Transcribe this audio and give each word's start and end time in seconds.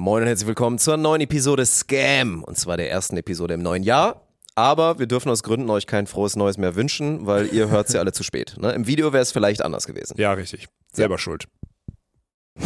Moin 0.00 0.22
und 0.22 0.28
herzlich 0.28 0.46
willkommen 0.46 0.78
zur 0.78 0.96
neuen 0.96 1.20
Episode 1.20 1.66
Scam. 1.66 2.42
Und 2.42 2.56
zwar 2.56 2.78
der 2.78 2.90
ersten 2.90 3.18
Episode 3.18 3.52
im 3.52 3.60
neuen 3.60 3.82
Jahr. 3.82 4.26
Aber 4.54 4.98
wir 4.98 5.04
dürfen 5.04 5.28
aus 5.28 5.42
Gründen 5.42 5.68
euch 5.68 5.86
kein 5.86 6.06
frohes 6.06 6.36
Neues 6.36 6.56
mehr 6.56 6.74
wünschen, 6.74 7.26
weil 7.26 7.52
ihr 7.52 7.68
hört 7.68 7.88
sie 7.88 7.98
alle 7.98 8.12
zu 8.12 8.22
spät. 8.22 8.56
Ne? 8.58 8.72
Im 8.72 8.86
Video 8.86 9.12
wäre 9.12 9.20
es 9.20 9.30
vielleicht 9.30 9.60
anders 9.60 9.86
gewesen. 9.86 10.14
Ja, 10.16 10.32
richtig. 10.32 10.68
Selber 10.90 11.18
schuld. 11.18 11.48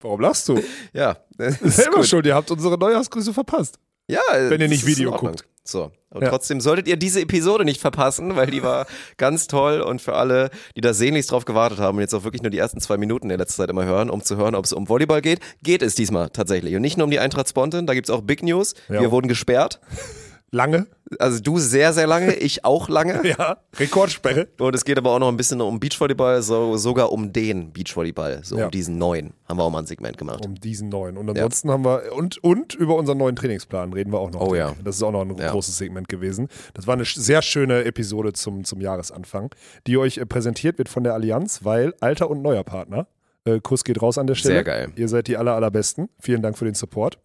Warum 0.00 0.20
lachst 0.20 0.46
du? 0.46 0.62
Ja, 0.92 1.16
Selber 1.38 2.04
schuld, 2.04 2.26
ihr 2.26 2.34
habt 2.34 2.50
unsere 2.50 2.76
Neujahrsgrüße 2.76 3.32
verpasst. 3.32 3.78
Ja, 4.08 4.20
Wenn 4.30 4.60
ihr 4.60 4.68
nicht 4.68 4.84
Video 4.84 5.10
guckt. 5.12 5.46
So, 5.62 5.92
aber 6.10 6.22
Ja. 6.24 6.30
trotzdem 6.30 6.60
solltet 6.60 6.88
ihr 6.88 6.96
diese 6.96 7.20
Episode 7.20 7.64
nicht 7.64 7.80
verpassen, 7.80 8.34
weil 8.34 8.50
die 8.50 8.62
war 8.62 8.86
ganz 9.18 9.46
toll 9.46 9.80
und 9.82 10.00
für 10.00 10.14
alle, 10.14 10.50
die 10.74 10.80
da 10.80 10.94
sehnlichst 10.94 11.30
drauf 11.30 11.44
gewartet 11.44 11.78
haben 11.78 11.96
und 11.98 12.00
jetzt 12.00 12.14
auch 12.14 12.24
wirklich 12.24 12.42
nur 12.42 12.50
die 12.50 12.58
ersten 12.58 12.80
zwei 12.80 12.96
Minuten 12.96 13.28
der 13.28 13.38
letzten 13.38 13.58
Zeit 13.62 13.70
immer 13.70 13.84
hören, 13.84 14.10
um 14.10 14.22
zu 14.22 14.36
hören, 14.36 14.54
ob 14.54 14.64
es 14.64 14.72
um 14.72 14.88
Volleyball 14.88 15.20
geht, 15.20 15.40
geht 15.62 15.82
es 15.82 15.94
diesmal 15.94 16.30
tatsächlich. 16.30 16.74
Und 16.74 16.82
nicht 16.82 16.96
nur 16.96 17.04
um 17.04 17.10
die 17.10 17.18
Eintracht 17.18 17.48
Spontan, 17.48 17.86
da 17.86 17.94
gibt's 17.94 18.10
auch 18.10 18.22
Big 18.22 18.42
News. 18.42 18.74
Ja. 18.88 19.00
Wir 19.00 19.10
wurden 19.10 19.28
gesperrt. 19.28 19.80
Lange? 20.52 20.86
Also 21.20 21.40
du 21.40 21.58
sehr, 21.58 21.92
sehr 21.92 22.06
lange, 22.08 22.34
ich 22.34 22.64
auch 22.64 22.88
lange. 22.88 23.20
Ja. 23.24 23.58
Rekordsperre? 23.78 24.48
Und 24.58 24.74
es 24.74 24.84
geht 24.84 24.98
aber 24.98 25.10
auch 25.12 25.18
noch 25.20 25.28
ein 25.28 25.36
bisschen 25.36 25.60
um 25.60 25.78
Beachvolleyball, 25.78 26.42
so, 26.42 26.76
sogar 26.76 27.12
um 27.12 27.32
den 27.32 27.72
Beachvolleyball, 27.72 28.40
so 28.42 28.58
Ja. 28.58 28.64
um 28.64 28.70
diesen 28.70 28.98
neuen. 28.98 29.32
Haben 29.48 29.58
wir 29.58 29.62
auch 29.64 29.70
mal 29.70 29.78
ein 29.80 29.86
Segment 29.86 30.18
gemacht. 30.18 30.44
Um 30.44 30.54
diesen 30.56 30.88
neuen. 30.88 31.16
Und 31.16 31.28
ansonsten 31.30 31.70
haben 31.70 31.84
wir, 31.84 32.12
und, 32.14 32.42
und 32.42 32.74
über 32.74 32.96
unseren 32.96 33.18
neuen 33.18 33.36
Trainingsplan 33.36 33.92
reden 33.92 34.12
wir 34.12 34.18
auch 34.18 34.30
noch. 34.32 34.40
Oh 34.40 34.54
ja. 34.54 34.74
Das 34.84 34.96
ist 34.96 35.02
auch 35.02 35.12
noch 35.12 35.22
ein 35.22 35.36
Ja. 35.38 35.50
großes 35.52 35.76
Segment 35.78 36.08
gewesen. 36.08 36.48
Das 36.74 36.86
war 36.86 36.94
eine 36.94 37.04
sehr 37.04 37.42
schöne 37.42 37.84
Episode 37.84 38.32
zum, 38.32 38.64
zum 38.64 38.80
Jahresanfang, 38.80 39.54
die 39.86 39.98
euch 39.98 40.18
äh, 40.18 40.26
präsentiert 40.26 40.78
wird 40.78 40.88
von 40.88 41.04
der 41.04 41.14
Allianz, 41.14 41.64
weil 41.64 41.94
alter 42.00 42.28
und 42.30 42.42
neuer 42.42 42.64
Partner. 42.64 43.06
Äh, 43.44 43.60
Kuss 43.60 43.84
geht 43.84 44.02
raus 44.02 44.18
an 44.18 44.26
der 44.26 44.34
Stelle. 44.34 44.54
Sehr 44.56 44.64
geil. 44.64 44.88
Ihr 44.96 45.08
seid 45.08 45.26
die 45.28 45.36
aller, 45.36 45.54
allerbesten. 45.54 46.08
Vielen 46.18 46.42
Dank 46.42 46.58
für 46.58 46.64
den 46.66 46.74
Support. 46.74 47.18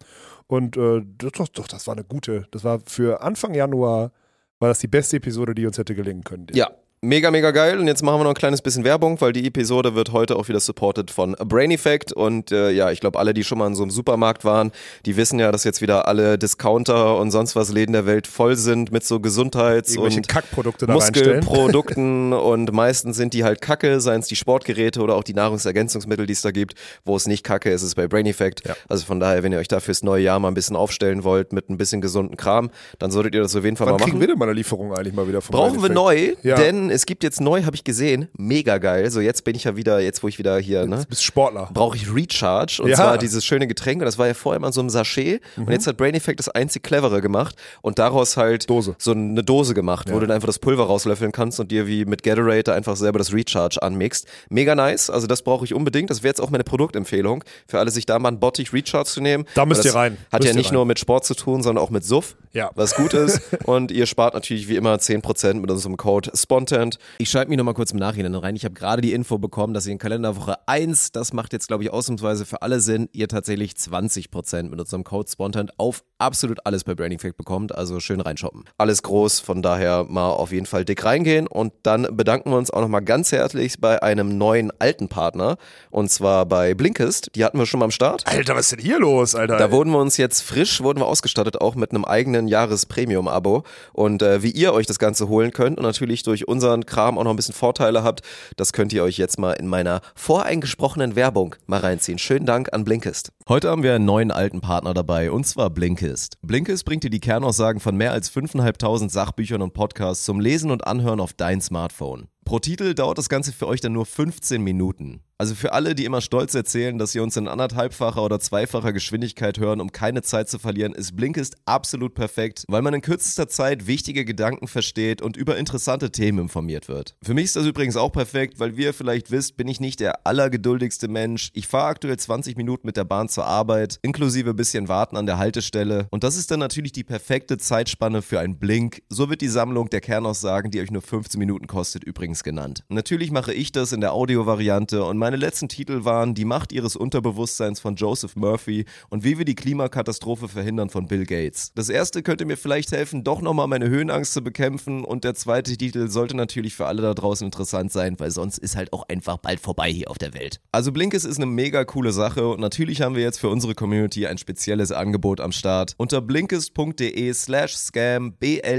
Und 0.48 0.77
äh, 0.77 1.02
doch, 1.17 1.48
doch, 1.48 1.67
das 1.67 1.88
war 1.88 1.96
eine 1.96 2.04
gute, 2.04 2.48
das 2.51 2.63
war 2.63 2.79
für 2.85 3.21
Anfang 3.21 3.54
Januar, 3.54 4.12
war 4.60 4.70
das 4.70 4.79
die 4.79 4.88
beste 4.88 5.18
Episode, 5.18 5.55
die 5.55 5.65
uns 5.65 5.77
hätte 5.77 5.96
gelingen 5.96 6.24
können. 6.24 6.48
Ja. 6.54 6.71
Mega, 7.05 7.29
mega 7.29 7.51
geil. 7.51 7.77
Und 7.79 7.85
jetzt 7.85 8.01
machen 8.01 8.20
wir 8.20 8.23
noch 8.23 8.31
ein 8.31 8.35
kleines 8.35 8.63
bisschen 8.63 8.84
Werbung, 8.84 9.21
weil 9.21 9.31
die 9.31 9.45
Episode 9.45 9.93
wird 9.93 10.11
heute 10.11 10.35
auch 10.37 10.48
wieder 10.48 10.59
supported 10.59 11.11
von 11.11 11.34
Brain 11.34 11.70
Effect. 11.70 12.11
Und 12.11 12.51
äh, 12.51 12.71
ja, 12.71 12.89
ich 12.89 12.99
glaube, 12.99 13.20
alle, 13.20 13.35
die 13.35 13.43
schon 13.43 13.59
mal 13.59 13.67
in 13.67 13.75
so 13.75 13.84
einem 13.84 13.91
Supermarkt 13.91 14.43
waren, 14.43 14.71
die 15.05 15.15
wissen 15.15 15.37
ja, 15.37 15.51
dass 15.51 15.63
jetzt 15.65 15.83
wieder 15.83 16.07
alle 16.07 16.39
Discounter 16.39 17.17
und 17.20 17.29
sonst 17.29 17.55
was 17.55 17.71
Läden 17.71 17.93
der 17.93 18.07
Welt 18.07 18.26
voll 18.26 18.55
sind 18.55 18.91
mit 18.91 19.03
so 19.03 19.20
Gesundheits- 19.20 19.95
und 19.95 20.27
Kackprodukte. 20.27 20.87
Muskelprodukten 20.91 22.33
und 22.33 22.71
meistens 22.73 23.17
sind 23.17 23.35
die 23.35 23.43
halt 23.43 23.61
kacke, 23.61 24.01
seien 24.01 24.21
es 24.21 24.27
die 24.27 24.35
Sportgeräte 24.35 25.01
oder 25.01 25.15
auch 25.15 25.23
die 25.23 25.35
Nahrungsergänzungsmittel, 25.35 26.26
die 26.26 26.33
es 26.33 26.41
da 26.41 26.49
gibt. 26.49 26.73
Wo 27.03 27.15
es 27.15 27.27
nicht 27.27 27.43
kacke 27.43 27.70
ist, 27.70 27.83
ist 27.83 27.89
es 27.89 27.95
bei 27.95 28.07
Brain 28.07 28.26
Effect. 28.26 28.67
Ja. 28.67 28.76
Also 28.89 29.05
von 29.05 29.20
daher, 29.20 29.43
wenn 29.43 29.51
ihr 29.51 29.59
euch 29.59 29.67
da 29.67 29.79
fürs 29.79 30.01
neue 30.01 30.23
Jahr 30.23 30.39
mal 30.39 30.48
ein 30.48 30.55
bisschen 30.55 30.76
aufstellen 30.76 31.23
wollt 31.23 31.53
mit 31.53 31.70
ein 31.70 31.77
bisschen 31.77 32.01
gesunden 32.01 32.35
Kram, 32.35 32.71
dann 32.98 33.11
solltet 33.11 33.35
ihr 33.35 33.41
das 33.41 33.55
auf 33.55 33.63
jeden 33.63 33.77
Fall 33.77 33.85
Wann 33.85 33.93
mal 33.93 33.99
machen. 33.99 34.09
kriegen 34.09 34.21
wir 34.21 34.27
denn 34.27 34.39
mal 34.39 34.45
eine 34.45 34.53
Lieferung 34.53 34.91
eigentlich 34.91 35.13
mal 35.13 35.27
wieder 35.27 35.41
vom 35.41 35.53
Brauchen 35.53 35.83
wir 35.83 35.89
neu, 35.89 36.33
Ja. 36.41 36.55
denn 36.55 36.95
es 36.96 37.05
gibt 37.05 37.24
jetzt 37.24 37.41
neu, 37.41 37.63
habe 37.63 37.76
ich 37.76 37.84
gesehen, 37.84 38.29
mega 38.38 38.77
geil. 38.77 39.12
So 39.12 39.20
jetzt 39.20 39.43
bin 39.43 39.55
ich 39.55 39.65
ja 39.65 39.76
wieder, 39.76 39.99
jetzt 39.99 40.24
wo 40.24 40.27
ich 40.27 40.40
wieder 40.40 40.57
hier, 40.57 40.85
ne? 40.88 40.98
Du 40.99 41.05
bist 41.05 41.24
Sportler. 41.24 41.70
Brauche 41.74 41.98
ich 41.98 42.13
Recharge 42.13 42.79
und 42.82 42.90
Ja. 42.90 42.96
zwar 42.96 43.18
dieses 43.18 43.46
schöne 43.46 43.68
Getränk 43.68 44.01
und 44.01 44.05
das 44.05 44.18
war 44.18 44.27
ja 44.27 44.34
vorher 44.34 44.57
immer 44.57 44.71
so 44.71 44.82
im 44.82 44.90
Sachet 44.90 45.41
und 45.57 45.70
jetzt 45.70 45.85
hat 45.88 45.98
Brain 45.98 46.16
Effect 46.16 46.40
das 46.40 46.49
einzig 46.49 46.84
clevere 46.84 47.21
gemacht 47.21 47.55
und 47.82 47.99
daraus 47.99 48.38
halt 48.38 48.70
Dose. 48.70 48.96
so 48.98 49.12
eine 49.12 49.43
Dose 49.43 49.73
gemacht, 49.73 50.10
wo 50.12 50.20
du 50.20 50.26
dann 50.27 50.35
einfach 50.35 50.48
das 50.48 50.60
Pulver 50.60 50.85
rauslöffeln 50.85 51.32
kannst 51.32 51.60
und 51.60 51.71
dir 51.71 51.85
wie 51.88 52.05
mit 52.05 52.23
Gatorade 52.23 52.73
einfach 52.73 52.96
selber 52.96 53.20
das 53.20 53.34
Recharge 53.34 53.82
anmixt. 53.82 54.27
Mega 54.49 54.73
nice, 54.76 55.10
also 55.10 55.27
das 55.27 55.41
brauche 55.41 55.66
ich 55.66 55.73
unbedingt. 55.73 56.10
Das 56.10 56.23
wäre 56.23 56.29
jetzt 56.29 56.41
auch 56.41 56.49
meine 56.49 56.63
Produktempfehlung 56.63 57.43
für 57.68 57.79
alle, 57.79 57.91
sich 57.91 58.05
da 58.05 58.18
mal 58.20 58.29
einen 58.29 58.40
Bottich 58.40 58.71
Recharge 58.73 59.10
zu 59.10 59.21
nehmen. 59.21 59.46
Da 59.55 59.66
müsst 59.66 59.84
ihr 59.85 59.93
rein. 59.93 60.18
Hat 60.32 60.41
Müsst 60.41 60.54
ja 60.54 60.57
nicht 60.57 60.71
nur 60.71 60.85
mit 60.85 60.99
Sport 60.99 61.26
zu 61.26 61.34
tun, 61.35 61.62
sondern 61.62 61.84
auch 61.84 61.90
mit 61.90 62.05
Suff 62.05 62.35
Ja. 62.54 62.71
was 62.76 62.96
gut 62.96 63.13
ist. 63.13 63.41
Und 63.66 63.91
ihr 63.91 64.06
spart 64.06 64.34
natürlich 64.34 64.68
wie 64.68 64.75
immer 64.75 64.96
10% 64.96 65.56
mit 65.56 65.69
unserem 65.72 65.97
Code 65.97 66.29
SPONTANT. 66.75 67.00
Ich 67.19 67.30
schalte 67.30 67.50
mich 67.50 67.58
nochmal 67.58 67.74
kurz 67.74 67.91
im 67.91 68.00
Nachhinein 68.00 68.36
rein. 68.36 68.56
Ich 68.56 68.66
habe 68.66 68.75
gerade 68.75 69.02
die 69.02 69.13
Info 69.13 69.38
bekommen, 69.38 69.74
dass 69.74 69.86
ihr 69.86 69.94
in 69.94 69.97
Kalenderwoche 69.97 70.56
1, 70.68 71.13
das 71.13 71.31
macht 71.31 71.53
jetzt 71.53 71.68
glaube 71.68 71.84
ich 71.84 71.91
ausnahmsweise 71.91 72.46
für 72.46 72.62
alle 72.62 72.81
Sinn, 72.81 73.08
ihr 73.13 73.28
tatsächlich 73.28 73.72
20% 73.72 74.63
mit 74.63 74.80
unserem 74.80 75.03
Code 75.03 75.30
SPONTANT 75.30 75.80
auf 75.80 76.03
absolut 76.18 76.59
alles 76.66 76.84
bei 76.84 76.96
Branding 76.96 77.19
Fact 77.19 77.38
bekommt. 77.38 77.74
Also 77.74 78.00
schön 78.00 78.22
reinshoppen. 78.22 78.66
Alles 78.78 79.03
groß, 79.03 79.40
von 79.40 79.62
daher 79.62 80.06
mal 80.08 80.30
auf 80.31 80.52
jeden 80.52 80.66
Fall 80.66 80.86
dick 80.86 81.03
reingehen. 81.03 81.47
Und 81.47 81.74
dann 81.84 82.08
bedanken 82.12 82.52
wir 82.52 82.58
uns 82.58 82.72
auch 82.72 82.81
nochmal 82.81 83.03
ganz 83.03 83.31
herzlich 83.31 83.80
bei 83.80 84.02
einem 84.02 84.38
neuen 84.38 84.72
alten 84.80 85.07
Partner. 85.07 85.57
Und 85.92 86.09
zwar 86.09 86.46
bei 86.46 86.74
Blinkist. 86.74 87.31
Die 87.36 87.44
hatten 87.44 87.57
wir 87.57 87.66
schon 87.66 87.80
mal 87.80 87.86
am 87.86 87.92
Start. 87.92 88.24
Alter, 88.25 88.56
was 88.56 88.72
ist 88.72 88.72
denn 88.74 88.80
hier 88.80 89.00
los, 89.00 89.36
Alter? 89.36 89.57
Da 89.57 89.72
wurden 89.72 89.92
wir 89.92 90.00
uns 90.00 90.18
jetzt 90.18 90.42
frisch, 90.42 90.81
wurden 90.81 91.00
wir 91.00 91.07
ausgestattet, 91.07 91.62
auch 91.62 91.75
mit 91.75 91.92
einem 91.92 92.06
eigenen 92.06 92.47
Jahres-Premium-Abo. 92.47 93.63
Und 93.94 94.22
äh, 94.22 94.42
wie 94.44 94.52
ihr 94.52 94.74
euch 94.74 94.86
das 94.86 95.00
Ganze 95.00 95.28
holen 95.28 95.52
könnt 95.52 95.78
und 95.78 95.84
natürlich 95.84 96.24
durch 96.24 96.47
unseren 96.65 96.85
Kram 96.85 97.17
auch 97.17 97.23
noch 97.23 97.31
ein 97.31 97.35
bisschen 97.35 97.53
Vorteile 97.53 98.03
habt, 98.03 98.21
das 98.57 98.73
könnt 98.73 98.91
ihr 98.93 99.03
euch 99.03 99.17
jetzt 99.17 99.37
mal 99.37 99.53
in 99.53 99.67
meiner 99.67 100.01
voreingesprochenen 100.15 101.15
Werbung 101.15 101.55
mal 101.67 101.79
reinziehen. 101.79 102.17
Schönen 102.17 102.45
Dank 102.45 102.73
an 102.73 102.83
Blinkist. 102.83 103.31
Heute 103.47 103.69
haben 103.69 103.83
wir 103.83 103.93
einen 103.93 104.05
neuen 104.05 104.31
alten 104.31 104.61
Partner 104.61 104.93
dabei 104.93 105.31
und 105.31 105.45
zwar 105.45 105.69
Blinkist. 105.69 106.37
Blinkist 106.41 106.85
bringt 106.85 107.03
dir 107.03 107.09
die 107.09 107.19
Kernaussagen 107.19 107.79
von 107.79 107.95
mehr 107.95 108.11
als 108.11 108.31
5.500 108.31 109.09
Sachbüchern 109.09 109.61
und 109.61 109.73
Podcasts 109.73 110.25
zum 110.25 110.39
Lesen 110.39 110.71
und 110.71 110.87
Anhören 110.87 111.19
auf 111.19 111.33
dein 111.33 111.61
Smartphone. 111.61 112.27
Pro 112.45 112.59
Titel 112.59 112.93
dauert 112.93 113.17
das 113.17 113.29
Ganze 113.29 113.51
für 113.51 113.67
euch 113.67 113.81
dann 113.81 113.93
nur 113.93 114.05
15 114.05 114.61
Minuten. 114.61 115.21
Also 115.38 115.53
für 115.53 115.73
alle, 115.73 115.96
die 115.96 116.06
immer 116.06 116.22
stolz 116.22 116.56
erzählen, 116.56 116.97
dass 116.97 117.12
sie 117.12 117.19
uns 117.19 117.35
in 117.35 117.50
anderthalbfacher 117.50 118.23
oder 118.23 118.40
zweifacher 118.40 118.94
Geschwindigkeit 118.94 119.59
hören, 119.59 119.81
um 119.81 119.91
keine 119.91 120.22
Zeit 120.22 120.47
zu 120.47 120.59
verlieren, 120.59 120.94
ist 120.94 121.18
Blinkist 121.18 121.57
absolut 121.66 122.13
perfekt, 122.13 122.63
weil 122.69 122.81
man 122.81 122.94
in 122.94 123.01
kürzester 123.01 123.50
Zeit 123.50 123.85
wichtige 123.85 124.24
Gedanken 124.24 124.69
versteht 124.69 125.22
und 125.22 125.35
über 125.35 125.57
interessante 125.57 126.09
Themen 126.09 126.40
informiert 126.40 126.88
wird. 126.88 127.18
Für 127.22 127.34
mich 127.34 127.45
ist 127.45 127.57
das 127.57 127.66
übrigens 127.66 127.97
auch 127.97 128.13
perfekt, 128.13 128.62
weil 128.62 128.78
wie 128.78 128.84
ihr 128.84 128.94
vielleicht 128.94 129.29
wisst, 129.29 129.57
bin 129.57 129.68
ich 129.68 129.81
nicht 129.81 130.00
der 130.00 130.25
allergeduldigste 130.25 131.09
Mensch. 131.09 131.50
Ich 131.53 131.68
fahre 131.68 131.88
aktuell 131.88 132.18
20 132.18 132.56
Minuten 132.56 132.88
mit 132.88 132.95
der 132.95 133.03
Bahn 133.03 133.28
zur 133.28 133.45
Arbeit, 133.45 134.00
inklusive 134.03 134.53
bisschen 134.53 134.88
warten 134.88 135.18
an 135.18 135.25
der 135.25 135.38
Haltestelle. 135.38 136.07
Und 136.12 136.24
das 136.24 136.38
ist 136.38 136.50
dann 136.50 136.62
natürlich 136.62 136.94
die 136.94 137.03
perfekte 137.03 137.57
Zeitspanne 137.57 138.22
für 138.22 138.40
ein 138.40 138.57
Blink. 138.57 139.01
So 139.09 139.29
wird 139.29 139.41
die 139.41 139.50
Sammlung 139.50 139.90
der 139.90 140.00
Kernaussagen, 140.00 140.72
die 140.72 140.79
euch 140.79 140.91
nur 140.91 141.01
15 141.01 141.38
Minuten 141.38 141.68
kostet, 141.68 142.06
übrigens 142.06 142.41
genannt. 142.41 142.85
Natürlich 142.88 143.31
mache 143.31 143.53
ich 143.53 143.74
das 143.74 143.91
in 143.91 144.00
der 144.00 144.13
Audiovariante 144.13 145.03
und 145.03 145.25
meine 145.25 145.38
letzten 145.38 145.68
Titel 145.68 146.06
waren 146.06 146.36
Die 146.36 146.46
Macht 146.46 146.72
ihres 146.72 146.96
Unterbewusstseins 146.96 147.80
von 147.80 147.96
Joseph 147.96 148.36
Murphy 148.36 148.86
und 149.09 149.24
Wie 149.24 149.40
wir 149.40 149.46
die 149.46 149.56
Klimakatastrophe 149.56 150.47
verhindern 150.47 150.91
von 150.91 151.08
Bill 151.08 151.25
Gates. 151.25 151.72
Das 151.74 151.90
erste 151.90 152.22
könnte 152.22 152.46
mir 152.46 152.58
vielleicht 152.58 152.91
helfen, 152.91 153.24
doch 153.24 153.41
nochmal 153.41 153.66
meine 153.66 153.90
Höhenangst 153.90 154.34
zu 154.34 154.44
bekämpfen 154.44 155.03
und 155.03 155.24
der 155.24 155.34
zweite 155.34 155.75
Titel 155.75 156.09
sollte 156.09 156.38
natürlich 156.38 156.75
für 156.75 156.86
alle 156.86 157.02
da 157.02 157.16
draußen 157.16 157.44
interessant 157.44 157.91
sein, 157.91 158.19
weil 158.19 158.30
sonst 158.30 158.59
ist 158.59 158.75
halt 158.75 158.94
auch 158.94 159.09
einfach 159.09 159.38
bald 159.38 159.59
vorbei 159.59 159.91
hier 159.91 160.12
auf 160.12 160.19
der 160.19 160.36
Welt. 160.36 160.62
Also 160.72 160.91
Blinkist 160.91 161.25
ist 161.25 161.38
eine 161.38 161.47
mega 161.47 161.86
coole 161.86 162.12
Sache 162.12 162.47
und 162.47 162.59
natürlich 162.59 163.02
haben 163.02 163.16
wir 163.16 163.24
jetzt 163.24 163.40
für 163.40 163.50
unsere 163.50 163.74
Community 163.74 164.28
ein 164.28 164.38
spezielles 164.38 164.92
Angebot 164.92 165.42
am 165.42 165.52
Start. 165.52 165.96
Unter 165.97 166.22
blinkist.de 166.22 167.34
slash 167.34 167.75
scam, 167.75 168.34
b-l-i-n-k-i-s-t.de 168.34 168.75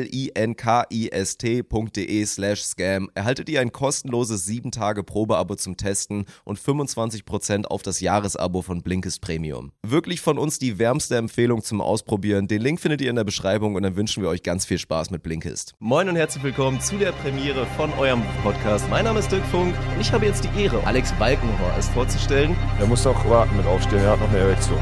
slash 2.24 2.62
scam 2.62 3.10
erhaltet 3.16 3.48
ihr 3.48 3.60
ein 3.60 3.72
kostenloses 3.72 4.46
7-Tage-Probeabo 4.46 5.56
zum 5.56 5.76
Testen 5.76 6.24
und 6.44 6.58
25% 6.58 7.66
auf 7.66 7.82
das 7.82 8.00
Jahresabo 8.00 8.62
von 8.62 8.82
Blinkist 8.82 9.20
Premium. 9.20 9.72
Wirklich 9.86 10.20
von 10.20 10.38
uns 10.38 10.58
die 10.58 10.78
wärmste 10.78 11.16
Empfehlung 11.16 11.62
zum 11.62 11.80
Ausprobieren. 11.80 12.48
Den 12.48 12.62
Link 12.62 12.80
findet 12.80 13.00
ihr 13.00 13.10
in 13.10 13.16
der 13.16 13.24
Beschreibung 13.24 13.74
und 13.74 13.82
dann 13.82 13.96
wünschen 13.96 14.22
wir 14.22 14.28
euch 14.28 14.42
ganz 14.42 14.64
viel 14.64 14.78
Spaß 14.78 15.10
mit 15.10 15.22
Blinkist. 15.22 15.74
Moin 15.78 16.08
und 16.08 16.16
herzlich 16.16 16.42
willkommen 16.44 16.80
zu 16.80 16.96
der 16.96 17.12
Premiere 17.12 17.66
von 17.76 17.92
eurem 17.94 18.22
Podcast. 18.42 18.88
Mein 18.90 19.04
Name 19.04 19.20
ist 19.20 19.30
Dirk 19.30 19.44
Funk 19.46 19.74
und 19.94 20.00
ich 20.00 20.12
habe 20.12 20.26
jetzt 20.26 20.44
die 20.44 20.62
Ehre, 20.62 20.84
Alex 20.86 21.12
Balkenhorst 21.18 21.90
vorzustellen. 21.92 22.56
Er 22.78 22.86
muss 22.86 23.04
noch 23.04 23.28
warten 23.28 23.56
mit 23.56 23.66
aufstehen, 23.66 24.00
er 24.00 24.12
hat 24.12 24.20
noch 24.20 24.28
eine 24.28 24.38
Erektion. 24.38 24.80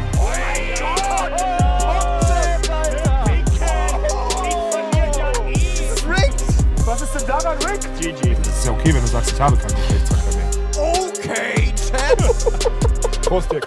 Was 6.86 7.02
ist 7.02 7.14
denn 7.14 7.26
daran, 7.26 7.58
Rick? 7.58 7.80
GG. 7.98 8.36
Das 8.44 8.58
ist 8.58 8.66
ja 8.66 8.72
okay, 8.72 8.94
wenn 8.94 9.00
du 9.00 9.06
sagst, 9.08 9.32
ich 9.32 9.40
habe 9.40 9.56
keinen 9.56 9.74
Geschlechtsverkehr 9.74 10.13
Champ. 11.24 12.28
Prost, 13.22 13.50
Dick. 13.50 13.66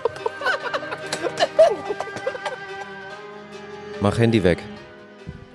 Mach 4.00 4.20
Handy 4.20 4.44
weg. 4.44 4.60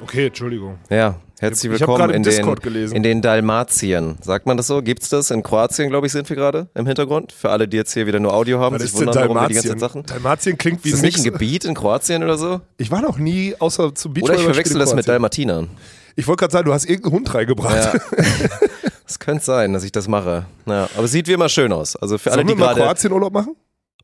Okay, 0.02 0.26
Entschuldigung. 0.26 0.78
Ja, 0.90 1.14
herzlich 1.38 1.70
willkommen 1.70 2.10
in, 2.10 2.25
den, 2.25 2.54
gelesen. 2.56 2.96
in 2.96 3.04
den 3.04 3.22
Dalmatien. 3.22 4.16
Sagt 4.20 4.46
man 4.46 4.56
das 4.56 4.66
so? 4.66 4.82
Gibt's 4.82 5.10
das? 5.10 5.31
In 5.31 5.44
Kroatien, 5.44 5.90
glaube 5.90 6.08
ich, 6.08 6.12
sind 6.12 6.28
wir 6.28 6.34
gerade 6.34 6.66
im 6.75 6.87
Hintergrund. 6.87 7.31
Für 7.31 7.50
alle, 7.50 7.69
die 7.69 7.76
jetzt 7.76 7.94
hier 7.94 8.08
wieder 8.08 8.19
nur 8.19 8.34
Audio 8.34 8.58
haben, 8.58 8.76
sich 8.81 8.93
wundern, 8.94 9.14
warum 9.14 9.37
wir 9.37 9.46
die 9.46 9.54
ganze 9.54 9.69
Dalmatien? 9.69 9.78
Zeit 9.78 9.90
Sachen. 9.90 10.06
Dalmatien 10.06 10.58
klingt 10.58 10.84
wie 10.84 10.88
Ist 10.88 10.96
das 10.96 11.02
nicht 11.02 11.19
ein. 11.19 11.25
Gebiet 11.25 11.64
in 11.64 11.75
Kroatien 11.75 12.25
oder 12.25 12.37
so? 12.37 12.60
Ich 12.78 12.90
war 12.90 13.00
noch 13.00 13.19
nie 13.19 13.54
außer 13.60 13.94
zum 13.94 14.12
Beach 14.12 14.25
Oder 14.25 14.34
ich 14.34 14.43
verwechsel 14.43 14.81
das 14.81 14.93
mit 14.93 15.06
Dalmatinern. 15.06 15.69
Ich 16.16 16.26
wollte 16.26 16.40
gerade 16.40 16.52
sagen, 16.52 16.66
du 16.66 16.75
hast 16.75 16.84
irgendeinen 16.84 17.14
Hund 17.14 17.32
reingebracht. 17.32 17.94
Ja. 17.94 18.00
Es 19.12 19.19
könnte 19.19 19.44
sein, 19.44 19.75
dass 19.75 19.85
ich 19.85 19.93
das 19.93 20.09
mache. 20.09 20.47
Ja, 20.64 20.88
aber 20.94 21.05
es 21.05 21.12
sieht 21.12 21.29
wie 21.29 21.32
immer 21.32 21.50
schön 21.50 21.70
aus. 21.70 21.97
Also 21.97 22.17
für 22.17 22.31
alle, 22.31 22.38
Sollen 22.38 22.49
die 22.49 22.55
wir 22.55 22.64
mal 22.64 22.75
gerade 22.75 22.87
Kroatien 22.87 23.12
Urlaub 23.12 23.35
machen? 23.35 23.55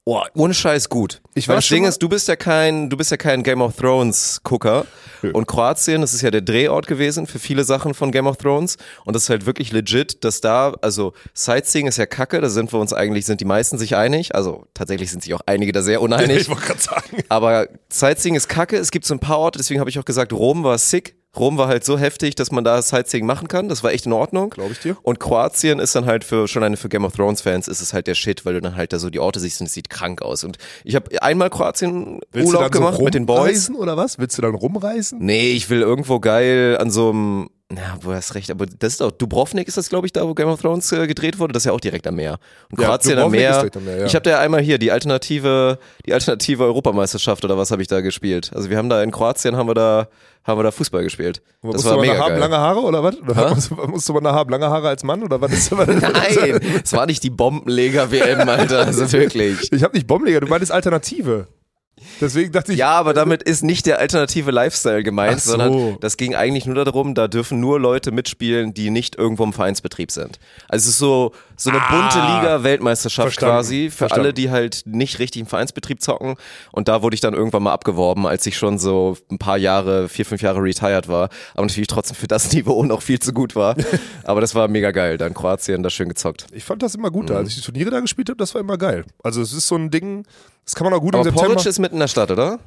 Oh, 0.05 0.22
ohne 0.34 0.52
Scheiß 0.52 0.90
gut. 0.90 1.20
Ich 1.34 1.49
war 1.49 1.56
das 1.56 1.69
Ding 1.69 1.84
ist, 1.84 2.02
du 2.02 2.08
bist 2.10 2.28
ja 2.28 2.37
kein, 2.37 2.90
du 2.90 2.96
bist 2.99 3.10
ja 3.10 3.16
kein 3.16 3.43
Game 3.43 3.62
of 3.62 3.76
Thrones 3.76 4.40
Gucker. 4.43 4.87
Und 5.32 5.46
Kroatien, 5.46 6.02
das 6.02 6.12
ist 6.12 6.20
ja 6.20 6.31
der 6.31 6.43
Drehort 6.43 6.87
gewesen 6.87 7.26
für 7.26 7.38
viele 7.38 7.64
Sachen 7.64 7.93
von 7.94 8.10
Game 8.12 8.26
of 8.26 8.37
Thrones. 8.37 8.76
Und 9.05 9.16
das 9.16 9.25
ist 9.25 9.31
halt 9.31 9.44
wirklich 9.44 9.72
legit, 9.72 10.25
dass 10.25 10.40
da, 10.40 10.75
also 10.82 11.12
Sightseeing 11.34 11.87
ist 11.87 11.96
ja 11.96 12.06
kacke, 12.06 12.40
da 12.40 12.49
sind 12.49 12.72
wir 12.72 12.81
uns 12.81 12.93
eigentlich, 12.93 13.26
sind 13.26 13.40
die 13.40 13.44
meisten 13.44 13.76
sich 13.78 13.96
einig. 13.96 14.34
Also 14.34 14.64
tatsächlich 14.75 15.10
sind 15.10 15.22
sich 15.22 15.34
auch 15.34 15.43
einige 15.44 15.72
da 15.72 15.82
sehr 15.82 16.00
uneinig. 16.02 16.43
Ich 16.43 16.49
wollte 16.49 16.66
gerade 16.66 16.81
sagen. 16.81 17.25
Aber 17.28 17.69
Sightseeing 17.90 18.34
ist 18.34 18.49
kacke. 18.49 18.76
Es 18.76 18.90
gibt 18.90 19.06
so 19.06 19.14
ein 19.14 19.20
paar 19.20 19.38
Orte, 19.38 19.58
deswegen 19.58 19.81
habe 19.81 19.88
ich 19.90 19.99
auch 19.99 20.05
gesagt, 20.05 20.32
Rom 20.32 20.64
war 20.64 20.78
sick. 20.78 21.18
Rom 21.38 21.58
war 21.58 21.69
halt 21.69 21.85
so 21.85 21.99
heftig, 21.99 22.35
dass 22.35 22.50
man 22.50 22.64
da 22.64 22.81
Sightseeing 22.82 23.26
machen 23.26 23.49
kann. 23.49 23.69
Das 23.69 23.82
war 23.82 23.93
echt 23.93 24.06
in 24.06 24.12
Ordnung. 24.12 24.50
Glaub 24.50 24.70
ich 24.70 24.81
dir. 24.81 24.96
Und 25.02 25.20
Kroatien 25.20 25.79
ist 25.79 25.94
dann 25.94 26.06
halt 26.06 26.25
für 26.25 26.49
schon 26.49 26.62
eine 26.62 26.76
für 26.76 26.88
Game 26.88 27.05
of 27.05 27.14
Thrones 27.14 27.40
Fans 27.40 27.69
ist 27.69 27.81
es 27.81 27.93
halt 27.93 28.06
der 28.06 28.14
Shit, 28.14 28.44
weil 28.44 28.55
du 28.55 28.61
dann 28.61 28.76
halt 28.76 28.93
da 28.93 28.99
so 28.99 29.11
die 29.11 29.20
Orte 29.20 29.40
siehst 29.40 29.61
und 29.61 29.67
es 29.67 29.75
sieht 29.75 29.90
krank 29.90 30.23
aus. 30.23 30.44
Und 30.44 30.58
ich 30.85 30.94
habe 30.94 31.20
einmal 31.23 31.50
Kroatien 31.50 32.20
Willst 32.32 32.49
Urlaub 32.49 32.64
du 32.64 32.70
dann 32.70 32.81
gemacht 32.82 32.96
so 32.99 33.05
mit 33.05 33.14
den 33.14 33.26
Boys. 33.26 33.38
rumreisen 33.38 33.76
oder 33.76 33.96
was? 33.96 34.19
Willst 34.19 34.37
du 34.38 34.43
dann 34.43 34.55
rumreisen? 34.55 35.19
Nee, 35.20 35.50
ich 35.52 35.70
will 35.70 35.81
irgendwo 35.81 36.20
geil 36.20 36.76
an 36.79 36.90
so 36.90 37.11
einem 37.11 37.50
ja, 37.70 37.99
du 38.03 38.12
hast 38.15 38.35
recht, 38.35 38.50
aber 38.50 38.65
das 38.65 38.93
ist 38.94 39.00
doch, 39.03 39.11
Dubrovnik 39.11 39.69
ist 39.69 39.76
das, 39.76 39.91
glaube 39.91 40.06
ich, 40.06 40.12
da, 40.15 40.26
wo 40.26 40.32
Game 40.32 40.49
of 40.49 40.61
Thrones 40.61 40.91
äh, 40.93 41.06
gedreht 41.06 41.38
wurde. 41.38 41.53
Das 41.53 41.62
ist 41.62 41.67
ja 41.67 41.73
auch 41.73 41.81
direkt 41.81 42.06
am 42.06 42.15
Meer. 42.17 42.38
Und 42.70 42.81
Ja, 42.81 42.87
Kroatien 42.88 43.19
am 43.19 43.31
Meer. 43.31 43.69
am 43.75 43.85
Meer, 43.85 43.99
ja. 43.99 44.06
Ich 44.06 44.15
habe 44.15 44.23
da 44.23 44.31
ja 44.31 44.41
einmal 44.41 44.62
hier 44.62 44.79
die 44.79 44.91
alternative, 44.91 45.79
die 46.06 46.15
alternative 46.15 46.65
Europameisterschaft 46.65 47.44
oder 47.44 47.59
was 47.59 47.70
habe 47.70 47.82
ich 47.82 47.88
da 47.88 48.00
gespielt. 48.00 48.50
Also 48.55 48.70
wir 48.70 48.79
haben 48.79 48.88
da 48.88 49.03
in 49.03 49.11
Kroatien 49.11 49.55
haben 49.56 49.69
wir 49.69 49.75
da, 49.75 50.09
haben 50.44 50.59
wir 50.59 50.62
da 50.62 50.70
Fußball 50.70 51.03
gespielt. 51.03 51.43
Das 51.61 51.73
musst 51.75 51.85
war 51.85 51.93
du 51.93 51.99
mal 51.99 52.06
mega 52.06 52.19
haben, 52.19 52.29
geil. 52.31 52.38
lange 52.41 52.56
Haare 52.56 52.81
oder 52.81 53.03
was? 53.03 53.17
Oder 53.20 53.55
musst, 53.55 53.70
du- 53.70 53.75
musst 53.75 54.09
du 54.09 54.12
mal 54.15 54.32
haben, 54.32 54.49
lange 54.50 54.70
Haare 54.70 54.88
als 54.88 55.03
Mann 55.05 55.23
oder 55.23 55.38
was 55.38 55.53
ist 55.53 55.70
was 55.76 55.87
Nein, 55.88 56.61
es 56.82 56.93
war 56.94 57.05
nicht 57.05 57.23
die 57.23 57.29
Bombenleger-WM, 57.31 58.49
Alter. 58.49 58.87
Also 58.87 59.12
wirklich. 59.12 59.70
Ich 59.73 59.82
habe 59.82 59.94
nicht 59.94 60.06
Bombenleger, 60.06 60.41
du 60.41 60.47
meintest 60.47 60.73
Alternative. 60.73 61.49
Deswegen 62.20 62.52
dachte 62.52 62.72
ich, 62.72 62.78
Ja, 62.78 62.92
aber 62.92 63.14
damit 63.14 63.42
ist 63.42 63.62
nicht 63.62 63.86
der 63.86 63.98
alternative 63.98 64.50
Lifestyle 64.50 65.02
gemeint, 65.02 65.40
so. 65.40 65.52
sondern 65.52 65.98
das 66.00 66.16
ging 66.16 66.34
eigentlich 66.34 66.66
nur 66.66 66.84
darum, 66.84 67.14
da 67.14 67.28
dürfen 67.28 67.60
nur 67.60 67.80
Leute 67.80 68.10
mitspielen, 68.10 68.74
die 68.74 68.90
nicht 68.90 69.16
irgendwo 69.16 69.44
im 69.44 69.52
Vereinsbetrieb 69.52 70.10
sind. 70.10 70.38
Also 70.68 70.84
es 70.84 70.88
ist 70.90 70.98
so, 70.98 71.32
so 71.58 71.69
eine 71.70 71.81
bunte 71.90 72.22
Ah. 72.22 72.40
Liga-Weltmeisterschaft 72.40 73.26
Verstanden. 73.34 73.55
quasi 73.56 73.90
für 73.90 73.96
Verstanden. 73.99 74.25
alle, 74.26 74.32
die 74.32 74.50
halt 74.50 74.82
nicht 74.87 75.19
richtig 75.19 75.40
im 75.40 75.46
Vereinsbetrieb 75.46 76.00
zocken. 76.00 76.37
Und 76.72 76.88
da 76.88 77.02
wurde 77.02 77.14
ich 77.14 77.20
dann 77.20 77.34
irgendwann 77.34 77.64
mal 77.64 77.72
abgeworben, 77.72 78.26
als 78.26 78.46
ich 78.46 78.56
schon 78.56 78.78
so 78.78 79.16
ein 79.31 79.38
paar 79.38 79.58
Jahre, 79.58 80.08
vier, 80.08 80.25
fünf 80.25 80.40
Jahre 80.40 80.62
retired 80.62 81.08
war. 81.08 81.28
Aber 81.55 81.66
natürlich 81.66 81.88
trotzdem 81.88 82.16
für 82.16 82.28
das 82.28 82.52
Niveau 82.52 82.82
noch 82.84 83.02
viel 83.02 83.19
zu 83.19 83.32
gut 83.32 83.56
war. 83.56 83.75
Aber 84.25 84.40
das 84.40 84.55
war 84.55 84.69
mega 84.69 84.93
geil. 84.93 85.19
Da 85.19 85.26
in 85.26 85.34
Kroatien, 85.34 85.82
da 85.82 85.90
schön 85.90 86.08
gezockt. 86.08 86.46
ich 86.52 86.64
fand 86.64 86.82
das 86.82 86.94
immer 86.94 87.08
Mhm. 87.08 87.12
gut 87.12 87.31
da. 87.31 87.34
Als 87.37 87.49
ich 87.50 87.56
die 87.56 87.60
Turniere 87.62 87.90
da 87.90 88.00
gespielt 88.00 88.28
habe, 88.28 88.38
das 88.38 88.55
war 88.55 88.60
immer 88.60 88.78
geil. 88.78 89.05
Also 89.22 89.43
es 89.43 89.52
ist 89.52 89.66
so 89.66 89.75
ein 89.75 89.90
Ding, 89.90 90.25
das 90.64 90.75
kann 90.75 90.84
man 90.84 90.94
auch 90.94 91.00
gut 91.00 91.14
Aber 91.14 91.22
im 91.25 91.31
September. 91.31 91.49
Porridge 91.55 91.69
ist 91.69 91.78
mitten 91.81 91.94
in 91.96 92.00
der 92.00 92.08
Stadt, 92.08 92.31
oder? 92.31 92.58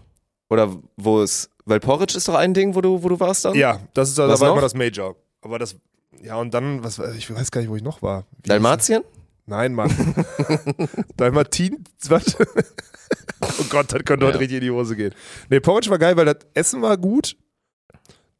Oder 0.49 0.69
wo 0.97 1.21
ist, 1.21 1.49
weil 1.63 1.79
Porridge 1.79 2.17
ist 2.17 2.27
doch 2.27 2.35
ein 2.35 2.53
Ding, 2.53 2.75
wo 2.75 2.81
du, 2.81 3.01
wo 3.01 3.07
du 3.07 3.19
warst 3.19 3.45
dann? 3.45 3.55
ja, 3.55 3.79
das 3.93 4.09
ist 4.09 4.17
da 4.19 4.27
war 4.27 4.37
noch? 4.37 4.51
immer 4.53 4.61
das 4.61 4.73
Major. 4.73 5.15
Aber 5.41 5.57
das, 5.59 5.75
ja 6.21 6.35
und 6.35 6.53
dann, 6.53 6.83
was, 6.83 6.99
ich 6.99 7.33
weiß 7.33 7.51
gar 7.51 7.61
nicht, 7.61 7.69
wo 7.69 7.75
ich 7.75 7.83
noch 7.83 8.01
war. 8.01 8.25
Wie 8.43 8.49
Dalmatien? 8.49 9.03
Nein, 9.45 9.73
Mann. 9.73 9.91
Dalmatin, 11.17 11.83
was? 12.07 12.37
oh 12.39 13.63
Gott, 13.69 13.91
das 13.91 14.03
könnte 14.05 14.25
heute 14.25 14.35
Ja. 14.35 14.39
richtig 14.39 14.57
in 14.57 14.63
die 14.63 14.71
Hose 14.71 14.95
gehen. 14.95 15.13
Nee, 15.49 15.59
Porridge 15.59 15.89
war 15.89 15.97
geil, 15.97 16.15
weil 16.15 16.25
das 16.25 16.37
Essen 16.53 16.81
war 16.81 16.97
gut. 16.97 17.35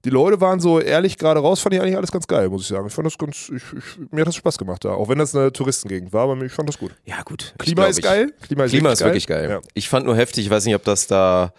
Die 0.04 0.10
Leute 0.10 0.42
waren 0.42 0.60
so 0.60 0.80
ehrlich 0.80 1.18
gerade 1.18 1.40
raus, 1.42 1.60
fand 1.60 1.76
ich 1.76 1.82
eigentlich 1.82 1.96
alles 1.98 2.12
ganz 2.12 2.26
geil, 2.26 2.50
muss 2.50 2.64
ich 2.64 2.68
sagen. 2.70 2.88
Ich 2.88 2.94
fand 2.94 3.06
das 3.06 3.18
ganz, 3.18 3.50
ich, 3.50 3.62
ich, 3.62 4.12
mir 4.12 4.22
hat 4.22 4.28
das 4.28 4.36
Spaß 4.36 4.58
gemacht 4.58 4.84
da. 4.84 4.94
Auch 4.94 5.10
wenn 5.10 5.20
das 5.20 5.36
eine 5.36 5.52
Touristengegend 5.52 6.12
war, 6.12 6.28
aber 6.30 6.42
ich 6.44 6.52
fand 6.52 6.68
das 6.70 6.80
gut. 6.80 6.92
Ja, 7.06 7.22
gut. 7.22 7.54
Klima 7.60 7.86
ist 7.86 8.02
geil. 8.02 8.34
Klima 8.42 8.64
ist, 8.64 8.72
Klima 8.72 8.90
wirklich 8.90 8.94
ist 9.00 9.02
wirklich 9.06 9.28
geil. 9.28 9.50
Ja. 9.50 9.62
Ich 9.76 9.90
fand 9.90 10.08
nur 10.08 10.16
heftig, 10.16 10.46
ich 10.46 10.50
weiß 10.52 10.66
nicht, 10.66 10.74
ob 10.76 10.84
das 10.86 11.06
da, 11.06 11.54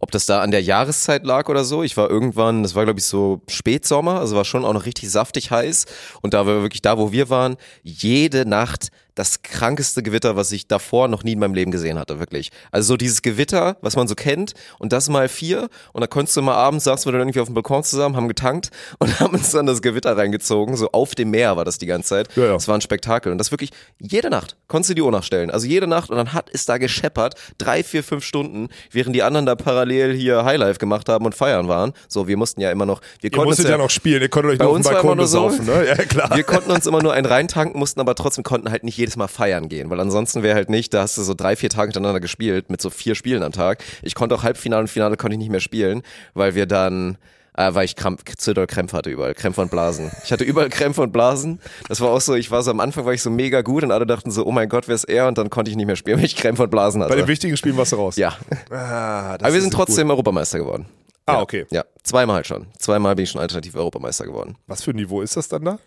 ob 0.00 0.10
das 0.10 0.26
da 0.26 0.42
an 0.42 0.50
der 0.50 0.62
Jahreszeit 0.62 1.24
lag 1.24 1.48
oder 1.48 1.64
so. 1.64 1.82
Ich 1.82 1.96
war 1.96 2.08
irgendwann, 2.08 2.62
das 2.62 2.74
war 2.74 2.84
glaube 2.84 3.00
ich 3.00 3.06
so 3.06 3.42
Spätsommer, 3.48 4.20
also 4.20 4.36
war 4.36 4.44
schon 4.44 4.64
auch 4.64 4.72
noch 4.72 4.86
richtig 4.86 5.10
saftig 5.10 5.50
heiß. 5.50 5.86
Und 6.22 6.34
da 6.34 6.46
war 6.46 6.62
wirklich 6.62 6.82
da, 6.82 6.98
wo 6.98 7.12
wir 7.12 7.30
waren, 7.30 7.56
jede 7.82 8.46
Nacht 8.46 8.88
das 9.18 9.42
krankeste 9.42 10.02
Gewitter, 10.02 10.36
was 10.36 10.52
ich 10.52 10.68
davor 10.68 11.08
noch 11.08 11.24
nie 11.24 11.32
in 11.32 11.40
meinem 11.40 11.54
Leben 11.54 11.72
gesehen 11.72 11.98
hatte, 11.98 12.20
wirklich. 12.20 12.50
Also 12.70 12.88
so 12.88 12.96
dieses 12.96 13.22
Gewitter, 13.22 13.76
was 13.80 13.96
man 13.96 14.06
so 14.06 14.14
kennt 14.14 14.54
und 14.78 14.92
das 14.92 15.08
mal 15.08 15.28
vier 15.28 15.68
und 15.92 16.02
da 16.02 16.06
konntest 16.06 16.36
du 16.36 16.42
mal 16.42 16.54
abends, 16.54 16.84
saßen 16.84 17.06
wir 17.06 17.12
dann 17.12 17.22
irgendwie 17.22 17.40
auf 17.40 17.48
dem 17.48 17.54
Balkon 17.54 17.82
zusammen, 17.82 18.14
haben 18.14 18.28
getankt 18.28 18.70
und 18.98 19.18
haben 19.20 19.34
uns 19.34 19.50
dann 19.50 19.66
das 19.66 19.82
Gewitter 19.82 20.16
reingezogen, 20.16 20.76
so 20.76 20.90
auf 20.92 21.16
dem 21.16 21.30
Meer 21.30 21.56
war 21.56 21.64
das 21.64 21.78
die 21.78 21.86
ganze 21.86 22.10
Zeit. 22.10 22.28
Ja, 22.36 22.44
ja. 22.44 22.52
Das 22.52 22.68
war 22.68 22.76
ein 22.76 22.80
Spektakel 22.80 23.32
und 23.32 23.38
das 23.38 23.50
wirklich 23.50 23.70
jede 23.98 24.30
Nacht, 24.30 24.56
konntest 24.68 24.90
du 24.90 24.94
die 24.94 25.02
Uhr 25.02 25.10
nachstellen, 25.10 25.50
also 25.50 25.66
jede 25.66 25.88
Nacht 25.88 26.10
und 26.10 26.16
dann 26.16 26.32
hat 26.32 26.48
es 26.52 26.64
da 26.64 26.78
gescheppert, 26.78 27.34
drei, 27.58 27.82
vier, 27.82 28.04
fünf 28.04 28.24
Stunden, 28.24 28.68
während 28.92 29.16
die 29.16 29.24
anderen 29.24 29.46
da 29.46 29.56
parallel 29.56 30.14
hier 30.14 30.44
Highlife 30.44 30.78
gemacht 30.78 31.08
haben 31.08 31.26
und 31.26 31.34
feiern 31.34 31.66
waren. 31.66 31.92
So, 32.06 32.28
wir 32.28 32.36
mussten 32.36 32.60
ja 32.60 32.70
immer 32.70 32.86
noch, 32.86 33.00
wir 33.20 33.24
Ihr 33.24 33.30
konnten 33.30 33.48
uns 33.48 33.58
musstet 33.58 33.72
ja 33.72 33.78
noch 33.78 33.90
spielen, 33.90 34.22
ihr 34.22 34.28
konntet 34.28 34.52
euch 34.52 34.58
Bei 34.58 34.64
nur 34.66 34.76
auf 34.76 34.82
dem 34.82 34.84
Balkon 34.84 35.04
immer 35.04 35.16
nur 35.16 35.26
so. 35.26 35.48
besaufen, 35.48 35.66
ne? 35.66 35.86
Ja, 35.88 35.96
klar. 35.96 36.30
wir 36.36 36.44
konnten 36.44 36.70
uns 36.70 36.86
immer 36.86 37.02
nur 37.02 37.12
einen 37.12 37.26
reintanken, 37.26 37.78
mussten 37.78 38.00
aber 38.00 38.14
trotzdem 38.14 38.44
konnten 38.44 38.70
halt 38.70 38.84
nicht 38.84 38.96
jedes 39.08 39.16
Mal 39.16 39.28
feiern 39.28 39.68
gehen, 39.68 39.88
weil 39.90 40.00
ansonsten 40.00 40.42
wäre 40.42 40.54
halt 40.54 40.68
nicht, 40.70 40.92
da 40.92 41.02
hast 41.02 41.16
du 41.16 41.22
so 41.22 41.34
drei, 41.34 41.56
vier 41.56 41.70
Tage 41.70 41.88
hintereinander 41.88 42.20
gespielt 42.20 42.70
mit 42.70 42.80
so 42.82 42.90
vier 42.90 43.14
Spielen 43.14 43.42
am 43.42 43.52
Tag. 43.52 43.82
Ich 44.02 44.14
konnte 44.14 44.34
auch 44.34 44.42
Halbfinale 44.42 44.82
und 44.82 44.88
Finale 44.88 45.16
konnte 45.16 45.34
ich 45.34 45.38
nicht 45.38 45.50
mehr 45.50 45.60
spielen, 45.60 46.02
weil 46.34 46.54
wir 46.54 46.66
dann 46.66 47.16
äh, 47.56 47.74
weil 47.74 47.86
ich 47.86 47.96
Krampf, 47.96 48.22
zu 48.36 48.54
doll 48.54 48.66
Krämpfe 48.68 48.96
hatte 48.96 49.10
überall, 49.10 49.34
Krämpfe 49.34 49.62
und 49.62 49.70
Blasen. 49.70 50.12
Ich 50.22 50.30
hatte 50.30 50.44
überall 50.44 50.68
Krämpfe 50.68 51.02
und 51.02 51.12
Blasen. 51.12 51.58
Das 51.88 52.00
war 52.00 52.10
auch 52.10 52.20
so, 52.20 52.34
ich 52.34 52.50
war 52.52 52.62
so 52.62 52.70
am 52.70 52.78
Anfang 52.78 53.04
war 53.04 53.12
ich 53.14 53.22
so 53.22 53.30
mega 53.30 53.62
gut 53.62 53.82
und 53.82 53.90
alle 53.90 54.06
dachten 54.06 54.30
so, 54.30 54.46
oh 54.46 54.52
mein 54.52 54.68
Gott, 54.68 54.86
wer 54.86 54.94
ist 54.94 55.04
er? 55.04 55.26
Und 55.26 55.38
dann 55.38 55.50
konnte 55.50 55.70
ich 55.70 55.76
nicht 55.76 55.86
mehr 55.86 55.96
spielen, 55.96 56.18
weil 56.18 56.24
ich 56.26 56.36
Krämpfe 56.36 56.62
und 56.64 56.70
Blasen 56.70 57.02
hatte. 57.02 57.10
Bei 57.14 57.16
den 57.16 57.26
wichtigen 57.26 57.56
Spielen 57.56 57.76
warst 57.76 57.92
du 57.92 57.96
raus. 57.96 58.16
ja, 58.16 58.36
Ah, 58.70 59.34
aber 59.34 59.52
wir 59.52 59.60
sind 59.60 59.74
gut. 59.74 59.86
trotzdem 59.86 60.08
Europameister 60.10 60.58
geworden. 60.58 60.86
Ah, 61.26 61.32
ja. 61.34 61.40
okay. 61.40 61.66
Ja, 61.70 61.84
zweimal 62.04 62.44
schon. 62.44 62.66
Zweimal 62.78 63.16
bin 63.16 63.24
ich 63.24 63.30
schon 63.30 63.40
alternativ 63.40 63.74
Europameister 63.74 64.24
geworden. 64.26 64.56
Was 64.68 64.82
für 64.84 64.92
ein 64.92 64.96
Niveau 64.96 65.20
ist 65.22 65.36
das 65.36 65.48
dann 65.48 65.64
da? 65.64 65.78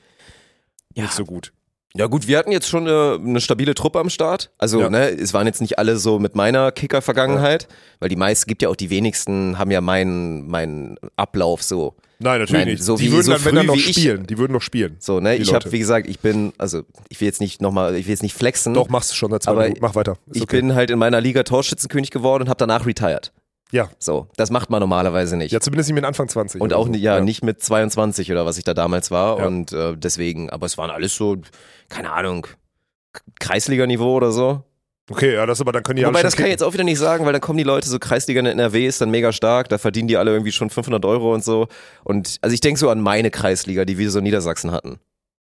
Ja. 0.94 1.04
Nicht 1.04 1.14
so 1.14 1.24
gut. 1.24 1.54
Ja 1.94 2.08
gut, 2.08 2.28
wir 2.28 2.38
hatten 2.38 2.52
jetzt 2.54 2.70
schon 2.70 2.88
eine, 2.88 3.20
eine 3.22 3.42
stabile 3.42 3.74
Truppe 3.74 4.00
am 4.00 4.10
Start. 4.10 4.50
Also 4.58 4.80
Ja. 4.80 4.90
ne, 4.90 5.10
es 5.10 5.34
waren 5.34 5.46
jetzt 5.46 5.60
nicht 5.60 5.78
alle 5.78 5.98
so 5.98 6.20
mit 6.20 6.36
meiner 6.36 6.72
Kicker-Vergangenheit, 6.72 7.68
weil 8.00 8.08
die 8.08 8.16
meisten, 8.16 8.48
gibt 8.48 8.62
ja 8.62 8.70
auch 8.70 8.78
die 8.78 8.90
wenigsten, 8.90 9.58
haben 9.58 9.72
ja 9.72 9.82
meinen 9.82 10.48
meinen 10.48 10.98
Ablauf 11.18 11.62
so. 11.64 11.96
Nein, 12.20 12.40
natürlich 12.40 12.66
Nein, 12.66 12.74
nicht. 12.74 12.84
so 12.84 12.96
die 12.98 13.08
wie- 13.08 13.12
würden 13.12 13.24
so 13.26 13.32
dann, 13.34 13.46
wenn 13.46 13.56
dann 13.56 13.66
noch 13.66 13.76
wie 13.76 13.80
ich- 13.80 13.96
spielen. 13.98 14.26
Die 14.28 14.38
würden 14.38 14.54
noch 14.54 14.62
spielen. 14.62 14.96
So, 15.00 15.20
ne, 15.20 15.36
ich 15.36 15.54
habe 15.54 15.70
wie 15.72 15.80
gesagt, 15.80 16.08
ich 16.08 16.20
bin, 16.20 16.54
also 16.58 16.84
ich 17.10 17.20
will 17.20 17.26
jetzt 17.28 17.42
nicht 17.42 17.62
nochmal, 17.62 17.96
ich 17.96 18.06
will 18.06 18.12
jetzt 18.12 18.24
nicht 18.24 18.36
flexen. 18.36 18.74
Doch, 18.74 18.88
machst 18.90 19.12
du 19.12 19.16
schon 19.16 19.32
seit 19.32 19.44
zwei 19.44 19.52
Aber 19.52 19.64
Minuten. 19.64 19.82
Mach 19.82 19.96
weiter. 19.96 20.14
Ist 20.28 20.38
ich 20.38 20.44
okay. 20.44 20.62
bin 20.62 20.76
halt 20.76 20.92
in 20.92 21.00
meiner 21.00 21.20
Liga 21.20 21.44
Torschützenkönig 21.44 22.12
geworden 22.12 22.44
und 22.44 22.50
habe 22.50 22.58
danach 22.60 22.86
retired. 22.86 23.34
Ja. 23.72 23.90
So, 24.00 24.28
das 24.36 24.50
macht 24.52 24.70
man 24.70 24.80
normalerweise 24.82 25.38
nicht. 25.38 25.52
Ja, 25.52 25.60
zumindest 25.62 25.90
nicht 25.90 25.96
mit 25.96 26.06
Anfang 26.06 26.28
20. 26.28 26.62
und 26.62 26.74
auch 26.74 26.86
so. 26.86 26.92
ni- 26.92 26.98
ja, 26.98 27.20
nicht 27.22 27.44
mit 27.44 27.62
22 27.64 28.32
oder 28.32 28.46
was 28.46 28.58
ich 28.58 28.64
da 28.64 28.74
damals 28.74 29.12
war. 29.12 29.40
Ja. 29.40 29.46
Und 29.48 29.72
äh, 29.72 29.96
deswegen, 29.98 30.50
aber 30.50 30.66
es 30.66 30.78
waren 30.78 30.90
alles 30.92 31.16
so, 31.16 31.38
keine 31.90 32.12
Ahnung, 32.12 32.48
Kreisliganiveau 33.40 34.16
oder 34.16 34.32
so. 34.32 34.64
Okay, 35.10 35.34
ja, 35.34 35.46
das 35.46 35.60
aber 35.60 35.72
dann 35.74 35.84
können 35.84 35.98
die 35.98 36.04
Wobei, 36.06 36.20
alle 36.20 36.24
das 36.24 36.36
kann 36.38 36.46
ich 36.46 36.52
jetzt 36.52 36.64
auch 36.64 36.74
wieder 36.74 36.84
nicht 36.86 37.00
sagen, 37.00 37.26
weil 37.26 37.34
dann 37.34 37.42
kommen 37.42 37.58
die 37.58 37.64
Leute, 37.66 37.90
so 37.90 38.00
Kreisliga 38.00 38.40
in 38.40 38.46
NRW 38.46 38.86
ist 38.86 39.02
dann 39.02 39.12
mega 39.12 39.34
stark, 39.34 39.68
da 39.68 39.78
verdienen 39.78 40.08
die 40.08 40.16
alle 40.16 40.32
irgendwie 40.32 40.52
schon 40.54 40.70
500 40.70 41.04
Euro 41.06 41.34
und 41.34 41.44
so. 41.44 41.68
Und 42.04 42.38
also 42.42 42.54
ich 42.54 42.62
denke 42.62 42.80
so 42.80 42.90
an 42.90 43.02
meine 43.02 43.30
Kreisliga, 43.30 43.84
die 43.84 43.98
wir 43.98 44.10
so 44.12 44.20
in 44.20 44.24
Niedersachsen 44.24 44.72
hatten. 44.72 45.00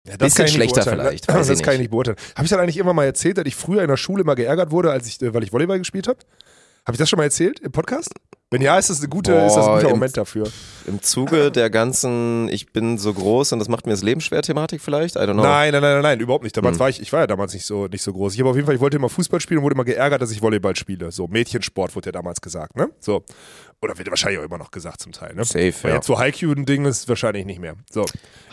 Ja, 0.08 0.16
Bisschen 0.18 0.46
ich 0.46 0.58
nicht 0.58 0.72
schlechter 0.72 0.90
vielleicht, 0.90 1.28
Das, 1.28 1.48
das 1.48 1.62
kann 1.62 1.74
ich 1.74 1.80
nicht. 1.80 1.80
nicht 1.80 1.92
beurteilen. 1.92 2.18
Habe 2.36 2.46
ich 2.46 2.50
dann 2.52 2.60
eigentlich 2.60 2.78
immer 2.78 2.94
mal 2.94 3.06
erzählt, 3.06 3.38
dass 3.40 3.46
ich 3.46 3.56
früher 3.56 3.82
in 3.82 3.88
der 3.88 3.98
Schule 3.98 4.22
immer 4.22 4.36
geärgert 4.36 4.70
wurde, 4.72 4.92
als 4.92 5.08
ich, 5.08 5.22
äh, 5.22 5.34
weil 5.34 5.44
ich 5.44 5.52
Volleyball 5.52 5.80
gespielt 5.80 6.08
habe? 6.08 6.20
Habe 6.88 6.96
ich 6.96 7.00
das 7.00 7.10
schon 7.10 7.18
mal 7.18 7.24
erzählt 7.26 7.60
im 7.60 7.72
Podcast? 7.74 8.14
Wenn 8.50 8.62
ja, 8.62 8.78
ist 8.78 8.90
das, 8.90 9.00
eine 9.00 9.10
gute, 9.10 9.34
Boah, 9.34 9.46
ist 9.46 9.56
das 9.56 9.68
ein 9.68 9.74
guter 9.76 9.88
im- 9.88 9.96
Moment 9.96 10.16
dafür. 10.16 10.48
Im 10.86 11.02
Zuge 11.02 11.52
der 11.52 11.70
ganzen, 11.70 12.48
ich 12.48 12.72
bin 12.72 12.98
so 12.98 13.14
groß 13.14 13.52
und 13.52 13.60
das 13.60 13.68
macht 13.68 13.86
mir 13.86 13.92
das 13.92 14.04
Leben 14.04 14.22
schwer 14.22 14.42
Thematik 14.42 14.80
vielleicht, 14.80 15.18
I 15.18 15.20
don't 15.20 15.34
know. 15.34 15.44
Nein, 15.44 15.74
nein, 15.74 15.82
nein, 15.82 15.94
nein, 15.96 16.02
nein, 16.02 16.20
überhaupt 16.22 16.46
nicht. 16.46 16.56
Damals 16.56 16.76
Hm. 16.76 16.80
war 16.80 16.88
ich, 16.90 17.02
ich 17.02 17.12
war 17.12 17.20
ja 17.20 17.28
damals 17.28 17.54
nicht 17.54 17.66
so, 17.66 17.88
nicht 17.88 18.02
so 18.02 18.14
groß. 18.14 18.34
Ich 18.36 18.40
habe 18.40 18.50
auf 18.50 18.56
jeden 18.56 18.66
Fall, 18.66 18.76
ich 18.76 18.80
wollte 18.80 18.96
immer 18.96 19.10
Fußball 19.10 19.42
spielen 19.42 19.58
und 19.58 19.64
wurde 19.66 19.74
immer 19.76 19.84
geärgert, 19.84 20.22
dass 20.22 20.32
ich 20.32 20.42
Volleyball 20.42 20.78
spiele. 20.78 21.12
So, 21.12 21.28
Mädchensport 21.28 21.94
wurde 21.94 22.06
ja 22.08 22.12
damals 22.14 22.40
gesagt, 22.40 22.78
ne? 22.78 22.88
So. 23.02 23.26
Oder 23.80 23.96
wird 23.98 24.10
wahrscheinlich 24.10 24.40
auch 24.40 24.44
immer 24.44 24.58
noch 24.58 24.72
gesagt 24.72 25.02
zum 25.02 25.12
Teil, 25.12 25.36
ne? 25.36 25.46
Safe, 25.46 25.72
Weil 25.84 25.92
ja. 25.92 25.96
jetzt 25.98 26.08
so 26.08 26.18
Haikyuu 26.18 26.52
ein 26.52 26.66
Ding 26.66 26.86
ist 26.86 27.08
wahrscheinlich 27.08 27.46
nicht 27.46 27.60
mehr. 27.60 27.76
So. 27.92 28.06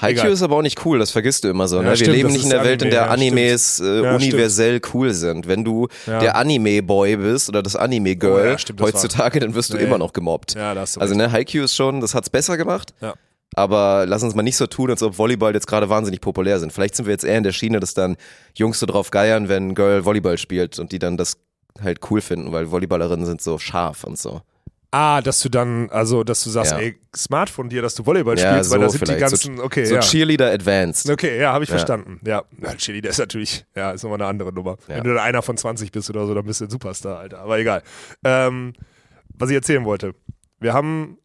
Egal. 0.03 0.31
ist 0.31 0.43
aber 0.43 0.57
auch 0.57 0.63
nicht 0.63 0.85
cool, 0.85 0.99
das 0.99 1.11
vergisst 1.13 1.45
du 1.45 1.49
immer 1.49 1.67
so. 1.67 1.77
Ja, 1.77 1.83
Ne? 1.83 1.89
Wir 1.91 1.97
stimmt, 1.97 2.13
leben 2.17 2.29
das 2.29 2.33
nicht 2.35 2.43
in 2.45 2.49
ist 2.51 2.53
der 2.53 2.65
Welt, 2.65 2.83
in 2.83 2.89
Anime, 2.89 2.91
der 2.91 3.07
ja, 3.07 3.11
Animes 3.11 3.81
äh, 3.81 4.01
universell 4.15 4.81
cool 4.93 5.15
sind. 5.15 5.49
Wenn 5.49 5.65
du 5.65 5.89
der 6.07 6.37
Anime-Boy 6.37 7.17
bist 7.17 7.49
oder 7.49 7.63
das 7.63 7.75
Anime-Girl 7.75 8.53
Oh 8.55 8.59
stimmt, 8.59 8.81
das 8.81 8.87
heutzutage, 8.89 9.41
dann 9.41 9.55
wirst 9.55 9.73
du 9.73 9.79
Nee. 9.79 9.85
immer 9.85 9.97
noch 9.97 10.13
gemobbt. 10.13 10.55
Ja, 10.57 10.75
da 10.75 10.83
hast 10.83 10.97
du 10.97 11.01
Also 11.01 11.15
ne, 11.15 11.33
Haikyuu 11.33 11.65
ist 11.65 11.75
schon, 11.75 12.01
das 12.03 12.15
hat's 12.15 12.29
besser 12.29 12.59
gemacht. 12.59 12.93
Ja. 13.01 13.15
Aber 13.57 14.05
lass 14.07 14.23
uns 14.23 14.35
mal 14.35 14.43
nicht 14.43 14.57
so 14.59 14.67
tun, 14.67 14.91
als 14.91 15.03
ob 15.03 15.17
Volleyball 15.17 15.55
jetzt 15.55 15.67
gerade 15.67 15.89
wahnsinnig 15.89 16.21
populär 16.21 16.59
sind. 16.61 16.71
Vielleicht 16.73 16.97
sind 16.97 17.07
wir 17.07 17.13
jetzt 17.13 17.25
eher 17.25 17.39
in 17.39 17.45
der 17.45 17.53
Schiene, 17.53 17.81
dass 17.81 17.95
dann 17.95 18.17
Jungs 18.55 18.79
so 18.79 18.85
drauf 18.85 19.11
geiern, 19.11 19.49
wenn 19.49 19.75
Girl 19.75 20.05
Volleyball 20.05 20.37
spielt 20.37 20.79
und 20.79 20.93
die 20.93 20.99
dann 20.99 21.17
das 21.17 21.39
halt 21.83 22.01
cool 22.11 22.21
finden, 22.21 22.53
weil 22.53 22.71
Volleyballerinnen 22.71 23.25
sind 23.25 23.41
so 23.41 23.59
scharf 23.59 24.05
und 24.05 24.19
so. 24.19 24.43
Ah, 24.97 25.21
dass 25.21 25.41
du 25.41 25.49
dann, 25.49 25.91
also 25.91 26.23
dass 26.23 26.45
du 26.45 26.51
sagst, 26.51 26.71
Ja. 26.71 26.79
ey, 26.79 26.97
smart 27.17 27.51
von 27.51 27.69
dir, 27.69 27.83
dass 27.83 27.97
du 27.97 28.07
Volleyball 28.07 28.39
Ja, 28.39 28.53
spielst, 28.53 28.71
weil 28.71 28.79
so 28.79 28.85
da 28.85 28.91
sind 28.91 29.09
die 29.09 29.17
ganzen, 29.17 29.57
so, 29.57 29.65
okay, 29.65 29.85
so 29.87 29.97
ja. 29.97 30.01
Cheerleader 30.01 30.53
Advanced. 30.53 31.11
Okay, 31.11 31.41
ja, 31.41 31.53
habe 31.53 31.65
ich 31.65 31.71
verstanden. 31.71 32.21
Ja, 32.25 32.45
ja 32.63 32.75
Chili, 32.77 33.01
der 33.01 33.11
ist 33.11 33.19
natürlich, 33.19 33.67
ja, 33.75 33.91
ist 33.91 34.05
nochmal 34.05 34.21
eine 34.21 34.29
andere 34.29 34.53
Nummer. 34.53 34.77
Wenn 34.87 35.03
du 35.03 35.13
da 35.13 35.25
einer 35.25 35.43
von 35.43 35.57
20 35.57 35.91
bist 35.91 36.11
oder 36.11 36.27
so, 36.27 36.35
dann 36.35 36.45
bist 36.45 36.61
du 36.61 36.67
ein 36.67 36.71
Superstar, 36.71 37.19
Alter. 37.19 37.41
Aber 37.41 37.59
egal. 37.59 37.83
Ähm, 38.25 38.75
was 39.37 39.51
ich 39.51 39.57
erzählen 39.57 39.85
wollte. 39.85 40.15
Wir 40.61 40.75
haben, 40.75 41.19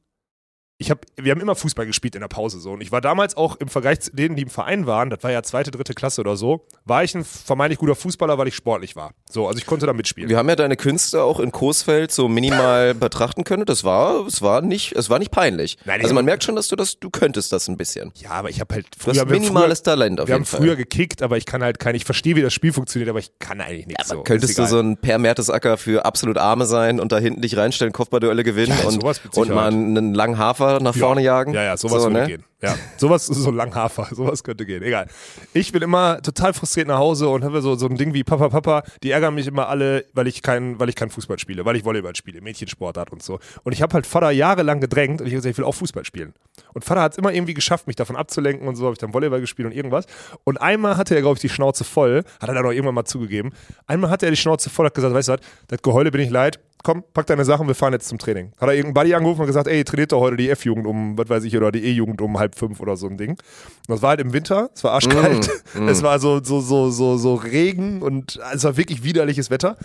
ich 0.80 0.90
hab, 0.90 1.06
wir 1.16 1.32
haben 1.32 1.42
immer 1.42 1.56
Fußball 1.56 1.86
gespielt 1.86 2.16
in 2.16 2.22
der 2.22 2.28
Pause 2.28 2.60
so. 2.60 2.72
Und 2.72 2.82
ich 2.82 2.92
war 2.92 3.02
damals 3.02 3.38
auch 3.38 3.56
im 3.58 3.68
Vergleich 3.68 4.00
zu 4.00 4.16
denen, 4.16 4.36
die 4.36 4.42
im 4.44 4.50
Verein 4.50 4.88
waren, 4.88 5.12
das 5.12 5.22
war 5.22 5.32
ja 5.32 5.44
zweite, 5.44 5.70
dritte 5.70 5.94
Klasse 5.94 6.22
oder 6.22 6.38
so, 6.38 6.66
war 6.86 7.04
ich 7.04 7.14
ein 7.14 7.24
vermeintlich 7.24 7.78
guter 7.78 7.96
Fußballer, 7.96 8.38
weil 8.40 8.48
ich 8.48 8.56
sportlich 8.56 8.96
war. 8.96 9.14
So, 9.32 9.48
also 9.48 9.60
ich 9.60 9.68
konnte 9.68 9.86
da 9.86 9.94
mitspielen. 9.94 10.28
Wir 10.28 10.38
haben 10.38 10.50
ja 10.50 10.56
deine 10.56 10.76
Künste 10.76 11.22
auch 11.22 11.40
in 11.40 11.52
Coesfeld 11.52 12.12
so 12.12 12.28
minimal 12.28 12.94
betrachten 12.96 13.44
können. 13.44 13.64
Das 13.66 13.84
war, 13.84 14.26
es 14.26 14.42
war 14.42 14.62
nicht, 14.62 14.94
es 14.96 15.12
war 15.12 15.20
nicht 15.20 15.30
peinlich. 15.30 15.78
Nein, 15.86 16.02
also 16.02 16.16
man 16.16 16.26
merkt 16.26 16.44
schon, 16.44 16.56
dass 16.56 16.68
du 16.68 16.76
das, 16.76 17.00
du 17.00 17.12
könntest 17.12 17.52
das 17.54 17.68
ein 17.68 17.78
bisschen. 17.78 18.12
Ja, 18.16 18.32
aber 18.32 18.50
ich 18.50 18.60
habe 18.60 18.74
halt 18.74 18.88
Du 18.88 19.00
früher, 19.00 19.10
hast 19.12 19.16
wir 19.18 19.22
haben 19.22 19.30
minimales 19.42 19.80
früher, 19.80 19.84
Talent 19.94 20.20
auf 20.20 20.28
wir 20.28 20.34
jeden 20.34 20.46
haben 20.46 20.50
Fall. 20.50 20.62
früher 20.62 20.76
gekickt, 20.76 21.22
aber 21.22 21.38
ich 21.38 21.46
kann 21.46 21.62
halt 21.62 21.78
kein, 21.78 21.94
ich 21.94 22.06
verstehe, 22.06 22.36
wie 22.36 22.42
das 22.42 22.54
Spiel 22.54 22.74
funktioniert, 22.74 23.08
aber 23.10 23.20
ich 23.20 23.32
kann 23.38 23.62
eigentlich 23.62 23.86
nichts. 23.86 24.08
so. 24.08 24.24
Könntest 24.24 24.58
du 24.58 24.66
so 24.66 24.80
ein 24.80 24.98
Per 24.98 25.20
Mertesacker 25.20 25.78
für 25.78 26.06
absolut 26.06 26.38
Arme 26.40 26.66
sein 26.66 27.00
und 27.00 27.12
da 27.12 27.20
hinten 27.20 27.42
dich 27.42 27.56
reinstellen, 27.56 27.94
Kopfballduelle 27.94 28.44
gewinnen 28.44 28.76
Ja, 28.82 28.88
und, 28.88 29.04
und 29.38 29.50
mal 29.50 29.68
einen 29.68 30.16
langen 30.16 30.40
Hafer 30.40 30.80
nach 30.80 30.96
Ja. 30.96 31.06
vorne 31.06 31.22
jagen? 31.22 31.54
Ja, 31.54 31.64
ja, 31.64 31.78
sowas 31.78 32.02
so, 32.02 32.10
würde 32.10 32.22
ne? 32.22 32.28
gehen. 32.28 32.44
Ja, 32.62 32.76
sowas, 32.98 33.26
so 33.26 33.52
Langhafer, 33.52 34.10
sowas 34.14 34.44
könnte 34.44 34.66
gehen. 34.66 34.84
Egal. 34.84 35.08
Ich 35.54 35.72
bin 35.72 35.82
immer 35.82 36.22
total 36.22 36.54
frustriert 36.54 36.90
nach 36.90 36.98
Hause 36.98 37.30
und 37.30 37.46
habe 37.46 37.62
so, 37.62 37.76
so 37.76 37.88
ein 37.88 37.96
Ding 37.96 38.14
wie 38.14 38.26
Papa, 38.26 38.50
Papa, 38.50 38.84
die 39.02 39.12
ärgern 39.12 39.34
mich 39.34 39.48
immer 39.48 39.70
alle, 39.70 40.06
weil 40.14 40.28
ich 40.28 40.42
kein, 40.42 40.78
weil 40.78 40.90
ich 40.90 40.96
kein 40.96 41.10
Fußball 41.10 41.40
spiele, 41.40 41.64
weil 41.64 41.78
ich 41.78 41.86
Volleyball 41.86 42.16
spiele, 42.18 42.42
Mädchensportart 42.42 43.12
und 43.12 43.24
so. 43.24 43.40
Und 43.64 43.72
ich 43.72 43.82
habe 43.82 43.94
halt 43.94 44.06
Vater 44.06 44.32
jahrelang 44.32 44.82
gedrängt 44.82 45.22
und 45.22 45.28
ich 45.28 45.34
habe 45.34 45.38
gesagt, 45.38 45.54
ich 45.54 45.58
will 45.58 45.64
auch 45.64 45.76
Fußball 45.76 46.04
spielen. 46.04 46.34
Und 46.74 46.84
Vater 46.84 47.02
hat 47.02 47.14
es 47.14 47.18
immer 47.18 47.34
irgendwie 47.34 47.54
geschafft, 47.54 47.88
mich 47.88 47.96
davon 47.96 48.18
abzulenken 48.18 48.68
und 48.68 48.76
so, 48.76 48.84
habe 48.86 48.94
ich 48.94 49.00
dann 49.00 49.14
Volleyball 49.14 49.40
gespielt 49.40 49.66
und 49.66 49.72
irgendwas. 49.74 50.06
Und 50.44 50.58
einmal 50.58 50.98
hatte 50.98 51.16
er, 51.16 51.22
glaube 51.22 51.36
ich, 51.36 51.42
die 51.42 51.50
Schnauze 51.50 51.86
voll, 51.86 52.26
hat 52.42 52.50
er 52.50 52.56
dann 52.56 52.66
auch 52.66 52.72
irgendwann 52.72 52.96
mal 52.96 53.06
zugegeben. 53.06 53.54
Einmal 53.88 54.10
hatte 54.10 54.26
er 54.26 54.32
die 54.32 54.38
Schnauze 54.38 54.70
voll, 54.70 54.86
hat 54.86 54.94
gesagt, 54.94 55.14
weißt 55.14 55.30
du 55.30 55.34
was, 55.34 55.40
das 55.68 55.82
Geheule 55.82 56.12
bin 56.12 56.20
ich 56.20 56.30
leid, 56.30 56.60
komm, 56.84 57.04
pack 57.14 57.28
deine 57.28 57.46
Sachen, 57.46 57.68
wir 57.68 57.76
fahren 57.76 57.94
jetzt 57.94 58.08
zum 58.08 58.18
Training. 58.18 58.52
Hat 58.60 58.70
er 58.70 58.76
irgendeinen 58.76 58.94
Buddy 58.94 59.14
angerufen 59.14 59.42
und 59.42 59.48
gesagt, 59.48 59.68
ey, 59.68 59.84
trainiert 59.84 60.12
doch 60.12 60.22
heute 60.22 60.38
die 60.38 60.50
F-Jugend 60.50 60.88
um, 60.88 61.18
was 61.18 61.30
weiß 61.30 61.44
ich, 61.44 61.56
oder 61.56 61.72
die 61.72 61.84
E-Jugend 61.84 62.22
um 62.22 62.40
halb 62.40 62.56
fünf 62.56 62.80
oder 62.80 62.96
so 62.96 63.08
ein 63.08 63.18
Ding. 63.18 63.32
Und 63.32 63.40
das 63.88 64.02
war 64.02 64.12
halt 64.12 64.22
im 64.22 64.34
Winter, 64.34 64.70
es 64.74 64.84
war 64.84 64.94
arschkalt, 64.94 65.50
es 65.88 66.04
war 66.04 66.20
so, 66.20 66.44
so, 66.44 66.62
so, 66.62 66.90
so, 66.90 67.18
so 67.18 67.36
Regen 67.36 68.02
und 68.02 68.40
es 68.54 68.64
war 68.64 68.78
wirklich 68.78 69.04
widerliches 69.04 69.50
Wetter. 69.50 69.78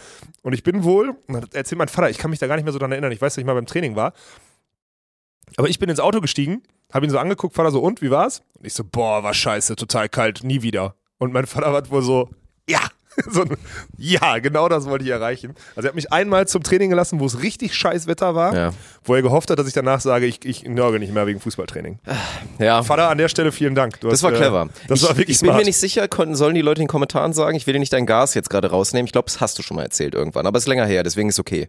Und 0.43 0.53
ich 0.53 0.63
bin 0.63 0.85
wohl, 0.85 1.17
erzählt 1.53 1.79
mein 1.79 1.89
Vater, 1.89 2.11
ich 2.11 2.19
kann 2.19 2.31
mich 2.31 2.39
da 2.39 2.47
gar 2.47 2.57
nicht 2.57 2.65
mehr 2.65 2.73
so 2.73 2.79
dran 2.79 2.93
erinnern, 2.93 3.13
ich 3.13 3.21
weiß, 3.21 3.35
dass 3.35 3.41
ich 3.41 3.47
mal 3.47 3.55
beim 3.55 3.67
Training 3.67 3.97
war. 3.97 4.13
Aber 5.57 5.69
ich 5.69 5.79
bin 5.79 5.89
ins 5.89 6.01
Auto 6.01 6.21
gestiegen, 6.21 6.63
habe 6.93 7.07
ihn 7.07 7.11
so 7.11 7.19
angeguckt, 7.19 7.55
Vater 7.55 7.71
so, 7.71 7.81
und, 7.81 8.03
wie 8.03 8.11
war's? 8.11 8.43
Und 8.59 8.67
ich 8.67 8.75
so, 8.75 8.85
boah, 8.85 9.23
war 9.23 9.35
scheiße, 9.35 9.77
total 9.77 10.09
kalt, 10.09 10.45
nie 10.45 10.63
wieder. 10.63 10.95
Und 11.19 11.33
mein 11.33 11.47
Vater 11.47 11.73
war 11.73 11.91
wohl 11.91 12.03
so, 12.03 12.29
ja. 12.69 12.81
So 13.31 13.43
ein, 13.43 13.57
ja, 13.97 14.39
genau 14.39 14.69
das 14.69 14.87
wollte 14.87 15.05
ich 15.05 15.11
erreichen. 15.11 15.55
Also 15.77 15.87
er 15.87 15.91
hat 15.91 15.95
mich 15.95 16.13
einmal 16.13 16.47
zum 16.49 16.63
Training 16.63 16.91
gelassen, 16.91 17.21
wo 17.21 17.27
es 17.27 17.43
richtig 17.43 17.75
scheiß 17.75 18.07
Wetter 18.07 18.35
war, 18.35 18.55
Ja. 18.55 18.71
wo 19.05 19.15
er 19.15 19.23
gehofft 19.23 19.51
hat, 19.51 19.59
dass 19.59 19.67
ich 19.69 19.73
danach 19.73 20.01
sage, 20.01 20.27
ich, 20.27 20.45
ich 20.45 20.65
nörge 20.65 20.99
nicht 20.99 21.13
mehr 21.15 21.27
wegen 21.27 21.39
Fußballtraining. 21.41 21.99
Ja. 22.59 22.83
Vater, 22.83 23.09
an 23.11 23.19
der 23.19 23.29
Stelle 23.29 23.53
vielen 23.53 23.75
Dank. 23.75 24.01
Du 24.01 24.09
Das 24.09 24.15
hast, 24.19 24.23
war 24.25 24.33
äh, 24.33 24.37
clever. 24.37 24.69
Das 24.89 25.01
ich, 25.03 25.09
war 25.09 25.17
wirklich 25.17 25.37
ich 25.37 25.41
bin 25.41 25.49
smart. 25.49 25.61
mir 25.61 25.67
nicht 25.67 25.77
sicher, 25.79 26.09
konnten, 26.09 26.35
sollen 26.35 26.55
die 26.55 26.63
Leute 26.63 26.81
in 26.81 26.85
den 26.87 26.91
Kommentaren 26.91 27.33
sagen, 27.33 27.57
ich 27.57 27.67
will 27.67 27.75
dir 27.75 27.81
nicht 27.81 27.93
dein 27.93 28.07
Gas 28.07 28.35
jetzt 28.35 28.51
gerade 28.51 28.71
rausnehmen. 28.71 29.07
Ich 29.07 29.13
glaube, 29.13 29.27
das 29.27 29.41
hast 29.41 29.59
du 29.59 29.63
schon 29.63 29.77
mal 29.77 29.85
erzählt 29.85 30.15
irgendwann, 30.15 30.47
aber 30.47 30.59
es 30.59 30.65
ist 30.65 30.69
länger 30.69 30.87
her, 30.87 31.03
deswegen 31.03 31.29
ist 31.29 31.39
okay. 31.39 31.69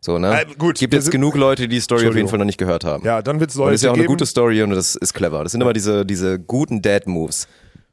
So, 0.00 0.18
ne? 0.18 0.42
Äh, 0.42 0.46
gut, 0.58 0.78
Gibt 0.78 0.94
jetzt 0.94 1.10
genug 1.10 1.34
Leute, 1.36 1.62
die 1.62 1.68
die 1.76 1.80
Story 1.80 2.06
auf 2.08 2.14
jeden. 2.14 2.28
Fall 2.28 2.38
noch 2.38 2.44
nicht 2.44 2.58
gehört 2.58 2.84
haben. 2.84 3.04
ja, 3.04 3.22
dann 3.22 3.40
wird 3.40 3.50
es 3.50 3.56
und 3.56 3.62
Leute 3.62 3.72
das 3.72 3.80
ist 3.80 3.84
ja 3.84 3.90
auch 3.90 3.94
eine 3.94 4.04
gute 4.04 4.26
Story 4.26 4.62
und 4.62 4.70
das 4.70 4.94
ist 4.94 5.14
clever. 5.14 5.42
Das 5.42 5.52
sind 5.52 5.60
immer 5.62 5.72
diese, 5.72 6.04
diese 6.06 6.38
guten 6.38 6.80
Dad-Moves. 6.82 7.48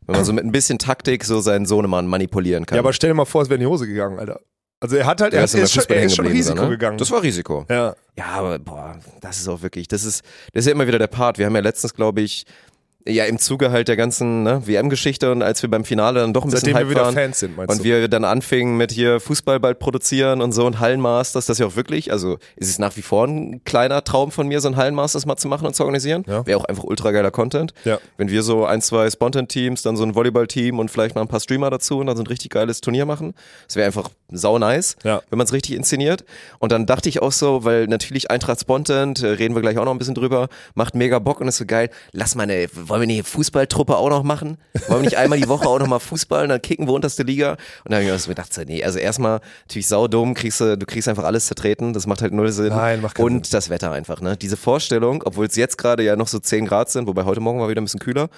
Wenn 0.05 0.15
man 0.15 0.25
so 0.25 0.33
mit 0.33 0.43
ein 0.43 0.51
bisschen 0.51 0.79
Taktik 0.79 1.23
so 1.23 1.39
seinen 1.39 1.65
Sohnemann 1.65 2.07
manipulieren 2.07 2.65
kann. 2.65 2.75
ja, 2.75 2.81
aber 2.81 2.93
stell 2.93 3.09
dir 3.09 3.13
mal 3.15 3.25
vor, 3.25 3.41
es 3.41 3.49
wäre 3.49 3.55
in 3.55 3.61
die 3.61 3.67
Hose 3.67 3.87
gegangen, 3.87 4.19
Alter. 4.19 4.39
Also 4.79 4.97
er 4.97 5.05
hat 5.05 5.21
halt, 5.21 5.33
er, 5.33 5.45
ist 5.45 5.53
er, 5.53 5.63
ist 5.63 5.73
schon, 5.73 5.85
er 5.87 6.03
ist 6.03 6.15
schon 6.15 6.27
Risiko 6.27 6.57
so, 6.57 6.63
ne? 6.65 6.69
gegangen. 6.71 6.97
Das 6.97 7.09
war 7.09 7.23
Risiko. 7.23 7.65
ja. 7.69 7.95
Ja, 8.15 8.25
aber 8.25 8.59
boah, 8.59 8.99
das 9.21 9.39
ist 9.39 9.47
auch 9.47 9.63
wirklich, 9.63 9.87
das 9.87 10.03
ist, 10.03 10.23
das 10.53 10.61
ist 10.61 10.65
ja 10.67 10.73
immer 10.73 10.85
wieder 10.85 10.99
der 10.99 11.07
Part. 11.07 11.39
Wir 11.39 11.47
haben 11.47 11.55
ja 11.55 11.61
letztens, 11.61 11.95
glaube 11.95 12.21
ich, 12.21 12.45
ja 13.07 13.25
im 13.25 13.37
Zuge 13.37 13.71
halt 13.71 13.87
der 13.87 13.97
ganzen 13.97 14.43
ne, 14.43 14.65
WM-Geschichte 14.65 15.31
und 15.31 15.41
als 15.41 15.61
wir 15.61 15.69
beim 15.69 15.83
Finale 15.83 16.21
dann 16.21 16.33
doch 16.33 16.43
ein 16.43 16.51
bisschen 16.51 16.73
Seitdem 16.73 16.75
wir 16.75 16.79
Hype 16.81 16.89
wieder 16.89 17.01
waren 17.01 17.13
Fans 17.13 17.39
sind, 17.39 17.57
meinst 17.57 17.71
und 17.71 17.79
du? 17.79 17.83
wir 17.83 18.07
dann 18.07 18.23
anfingen 18.23 18.77
mit 18.77 18.91
hier 18.91 19.19
Fußball 19.19 19.59
bald 19.59 19.79
produzieren 19.79 20.41
und 20.41 20.51
so 20.51 20.65
und 20.65 20.79
Hallenmasters, 20.79 21.45
das 21.45 21.55
ist 21.55 21.59
ja 21.59 21.67
auch 21.67 21.75
wirklich, 21.75 22.11
also 22.11 22.37
es 22.55 22.69
ist 22.69 22.79
nach 22.79 22.95
wie 22.95 23.01
vor 23.01 23.27
ein 23.27 23.63
kleiner 23.65 24.03
Traum 24.03 24.31
von 24.31 24.47
mir, 24.47 24.61
so 24.61 24.69
ein 24.69 24.75
Hallenmasters 24.75 25.25
mal 25.25 25.37
zu 25.37 25.47
machen 25.47 25.67
und 25.67 25.75
zu 25.75 25.83
organisieren. 25.83 26.23
Ja. 26.27 26.45
Wäre 26.45 26.59
auch 26.59 26.65
einfach 26.65 26.83
ultra 26.83 27.11
geiler 27.11 27.31
Content. 27.31 27.73
Ja. 27.83 27.99
Wenn 28.17 28.29
wir 28.29 28.43
so 28.43 28.65
ein, 28.65 28.81
zwei 28.81 29.09
Spontan-Teams, 29.09 29.81
dann 29.81 29.97
so 29.97 30.03
ein 30.03 30.15
Volleyball-Team 30.15 30.79
und 30.79 30.89
vielleicht 30.89 31.15
mal 31.15 31.21
ein 31.21 31.27
paar 31.27 31.39
Streamer 31.39 31.69
dazu 31.69 31.99
und 31.99 32.07
dann 32.07 32.17
so 32.17 32.23
ein 32.23 32.27
richtig 32.27 32.51
geiles 32.51 32.81
Turnier 32.81 33.05
machen. 33.05 33.33
Das 33.67 33.75
wäre 33.75 33.85
einfach 33.85 34.09
sau 34.37 34.57
nice, 34.59 34.95
Ja. 35.03 35.21
wenn 35.29 35.37
man 35.37 35.45
es 35.45 35.53
richtig 35.53 35.75
inszeniert. 35.75 36.23
Und 36.59 36.71
dann 36.71 36.85
dachte 36.85 37.09
ich 37.09 37.21
auch 37.21 37.31
so, 37.31 37.63
weil 37.63 37.87
natürlich 37.87 38.29
Eintracht 38.31 38.59
Spontan, 38.61 39.13
äh, 39.21 39.27
reden 39.27 39.55
wir 39.55 39.61
gleich 39.61 39.77
auch 39.77 39.85
noch 39.85 39.91
ein 39.93 39.97
bisschen 39.97 40.15
drüber, 40.15 40.47
macht 40.75 40.95
mega 40.95 41.19
Bock 41.19 41.41
und 41.41 41.47
ist 41.47 41.57
so 41.57 41.65
geil. 41.65 41.89
Lass 42.11 42.35
mal 42.35 42.43
eine, 42.43 42.67
wollen 42.73 43.07
wir 43.07 43.13
eine 43.15 43.23
Fußballtruppe 43.23 43.95
auch 43.97 44.09
noch 44.09 44.23
machen? 44.23 44.57
Wollen 44.87 45.01
wir 45.01 45.09
nicht 45.09 45.17
einmal 45.17 45.39
die 45.39 45.47
Woche 45.47 45.67
auch 45.67 45.79
noch 45.79 45.87
mal 45.87 45.99
Fußball 45.99 46.43
und 46.43 46.49
dann 46.49 46.61
kicken 46.61 46.87
wir 46.87 46.93
unterste 46.93 47.23
Liga? 47.23 47.51
Und 47.51 47.59
dann 47.85 47.95
habe 47.95 48.03
ich 48.05 48.11
mir 48.11 48.19
so 48.19 48.29
gedacht, 48.29 48.49
nee, 48.67 48.83
also 48.83 48.99
erstmal 48.99 49.39
natürlich 49.67 49.87
saudumm, 49.87 50.33
kriegst 50.33 50.59
du, 50.61 50.77
du 50.77 50.85
kriegst 50.85 51.07
einfach 51.07 51.23
alles 51.23 51.47
zertreten, 51.47 51.93
das 51.93 52.07
macht 52.07 52.21
halt 52.21 52.33
null 52.33 52.51
Sinn. 52.51 52.69
Nein, 52.69 53.01
macht 53.01 53.15
keinen 53.15 53.25
Und 53.25 53.53
das 53.53 53.69
Wetter 53.69 53.91
einfach, 53.91 54.21
ne? 54.21 54.37
Diese 54.37 54.57
Vorstellung, 54.57 55.23
obwohl 55.25 55.45
es 55.47 55.55
jetzt 55.55 55.77
gerade 55.77 56.03
ja 56.03 56.15
noch 56.15 56.27
so 56.27 56.39
10 56.39 56.65
Grad 56.65 56.89
sind, 56.89 57.07
wobei 57.07 57.23
heute 57.23 57.39
Morgen 57.39 57.59
war 57.59 57.69
wieder 57.69 57.81
ein 57.81 57.85
bisschen 57.85 57.99
kühler, 57.99 58.29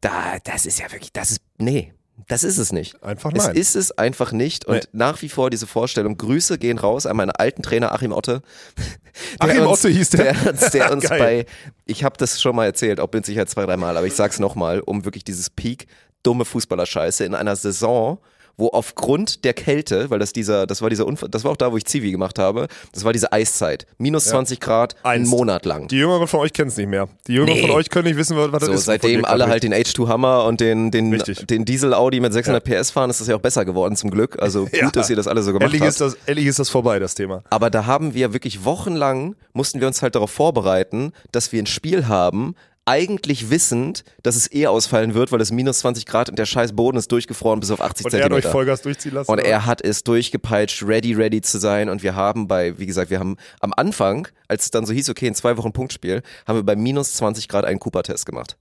da, 0.00 0.36
das 0.44 0.66
ist 0.66 0.78
ja 0.80 0.90
wirklich, 0.92 1.12
das 1.12 1.30
ist, 1.32 1.40
nee, 1.58 1.92
das 2.28 2.44
ist 2.44 2.58
es 2.58 2.72
nicht. 2.72 3.02
Einfach 3.02 3.32
Es 3.34 3.46
nein. 3.46 3.56
ist 3.56 3.74
es 3.76 3.90
einfach 3.92 4.32
nicht 4.32 4.64
und 4.66 4.74
Nee. 4.76 4.80
nach 4.92 5.20
wie 5.22 5.28
vor 5.28 5.50
diese 5.50 5.66
Vorstellung, 5.66 6.16
Grüße 6.16 6.58
gehen 6.58 6.78
raus 6.78 7.06
an 7.06 7.16
meinen 7.16 7.30
alten 7.32 7.62
Trainer 7.62 7.92
Achim 7.92 8.12
Otte. 8.12 8.42
Achim 9.38 9.66
uns, 9.66 9.80
Otte 9.84 9.88
hieß 9.88 10.10
der? 10.10 10.32
Der, 10.34 10.50
uns- 10.52 10.70
der 10.70 10.92
uns 10.92 11.08
bei, 11.08 11.46
ich 11.86 12.04
habe 12.04 12.16
das 12.16 12.40
schon 12.40 12.56
mal 12.56 12.66
erzählt, 12.66 13.00
auch 13.00 13.08
mit 13.12 13.26
Sicherheit 13.26 13.50
zwei, 13.50 13.66
dreimal, 13.66 13.96
aber 13.96 14.06
ich 14.06 14.14
sag's 14.14 14.38
nochmal, 14.38 14.80
um 14.80 15.04
wirklich 15.04 15.24
dieses 15.24 15.50
Peak 15.50 15.86
dumme 16.22 16.44
Fußballerscheiße 16.44 17.24
in 17.24 17.34
einer 17.34 17.56
Saison, 17.56 18.18
wo 18.56 18.68
aufgrund 18.68 19.44
der 19.44 19.52
Kälte, 19.54 20.10
weil 20.10 20.18
das 20.18 20.32
dieser, 20.32 20.66
das 20.66 20.80
war 20.82 20.90
dieser 20.90 21.06
Unfall, 21.06 21.28
das 21.28 21.44
war 21.44 21.50
auch 21.52 21.56
da, 21.56 21.72
wo 21.72 21.76
ich 21.76 21.84
Zivi 21.84 22.10
gemacht 22.10 22.38
habe, 22.38 22.68
das 22.92 23.04
war 23.04 23.12
diese 23.12 23.32
Eiszeit. 23.32 23.86
Minus 23.98 24.24
20 24.26 24.60
Grad, 24.60 24.94
einen. 25.02 25.26
Monat 25.26 25.64
lang. 25.66 25.88
Die 25.88 25.96
Jüngeren 25.98 26.26
von 26.28 26.40
euch 26.40 26.52
kennen 26.52 26.68
es 26.68 26.76
nicht 26.76 26.88
mehr. 26.88 27.08
Die 27.26 27.34
Jüngeren 27.34 27.54
Nee. 27.56 27.62
von 27.62 27.70
euch 27.72 27.90
können 27.90 28.06
nicht 28.08 28.16
wissen, 28.16 28.36
was 28.36 28.50
das 28.50 28.64
So, 28.64 28.72
ist. 28.72 28.84
seitdem 28.84 29.24
alle 29.24 29.46
halt 29.48 29.62
den 29.62 29.72
H2 29.74 30.08
Hammer 30.08 30.44
und 30.44 30.60
den, 30.60 30.90
den, 30.90 31.12
Richtig. 31.12 31.46
den 31.46 31.64
Diesel 31.64 31.94
Audi 31.94 32.20
mit 32.20 32.32
600 32.32 32.62
PS 32.64 32.90
fahren, 32.90 33.10
ist 33.10 33.20
das 33.20 33.28
ja 33.28 33.36
auch 33.36 33.40
besser 33.40 33.64
geworden 33.64 33.96
zum 33.96 34.10
Glück. 34.10 34.40
Also 34.40 34.64
gut, 34.64 34.72
Ja. 34.74 34.90
dass 34.90 35.10
ihr 35.10 35.16
das 35.16 35.26
alle 35.26 35.42
so 35.42 35.52
gemacht 35.52 35.64
Endlich 35.64 35.82
habt. 35.82 35.90
ist, 35.90 36.00
das, 36.00 36.16
endlich 36.26 36.46
ist 36.46 36.58
das 36.58 36.68
vorbei, 36.70 36.98
das 36.98 37.14
Thema. 37.14 37.42
Aber 37.50 37.70
da 37.70 37.86
haben 37.86 38.14
wir 38.14 38.32
wirklich 38.32 38.64
wochenlang, 38.64 39.34
mussten 39.52 39.80
wir 39.80 39.86
uns 39.88 40.02
halt 40.02 40.14
darauf 40.14 40.30
vorbereiten, 40.30 41.12
dass 41.32 41.52
wir 41.52 41.62
ein 41.62 41.66
Spiel 41.66 42.06
haben, 42.08 42.54
eigentlich 42.86 43.50
wissend, 43.50 44.04
dass 44.22 44.36
es 44.36 44.52
eh 44.52 44.66
ausfallen 44.66 45.14
wird, 45.14 45.32
weil 45.32 45.40
es 45.40 45.50
minus 45.50 45.78
20 45.80 46.06
Grad 46.06 46.28
und 46.28 46.38
der 46.38 46.46
scheiß 46.46 46.74
Boden 46.74 46.98
ist 46.98 47.10
durchgefroren 47.10 47.60
bis 47.60 47.70
auf 47.70 47.80
80 47.80 48.06
Und 48.06 48.12
er 48.12 48.18
hat 48.18 48.24
euch 48.24 48.42
Zentimeter. 48.42 48.50
Vollgas 48.50 48.82
durchziehen 48.82 49.14
lassen. 49.14 49.30
Und 49.30 49.38
oder? 49.38 49.48
er 49.48 49.66
hat 49.66 49.82
es 49.82 50.04
durchgepeitscht, 50.04 50.82
ready, 50.82 51.14
ready 51.14 51.40
zu 51.40 51.58
sein. 51.58 51.88
Und 51.88 52.02
wir 52.02 52.14
haben 52.14 52.46
bei, 52.46 52.78
wie 52.78 52.86
gesagt, 52.86 53.10
wir 53.10 53.18
haben 53.18 53.36
am 53.60 53.72
Anfang, 53.76 54.28
als 54.48 54.64
es 54.64 54.70
dann 54.70 54.84
so 54.84 54.92
hieß, 54.92 55.08
okay, 55.10 55.26
in 55.26 55.34
zwei 55.34 55.56
Wochen 55.56 55.72
Punktspiel, 55.72 56.22
haben 56.46 56.58
wir 56.58 56.62
bei 56.62 56.76
minus 56.76 57.14
20 57.14 57.48
Grad 57.48 57.64
einen 57.64 57.80
Cooper-Test 57.80 58.26
gemacht. 58.26 58.58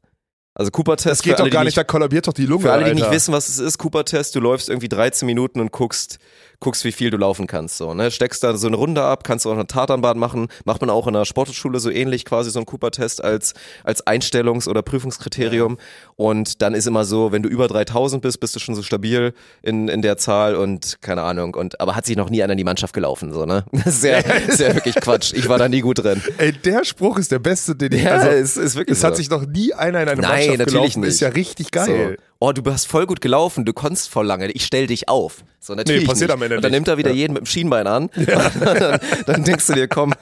Also 0.56 0.70
Cooper-Test 0.70 1.08
das 1.08 1.22
geht 1.24 1.40
alle, 1.40 1.50
doch 1.50 1.54
gar 1.54 1.64
nicht, 1.64 1.76
da 1.76 1.84
kollabiert 1.84 2.28
doch 2.28 2.34
die 2.34 2.46
Lunge. 2.46 2.64
für 2.64 2.72
alle, 2.72 2.84
die 2.84 2.92
Alter. 2.92 3.02
nicht 3.02 3.12
wissen, 3.12 3.34
was 3.34 3.50
es 3.50 3.58
ist, 3.58 3.80
Cooper-Test, 3.80 4.36
du 4.36 4.40
läufst 4.40 4.70
irgendwie 4.70 4.88
13 4.88 5.26
Minuten 5.26 5.60
und 5.60 5.72
guckst, 5.72 6.20
guckst, 6.60 6.84
wie 6.86 6.92
viel 6.92 7.10
du 7.10 7.18
laufen 7.18 7.48
kannst. 7.48 7.78
So, 7.78 7.94
ne? 7.94 8.12
Steckst 8.12 8.44
da 8.44 8.56
so 8.56 8.68
eine 8.68 8.76
Runde 8.76 9.04
ab, 9.04 9.24
kannst 9.24 9.46
du 9.46 9.50
auch 9.50 9.54
eine 9.54 9.68
Tatanbahn 9.68 10.18
machen, 10.18 10.48
macht 10.66 10.82
man 10.82 10.90
auch 10.90 11.08
in 11.08 11.14
der 11.14 11.26
Sportschule 11.26 11.80
so 11.80 11.90
ähnlich, 11.90 12.26
quasi 12.26 12.52
so 12.52 12.60
ein 12.60 12.66
Cooper-Test 12.66 13.24
als, 13.24 13.54
als 13.84 14.06
Einstellungs- 14.06 14.68
oder 14.68 14.82
Prüfungskriterium. 14.82 15.78
Und 16.16 16.62
dann 16.62 16.74
ist 16.74 16.88
immer 16.88 17.06
so, 17.06 17.32
wenn 17.32 17.44
du 17.44 17.50
über 17.50 17.68
3000 17.68 18.22
bist, 18.22 18.40
bist 18.40 18.56
du 18.56 18.60
schon 18.60 18.76
so 18.76 18.84
stabil 18.84 19.34
in, 19.62 19.88
in 19.88 20.02
der 20.02 20.18
Zahl 20.18 20.56
und 20.56 20.98
keine 21.02 21.22
Ahnung. 21.24 21.56
Und, 21.56 21.80
aber 21.80 21.96
hat 21.96 22.06
sich 22.06 22.16
noch 22.18 22.30
nie 22.30 22.44
einer 22.44 22.54
in 22.54 22.58
die 22.58 22.64
Mannschaft 22.64 22.94
gelaufen, 22.94 23.34
so, 23.34 23.46
ne? 23.46 23.66
Ist 23.86 24.04
ja 24.04 24.24
wirklich 24.74 24.96
Quatsch. 24.96 25.34
Ich 25.34 25.50
war 25.50 25.58
da 25.58 25.68
nie 25.70 25.82
gut 25.82 26.04
drin. 26.04 26.22
Ey, 26.38 26.52
der 26.54 26.86
Spruch 26.86 27.18
ist 27.18 27.32
der 27.32 27.40
beste, 27.40 27.76
den 27.76 27.92
ich. 27.92 28.04
Ja, 28.04 28.16
also, 28.16 28.30
es 28.30 28.58
ist 28.58 28.76
wirklich 28.76 28.98
es 28.98 29.04
hat 29.04 29.14
so. 29.14 29.18
sich 29.18 29.30
noch 29.30 29.46
nie 29.46 29.74
einer 29.74 30.02
in 30.02 30.10
eine 30.10 30.22
Nein, 30.22 30.32
Mannschaft 30.32 30.58
natürlich 30.60 30.74
gelaufen. 30.74 31.00
nicht. 31.02 31.10
Ist 31.10 31.20
ja 31.20 31.30
richtig 31.30 31.72
geil. 31.72 32.18
So. 32.18 32.24
Oh, 32.46 32.52
du 32.52 32.62
hast 32.70 32.88
voll 32.88 33.06
gut 33.06 33.22
gelaufen, 33.22 33.64
du 33.64 33.72
konntest 33.72 34.10
voll 34.10 34.26
lange, 34.26 34.52
ich 34.52 34.66
stell 34.66 34.86
dich 34.86 35.08
auf. 35.08 35.46
So, 35.62 35.76
natürlich 35.76 36.02
Nee, 36.02 36.08
passiert 36.10 36.28
nicht. 36.28 36.34
am 36.36 36.42
Ende 36.42 36.58
Und 36.58 36.62
dann 36.62 36.72
nicht. 36.72 36.78
nimmt 36.80 36.88
er 36.90 36.98
wieder 36.98 37.12
jeden 37.12 37.32
mit 37.32 37.44
dem 37.44 37.46
Schienbein 37.46 37.88
an. 37.88 38.10
Und 38.14 38.28
dann, 38.28 39.00
dann 39.26 39.44
denkst 39.46 39.66
du 39.68 39.72
dir, 39.76 39.88
komm, 39.88 40.14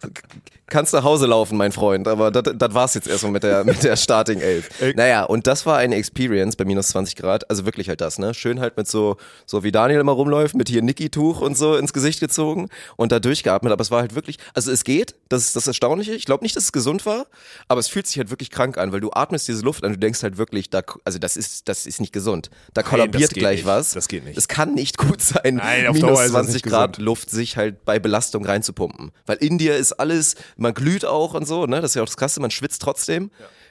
kannst 0.68 0.92
nach 0.92 1.04
Hause 1.04 1.26
laufen, 1.26 1.56
mein 1.56 1.72
Freund. 1.72 2.08
Aber 2.08 2.30
das 2.30 2.74
war's 2.74 2.94
jetzt 2.94 3.08
erstmal 3.08 3.32
mit 3.32 3.42
der, 3.42 3.64
mit 3.64 3.82
der 3.82 3.96
Starting 3.96 4.40
11. 4.40 4.68
Naja, 4.96 5.24
und 5.24 5.46
das 5.46 5.66
war 5.66 5.76
eine 5.78 5.96
Experience 5.96 6.56
bei 6.56 6.64
minus 6.64 6.88
20 6.88 7.16
Grad. 7.16 7.48
Also 7.50 7.64
wirklich 7.66 7.88
halt 7.88 8.00
das, 8.00 8.18
ne? 8.18 8.34
Schön 8.34 8.60
halt 8.60 8.76
mit 8.76 8.88
so, 8.88 9.16
so 9.44 9.62
wie 9.62 9.72
Daniel 9.72 10.00
immer 10.00 10.12
rumläuft, 10.12 10.54
mit 10.54 10.68
hier 10.68 10.82
Niki-Tuch 10.82 11.40
und 11.40 11.56
so 11.56 11.76
ins 11.76 11.92
Gesicht 11.92 12.20
gezogen 12.20 12.68
und 12.96 13.12
da 13.12 13.20
durchgeatmet. 13.20 13.72
Aber 13.72 13.82
es 13.82 13.90
war 13.90 14.00
halt 14.00 14.14
wirklich, 14.14 14.38
also 14.54 14.70
es 14.70 14.84
geht, 14.84 15.14
das 15.28 15.42
ist 15.42 15.56
das 15.56 15.66
Erstaunliche. 15.66 16.14
Ich 16.14 16.24
glaube 16.24 16.44
nicht, 16.44 16.56
dass 16.56 16.64
es 16.64 16.72
gesund 16.72 17.06
war, 17.06 17.26
aber 17.68 17.80
es 17.80 17.88
fühlt 17.88 18.06
sich 18.06 18.18
halt 18.18 18.30
wirklich 18.30 18.50
krank 18.50 18.78
an, 18.78 18.92
weil 18.92 19.00
du 19.00 19.10
atmest 19.12 19.48
diese 19.48 19.62
Luft 19.62 19.84
an, 19.84 19.92
du 19.92 19.98
denkst 19.98 20.22
halt 20.22 20.38
wirklich, 20.38 20.70
da, 20.70 20.82
also 21.04 21.18
das 21.18 21.36
ist, 21.36 21.68
das 21.68 21.86
ist 21.86 22.00
nicht 22.00 22.12
gesund. 22.12 22.50
Da 22.74 22.82
kollabiert 22.82 23.34
gleich 23.34 23.58
nicht. 23.58 23.66
was. 23.66 23.92
Das 23.92 24.08
geht 24.08 24.24
nicht. 24.24 24.36
Es 24.36 24.48
kann 24.48 24.74
nicht 24.74 24.98
gut 24.98 25.20
sein, 25.20 25.56
Nein, 25.56 25.86
auf 25.86 25.94
minus 25.94 26.08
Dauer 26.10 26.24
ist 26.24 26.34
das 26.34 26.42
20 26.42 26.54
nicht 26.54 26.66
Grad 26.66 26.92
gesund. 26.94 27.04
Luft 27.04 27.30
sich 27.30 27.56
halt 27.56 27.84
bei 27.84 27.98
Belastung 27.98 28.44
reinzupumpen. 28.44 29.12
Weil 29.26 29.36
in 29.38 29.58
dir 29.58 29.76
ist 29.76 29.92
alles, 29.92 30.34
man 30.56 30.74
glüht 30.74 31.04
auch 31.04 31.34
und 31.34 31.46
so, 31.46 31.66
ne? 31.66 31.80
Das 31.80 31.92
ist 31.92 31.94
ja 31.94 32.02
auch 32.02 32.06
das 32.06 32.16
Krasse, 32.16 32.40
man 32.40 32.50
schwitzt 32.50 32.82
trotzdem. 32.82 33.30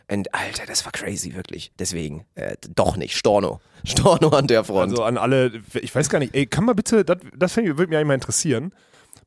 Und 0.10 0.34
Alter, 0.34 0.66
das 0.68 0.86
war 0.86 0.92
crazy, 0.92 1.34
wirklich. 1.36 1.72
Deswegen, 1.80 2.26
äh, 2.36 2.56
doch 2.76 2.96
nicht, 2.96 3.16
Storno. 3.18 3.60
Storno 3.86 4.30
an 4.30 4.48
der 4.48 4.64
Front. 4.64 4.92
Also 4.92 5.04
an 5.04 5.18
alle, 5.18 5.62
ich 5.74 5.94
weiß 5.94 6.10
gar 6.10 6.20
nicht, 6.20 6.36
ey, 6.36 6.46
kann 6.46 6.66
mal 6.66 6.76
bitte, 6.76 7.04
das, 7.04 7.18
das 7.36 7.56
würde 7.58 7.88
mich 7.88 7.98
eigentlich 7.98 8.06
mal 8.06 8.14
interessieren, 8.14 8.74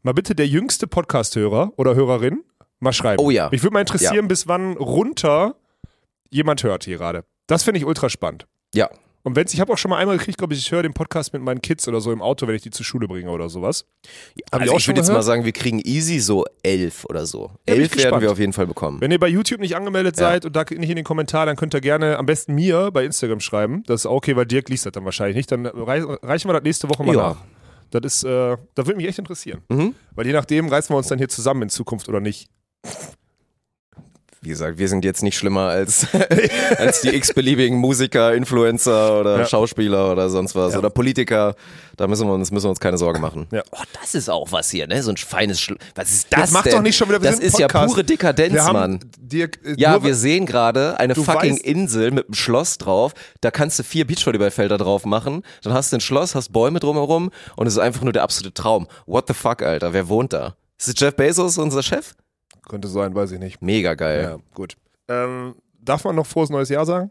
mal 0.03 0.13
bitte 0.15 0.35
der 0.35 0.47
jüngste 0.47 0.87
Podcast-Hörer 0.87 1.73
oder 1.77 1.95
Hörerin 1.95 2.45
mal 2.79 2.93
schreiben. 2.93 3.21
Oh 3.23 3.31
ja. 3.31 3.49
Mich 3.51 3.63
würde 3.63 3.75
mal 3.75 3.81
interessieren, 3.81 4.29
bis 4.29 4.47
wann 4.47 4.77
runter 4.77 5.57
jemand 6.31 6.63
hört 6.63 6.85
hier 6.85 6.99
gerade. 6.99 7.25
Das 7.49 7.65
finde 7.65 7.79
ich 7.79 7.87
ultra 7.87 8.09
spannend. 8.09 8.47
ja. 8.75 8.89
Und 9.25 9.37
wenn's, 9.37 9.53
ich 9.53 9.61
habe 9.61 9.73
auch 9.73 9.79
schon 9.79 9.91
mal 9.91 9.99
einmal 9.99 10.17
gekriegt, 10.17 10.39
glaube 10.39 10.55
ich, 10.55 10.61
ich 10.61 10.71
höre 10.73 10.83
den 10.83 10.95
Podcast 10.95 11.33
mit 11.33 11.43
meinen 11.43 11.61
Kids 11.61 11.87
oder 11.89 12.01
so 12.01 12.13
im 12.13 12.23
Auto, 12.23 12.47
wenn 12.47 12.55
ich 12.55 12.63
die 12.63 12.71
zur 12.71 12.87
Schule 12.87 13.09
bringe 13.09 13.31
oder 13.31 13.49
sowas. 13.49 13.85
Also 14.51 14.75
ich 14.77 14.83
schon 14.85 14.93
würde 14.93 15.01
jetzt 15.01 15.13
mal 15.13 15.23
sagen, 15.23 15.45
wir 15.45 15.53
kriegen 15.53 15.81
easy 15.85 16.19
so 16.21 16.45
elf 16.63 17.05
oder 17.05 17.27
so. 17.27 17.51
Ja, 17.69 17.75
ich 17.75 17.81
elf 17.81 17.97
werden 17.99 18.21
wir 18.21 18.31
auf 18.33 18.39
jeden 18.39 18.53
Fall 18.53 18.67
bekommen. 18.67 19.01
Wenn 19.01 19.11
ihr 19.11 19.19
bei 19.19 19.29
YouTube 19.29 19.61
nicht 19.61 19.77
angemeldet 19.77 20.17
Ja. 20.19 20.29
seid 20.31 20.45
und 20.47 20.55
da 20.57 20.63
nicht 20.63 20.89
in 20.89 20.97
den 20.97 21.05
Kommentaren, 21.05 21.47
dann 21.49 21.57
könnt 21.57 21.75
ihr 21.75 21.81
gerne 21.81 22.17
am 22.17 22.27
besten 22.27 22.55
mir 22.55 22.91
bei 22.93 23.05
Instagram 23.05 23.41
schreiben. 23.41 23.83
Das 23.87 24.03
ist 24.03 24.07
auch 24.07 24.15
okay, 24.15 24.37
weil 24.37 24.47
Dirk 24.47 24.69
liest 24.69 24.87
das 24.87 24.93
dann 24.93 25.05
wahrscheinlich 25.05 25.37
nicht. 25.37 25.51
Dann 25.53 25.67
rei 25.67 26.01
reichen 26.23 26.49
wir 26.49 26.55
das 26.55 26.63
nächste 26.63 26.89
Woche 26.89 27.03
mal 27.05 27.15
Ja. 27.15 27.29
nach. 27.31 27.37
Das 27.91 28.03
ist, 28.05 28.25
äh, 28.25 28.57
das 28.75 28.87
würde 28.87 28.97
mich 28.99 29.09
echt 29.09 29.19
interessieren. 29.19 29.63
Mhm. 29.69 29.95
Weil 30.15 30.27
je 30.27 30.33
nachdem 30.33 30.69
reißen 30.69 30.93
wir 30.95 30.99
uns 30.99 31.09
dann 31.09 31.19
hier 31.19 31.29
zusammen 31.29 31.63
in 31.63 31.69
Zukunft 31.71 32.09
oder 32.09 32.21
nicht. 32.21 32.49
Wie 34.49 34.53
gesagt, 34.53 34.79
wir 34.79 34.89
sind 34.89 35.05
jetzt 35.05 35.23
nicht 35.23 35.37
schlimmer 35.37 35.69
als, 35.69 36.07
als 36.79 37.03
die 37.03 37.15
x-beliebigen 37.15 37.77
Musiker, 37.77 38.33
Influencer 38.33 39.21
oder 39.21 39.41
Ja. 39.41 39.45
Schauspieler 39.47 40.11
oder 40.11 40.31
sonst 40.31 40.55
was. 40.55 40.73
Ja. 40.73 40.79
Oder 40.79 40.89
Politiker. 40.89 41.55
Da 41.99 42.07
müssen 42.07 42.27
wir 42.27 42.33
uns, 42.33 42.51
müssen 42.51 42.65
wir 42.65 42.71
uns 42.71 42.81
keine 42.81 42.97
Sorgen 42.97 43.21
machen. 43.21 43.47
Ja. 43.53 43.63
Oh, 43.73 43.83
das 44.01 44.15
ist 44.15 44.31
auch 44.31 44.51
was 44.51 44.71
hier, 44.71 44.87
ne? 44.87 45.03
So 45.03 45.11
ein 45.11 45.19
feines 45.19 45.61
Schl 45.61 45.77
Was 45.95 46.11
ist 46.13 46.29
das 46.31 46.41
Jetzt 46.41 46.53
mach 46.53 46.63
denn? 46.63 46.73
doch 46.73 46.81
nicht 46.81 46.97
schon 46.97 47.11
wieder, 47.11 47.21
wir 47.23 47.31
Das 47.31 47.41
ist 47.41 47.59
ja 47.59 47.69
pure 47.69 48.05
Dekadenz, 48.05 48.55
Wir 48.55 48.73
Mann. 48.73 49.01
Dirk, 49.21 49.59
äh, 49.67 49.75
Ja, 49.77 50.03
wir 50.03 50.15
sehen 50.15 50.47
gerade 50.47 50.99
eine 50.99 51.15
fucking 51.15 51.57
weißt- 51.57 51.61
Insel 51.65 52.11
mit 52.11 52.25
einem 52.29 52.35
Schloss 52.35 52.79
drauf. 52.79 53.13
Da 53.43 53.51
kannst 53.51 53.79
du 53.79 53.83
vier 53.83 54.07
Beachvolleyballfelder 54.07 54.79
drauf 54.79 55.05
machen. 55.05 55.43
Dann 55.63 55.75
hast 55.75 55.93
du 55.93 55.99
ein 55.99 56.01
Schloss, 56.01 56.35
hast 56.35 56.55
Bäume 56.55 56.81
drumherum 56.81 57.31
und 57.57 57.67
es 57.67 57.75
ist 57.75 57.81
einfach 57.81 58.01
nur 58.01 58.15
der 58.15 58.23
absolute 58.23 58.55
Traum. 58.55 58.87
What 59.05 59.27
the 59.29 59.35
fuck, 59.35 59.61
Alter? 59.61 59.93
Wer 59.93 60.09
wohnt 60.09 60.33
da? 60.33 60.55
Ist 60.79 60.89
es 60.89 60.95
Jeff 60.97 61.15
Bezos, 61.17 61.59
unser 61.59 61.83
Chef? 61.83 62.15
Könnte 62.69 62.89
sein, 62.89 63.15
weiß 63.15 63.33
ich 63.33 63.39
nicht. 63.39 63.63
Mega 63.63 63.95
geil. 63.95 64.23
Ja, 64.23 64.39
gut. 64.55 64.77
Ähm, 65.09 65.55
darf 65.81 66.05
man 66.05 66.15
noch 66.15 66.27
frohes 66.27 66.51
neues 66.51 66.69
Jahr 66.69 66.87
sagen? 66.87 67.11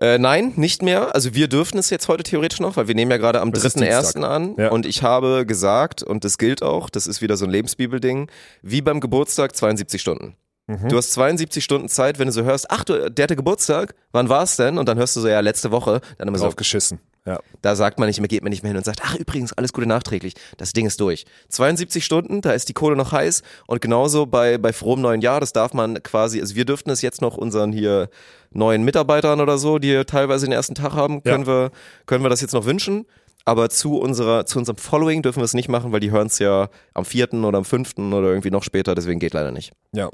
Äh, 0.00 0.18
nein, 0.18 0.54
nicht 0.56 0.82
mehr. 0.82 1.14
Also 1.14 1.34
wir 1.34 1.48
dürfen 1.48 1.78
es 1.78 1.90
jetzt 1.90 2.08
heute 2.08 2.22
theoretisch 2.22 2.60
noch, 2.60 2.76
weil 2.76 2.88
wir 2.88 2.94
nehmen 2.94 3.10
ja 3.10 3.18
gerade 3.18 3.40
am 3.40 3.50
Es 3.50 3.64
ist 3.64 3.76
3.1. 3.76 4.00
Dienstag. 4.00 4.24
an. 4.24 4.54
Ja. 4.56 4.70
Und 4.70 4.86
ich 4.86 5.02
habe 5.02 5.44
gesagt, 5.44 6.02
und 6.02 6.24
das 6.24 6.38
gilt 6.38 6.62
auch, 6.62 6.88
das 6.88 7.06
ist 7.06 7.20
wieder 7.20 7.36
so 7.36 7.44
ein 7.44 7.50
Lebensbibelding, 7.50 8.30
wie 8.62 8.80
beim 8.80 9.00
Geburtstag 9.00 9.54
72 9.54 10.00
Stunden. 10.00 10.36
Mhm. 10.68 10.88
Du 10.88 10.96
hast 10.96 11.12
72 11.12 11.62
Stunden 11.62 11.88
Zeit, 11.88 12.18
wenn 12.18 12.26
du 12.26 12.32
so 12.32 12.44
hörst, 12.44 12.70
ach, 12.70 12.84
du, 12.84 13.10
der 13.10 13.24
hatte 13.24 13.36
Geburtstag, 13.36 13.94
wann 14.12 14.28
war 14.28 14.44
es 14.44 14.56
denn? 14.56 14.78
Und 14.78 14.88
dann 14.88 14.96
hörst 14.96 15.16
du 15.16 15.20
so, 15.20 15.28
ja, 15.28 15.40
letzte 15.40 15.70
Woche. 15.70 16.00
Dann 16.16 16.28
immer 16.28 16.38
so, 16.38 16.44
Drauf 16.44 16.56
geschissen. 16.56 17.00
Ja. 17.30 17.40
da 17.62 17.76
sagt 17.76 17.98
man 17.98 18.08
nicht 18.08 18.20
mehr, 18.20 18.28
geht 18.28 18.42
man 18.42 18.50
nicht 18.50 18.62
mehr 18.62 18.70
hin 18.70 18.76
und 18.76 18.84
sagt, 18.84 19.00
ach 19.04 19.14
übrigens, 19.14 19.52
alles 19.52 19.72
Gute 19.72 19.86
nachträglich. 19.86 20.34
Das 20.56 20.72
Ding 20.72 20.86
ist 20.86 21.00
durch. 21.00 21.26
72 21.48 22.04
Stunden, 22.04 22.40
da 22.40 22.52
ist 22.52 22.68
die 22.68 22.72
Kohle 22.72 22.96
noch 22.96 23.12
heiß 23.12 23.42
und 23.66 23.80
genauso 23.80 24.26
bei, 24.26 24.58
bei 24.58 24.72
frohem 24.72 25.00
neuen 25.00 25.20
Jahr, 25.20 25.40
das 25.40 25.52
darf 25.52 25.72
man 25.72 26.02
quasi, 26.02 26.40
also 26.40 26.54
wir 26.56 26.64
dürften 26.64 26.90
es 26.90 27.02
jetzt 27.02 27.20
noch 27.20 27.36
unseren 27.36 27.72
hier 27.72 28.10
neuen 28.50 28.82
Mitarbeitern 28.82 29.40
oder 29.40 29.58
so, 29.58 29.78
die 29.78 30.04
teilweise 30.04 30.46
den 30.46 30.52
ersten 30.52 30.74
Tag 30.74 30.92
haben, 30.94 31.22
können 31.22 31.46
wir, 31.46 31.70
können 32.06 32.24
wir 32.24 32.30
das 32.30 32.40
jetzt 32.40 32.52
noch 32.52 32.64
wünschen. 32.64 33.06
Aber 33.46 33.70
zu 33.70 33.98
unserer, 33.98 34.44
zu 34.44 34.58
unserem 34.58 34.76
Following 34.76 35.22
dürfen 35.22 35.40
wir 35.40 35.44
es 35.44 35.54
nicht 35.54 35.68
machen, 35.68 35.92
weil 35.92 36.00
die 36.00 36.10
hören 36.10 36.26
es 36.26 36.38
ja 36.38 36.68
am 36.92 37.04
vierten 37.06 37.44
oder 37.44 37.58
am 37.58 37.64
fünften 37.64 38.12
oder 38.12 38.28
irgendwie 38.28 38.50
noch 38.50 38.62
später, 38.62 38.94
deswegen 38.94 39.18
geht 39.18 39.32
leider 39.32 39.50
nicht. 39.50 39.72
ja. 39.92 40.10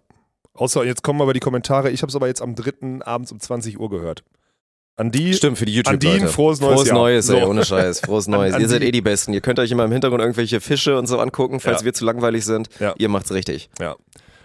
Außer 0.55 0.85
jetzt 0.85 1.03
kommen 1.03 1.21
aber 1.21 1.35
die 1.35 1.41
Kommentare. 1.41 1.91
Ich 1.91 2.01
habe 2.01 2.09
es 2.09 2.17
aber 2.17 2.29
jetzt 2.29 2.41
am 2.41 2.55
3. 2.55 3.05
abends 3.05 3.31
um 3.31 3.39
20 3.39 3.79
Uhr 3.79 3.91
gehört. 3.91 4.25
An 4.99 5.11
die. 5.11 5.35
Stimmt, 5.35 5.59
für 5.59 5.67
die 5.67 5.85
An 5.85 5.99
die 5.99 6.09
ein 6.09 6.27
frohes 6.29 6.61
neues 6.61 6.75
Frohes 6.77 6.89
Jahr. 6.89 6.97
Neues, 6.97 7.29
ey, 7.29 7.41
So. 7.41 7.47
ohne 7.49 7.65
Scheiß. 7.65 8.01
Frohes 8.01 8.29
Neues. 8.29 8.55
an 8.55 8.61
Ihr 8.63 8.69
seid 8.69 8.83
eh 8.83 8.91
die 8.91 9.03
Besten. 9.03 9.35
Ihr 9.35 9.43
könnt 9.43 9.59
euch 9.59 9.71
immer 9.71 9.85
im 9.85 9.93
Hintergrund 9.93 10.23
irgendwelche 10.23 10.61
Fische 10.61 10.97
und 10.99 11.07
so 11.07 11.19
angucken, 11.19 11.61
falls 11.61 11.81
Ja. 11.81 11.85
wir 11.85 11.93
zu 11.95 12.05
langweilig 12.07 12.45
sind. 12.47 12.69
Ja. 12.81 12.95
Ihr 12.97 13.09
macht's 13.11 13.31
richtig. 13.33 13.69
Ja. 13.79 13.97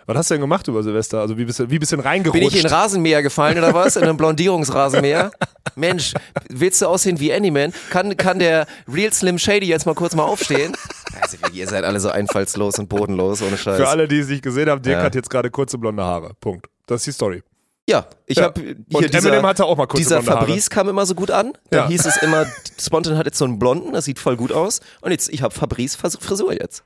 Was 0.08 0.18
hast 0.18 0.30
du 0.32 0.34
denn 0.34 0.42
gemacht 0.42 0.68
über 0.68 0.84
Silvester? 0.84 1.22
Also 1.22 1.38
wie 1.38 1.46
bist 1.46 1.60
du, 1.60 1.70
wie 1.70 1.80
bist 1.80 1.92
du 1.94 1.96
denn 1.96 2.04
reingerutscht? 2.06 2.40
Bin 2.42 2.48
ich 2.50 2.60
in 2.60 2.70
Rasenmäher 2.70 3.22
gefallen 3.24 3.58
oder 3.60 3.74
was? 3.74 3.96
In 3.96 4.04
einem 4.04 4.18
Blondierungsrasenmäher? 4.18 5.32
Mensch, 5.76 6.16
willst 6.50 6.82
du 6.82 6.88
aussehen 6.88 7.20
wie 7.22 7.32
Anyman? 7.32 7.72
Kann, 7.92 8.18
kann 8.18 8.40
der 8.40 8.66
Real 8.92 9.14
Slim 9.14 9.38
Shady 9.38 9.68
jetzt 9.68 9.86
mal 9.86 9.96
kurz 9.96 10.16
mal 10.16 10.24
aufstehen? 10.24 10.76
Also, 11.22 11.38
ihr 11.54 11.68
seid 11.68 11.86
alle 11.86 12.00
so 12.02 12.10
einfallslos 12.10 12.78
und 12.80 12.90
bodenlos, 12.90 13.42
ohne 13.42 13.58
Scheiß. 13.58 13.78
Für 13.78 13.88
alle, 13.88 14.08
die 14.08 14.20
es 14.20 14.28
nicht 14.28 14.42
gesehen 14.44 14.70
haben, 14.70 14.82
Dirk 14.82 14.98
Ja. 14.98 15.04
hat 15.04 15.16
jetzt 15.16 15.30
gerade 15.30 15.50
kurze 15.50 15.78
blonde 15.78 16.04
Haare. 16.04 16.32
Punkt. 16.42 16.66
Das 16.88 17.02
ist 17.02 17.08
die 17.08 17.12
Story. 17.14 17.44
Ja, 17.92 18.06
ich 18.26 18.38
Ja. 18.38 18.46
hab 18.46 18.58
hier 18.58 18.76
Und 18.94 19.14
dieser, 19.14 19.30
Eminem 19.30 19.46
hatte 19.46 19.66
auch 19.66 19.78
mal 19.78 19.86
kurze 19.88 20.04
Dieser. 20.04 20.22
Fabrice 20.24 20.70
kam 20.70 20.90
immer 20.90 21.06
so 21.06 21.14
gut 21.16 21.30
an. 21.32 21.54
Da 21.70 21.78
Ja. 21.80 21.88
hieß 21.88 22.06
es 22.06 22.18
immer, 22.18 22.46
Spontan 22.80 23.18
hat 23.18 23.26
jetzt 23.26 23.38
so 23.38 23.46
einen 23.46 23.60
blonden, 23.60 23.94
das 23.94 24.06
sieht 24.06 24.20
voll 24.20 24.38
gut 24.38 24.52
aus. 24.52 24.80
Und 25.02 25.12
jetzt, 25.12 25.30
ich 25.30 25.42
habe 25.42 25.54
Fabrice 25.54 25.96
Fris- 25.96 26.18
Frisur 26.20 26.54
jetzt. 26.54 26.84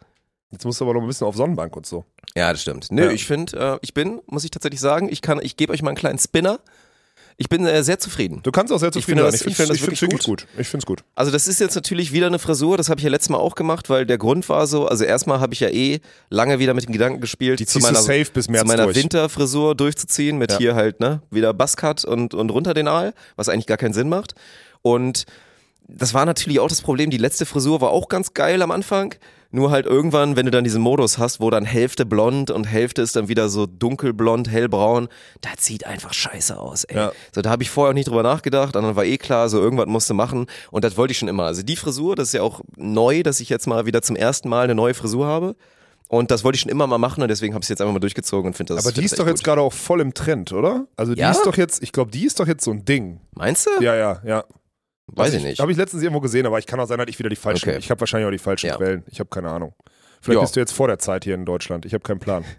Jetzt 0.51 0.65
musst 0.65 0.79
du 0.79 0.85
aber 0.85 0.93
noch 0.93 1.01
ein 1.01 1.07
bisschen 1.07 1.27
auf 1.27 1.35
Sonnenbank 1.35 1.75
und 1.75 1.85
so. 1.85 2.05
Ja, 2.35 2.51
das 2.51 2.61
stimmt. 2.61 2.87
Nö, 2.91 3.05
Ja. 3.05 3.11
ich 3.11 3.25
finde, 3.25 3.57
äh, 3.57 3.79
ich 3.81 3.93
bin, 3.93 4.21
muss 4.27 4.43
ich 4.43 4.51
tatsächlich 4.51 4.79
sagen, 4.81 5.09
ich 5.11 5.21
kann, 5.21 5.39
ich 5.41 5.57
gebe 5.57 5.73
euch 5.73 5.81
mal 5.81 5.89
einen 5.89 5.97
kleinen 5.97 6.19
Spinner. 6.19 6.59
Ich 7.37 7.49
bin 7.49 7.65
äh, 7.65 7.83
sehr 7.83 7.99
zufrieden. 7.99 8.39
Du 8.43 8.51
kannst 8.51 8.71
auch 8.71 8.77
sehr 8.79 8.87
Ich 8.89 8.93
zufrieden 8.93 9.19
finde 9.19 9.31
sein. 9.31 9.31
das- 9.33 9.41
Ich 9.41 9.47
ich 9.47 9.55
finde 9.57 9.73
es 9.73 9.81
wirklich 9.81 10.01
wirklich 10.01 10.23
gut. 10.23 10.47
Ich 10.57 10.67
finde 10.69 10.83
es 10.83 10.85
gut. 10.85 11.03
Also 11.15 11.31
das 11.31 11.47
ist 11.49 11.59
jetzt 11.59 11.75
natürlich 11.75 12.13
wieder 12.13 12.27
eine 12.27 12.39
Frisur, 12.39 12.77
das 12.77 12.87
habe 12.89 12.99
ich 12.99 13.03
ja 13.03 13.09
letztes 13.09 13.29
Mal 13.29 13.37
auch 13.39 13.55
gemacht, 13.55 13.89
weil 13.89 14.05
der 14.05 14.17
Grund 14.17 14.47
war 14.47 14.67
so, 14.67 14.87
also 14.87 15.03
erstmal 15.03 15.41
habe 15.41 15.53
ich 15.53 15.59
ja 15.59 15.67
eh 15.69 15.99
lange 16.29 16.59
wieder 16.59 16.73
mit 16.73 16.85
dem 16.87 16.93
Gedanken 16.93 17.19
gespielt, 17.19 17.59
Die 17.59 17.65
zu 17.65 17.79
meiner, 17.79 17.99
safe 17.99 18.27
bis 18.33 18.47
März 18.47 18.61
zu 18.61 18.67
meiner 18.67 18.83
durch. 18.85 18.95
Winterfrisur 18.95 19.75
durchzuziehen, 19.75 20.37
mit 20.37 20.51
Ja. 20.53 20.57
hier 20.59 20.75
halt, 20.75 21.01
ne, 21.01 21.21
wieder 21.29 21.53
Buzzcut 21.53 22.05
und, 22.05 22.33
und 22.33 22.49
runter 22.51 22.73
den 22.73 22.87
Aal, 22.87 23.13
was 23.35 23.49
eigentlich 23.49 23.67
gar 23.67 23.77
keinen 23.77 23.93
Sinn 23.93 24.07
macht. 24.07 24.33
Und 24.81 25.25
das 25.87 26.13
war 26.13 26.25
natürlich 26.25 26.59
auch 26.61 26.69
das 26.69 26.81
Problem, 26.81 27.09
die 27.09 27.17
letzte 27.17 27.45
Frisur 27.45 27.81
war 27.81 27.89
auch 27.91 28.07
ganz 28.07 28.33
geil 28.33 28.61
am 28.61 28.71
Anfang, 28.71 29.13
nur 29.51 29.71
halt 29.71 29.85
irgendwann, 29.85 30.35
wenn 30.35 30.45
du 30.45 30.51
dann 30.51 30.63
diesen 30.63 30.81
Modus 30.81 31.17
hast, 31.17 31.39
wo 31.39 31.49
dann 31.49 31.65
Hälfte 31.65 32.05
blond 32.05 32.51
und 32.51 32.65
Hälfte 32.65 33.01
ist 33.01 33.15
dann 33.15 33.27
wieder 33.27 33.49
so 33.49 33.65
dunkelblond, 33.65 34.49
hellbraun, 34.49 35.07
das 35.41 35.65
sieht 35.65 35.85
einfach 35.85 36.13
scheiße 36.13 36.57
aus, 36.59 36.83
ey. 36.85 36.97
Ja. 36.97 37.11
So, 37.33 37.41
da 37.41 37.49
habe 37.49 37.63
ich 37.63 37.69
vorher 37.69 37.91
auch 37.91 37.93
nicht 37.93 38.07
drüber 38.07 38.23
nachgedacht, 38.23 38.75
und 38.75 38.83
dann 38.83 38.95
war 38.95 39.05
eh 39.05 39.17
klar, 39.17 39.49
so 39.49 39.59
irgendwas 39.61 39.87
musste 39.87 40.13
machen 40.13 40.47
und 40.71 40.83
das 40.83 40.97
wollte 40.97 41.11
ich 41.11 41.17
schon 41.17 41.29
immer. 41.29 41.43
Also 41.43 41.63
die 41.63 41.75
Frisur, 41.75 42.15
das 42.15 42.29
ist 42.29 42.33
ja 42.33 42.41
auch 42.41 42.61
neu, 42.75 43.23
dass 43.23 43.39
ich 43.39 43.49
jetzt 43.49 43.67
mal 43.67 43.85
wieder 43.85 44.01
zum 44.01 44.15
ersten 44.15 44.49
Mal 44.49 44.65
eine 44.65 44.75
neue 44.75 44.93
Frisur 44.93 45.25
habe. 45.25 45.55
Und 46.07 46.29
das 46.29 46.43
wollte 46.43 46.55
ich 46.57 46.61
schon 46.61 46.69
immer 46.71 46.85
mal 46.85 46.99
machen 46.99 47.23
und 47.23 47.29
deswegen 47.29 47.55
habe 47.55 47.63
ich 47.63 47.65
es 47.65 47.69
jetzt 47.69 47.81
einfach 47.81 47.93
mal 47.93 47.99
durchgezogen 47.99 48.47
und 48.47 48.53
finde 48.53 48.75
das 48.75 48.85
Aber 48.85 48.93
die 48.93 49.03
ist 49.03 49.17
doch 49.17 49.25
jetzt 49.25 49.43
gerade 49.43 49.61
auch 49.61 49.73
voll 49.73 50.01
im 50.01 50.13
Trend, 50.13 50.53
oder? 50.53 50.85
Also 50.95 51.15
die 51.15 51.21
Ja? 51.21 51.31
ist 51.31 51.43
doch 51.47 51.57
jetzt, 51.57 51.81
ich 51.81 51.91
glaube, 51.91 52.11
die 52.11 52.25
ist 52.25 52.39
doch 52.39 52.47
jetzt 52.47 52.63
so 52.63 52.69
ein 52.69 52.85
Ding. 52.85 53.21
Meinst 53.33 53.65
du? 53.65 53.83
Ja, 53.83 53.95
ja, 53.95 54.21
ja. 54.23 54.43
Weiß 55.07 55.33
ich 55.33 55.43
nicht. 55.43 55.59
Habe 55.59 55.71
ich 55.71 55.77
letztens 55.77 56.01
irgendwo 56.03 56.19
gesehen, 56.21 56.45
aber 56.45 56.57
ich 56.59 56.65
kann 56.65 56.79
auch 56.79 56.87
sein, 56.87 56.97
dass 56.97 57.07
ich 57.07 57.19
wieder 57.19 57.29
die 57.29 57.35
falschen. 57.35 57.69
Okay. 57.69 57.77
Ich 57.79 57.89
habe 57.91 57.99
wahrscheinlich 57.99 58.27
auch 58.27 58.31
die 58.31 58.37
falschen 58.39 58.67
Ja. 58.67 58.75
Quellen. 58.77 59.03
Ich 59.07 59.19
habe 59.19 59.29
keine 59.29 59.49
Ahnung. 59.49 59.73
Vielleicht 60.21 60.37
Ja. 60.37 60.41
bist 60.41 60.55
du 60.55 60.59
jetzt 60.59 60.71
vor 60.71 60.87
der 60.87 60.97
Zeit 60.97 61.23
hier 61.25 61.35
in 61.35 61.45
Deutschland. 61.45 61.85
Ich 61.85 61.93
habe 61.93 62.01
keinen 62.03 62.19
Plan. 62.19 62.43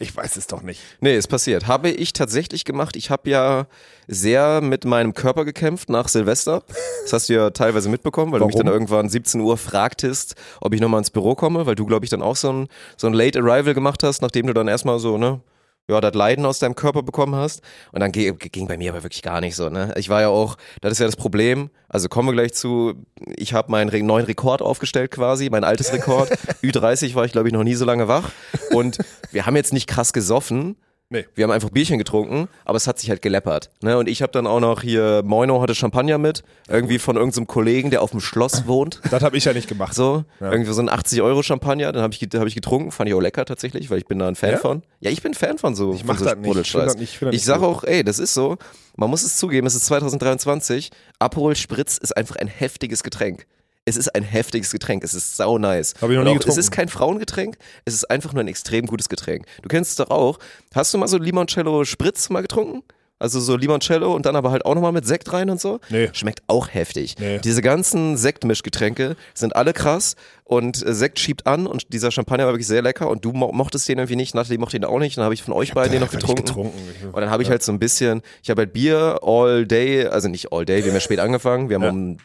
Ich 0.00 0.16
weiß 0.16 0.36
es 0.36 0.48
doch 0.48 0.62
nicht. 0.62 0.80
Nee, 0.98 1.16
ist 1.16 1.28
passiert. 1.28 1.68
Habe 1.68 1.88
ich 1.88 2.12
tatsächlich 2.12 2.64
gemacht. 2.64 2.96
Ich 2.96 3.10
habe 3.10 3.30
ja 3.30 3.68
sehr 4.08 4.60
mit 4.60 4.84
meinem 4.84 5.14
Körper 5.14 5.44
gekämpft 5.44 5.88
nach 5.88 6.08
Silvester. 6.08 6.64
Das 7.04 7.12
hast 7.12 7.28
du 7.28 7.34
ja 7.34 7.50
teilweise 7.50 7.88
mitbekommen, 7.88 8.32
weil 8.32 8.40
du 8.40 8.46
mich 8.46 8.54
Warum? 8.54 8.66
dann 8.66 8.74
irgendwann 8.74 9.08
17 9.08 9.40
Uhr 9.40 9.56
fragtest, 9.56 10.34
ob 10.60 10.74
ich 10.74 10.80
nochmal 10.80 10.98
ins 10.98 11.10
Büro 11.10 11.36
komme, 11.36 11.64
weil 11.66 11.76
du, 11.76 11.86
glaube 11.86 12.04
ich, 12.04 12.10
dann 12.10 12.22
auch 12.22 12.34
so 12.34 12.52
ein, 12.52 12.68
so 12.96 13.06
ein 13.06 13.12
Late 13.12 13.38
Arrival 13.38 13.72
gemacht 13.72 14.02
hast, 14.02 14.20
nachdem 14.20 14.48
du 14.48 14.52
dann 14.52 14.66
erstmal 14.66 14.98
so, 14.98 15.16
ne, 15.16 15.40
ja, 15.88 16.00
das 16.00 16.14
Leiden 16.14 16.46
aus 16.46 16.58
deinem 16.58 16.74
Körper 16.74 17.02
bekommen 17.02 17.34
hast. 17.34 17.60
Und 17.92 18.00
dann 18.00 18.10
ge- 18.12 18.32
ging 18.32 18.66
bei 18.66 18.76
mir 18.78 18.92
aber 18.92 19.02
wirklich 19.02 19.22
gar 19.22 19.40
nicht 19.40 19.54
so, 19.56 19.68
ne. 19.68 19.92
Ich 19.96 20.08
war 20.08 20.20
ja 20.22 20.28
auch, 20.28 20.56
das 20.80 20.92
ist 20.92 20.98
ja 21.00 21.06
das 21.06 21.16
Problem, 21.16 21.70
also 21.88 22.08
kommen 22.08 22.28
wir 22.28 22.32
gleich 22.32 22.54
zu, 22.54 22.94
ich 23.36 23.52
habe 23.52 23.70
meinen 23.70 24.06
neuen 24.06 24.24
Rekord 24.24 24.62
aufgestellt 24.62 25.10
quasi, 25.10 25.50
mein 25.50 25.64
altes 25.64 25.92
Rekord. 25.92 26.30
Ü30 26.62 27.14
war 27.14 27.24
ich, 27.24 27.32
glaube 27.32 27.48
ich, 27.48 27.54
noch 27.54 27.64
nie 27.64 27.74
so 27.74 27.84
lange 27.84 28.08
wach. 28.08 28.30
Und 28.72 28.98
wir 29.30 29.46
haben 29.46 29.56
jetzt 29.56 29.72
nicht 29.72 29.86
krass 29.86 30.12
gesoffen, 30.12 30.76
Nee. 31.14 31.26
Wir 31.36 31.44
haben 31.44 31.52
einfach 31.52 31.70
Bierchen 31.70 31.96
getrunken, 31.98 32.48
aber 32.64 32.76
es 32.76 32.86
hat 32.88 32.98
sich 32.98 33.08
halt 33.08 33.22
geleppert. 33.22 33.70
Ne? 33.82 33.96
Und 33.96 34.08
ich 34.08 34.20
habe 34.20 34.32
dann 34.32 34.46
auch 34.48 34.58
noch 34.58 34.82
hier, 34.82 35.22
Moino 35.24 35.62
hatte 35.62 35.74
Champagner 35.76 36.18
mit, 36.18 36.42
irgendwie 36.68 36.98
von 36.98 37.16
irgendeinem 37.16 37.46
Kollegen, 37.46 37.90
der 37.90 38.02
auf 38.02 38.10
dem 38.10 38.18
Schloss 38.20 38.66
wohnt. 38.66 39.00
Das 39.10 39.22
habe 39.22 39.36
ich 39.36 39.44
ja 39.44 39.52
nicht 39.52 39.68
gemacht. 39.68 39.94
So, 39.94 40.24
Ja. 40.40 40.50
irgendwie 40.50 40.72
so 40.72 40.82
ein 40.82 40.88
80 40.88 41.22
Euro 41.22 41.42
Champagner, 41.44 41.92
den 41.92 42.02
habe 42.02 42.12
ich, 42.12 42.20
hab 42.34 42.46
ich 42.48 42.54
getrunken, 42.56 42.90
fand 42.90 43.08
ich 43.08 43.14
auch 43.14 43.20
lecker 43.20 43.44
tatsächlich, 43.44 43.88
weil 43.90 43.98
ich 43.98 44.06
bin 44.06 44.18
da 44.18 44.26
ein 44.26 44.34
Fan 44.34 44.50
Ja? 44.50 44.56
von. 44.58 44.82
Ja, 45.00 45.10
ich 45.10 45.22
bin 45.22 45.34
Fan 45.34 45.56
von 45.58 45.76
so, 45.76 45.94
Ich 45.94 46.04
mach 46.04 46.18
so 46.18 46.24
das 46.24 46.36
nicht. 46.36 46.56
Ich 46.56 46.72
das 46.72 46.96
nicht- 46.96 47.12
ich 47.14 47.20
das 47.20 47.34
Ich 47.34 47.44
sage 47.44 47.64
auch, 47.64 47.84
ey, 47.84 48.02
das 48.02 48.18
ist 48.18 48.34
so, 48.34 48.56
man 48.96 49.08
muss 49.08 49.22
es 49.22 49.36
zugeben, 49.38 49.66
es 49.68 49.74
ist 49.76 49.86
2023, 49.86 50.90
Aperol 51.20 51.54
Spritz 51.54 51.96
ist 51.98 52.16
einfach 52.16 52.36
ein 52.36 52.48
heftiges 52.48 53.02
Getränk. 53.04 53.46
Es 53.86 53.96
ist 53.96 54.14
ein 54.14 54.22
heftiges 54.22 54.70
Getränk, 54.72 55.04
es 55.04 55.12
ist 55.12 55.36
sau 55.36 55.58
nice. 55.58 55.94
Hab 56.00 56.08
ich 56.10 56.16
noch 56.16 56.24
nie 56.24 56.30
auch, 56.30 56.34
Es 56.36 56.40
getrunken. 56.40 56.60
ist 56.60 56.70
kein 56.70 56.88
Frauengetränk, 56.88 57.56
es 57.84 57.92
ist 57.94 58.10
einfach 58.10 58.32
nur 58.32 58.42
ein 58.42 58.48
extrem 58.48 58.86
gutes 58.86 59.08
Getränk. 59.10 59.44
Du 59.62 59.68
kennst 59.68 59.90
es 59.90 59.96
doch 59.96 60.10
auch. 60.10 60.38
Hast 60.74 60.94
du 60.94 60.98
mal 60.98 61.06
so 61.08 61.18
Limoncello 61.18 61.84
Spritz 61.84 62.30
mal 62.30 62.40
getrunken? 62.40 62.82
Also 63.20 63.40
so 63.40 63.56
Limoncello 63.56 64.12
und 64.14 64.26
dann 64.26 64.36
aber 64.36 64.50
halt 64.50 64.64
auch 64.66 64.74
nochmal 64.74 64.90
mit 64.92 65.06
Sekt 65.06 65.32
rein 65.32 65.48
und 65.48 65.60
so? 65.60 65.80
Nee. 65.88 66.10
Schmeckt 66.14 66.42
auch 66.48 66.68
heftig. 66.72 67.14
Nee. 67.18 67.38
Diese 67.38 67.62
ganzen 67.62 68.16
Sektmischgetränke 68.16 69.16
sind 69.34 69.54
alle 69.54 69.72
krass 69.72 70.16
und 70.42 70.84
äh, 70.84 70.92
Sekt 70.92 71.20
schiebt 71.20 71.46
an 71.46 71.66
und 71.66 71.92
dieser 71.92 72.10
Champagner 72.10 72.44
war 72.46 72.52
wirklich 72.52 72.66
sehr 72.66 72.82
lecker 72.82 73.08
und 73.08 73.24
du 73.24 73.32
mo 73.32 73.52
mochtest 73.52 73.88
den 73.88 73.98
irgendwie 73.98 74.16
nicht, 74.16 74.34
Natalie 74.34 74.58
mochte 74.58 74.78
den 74.80 74.84
auch 74.84 74.98
nicht, 74.98 75.16
dann 75.16 75.24
habe 75.24 75.32
ich 75.34 75.42
von 75.42 75.54
euch 75.54 75.72
beiden 75.72 75.92
den 75.92 76.00
noch 76.00 76.10
getrunken. 76.10 76.44
getrunken. 76.44 76.78
Und 77.12 77.20
dann 77.20 77.30
habe 77.30 77.42
ich 77.42 77.50
halt 77.50 77.62
so 77.62 77.70
ein 77.70 77.78
bisschen, 77.78 78.20
ich 78.42 78.50
habe 78.50 78.62
halt 78.62 78.72
Bier 78.72 79.20
all 79.22 79.64
day, 79.66 80.06
also 80.06 80.28
nicht 80.28 80.52
all 80.52 80.64
day, 80.64 80.78
wir 80.78 80.86
haben 80.90 80.94
ja 80.94 81.00
spät 81.00 81.20
angefangen, 81.20 81.68
wir 81.68 81.76
haben 81.76 81.82
Ja. 81.84 81.90
um 81.90 82.16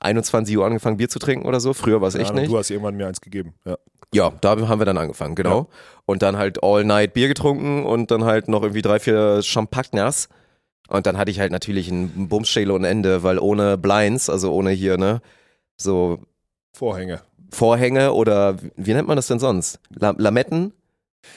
21 0.00 0.56
Uhr 0.56 0.64
angefangen 0.66 0.96
Bier 0.96 1.08
zu 1.08 1.18
trinken 1.18 1.46
oder 1.46 1.60
so, 1.60 1.72
früher 1.72 2.00
war 2.00 2.08
es 2.08 2.14
Ja, 2.14 2.20
echt 2.20 2.34
nicht. 2.34 2.50
Du 2.50 2.58
hast 2.58 2.70
irgendwann 2.70 2.96
mir 2.96 3.06
eins 3.06 3.20
gegeben. 3.20 3.54
Ja. 3.64 3.76
Ja, 4.12 4.32
da 4.40 4.56
haben 4.68 4.80
wir 4.80 4.86
dann 4.86 4.98
angefangen, 4.98 5.36
genau. 5.36 5.68
Und 6.04 6.22
dann 6.22 6.36
halt 6.36 6.64
all 6.64 6.84
night 6.84 7.14
Bier 7.14 7.28
getrunken 7.28 7.86
und 7.86 8.10
dann 8.10 8.24
halt 8.24 8.48
noch 8.48 8.62
irgendwie 8.62 8.82
drei, 8.82 8.98
vier 8.98 9.40
Champagners. 9.42 10.28
Und 10.88 11.06
dann 11.06 11.16
hatte 11.16 11.30
ich 11.30 11.38
halt 11.38 11.52
natürlich 11.52 11.88
ein 11.90 12.28
Bumsschäle 12.28 12.72
und 12.72 12.82
Ende, 12.82 13.22
weil 13.22 13.38
ohne 13.38 13.78
Blinds, 13.78 14.28
also 14.28 14.52
ohne 14.52 14.70
hier, 14.70 14.98
ne, 14.98 15.20
so 15.76 16.18
Vorhänge. 16.72 17.20
Vorhänge 17.52 18.12
oder 18.12 18.56
wie 18.76 18.94
nennt 18.94 19.06
man 19.06 19.16
das 19.16 19.28
denn 19.28 19.38
sonst? 19.38 19.78
La 19.90 20.14
Lametten? 20.16 20.72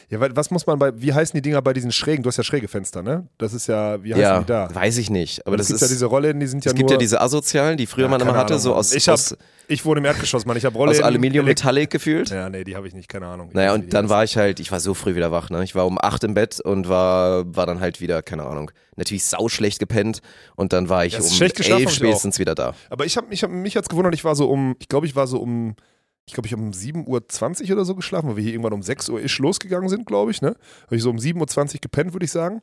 Ja, 0.09 0.19
weil, 0.19 0.35
was 0.35 0.49
muss 0.51 0.65
man 0.65 0.79
bei, 0.79 0.91
wie 1.01 1.13
heißen 1.13 1.35
die 1.35 1.41
Dinger 1.41 1.61
bei 1.61 1.73
diesen 1.73 1.91
schrägen? 1.91 2.23
Du 2.23 2.27
hast 2.29 2.37
ja 2.37 2.43
schräge 2.43 2.67
Fenster, 2.67 3.03
ne? 3.03 3.27
Das 3.37 3.53
ist 3.53 3.67
ja, 3.67 4.01
wie 4.03 4.13
heißen 4.13 4.21
Ja, 4.21 4.39
die 4.39 4.45
da? 4.45 4.73
weiß 4.73 4.97
ich 4.97 5.09
nicht. 5.09 5.45
Aber 5.45 5.55
es 5.55 5.61
das 5.61 5.67
gibt 5.67 5.75
ist, 5.77 5.81
ja 5.81 5.87
diese 5.93 6.05
Rollen, 6.05 6.39
die 6.39 6.47
sind 6.47 6.63
ja 6.63 6.71
es 6.71 6.75
gibt 6.75 6.89
nur, 6.89 6.95
ja 6.95 6.97
diese 6.97 7.19
asozialen, 7.19 7.77
die 7.77 7.85
früher 7.85 8.05
Ja, 8.05 8.09
man 8.09 8.21
immer 8.21 8.33
hatte, 8.35 8.53
Ahnung, 8.53 8.59
so 8.61 8.73
aus, 8.75 8.93
Ich 8.93 9.07
hab 9.07 9.15
aus, 9.15 9.35
ich 9.67 9.83
wohne 9.83 9.99
im 9.99 10.05
Erdgeschoss, 10.05 10.45
Mann. 10.45 10.55
Ich 10.57 10.65
habe 10.65 10.77
Rollen. 10.77 10.91
aus 10.91 11.01
Aluminium 11.01 11.45
Metallic 11.45 11.89
gefühlt. 11.89 12.29
Ja, 12.29 12.49
nee, 12.49 12.63
die 12.63 12.75
habe 12.75 12.87
ich 12.87 12.93
nicht, 12.93 13.09
keine 13.09 13.27
Ahnung. 13.27 13.49
Naja, 13.53 13.73
und 13.73 13.93
dann 13.93 14.09
war 14.09 14.23
ich 14.23 14.37
halt, 14.37 14.59
ich 14.59 14.71
war 14.71 14.79
so 14.79 14.93
früh 14.93 15.15
wieder 15.15 15.31
wach, 15.31 15.49
ne? 15.49 15.63
Ich 15.63 15.75
war 15.75 15.85
um 15.85 15.97
acht 16.01 16.23
im 16.23 16.33
Bett 16.33 16.59
und 16.61 16.87
war, 16.87 17.43
war 17.55 17.65
dann 17.65 17.79
halt 17.79 17.99
wieder, 17.99 18.21
keine 18.21 18.45
Ahnung, 18.45 18.71
natürlich 18.95 19.25
sauschlecht 19.25 19.79
gepennt 19.79 20.21
und 20.55 20.71
dann 20.73 20.87
war 20.89 21.05
ich 21.05 21.13
Ja, 21.13 21.19
um 21.19 21.25
schlecht 21.27 21.59
elf 21.59 21.89
spätestens 21.91 22.39
wieder 22.39 22.55
da. 22.55 22.73
Aber 22.89 23.05
ich 23.05 23.17
habe 23.17 23.27
mich, 23.27 23.43
hab, 23.43 23.51
mich 23.51 23.75
hat's 23.75 23.89
gewundert, 23.89 24.13
ich 24.13 24.23
war 24.23 24.35
so 24.35 24.49
um, 24.49 24.75
ich 24.79 24.87
glaube, 24.87 25.05
ich 25.07 25.15
war 25.15 25.27
so 25.27 25.39
um, 25.39 25.75
ich 26.25 26.33
glaube, 26.33 26.47
ich 26.47 26.53
habe 26.53 26.61
um 26.63 26.71
7.20 26.71 27.65
Uhr 27.69 27.71
oder 27.75 27.85
so 27.85 27.95
geschlafen, 27.95 28.29
weil 28.29 28.37
wir 28.37 28.43
hier 28.43 28.53
irgendwann 28.53 28.73
um 28.73 28.83
6 28.83 29.09
Uhr 29.09 29.21
ish 29.21 29.39
losgegangen 29.39 29.89
sind, 29.89 30.05
glaube 30.05 30.31
ich, 30.31 30.41
ne? 30.41 30.55
Habe 30.85 30.95
ich 30.95 31.01
so 31.03 31.09
um 31.09 31.17
7.20 31.17 31.75
Uhr 31.75 31.79
gepennt, 31.81 32.13
würde 32.13 32.25
ich 32.25 32.31
sagen. 32.31 32.61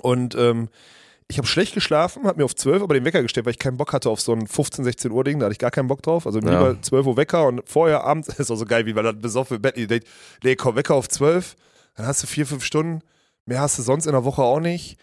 Und 0.00 0.34
ähm, 0.34 0.68
ich 1.28 1.38
habe 1.38 1.46
schlecht 1.46 1.74
geschlafen, 1.74 2.24
habe 2.24 2.38
mir 2.38 2.44
auf 2.44 2.56
12 2.56 2.82
aber 2.82 2.94
den 2.94 3.04
Wecker 3.04 3.22
gestellt, 3.22 3.46
weil 3.46 3.52
ich 3.52 3.58
keinen 3.58 3.76
Bock 3.76 3.92
hatte 3.92 4.10
auf 4.10 4.20
so 4.20 4.32
ein 4.32 4.46
15, 4.46 4.84
16 4.84 5.10
Uhr 5.12 5.22
Ding, 5.24 5.38
da 5.38 5.44
hatte 5.46 5.52
ich 5.52 5.58
gar 5.58 5.70
keinen 5.70 5.88
Bock 5.88 6.02
drauf. 6.02 6.26
Also 6.26 6.40
Ja. 6.40 6.50
lieber 6.50 6.80
12 6.82 7.06
Uhr 7.06 7.16
Wecker 7.16 7.46
und 7.46 7.62
vorher 7.68 8.02
abends, 8.04 8.28
ist 8.38 8.50
auch 8.50 8.56
so 8.56 8.64
geil, 8.64 8.86
wie 8.86 8.96
weil 8.96 9.04
dann 9.04 9.20
besoffen 9.20 9.56
im 9.56 9.62
Bett, 9.62 9.76
ich 9.76 9.86
denk, 9.86 10.04
nee, 10.42 10.56
komm, 10.56 10.74
Wecker 10.76 10.94
auf 10.94 11.08
12, 11.08 11.56
dann 11.96 12.06
hast 12.06 12.22
du 12.22 12.26
vier, 12.26 12.46
fünf 12.46 12.64
Stunden, 12.64 13.00
mehr 13.46 13.60
hast 13.60 13.78
du 13.78 13.82
sonst 13.82 14.06
in 14.06 14.12
der 14.12 14.24
Woche 14.24 14.42
auch 14.42 14.60
nicht. 14.60 14.98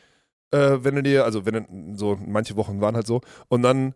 Äh, 0.52 0.78
wenn 0.82 0.96
du 0.96 1.04
dir, 1.04 1.26
also 1.26 1.46
wenn 1.46 1.54
du, 1.54 1.98
so, 1.98 2.18
manche 2.26 2.56
Wochen 2.56 2.82
waren 2.82 2.96
halt 2.96 3.06
so. 3.08 3.22
Und 3.50 3.62
dann, 3.62 3.94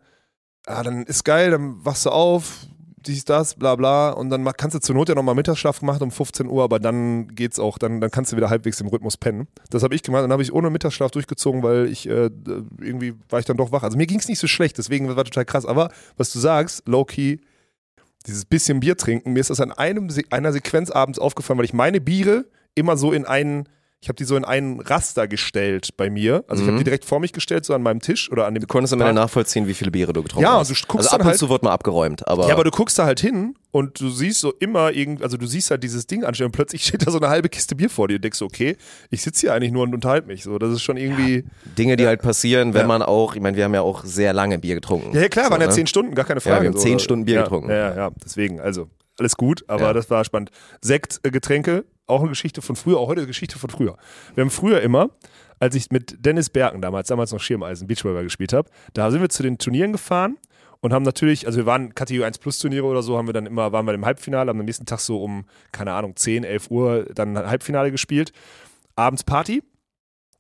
ah, 0.68 0.84
dann 0.84 1.04
ist 1.06 1.24
geil, 1.24 1.52
dann 1.52 1.84
wachst 1.84 2.06
du 2.06 2.12
auf, 2.12 2.68
dies, 3.08 3.26
das, 3.26 3.56
bla 3.56 3.76
bla. 3.76 4.12
Und 4.12 4.30
dann 4.30 4.44
kannst 4.58 4.76
du 4.76 4.80
zur 4.80 4.96
Not 4.96 5.10
ja 5.10 5.16
nochmal 5.16 5.36
Mittagsschlaf 5.36 5.82
machen 5.82 6.04
um 6.04 6.12
15 6.12 6.48
Uhr, 6.48 6.64
aber 6.64 6.80
dann 6.80 7.28
geht's 7.36 7.60
auch, 7.60 7.78
dann, 7.78 8.02
dann 8.02 8.12
kannst 8.12 8.32
du 8.32 8.38
wieder 8.38 8.50
halbwegs 8.50 8.80
im 8.82 8.88
Rhythmus 8.88 9.18
pennen. 9.18 9.48
Das 9.70 9.84
habe 9.84 9.96
ich 9.96 10.04
gemacht, 10.04 10.24
dann 10.24 10.32
habe 10.32 10.44
ich 10.44 10.54
ohne 10.54 10.70
Mittagsschlaf 10.70 11.12
durchgezogen, 11.12 11.64
weil 11.64 11.88
ich 11.88 12.08
äh, 12.08 12.30
irgendwie 12.80 13.14
war 13.30 13.40
ich 13.40 13.46
dann 13.46 13.58
doch 13.58 13.72
wach. 13.72 13.84
Also 13.84 13.98
mir 13.98 14.08
ging's 14.08 14.28
nicht 14.28 14.40
so 14.40 14.48
schlecht, 14.48 14.78
deswegen 14.78 15.16
war 15.16 15.24
total 15.24 15.46
krass. 15.46 15.66
Aber 15.66 15.92
was 16.18 16.32
du 16.32 16.40
sagst, 16.40 16.88
low-key, 16.88 17.40
dieses 18.28 18.46
bisschen 18.46 18.80
Bier 18.80 18.98
trinken, 18.98 19.34
mir 19.34 19.40
ist 19.40 19.50
das 19.50 19.60
an 19.60 19.72
einem, 19.72 20.10
einer 20.30 20.54
Sequenz 20.54 20.92
abends 20.92 21.20
aufgefallen, 21.20 21.58
weil 21.58 21.66
ich 21.66 21.74
meine 21.74 22.02
Biere 22.02 22.46
immer 22.76 22.98
so 22.98 23.12
in 23.12 23.26
einen, 23.26 23.68
ich 24.04 24.10
habe 24.10 24.16
die 24.16 24.24
so 24.24 24.36
in 24.36 24.44
einen 24.44 24.80
Raster 24.80 25.28
gestellt 25.28 25.90
bei 25.96 26.10
mir. 26.10 26.44
Also 26.48 26.64
ich 26.64 26.68
habe 26.68 26.74
Mhm. 26.74 26.78
die 26.80 26.84
direkt 26.86 27.06
vor 27.06 27.20
mich 27.20 27.34
gestellt, 27.34 27.66
so 27.66 27.76
an 27.76 27.84
meinem 27.84 28.00
Tisch 28.00 28.32
oder 28.32 28.48
an 28.48 28.56
dem 28.56 28.62
Du 28.62 28.68
konntest 28.68 28.94
am 28.94 29.02
Ende 29.02 29.14
nachvollziehen, 29.14 29.68
wie 29.68 29.76
viele 29.76 29.92
Biere 29.92 30.12
du 30.12 30.24
getrunken 30.24 30.44
Ja, 30.44 30.54
hast. 30.54 30.70
also 30.70 30.74
du 30.74 30.80
guckst 30.88 31.08
also 31.08 31.16
ab 31.16 31.22
und 31.22 31.28
halt- 31.28 31.38
zu 31.38 31.50
wird 31.50 31.62
mal 31.62 31.72
abgeräumt, 31.72 32.28
aber, 32.28 32.48
Ja, 32.48 32.54
aber 32.56 32.64
du 32.64 32.72
guckst 32.72 32.98
da 32.98 33.06
halt 33.06 33.20
hin 33.20 33.54
und 33.70 34.00
du 34.02 34.10
siehst 34.10 34.40
so 34.40 34.54
immer 34.60 34.92
irgend, 34.92 35.22
also 35.22 35.38
du 35.38 35.46
siehst 35.46 35.70
halt 35.70 35.84
dieses 35.84 36.08
Ding 36.08 36.24
anstellen 36.24 36.48
und 36.48 36.52
plötzlich 36.52 36.84
steht 36.88 37.06
da 37.06 37.12
so 37.12 37.20
eine 37.20 37.30
halbe 37.30 37.48
Kiste 37.48 37.76
Bier 37.76 37.92
vor 37.92 38.08
dir 38.08 38.16
und 38.16 38.24
denkst 38.24 38.40
so, 38.40 38.46
okay, 38.46 38.76
ich 39.12 39.22
sitze 39.22 39.42
hier 39.42 39.54
eigentlich 39.54 39.72
nur 39.72 39.84
und 39.84 39.94
unterhalte 39.94 40.28
mich. 40.28 40.42
So, 40.44 40.58
das 40.58 40.72
ist 40.74 40.82
schon 40.82 40.98
irgendwie. 40.98 41.44
Dinge, 41.78 41.96
die 41.96 42.08
halt 42.08 42.24
passieren, 42.24 42.74
wenn 42.74 42.82
Ja. 42.82 42.88
man 42.88 43.04
auch, 43.04 43.36
ich 43.36 43.42
meine, 43.42 43.56
wir 43.56 43.66
haben 43.66 43.76
ja 43.76 43.82
auch 43.82 44.04
sehr 44.04 44.34
lange 44.34 44.58
Bier 44.58 44.74
getrunken. 44.74 45.14
Ja, 45.16 45.22
ja 45.22 45.30
klar, 45.30 45.46
so, 45.46 45.52
waren 45.52 45.62
ja 45.62 45.68
ne? 45.68 45.74
zehn 45.74 45.86
Stunden, 45.86 46.16
gar 46.16 46.26
keine 46.26 46.40
Ja, 46.40 46.50
Frage. 46.52 46.64
wir 46.64 46.70
haben 46.70 46.78
so. 46.78 46.84
zehn 46.84 46.98
Stunden 46.98 47.26
Bier 47.26 47.36
ja, 47.36 47.42
getrunken. 47.44 47.70
Ja, 47.70 47.76
ja, 47.92 47.96
ja, 47.96 48.10
deswegen, 48.26 48.60
also 48.60 48.90
alles 49.20 49.36
gut, 49.38 49.64
aber 49.68 49.84
Ja. 49.84 49.94
das 49.94 50.10
war 50.10 50.26
spannend. 50.26 50.50
Sekt, 50.82 51.20
äh, 51.22 51.30
Getränke, 51.30 51.86
auch 52.12 52.22
eine 52.22 52.30
Geschichte 52.30 52.62
von 52.62 52.76
früher, 52.76 52.98
auch 53.00 53.08
heute 53.08 53.22
eine 53.22 53.28
Geschichte 53.28 53.58
von 53.58 53.70
früher. 53.70 53.98
Wir 54.36 54.44
haben 54.44 54.52
früher 54.52 54.82
immer, 54.82 55.10
als 55.60 55.76
ich 55.76 55.92
mit 55.92 56.26
Dennis 56.26 56.50
Berken 56.50 56.82
damals, 56.82 57.08
damals 57.08 57.32
noch 57.32 57.40
Schirmeisen, 57.40 57.88
Beachvolleyball 57.88 58.24
gespielt 58.24 58.54
habe, 58.54 58.70
da 58.94 59.12
sind 59.12 59.22
wir 59.22 59.30
zu 59.30 59.44
den 59.44 59.58
Turnieren 59.58 59.92
gefahren 59.92 60.38
und 60.82 60.94
haben 60.94 61.04
natürlich, 61.04 61.46
also 61.46 61.58
wir 61.58 61.66
waren 61.66 61.96
Kategorie 61.96 62.26
1 62.26 62.40
Plus 62.40 62.60
Turniere 62.60 62.86
oder 62.86 63.04
so, 63.04 63.18
haben 63.18 63.28
wir 63.28 63.34
dann 63.34 63.46
immer, 63.46 63.72
waren 63.72 63.86
wir 63.86 63.94
im 63.94 64.06
Halbfinale, 64.06 64.50
haben 64.50 64.60
am 64.60 64.66
nächsten 64.66 64.86
Tag 64.86 65.00
so 65.00 65.24
um, 65.24 65.46
keine 65.72 65.94
Ahnung, 65.94 66.16
10, 66.16 66.44
11 66.44 66.72
Uhr 66.72 67.06
dann 67.14 67.38
Halbfinale 67.38 67.92
gespielt. 67.92 68.34
Abends 68.96 69.24
Party. 69.24 69.64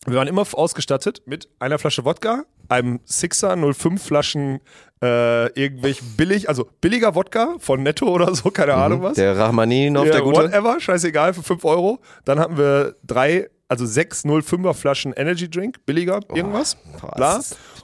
Wir 0.08 0.16
waren 0.18 0.28
immer 0.28 0.46
ausgestattet 0.54 1.22
mit 1.26 1.48
einer 1.60 1.78
Flasche 1.78 2.04
Wodka, 2.06 2.44
einem 2.70 3.00
Sixer 3.06 3.56
05 3.56 4.02
Flaschen 4.04 4.60
äh, 5.04 5.52
irgendwelch 5.54 6.02
billig, 6.18 6.50
also 6.50 6.68
billiger 6.82 7.14
Wodka 7.14 7.56
von 7.60 7.84
Netto 7.84 8.08
oder 8.08 8.34
so, 8.34 8.50
keine 8.50 8.74
Ahnung 8.74 9.04
was. 9.04 9.12
Mhm. 9.18 9.22
Der 9.22 9.38
Rachmaninov, 9.38 10.06
Ja, 10.08 10.12
der 10.14 10.22
gute. 10.22 10.38
Whatever, 10.44 10.80
scheißegal, 10.80 11.34
für 11.36 11.44
5 11.44 11.64
Euro. 11.66 12.00
Dann 12.26 12.40
hatten 12.40 12.58
wir 12.58 12.96
drei, 13.06 13.50
also 13.68 13.86
sechs 13.86 14.26
05er 14.26 14.74
Flaschen 14.74 15.14
Energy 15.14 15.48
Drink, 15.50 15.86
billiger, 15.86 16.20
irgendwas. 16.34 16.78
boah, 17.00 17.12
Bla. 17.16 17.40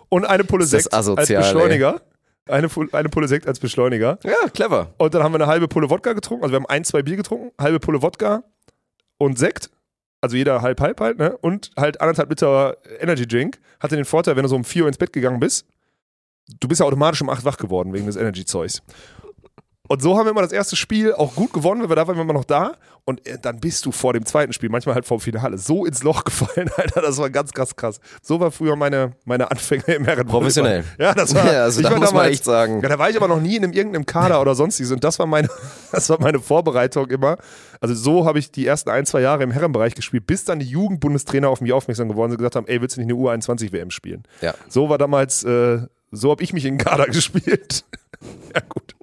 Und 0.09 0.25
eine 0.25 0.43
Pulle 0.43 0.65
Sekt 0.65 0.85
als 0.93 1.07
asozial, 1.07 1.43
ey. 1.43 1.53
Beschleuniger. 1.53 2.01
Eine, 2.47 2.69
eine 2.93 3.09
Pulle 3.09 3.27
Sekt 3.27 3.45
als 3.47 3.59
Beschleuniger. 3.59 4.17
Ja, 4.23 4.49
clever. 4.53 4.93
Und 4.97 5.13
dann 5.13 5.21
haben 5.21 5.33
wir 5.33 5.39
eine 5.41 5.47
halbe 5.47 5.67
Pulle 5.67 5.89
Wodka 5.89 6.13
getrunken. 6.13 6.43
Also 6.43 6.53
wir 6.53 6.57
haben 6.57 6.65
ein, 6.67 6.83
zwei 6.83 7.03
Bier 7.03 7.17
getrunken, 7.17 7.51
halbe 7.61 7.79
Pulle 7.79 8.01
Wodka 8.01 8.43
und 9.19 9.37
Sekt. 9.37 9.69
Also 10.27 10.35
jeder 10.35 10.61
halb, 10.61 10.81
halb 10.81 10.99
halt, 10.99 11.19
ne? 11.19 11.37
Und 11.37 11.71
halt 11.77 12.01
anderthalb 12.01 12.29
Liter 12.29 12.75
Energy 12.99 13.25
Drink. 13.25 13.59
Hatte 13.79 13.95
den 13.95 14.03
Vorteil, 14.03 14.35
wenn 14.35 14.43
du 14.43 14.49
so 14.49 14.57
um 14.57 14.65
4 14.65 14.81
Uhr 14.81 14.89
ins 14.89 14.97
Bett 14.97 15.13
gegangen 15.13 15.39
bist, 15.39 15.65
du 16.59 16.67
bist 16.67 16.81
ja 16.81 16.85
automatisch 16.85 17.21
um 17.21 17.29
8 17.29 17.45
wach 17.45 17.55
geworden 17.55 17.93
wegen 17.93 18.07
des 18.07 18.17
Energy-Zeugs. 18.17 18.81
Und 19.87 20.01
so 20.01 20.17
haben 20.17 20.25
wir 20.25 20.31
immer 20.31 20.41
das 20.41 20.51
erste 20.51 20.75
Spiel 20.75 21.13
auch 21.13 21.33
gut 21.35 21.53
gewonnen, 21.53 21.81
weil 21.81 21.89
wir 21.89 21.95
da 21.95 22.07
waren 22.07 22.15
wir 22.15 22.21
immer 22.23 22.33
noch 22.33 22.43
da. 22.45 22.73
Und 23.05 23.25
äh, 23.25 23.37
dann 23.41 23.61
bist 23.61 23.85
du 23.85 23.93
vor 23.93 24.11
dem 24.11 24.25
zweiten 24.25 24.51
Spiel, 24.51 24.67
manchmal 24.69 24.95
halt 24.95 25.05
vor 25.05 25.17
dem 25.17 25.21
Finale, 25.21 25.57
so 25.57 25.85
ins 25.85 26.03
Loch 26.03 26.23
gefallen, 26.25 26.69
Alter. 26.75 27.01
Das 27.01 27.17
war 27.17 27.29
ganz, 27.29 27.53
ganz 27.53 27.73
krass. 27.75 28.01
So 28.21 28.39
war 28.41 28.51
früher 28.51 28.75
meine, 28.75 29.13
meine 29.23 29.49
Anfänge 29.49 29.83
im 29.85 30.03
Herrenvolleyball. 30.05 30.39
Professionell. 30.41 30.83
Ja, 30.99 31.13
das 31.13 31.33
war. 31.33 31.45
Ja, 31.53 31.63
also 31.63 31.79
ich 31.79 31.85
da 31.85 31.91
war 31.93 31.99
muss 31.99 32.09
man 32.11 32.15
damals- 32.17 32.33
echt 32.33 32.43
sagen. 32.43 32.81
ja, 32.81 32.89
da 32.89 32.99
war 32.99 33.09
ich 33.09 33.15
aber 33.15 33.29
noch 33.29 33.39
nie 33.39 33.55
in 33.55 33.63
einem, 33.63 33.71
irgendeinem 33.73 34.05
Kader 34.05 34.41
oder 34.41 34.55
sonstiges 34.55 34.91
und 34.91 35.03
das 35.05 35.19
war 35.19 35.25
meine, 35.25 35.47
das 35.93 36.09
war 36.09 36.19
meine 36.19 36.39
Vorbereitung 36.41 37.09
immer. 37.09 37.37
Also 37.79 37.95
so 37.95 38.25
habe 38.25 38.39
ich 38.39 38.51
die 38.51 38.65
ersten 38.65 38.89
ein, 38.89 39.05
zwei 39.05 39.21
Jahre 39.21 39.43
im 39.43 39.51
Herrenbereich 39.51 39.95
gespielt, 39.95 40.27
bis 40.27 40.43
dann 40.43 40.59
die 40.59 40.65
Jugendbundestrainer 40.67 41.47
auf 41.47 41.61
mich 41.61 41.71
aufmerksam 41.71 42.09
geworden 42.09 42.31
sind 42.31 42.39
und 42.39 42.43
gesagt 42.43 42.55
haben, 42.57 42.67
ey, 42.67 42.81
willst 42.81 42.97
du 42.97 43.01
nicht 43.01 43.09
eine 43.09 43.17
U21 43.17 43.71
WM 43.71 43.89
spielen? 43.91 44.23
Ja. 44.41 44.53
So 44.67 44.89
war 44.89 44.97
damals, 44.97 45.45
äh, 45.45 45.79
so 46.11 46.31
habe 46.31 46.43
ich 46.43 46.51
mich 46.51 46.65
in 46.65 46.73
den 46.77 46.83
Kader 46.85 47.05
gespielt. 47.05 47.85
ja, 48.53 48.61
gut. 48.67 48.95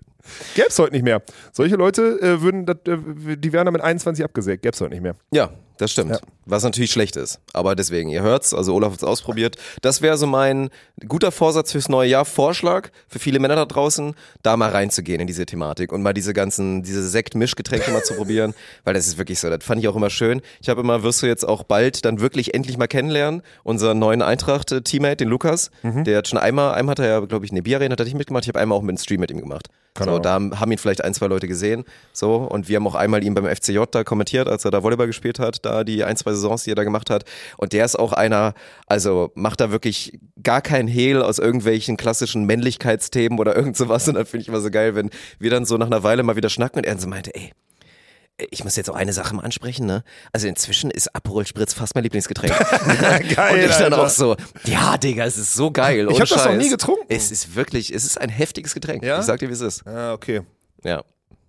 Gäb's 0.55 0.79
heute 0.79 0.93
nicht 0.93 1.05
mehr. 1.05 1.23
Solche 1.53 1.77
Leute 1.77 2.21
äh, 2.21 2.41
würden, 2.43 2.67
dat, 2.67 2.87
äh, 2.89 2.97
die 3.37 3.53
wären 3.53 3.65
dann 3.67 3.73
mit 3.73 3.83
21 3.83 4.25
abgesägt. 4.25 4.63
Gäb's 4.63 4.81
heute 4.81 4.91
nicht 4.93 5.03
mehr. 5.03 5.17
Ja, 5.33 5.51
das 5.79 5.91
stimmt. 5.91 6.13
Ja. 6.13 6.19
Was 6.47 6.63
natürlich 6.63 6.93
schlecht 6.93 7.17
ist. 7.17 7.41
Aber 7.53 7.75
deswegen, 7.75 8.09
ihr 8.11 8.23
hört's, 8.23 8.53
also 8.55 8.75
Olaf 8.75 8.93
hat's 8.93 9.03
ausprobiert. 9.03 9.57
Das 9.83 10.03
wäre 10.03 10.17
so 10.19 10.27
mein 10.27 10.69
guter 11.09 11.33
Vorsatz 11.33 11.73
fürs 11.73 11.89
neue 11.89 12.09
Jahr, 12.11 12.25
Vorschlag 12.25 12.91
für 13.09 13.19
viele 13.19 13.39
Männer 13.41 13.57
da 13.57 13.65
draußen, 13.65 14.15
da 14.43 14.57
mal 14.57 14.71
reinzugehen 14.71 15.21
in 15.21 15.27
diese 15.27 15.47
Thematik 15.47 15.91
und 15.91 16.03
mal 16.03 16.13
diese 16.13 16.33
ganzen, 16.35 16.83
diese 16.83 17.09
Sekt-Mischgetränke 17.09 17.91
mal 17.91 18.05
zu 18.05 18.15
probieren, 18.15 18.55
weil 18.85 18.95
das 18.95 19.07
ist 19.09 19.19
wirklich 19.19 19.41
so, 19.41 19.49
das 19.51 19.65
fand 19.65 19.81
ich 19.81 19.89
auch 19.89 19.97
immer 19.97 20.11
schön. 20.11 20.43
Ich 20.61 20.69
habe 20.69 20.81
immer, 20.83 21.03
wirst 21.03 21.23
du 21.23 21.27
jetzt 21.27 21.49
auch 21.49 21.65
bald 21.65 22.05
dann 22.05 22.21
wirklich 22.21 22.55
endlich 22.55 22.77
mal 22.79 22.87
kennenlernen, 22.87 23.43
unseren 23.65 23.99
neuen 23.99 24.23
Eintracht-Teammate, 24.23 25.17
den 25.17 25.29
Lukas, 25.29 25.71
Mhm. 25.83 26.05
der 26.05 26.19
hat 26.19 26.29
schon 26.29 26.39
einmal, 26.39 26.75
einmal 26.75 26.93
hat 26.93 26.99
er 27.01 27.07
ja, 27.09 27.21
glaube 27.21 27.47
ich, 27.47 27.51
eine 27.53 27.63
Bierarena 27.63 27.93
hat 27.93 28.01
er 28.01 28.05
nicht 28.05 28.17
mitgemacht, 28.17 28.45
ich 28.45 28.49
habe 28.49 28.61
einmal 28.61 28.77
auch 28.79 28.83
mit 28.83 28.91
einem 28.91 28.99
Stream 28.99 29.21
mit 29.21 29.31
ihm 29.31 29.41
gemacht. 29.41 29.69
Keine 29.95 30.11
so, 30.11 30.19
da 30.19 30.35
haben 30.35 30.73
ihn 30.73 30.79
vielleicht 30.79 31.05
ein, 31.05 31.15
zwei 31.15 31.29
Leute 31.29 31.47
gesehen, 31.47 31.85
so, 32.13 32.37
und 32.37 32.69
wir 32.69 32.77
haben 32.77 32.87
auch 32.89 32.97
einmal 32.97 33.23
ihn 33.23 33.35
beim 33.35 33.47
FCJ 33.47 33.79
da 33.93 34.03
kommentiert, 34.03 34.49
als 34.49 34.65
er 34.65 34.73
da 34.73 34.83
Volleyball 34.83 35.07
gespielt 35.07 35.39
hat. 35.39 35.65
da, 35.65 35.85
die 35.85 36.03
ein, 36.03 36.17
zwei 36.17 36.33
Saisons, 36.33 36.65
die 36.65 36.73
er 36.73 36.75
da 36.75 36.83
gemacht 36.83 37.11
hat. 37.11 37.25
Und 37.59 37.73
der 37.73 37.85
ist 37.85 37.97
auch 37.97 38.13
einer, 38.13 38.55
also 38.87 39.31
macht 39.35 39.61
da 39.61 39.71
wirklich 39.71 40.19
gar 40.43 40.63
kein 40.63 40.89
Hehl 40.89 41.23
aus 41.23 41.39
irgendwelchen 41.39 41.97
klassischen 41.97 42.45
Männlichkeitsthemen 42.45 43.39
oder 43.39 43.55
irgend 43.55 43.77
sowas. 43.77 44.09
Und 44.09 44.15
dann 44.15 44.27
finde 44.27 44.43
ich 44.43 44.49
immer 44.49 44.61
so 44.61 44.71
geil, 44.71 44.97
wenn 44.97 45.11
wir 45.39 45.51
dann 45.51 45.65
so 45.65 45.77
nach 45.77 45.87
einer 45.87 46.03
Weile 46.03 46.25
mal 46.25 46.35
wieder 46.35 46.51
schnacken 46.51 46.79
und 46.79 46.87
er 46.87 46.99
so 46.99 47.07
meinte, 47.07 47.33
ey, 47.35 47.53
ich 48.51 48.65
muss 48.65 48.75
jetzt 48.77 48.91
auch 48.91 48.97
eine 48.97 49.13
Sache 49.13 49.35
mal 49.35 49.43
ansprechen, 49.43 49.87
ne? 49.87 50.03
Also 50.33 50.49
inzwischen 50.49 50.91
ist 50.91 51.15
Aperol 51.15 51.47
Spritz 51.47 51.73
fast 51.73 51.95
mein 51.95 52.03
Lieblingsgetränk. 52.05 52.53
Geil, 53.37 53.55
Und 53.55 53.61
ich 53.71 53.77
dann 53.77 53.93
Alter. 53.93 54.03
auch 54.03 54.09
so, 54.09 54.37
ja, 54.65 54.97
Digga, 54.99 55.25
es 55.25 55.39
ist 55.39 55.55
so 55.55 55.71
geil. 55.71 56.01
Ich 56.09 56.15
ohne 56.17 56.21
hab 56.21 56.29
das 56.29 56.45
noch 56.45 56.55
nie 56.57 56.69
getrunken. 56.69 57.05
Es 57.09 57.31
ist 57.31 57.55
wirklich, 57.55 57.95
es 57.95 58.05
ist 58.05 58.21
ein 58.21 58.29
heftiges 58.31 58.75
Getränk. 58.75 59.05
Ja? 59.05 59.21
Ich 59.21 59.25
sag 59.27 59.39
dir, 59.39 59.49
wie 59.49 59.53
es 59.53 59.61
ist. 59.61 59.87
Ah, 59.87 60.13
okay. 60.15 60.43
Ja. 60.83 61.05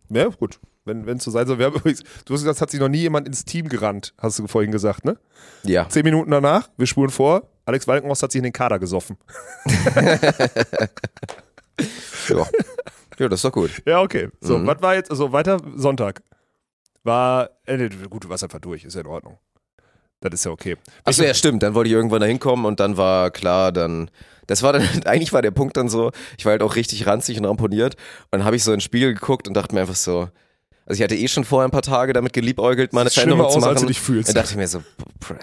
Ja, 0.09 0.25
gut. 0.27 0.59
Wenn 0.87 1.07
es 1.17 1.23
so 1.23 1.31
sein 1.31 1.47
soll. 1.47 1.57
Wir 1.57 1.65
haben 1.65 1.75
übrigens, 1.75 2.01
du 2.25 2.33
hast 2.35 2.41
gesagt, 2.41 2.57
es 2.57 2.61
hat 2.61 2.69
sich 2.69 2.79
noch 2.79 2.89
nie 2.89 2.99
jemand 2.99 3.25
ins 3.27 3.43
Team 3.43 3.67
gerannt, 3.67 4.13
hast 4.19 4.37
du 4.37 4.45
vorhin 4.45 4.71
gesagt, 4.71 5.03
ne? 5.03 5.17
Ja. 5.63 5.89
Zehn 5.89 6.03
Minuten 6.03 6.29
danach, 6.29 6.69
wir 6.77 6.85
spuren 6.85 7.09
vor, 7.09 7.49
Alex 7.65 7.87
Walkenhorst 7.87 8.21
hat 8.21 8.31
sich 8.31 8.37
in 8.37 8.43
den 8.43 8.53
Kader 8.53 8.77
gesoffen. 8.77 9.17
Ja. 12.29 12.37
ja, 13.19 13.29
das 13.29 13.39
ist 13.39 13.45
doch 13.45 13.51
gut. 13.51 13.69
Ja, 13.85 14.01
okay. 14.01 14.29
So, 14.41 14.57
Mhm. 14.57 14.67
was 14.67 14.81
war 14.81 14.95
jetzt, 14.95 15.11
also 15.11 15.31
weiter, 15.31 15.59
Sonntag. 15.75 16.21
War, 17.05 17.51
äh, 17.65 17.87
gut, 18.09 18.23
du 18.23 18.29
warst 18.29 18.43
einfach 18.43 18.59
durch, 18.59 18.83
ist 18.83 18.95
ja 18.95 19.01
in 19.01 19.07
Ordnung. 19.07 19.37
Das 20.21 20.33
ist 20.33 20.45
ja 20.45 20.51
okay. 20.51 20.75
Achso, 21.03 21.23
ja, 21.23 21.35
stimmt. 21.35 21.61
Dann 21.61 21.75
wollte 21.75 21.89
ich 21.89 21.93
irgendwann 21.93 22.19
da 22.19 22.25
hinkommen 22.25 22.65
und 22.65 22.79
dann 22.79 22.97
war 22.97 23.29
klar, 23.29 23.71
dann. 23.71 24.09
Das 24.47 24.63
war 24.63 24.73
dann, 24.73 24.83
eigentlich 25.05 25.31
war 25.31 25.43
der 25.43 25.51
Punkt 25.51 25.77
dann 25.77 25.87
so, 25.87 26.11
ich 26.37 26.45
war 26.45 26.51
halt 26.51 26.63
auch 26.63 26.75
richtig 26.75 27.05
ranzig 27.05 27.37
und 27.37 27.45
ramponiert. 27.45 27.95
Und 28.31 28.39
dann 28.39 28.43
habe 28.43 28.55
ich 28.55 28.63
so 28.63 28.73
ins 28.73 28.83
Spiegel 28.83 29.13
geguckt 29.13 29.47
und 29.47 29.53
dachte 29.53 29.75
mir 29.75 29.81
einfach 29.81 29.95
so, 29.95 30.29
also 30.87 30.99
ich 30.99 31.03
hatte 31.03 31.15
eh 31.15 31.27
schon 31.27 31.45
vorher 31.45 31.67
ein 31.67 31.71
paar 31.71 31.81
Tage 31.81 32.13
damit 32.13 32.31
geliebäugelt, 32.31 32.93
meine 32.93 33.09
Veränderung 33.09 33.49
zu 33.49 33.57
aus, 33.57 33.61
machen. 33.61 33.69
als 33.71 33.81
du 33.81 33.87
dich 33.87 33.99
fühlst. 33.99 34.29
Dann 34.29 34.35
dachte 34.35 34.51
ich 34.51 34.57
mir 34.57 34.67
so, 34.67 34.83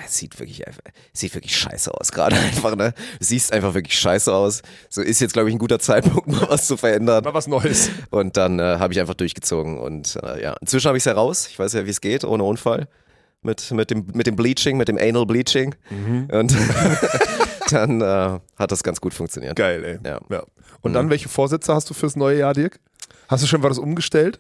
es 0.04 0.16
sieht 0.16 0.38
wirklich 0.38 0.64
einfach, 0.64 0.82
sieht 1.12 1.34
wirklich 1.34 1.56
scheiße 1.56 1.92
aus 1.92 2.12
gerade 2.12 2.36
einfach, 2.52 2.76
ne? 2.76 2.94
Du 3.18 3.24
siehst 3.24 3.52
einfach 3.52 3.74
wirklich 3.74 3.98
scheiße 3.98 4.32
aus. 4.32 4.62
So 4.88 5.02
ist 5.02 5.20
jetzt, 5.20 5.32
glaube 5.32 5.48
ich, 5.48 5.56
ein 5.56 5.58
guter 5.58 5.80
Zeitpunkt, 5.80 6.28
mal 6.28 6.48
was 6.48 6.68
zu 6.68 6.76
verändern. 6.76 7.24
Mal 7.24 7.34
was 7.34 7.48
Neues. 7.48 7.90
Und 8.10 8.36
dann 8.36 8.60
äh, 8.60 8.76
habe 8.78 8.92
ich 8.92 9.00
einfach 9.00 9.14
durchgezogen. 9.14 9.78
Und 9.78 10.16
äh, 10.22 10.40
ja, 10.40 10.54
inzwischen 10.60 10.86
habe 10.86 10.96
ich 10.96 11.02
es 11.02 11.06
heraus. 11.06 11.48
Ich 11.48 11.58
weiß 11.58 11.72
ja, 11.72 11.86
wie 11.86 11.90
es 11.90 12.00
geht, 12.00 12.22
ohne 12.22 12.44
Unfall. 12.44 12.86
Mit, 13.42 13.72
mit, 13.72 13.90
dem, 13.90 14.06
mit 14.14 14.28
dem 14.28 14.36
Bleaching, 14.36 14.76
mit 14.76 14.86
dem 14.86 14.96
Anal 14.96 15.26
Bleaching. 15.26 15.74
Mhm. 15.90 16.28
Und 16.30 16.54
dann 17.72 18.00
äh, 18.00 18.38
hat 18.56 18.70
das 18.70 18.84
ganz 18.84 19.00
gut 19.00 19.12
funktioniert. 19.12 19.56
Geil, 19.56 19.82
ey. 19.82 19.98
Ja. 20.08 20.20
Und 20.82 20.92
dann, 20.92 21.10
welche 21.10 21.28
Vorsätze 21.28 21.74
hast 21.74 21.90
du 21.90 21.94
fürs 21.94 22.14
neue 22.14 22.38
Jahr, 22.38 22.54
Dirk? 22.54 22.78
Hast 23.26 23.42
du 23.42 23.48
schon 23.48 23.64
was 23.64 23.78
umgestellt? 23.78 24.38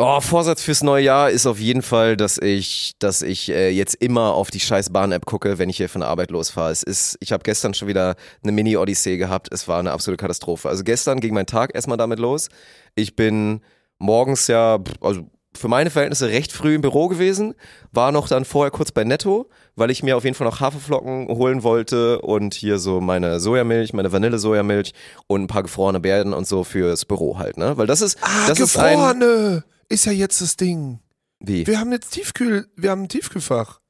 Oh, 0.00 0.20
Vorsatz 0.20 0.62
fürs 0.62 0.84
neue 0.84 1.02
Jahr 1.02 1.28
ist 1.28 1.44
auf 1.44 1.58
jeden 1.58 1.82
Fall, 1.82 2.16
dass 2.16 2.38
ich, 2.38 2.92
dass 3.00 3.20
ich 3.20 3.48
äh, 3.48 3.70
jetzt 3.70 3.96
immer 3.96 4.32
auf 4.32 4.48
die 4.52 4.60
scheiß 4.60 4.90
Bahn-App 4.90 5.26
gucke, 5.26 5.58
wenn 5.58 5.68
ich 5.68 5.78
hier 5.78 5.88
von 5.88 6.02
der 6.02 6.08
Arbeit 6.08 6.30
losfahre. 6.30 6.70
Es 6.70 6.84
ist, 6.84 7.16
ich 7.18 7.32
habe 7.32 7.42
gestern 7.42 7.74
schon 7.74 7.88
wieder 7.88 8.14
eine 8.44 8.52
Mini-Odyssee 8.52 9.16
gehabt. 9.16 9.48
Es 9.50 9.66
war 9.66 9.80
eine 9.80 9.90
absolute 9.90 10.20
Katastrophe. 10.20 10.68
Also 10.68 10.84
gestern 10.84 11.18
ging 11.18 11.34
mein 11.34 11.46
Tag 11.46 11.74
erstmal 11.74 11.96
damit 11.96 12.20
los. 12.20 12.48
Ich 12.94 13.16
bin 13.16 13.60
morgens 13.98 14.46
ja, 14.46 14.78
also 15.00 15.22
für 15.56 15.66
meine 15.66 15.90
Verhältnisse 15.90 16.28
recht 16.28 16.52
früh 16.52 16.76
im 16.76 16.80
Büro 16.82 17.08
gewesen, 17.08 17.56
war 17.90 18.12
noch 18.12 18.28
dann 18.28 18.44
vorher 18.44 18.70
kurz 18.70 18.92
bei 18.92 19.02
Netto, 19.02 19.48
weil 19.74 19.90
ich 19.90 20.04
mir 20.04 20.16
auf 20.16 20.22
jeden 20.22 20.36
Fall 20.36 20.46
noch 20.46 20.60
Haferflocken 20.60 21.26
holen 21.26 21.64
wollte 21.64 22.20
und 22.20 22.54
hier 22.54 22.78
so 22.78 23.00
meine 23.00 23.40
Sojamilch, 23.40 23.94
meine 23.94 24.12
Vanille-Sojamilch 24.12 24.92
und 25.26 25.42
ein 25.42 25.46
paar 25.48 25.64
gefrorene 25.64 25.98
Beeren 25.98 26.34
und 26.34 26.46
so 26.46 26.62
fürs 26.62 27.04
Büro 27.04 27.38
halt, 27.38 27.56
ne? 27.56 27.76
Weil 27.76 27.88
das 27.88 28.00
ist, 28.00 28.16
das 28.46 28.60
ist 28.60 28.76
ein, 28.76 28.96
Ah, 28.96 29.12
gefrorene 29.12 29.64
ist 29.88 30.04
ja 30.06 30.12
jetzt 30.12 30.40
das 30.40 30.56
Ding. 30.56 31.00
wie? 31.40 31.66
Wir 31.66 31.78
haben 31.80 31.92
jetzt 31.92 32.10
Tiefkühl, 32.10 32.66
wir 32.76 32.90
haben 32.90 33.02
ein 33.04 33.08
Tiefkühlfach. 33.08 33.80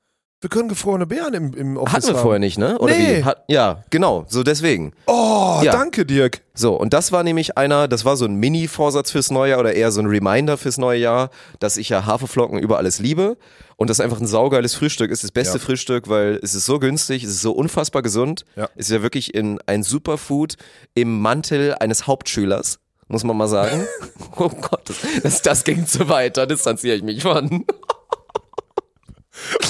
Wir 0.40 0.48
können 0.50 0.68
gefrorene 0.68 1.04
Beeren 1.04 1.34
im, 1.34 1.52
im 1.54 1.76
Office 1.76 1.94
Hatten 1.94 2.06
wir 2.06 2.14
haben. 2.14 2.22
vorher 2.22 2.38
nicht, 2.38 2.58
ne? 2.58 2.78
Oder 2.78 2.94
Nee. 2.96 3.16
wie? 3.18 3.24
Hat, 3.24 3.42
ja, 3.48 3.82
genau, 3.90 4.24
so 4.28 4.44
deswegen. 4.44 4.92
Oh, 5.06 5.61
Ja. 5.64 5.72
danke, 5.72 6.06
Dirk. 6.06 6.42
So, 6.54 6.74
und 6.78 6.92
das 6.92 7.11
war 7.11 7.24
nämlich 7.24 7.58
einer, 7.58 7.88
das 7.88 8.04
war 8.04 8.16
so 8.16 8.24
ein 8.24 8.37
Mini-Vorsatz 8.37 9.11
fürs 9.11 9.32
neue 9.32 9.50
Jahr 9.50 9.58
oder 9.61 9.72
eher 9.74 9.90
so 9.90 10.00
ein 10.00 10.06
Reminder 10.06 10.56
fürs 10.56 10.78
neue 10.78 11.00
Jahr, 11.00 11.30
dass 11.58 11.76
ich 11.76 11.88
ja 11.88 12.06
Haferflocken 12.06 12.61
über 12.61 12.78
alles 12.78 13.00
liebe 13.00 13.37
und 13.74 13.90
das 13.90 13.98
einfach 13.98 14.20
ein 14.20 14.28
saugeiles 14.28 14.76
Frühstück 14.76 15.11
ist, 15.11 15.24
das 15.24 15.32
beste 15.32 15.58
Ja. 15.58 15.64
Frühstück, 15.64 16.08
weil 16.08 16.38
es 16.40 16.54
ist 16.54 16.66
so 16.66 16.78
günstig, 16.78 17.24
es 17.24 17.30
ist 17.30 17.40
so 17.42 17.50
unfassbar 17.50 18.02
gesund, 18.02 18.44
Ja. 18.54 18.68
es 18.76 18.90
ist 18.90 18.92
ja 18.94 19.02
wirklich 19.02 19.34
in 19.34 19.58
ein 19.66 19.82
Superfood 19.82 20.54
im 20.94 21.20
Mantel 21.20 21.74
eines 21.80 22.06
Hauptschülers, 22.06 22.78
muss 23.08 23.24
man 23.24 23.36
mal 23.36 23.48
sagen. 23.48 23.86
oh 24.36 24.48
Gott, 24.48 24.90
das, 25.22 25.42
das, 25.42 25.64
ging 25.64 25.86
zu 25.86 26.08
weit, 26.08 26.36
da 26.36 26.46
distanziere 26.46 26.96
ich 26.96 27.02
mich 27.02 27.22
von. 27.22 27.64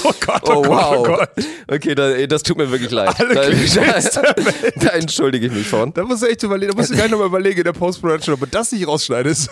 Oh 0.02 0.12
Gott, 0.24 0.42
Oh, 0.44 0.52
oh, 0.56 0.62
Gott, 0.62 0.68
wow. 0.68 0.96
oh 0.96 1.02
Gott. 1.02 1.28
Okay, 1.70 1.94
da, 1.94 2.26
das 2.26 2.42
tut 2.42 2.56
mir 2.56 2.70
wirklich 2.70 2.90
leid. 2.90 3.14
Alle 3.20 3.34
da, 3.34 3.42
da, 4.00 4.34
da 4.76 4.88
entschuldige 4.92 5.46
ich 5.46 5.52
mich 5.52 5.66
von. 5.66 5.92
Da 5.92 6.04
musst 6.04 6.22
du 6.22 6.26
echt 6.26 6.42
überlegen, 6.42 6.72
da 6.72 6.78
musst 6.78 6.90
du 6.90 6.94
gleich 6.94 7.10
nochmal 7.10 7.26
überlegen 7.26 7.58
in 7.58 7.64
der 7.64 7.74
Post-Production, 7.74 8.32
ob 8.34 8.40
du 8.40 8.46
das 8.46 8.72
nicht 8.72 8.88
rausschneidest. 8.88 9.50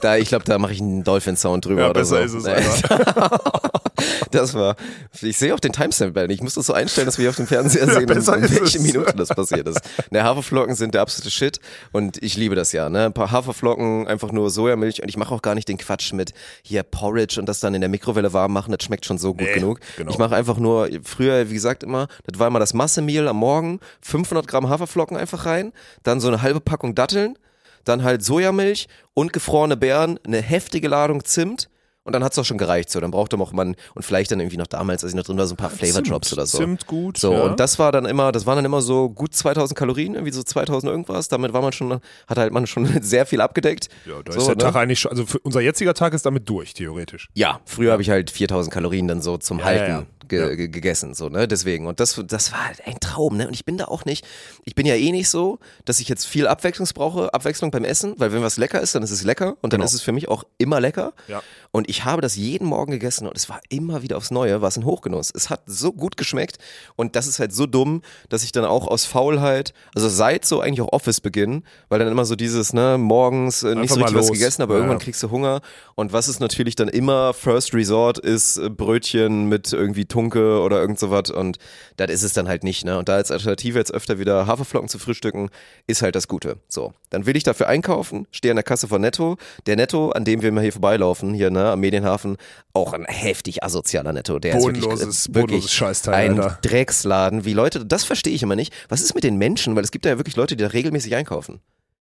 Da, 0.00 0.16
ich 0.16 0.28
glaube, 0.28 0.44
da 0.46 0.58
mache 0.58 0.72
ich 0.72 0.80
einen 0.80 1.04
Dolphin-Sound 1.04 1.66
drüber 1.66 1.82
Ja, 1.82 1.92
besser 1.92 2.26
so. 2.28 2.38
ist 2.38 2.46
es, 2.46 2.90
Nee. 2.90 3.76
Das 4.30 4.54
war. 4.54 4.76
Ich 5.20 5.36
sehe 5.38 5.54
auch 5.54 5.60
den 5.60 5.72
Timestamp. 5.72 6.14
bei 6.14 6.26
mir. 6.26 6.32
Ich 6.32 6.40
muss 6.42 6.54
das 6.54 6.66
so 6.66 6.72
einstellen, 6.72 7.06
dass 7.06 7.18
wir 7.18 7.24
hier 7.24 7.30
auf 7.30 7.36
dem 7.36 7.46
Fernseher 7.46 7.86
Ja, 7.86 7.94
sehen, 7.94 8.06
besser 8.06 8.36
um 8.36 8.42
ist 8.44 8.60
welche 8.60 8.78
es. 8.78 8.84
Minute 8.84 9.14
das 9.16 9.28
passiert 9.28 9.66
ist. 9.68 9.80
Ne, 10.10 10.22
Haferflocken 10.24 10.74
sind 10.74 10.94
der 10.94 11.02
absolute 11.02 11.30
Shit 11.30 11.60
und 11.92 12.22
ich 12.22 12.36
liebe 12.36 12.54
das 12.54 12.72
ja. 12.72 12.88
Ne? 12.88 13.06
Ein 13.06 13.12
paar 13.12 13.30
Haferflocken, 13.30 14.06
einfach 14.08 14.32
nur 14.32 14.50
Sojamilch 14.50 15.02
und 15.02 15.08
ich 15.08 15.16
mache 15.16 15.34
auch 15.34 15.42
gar 15.42 15.54
nicht 15.54 15.68
den 15.68 15.78
Quatsch 15.78 16.12
mit 16.12 16.32
hier 16.62 16.82
Porridge 16.82 17.38
und 17.38 17.46
das 17.46 17.60
dann 17.60 17.74
in 17.74 17.80
der 17.80 17.90
Mikrowelle 17.90 18.32
warm 18.32 18.52
machen. 18.52 18.72
Das 18.72 18.82
schmeckt 18.84 19.04
schon 19.04 19.18
so 19.18 19.34
gut 19.34 19.42
Nee, 19.46 19.54
genug. 19.54 19.80
genau. 19.96 20.10
Ich 20.10 20.18
mache 20.18 20.34
einfach 20.34 20.56
nur, 20.58 20.88
früher, 21.02 21.50
wie 21.50 21.54
gesagt, 21.54 21.82
immer, 21.82 22.08
das 22.26 22.38
war 22.38 22.46
immer 22.48 22.58
das 22.60 22.74
Massemehl 22.74 23.28
am 23.28 23.36
Morgen, 23.36 23.80
500 24.02 24.46
Gramm 24.46 24.68
Haferflocken 24.68 25.16
einfach 25.16 25.46
rein, 25.46 25.72
dann 26.02 26.20
so 26.20 26.28
eine 26.28 26.42
halbe 26.42 26.60
Packung 26.60 26.94
Datteln, 26.94 27.38
dann 27.84 28.02
halt 28.04 28.24
Sojamilch 28.24 28.86
und 29.14 29.32
gefrorene 29.32 29.76
Beeren, 29.76 30.18
eine 30.24 30.40
heftige 30.40 30.88
Ladung 30.88 31.24
Zimt 31.24 31.68
und 32.04 32.12
dann 32.12 32.24
hat's 32.24 32.36
doch 32.36 32.44
schon 32.44 32.58
gereicht. 32.58 32.90
So, 32.90 33.00
dann 33.00 33.10
brauchte 33.10 33.36
man 33.36 33.42
man 33.52 33.76
und 33.94 34.02
vielleicht 34.02 34.30
dann 34.30 34.40
irgendwie 34.40 34.56
noch 34.56 34.66
damals, 34.66 35.02
als 35.02 35.12
ich 35.12 35.16
noch 35.16 35.24
drin 35.24 35.38
war, 35.38 35.46
so 35.46 35.54
ein 35.54 35.56
paar 35.56 35.70
Flavor 35.70 36.02
Drops 36.02 36.32
oder 36.32 36.46
so. 36.46 36.58
Zimt 36.58 36.86
gut, 36.86 37.18
So 37.18 37.32
ja. 37.32 37.42
und 37.42 37.60
das 37.60 37.78
war 37.78 37.92
dann 37.92 38.06
immer, 38.06 38.32
das 38.32 38.46
waren 38.46 38.56
dann 38.56 38.64
immer 38.64 38.80
so 38.80 39.10
gut 39.10 39.34
2000 39.34 39.76
Kalorien, 39.76 40.14
irgendwie 40.14 40.32
so 40.32 40.42
2000 40.42 40.90
irgendwas. 40.90 41.28
Damit 41.28 41.52
war 41.52 41.62
man 41.62 41.72
schon, 41.72 42.00
hat 42.26 42.38
halt 42.38 42.52
man 42.52 42.66
schon 42.66 42.86
sehr 43.02 43.26
viel 43.26 43.40
abgedeckt. 43.40 43.88
Ja, 44.06 44.22
da 44.22 44.32
so, 44.32 44.38
ist 44.38 44.46
der 44.46 44.56
ne? 44.56 44.62
Tag 44.62 44.76
eigentlich 44.76 45.00
schon, 45.00 45.10
also 45.10 45.24
unser 45.42 45.60
jetziger 45.60 45.94
Tag 45.94 46.14
ist 46.14 46.26
damit 46.26 46.48
durch, 46.48 46.74
theoretisch. 46.74 47.28
Ja, 47.34 47.60
früher 47.64 47.92
habe 47.92 48.02
ich 48.02 48.10
halt 48.10 48.30
4000 48.30 48.72
Kalorien 48.72 49.08
dann 49.08 49.22
so 49.22 49.36
zum 49.38 49.58
Ja, 49.58 49.64
Halten. 49.64 50.06
Ge 50.32 50.40
Ja. 50.48 50.54
ge 50.54 50.68
gegessen, 50.68 51.12
so, 51.12 51.28
ne, 51.28 51.46
deswegen. 51.46 51.86
Und 51.86 52.00
das, 52.00 52.18
das 52.26 52.52
war 52.52 52.66
halt 52.66 52.86
ein 52.86 52.98
Traum, 53.00 53.36
ne, 53.36 53.46
und 53.46 53.52
ich 53.52 53.66
bin 53.66 53.76
da 53.76 53.84
auch 53.84 54.06
nicht, 54.06 54.24
ich 54.64 54.74
bin 54.74 54.86
ja 54.86 54.94
eh 54.94 55.12
nicht 55.12 55.28
so, 55.28 55.58
dass 55.84 56.00
ich 56.00 56.08
jetzt 56.08 56.26
viel 56.26 56.46
Abwechslung 56.46 56.88
brauche, 56.94 57.34
Abwechslung 57.34 57.70
beim 57.70 57.84
Essen, 57.84 58.14
weil 58.16 58.32
wenn 58.32 58.42
was 58.42 58.56
lecker 58.56 58.80
ist, 58.80 58.94
dann 58.94 59.02
ist 59.02 59.10
es 59.10 59.24
lecker 59.24 59.56
und 59.60 59.72
dann 59.74 59.80
Genau. 59.80 59.84
ist 59.84 59.92
es 59.92 60.00
für 60.00 60.12
mich 60.12 60.28
auch 60.28 60.44
immer 60.56 60.80
lecker. 60.80 61.12
Ja. 61.28 61.42
Und 61.70 61.88
ich 61.90 62.04
habe 62.06 62.22
das 62.22 62.34
jeden 62.36 62.66
Morgen 62.66 62.92
gegessen 62.92 63.26
und 63.28 63.36
es 63.36 63.48
war 63.50 63.60
immer 63.68 64.02
wieder 64.02 64.16
aufs 64.16 64.30
Neue, 64.30 64.62
war 64.62 64.68
es 64.68 64.76
ein 64.78 64.84
Hochgenuss. 64.86 65.30
Es 65.34 65.50
hat 65.50 65.62
so 65.66 65.92
gut 65.92 66.16
geschmeckt 66.16 66.56
und 66.96 67.14
das 67.14 67.26
ist 67.26 67.38
halt 67.38 67.52
so 67.52 67.66
dumm, 67.66 68.00
dass 68.30 68.42
ich 68.42 68.52
dann 68.52 68.64
auch 68.64 68.86
aus 68.88 69.04
Faulheit, 69.04 69.74
also 69.94 70.08
seit 70.08 70.44
so 70.46 70.60
eigentlich 70.60 70.80
auch 70.80 70.92
Office-Beginn, 70.92 71.62
weil 71.90 71.98
dann 71.98 72.08
immer 72.08 72.24
so 72.24 72.36
dieses, 72.36 72.72
ne, 72.72 72.96
morgens 72.98 73.62
äh, 73.64 73.74
nicht 73.74 73.90
so 73.90 73.96
richtig 74.00 74.16
was 74.16 74.30
gegessen, 74.32 74.62
aber 74.62 74.74
Ja, 74.74 74.80
irgendwann 74.80 74.98
kriegst 74.98 75.22
du 75.22 75.30
Hunger. 75.30 75.60
Und 75.94 76.12
was 76.14 76.28
ist 76.28 76.40
natürlich 76.40 76.74
dann 76.74 76.88
immer 76.88 77.34
First 77.34 77.74
Resort 77.74 78.18
ist 78.18 78.56
äh, 78.56 78.70
Brötchen 78.70 79.48
mit 79.48 79.72
irgendwie 79.72 80.04
Tunke 80.22 80.60
oder 80.60 80.80
irgend 80.80 80.98
sowas. 80.98 81.30
Und 81.30 81.58
das 81.96 82.10
ist 82.10 82.22
es 82.22 82.32
dann 82.32 82.48
halt 82.48 82.64
nicht, 82.64 82.84
ne? 82.84 82.98
Und 82.98 83.08
da 83.08 83.16
als 83.16 83.30
Alternative 83.30 83.78
jetzt 83.78 83.92
öfter 83.92 84.18
wieder 84.18 84.46
Haferflocken 84.46 84.88
zu 84.88 84.98
frühstücken, 84.98 85.50
ist 85.86 86.02
halt 86.02 86.14
das 86.14 86.28
Gute. 86.28 86.58
So. 86.68 86.92
Dann 87.10 87.26
will 87.26 87.36
ich 87.36 87.42
dafür 87.42 87.68
einkaufen, 87.68 88.26
stehe 88.30 88.52
an 88.52 88.56
der 88.56 88.62
Kasse 88.62 88.88
von 88.88 89.00
Netto. 89.00 89.36
Der 89.66 89.76
Netto, 89.76 90.10
an 90.10 90.24
dem 90.24 90.42
wir 90.42 90.48
immer 90.48 90.60
hier 90.62 90.72
vorbeilaufen, 90.72 91.34
hier, 91.34 91.50
ne, 91.50 91.70
am 91.70 91.80
Medienhafen, 91.80 92.36
auch 92.72 92.92
ein 92.92 93.04
heftig 93.04 93.62
asozialer 93.62 94.12
Netto. 94.12 94.38
Der 94.38 94.56
ist 94.56 94.64
wirklich, 94.64 94.84
Bodenloses- 94.84 95.28
äh, 95.30 95.34
wirklich 95.34 95.42
bodenloses 95.42 95.72
Scheißteil, 95.72 96.14
ein 96.14 96.40
Alter. 96.40 96.58
Drecksladen. 96.62 97.44
Wie 97.44 97.52
Leute, 97.52 97.84
das 97.84 98.04
verstehe 98.04 98.32
ich 98.32 98.42
immer 98.42 98.56
nicht. 98.56 98.72
Was 98.88 99.02
ist 99.02 99.14
mit 99.14 99.24
den 99.24 99.36
Menschen? 99.36 99.76
Weil 99.76 99.84
es 99.84 99.90
gibt 99.90 100.06
ja 100.06 100.16
wirklich 100.18 100.36
Leute, 100.36 100.56
die 100.56 100.62
da 100.62 100.70
regelmäßig 100.70 101.14
einkaufen. 101.14 101.60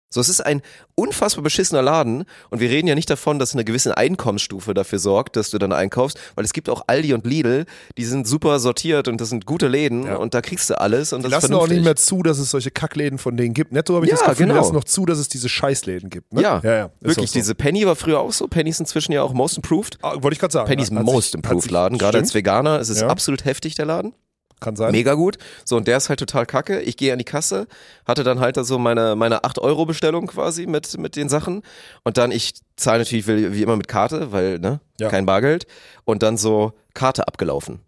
So, 0.10 0.22
es 0.22 0.30
ist 0.30 0.40
ein 0.40 0.62
unfassbar 0.96 1.44
beschissener 1.44 1.82
Laden 1.82 2.24
und 2.50 2.62
wir 2.62 2.70
reden 2.70 2.88
ja 2.88 2.96
nicht 2.96 3.10
davon, 3.10 3.40
dass 3.40 3.54
eine 3.54 3.66
gewisse 3.66 3.98
Einkommensstufe 3.98 4.74
dafür 4.74 5.00
sorgt, 5.00 5.36
dass 5.36 5.50
du 5.50 5.58
dann 5.58 5.74
einkaufst, 5.74 6.18
weil 6.36 6.46
es 6.46 6.54
gibt 6.54 6.70
auch 6.70 6.84
Aldi 6.88 7.14
und 7.14 7.26
Lidl, 7.26 7.66
die 7.98 8.06
sind 8.06 8.26
super 8.26 8.60
sortiert 8.60 9.10
und 9.10 9.20
das 9.20 9.28
sind 9.30 9.46
gute 9.46 9.68
Läden 9.68 10.06
Ja. 10.06 10.16
und 10.16 10.34
da 10.34 10.42
kriegst 10.42 10.70
du 10.70 10.80
alles 10.80 11.12
und 11.12 11.20
Die 11.20 11.24
das 11.24 11.32
lassen 11.32 11.46
ist 11.48 11.52
auch 11.52 11.60
vernünftig. 11.68 11.78
nicht 11.80 11.86
mehr 11.86 11.96
zu, 11.98 12.24
dass 12.24 12.40
es 12.40 12.50
solche 12.52 12.72
Kackläden 12.72 13.18
von 13.20 13.36
denen 13.36 13.54
gibt. 13.54 13.74
Netto 13.74 13.96
habe 13.96 14.06
ich 14.06 14.12
Ja, 14.12 14.18
das 14.18 14.26
Gefühl, 14.26 14.46
die 14.46 14.50
genau. 14.52 14.62
lassen 14.62 14.74
noch 14.76 14.86
zu, 14.86 15.06
dass 15.06 15.18
es 15.20 15.28
diese 15.28 15.50
Scheißläden 15.50 16.10
gibt. 16.10 16.32
Ne? 16.34 16.42
ja, 16.42 16.62
ja, 16.64 16.74
ja. 16.74 16.86
Ist 16.86 16.94
wirklich, 17.18 17.32
so. 17.32 17.40
diese 17.40 17.54
Penny 17.54 17.86
war 17.86 17.98
früher 17.98 18.22
auch 18.22 18.32
so, 18.32 18.48
Penny 18.48 18.70
ist 18.70 18.80
inzwischen 18.80 19.12
ja 19.12 19.24
auch 19.24 19.34
Most 19.34 19.58
Improved. 19.58 19.98
Ah, 20.02 20.14
Wollte 20.22 20.34
ich 20.36 20.40
gerade 20.40 20.54
sagen. 20.54 20.68
Penny's 20.70 20.90
Hat 20.90 20.98
sich- 20.98 21.06
Most 21.06 21.36
Improved 21.36 21.70
Laden, 21.70 21.98
gerade 21.98 22.18
als 22.18 22.34
Veganer, 22.34 22.80
es 22.80 22.88
ist 22.88 23.02
Ja. 23.02 23.08
absolut 23.08 23.44
heftig, 23.44 23.76
der 23.76 23.86
Laden. 23.86 24.14
Kann 24.60 24.76
sein. 24.76 24.92
Mega 24.92 25.14
gut. 25.14 25.38
So, 25.66 25.78
und 25.78 25.88
der 25.88 25.98
ist 25.98 26.10
halt 26.10 26.20
total 26.20 26.46
kacke. 26.46 26.82
Ich 26.82 26.98
gehe 26.98 27.14
an 27.14 27.20
die 27.20 27.26
Kasse, 27.26 27.68
hatte 28.08 28.24
dann 28.24 28.40
halt 28.40 28.58
da 28.58 28.64
so 28.64 28.80
meine, 28.80 29.16
meine 29.16 29.42
8-Euro-Bestellung 29.44 30.28
quasi 30.28 30.66
mit, 30.66 30.98
mit 30.98 31.16
den 31.16 31.30
Sachen. 31.30 31.62
Und 32.04 32.18
dann, 32.18 32.32
ich 32.32 32.54
zahle 32.76 33.00
natürlich 33.00 33.28
wie, 33.28 33.54
wie 33.54 33.62
immer 33.62 33.76
mit 33.78 33.88
Karte, 33.88 34.32
weil, 34.32 34.58
ne, 34.60 34.80
Ja. 35.00 35.10
kein 35.10 35.26
Bargeld. 35.28 35.68
Und 36.06 36.24
dann 36.24 36.38
so 36.38 36.74
Karte 36.96 37.28
abgelaufen. 37.28 37.82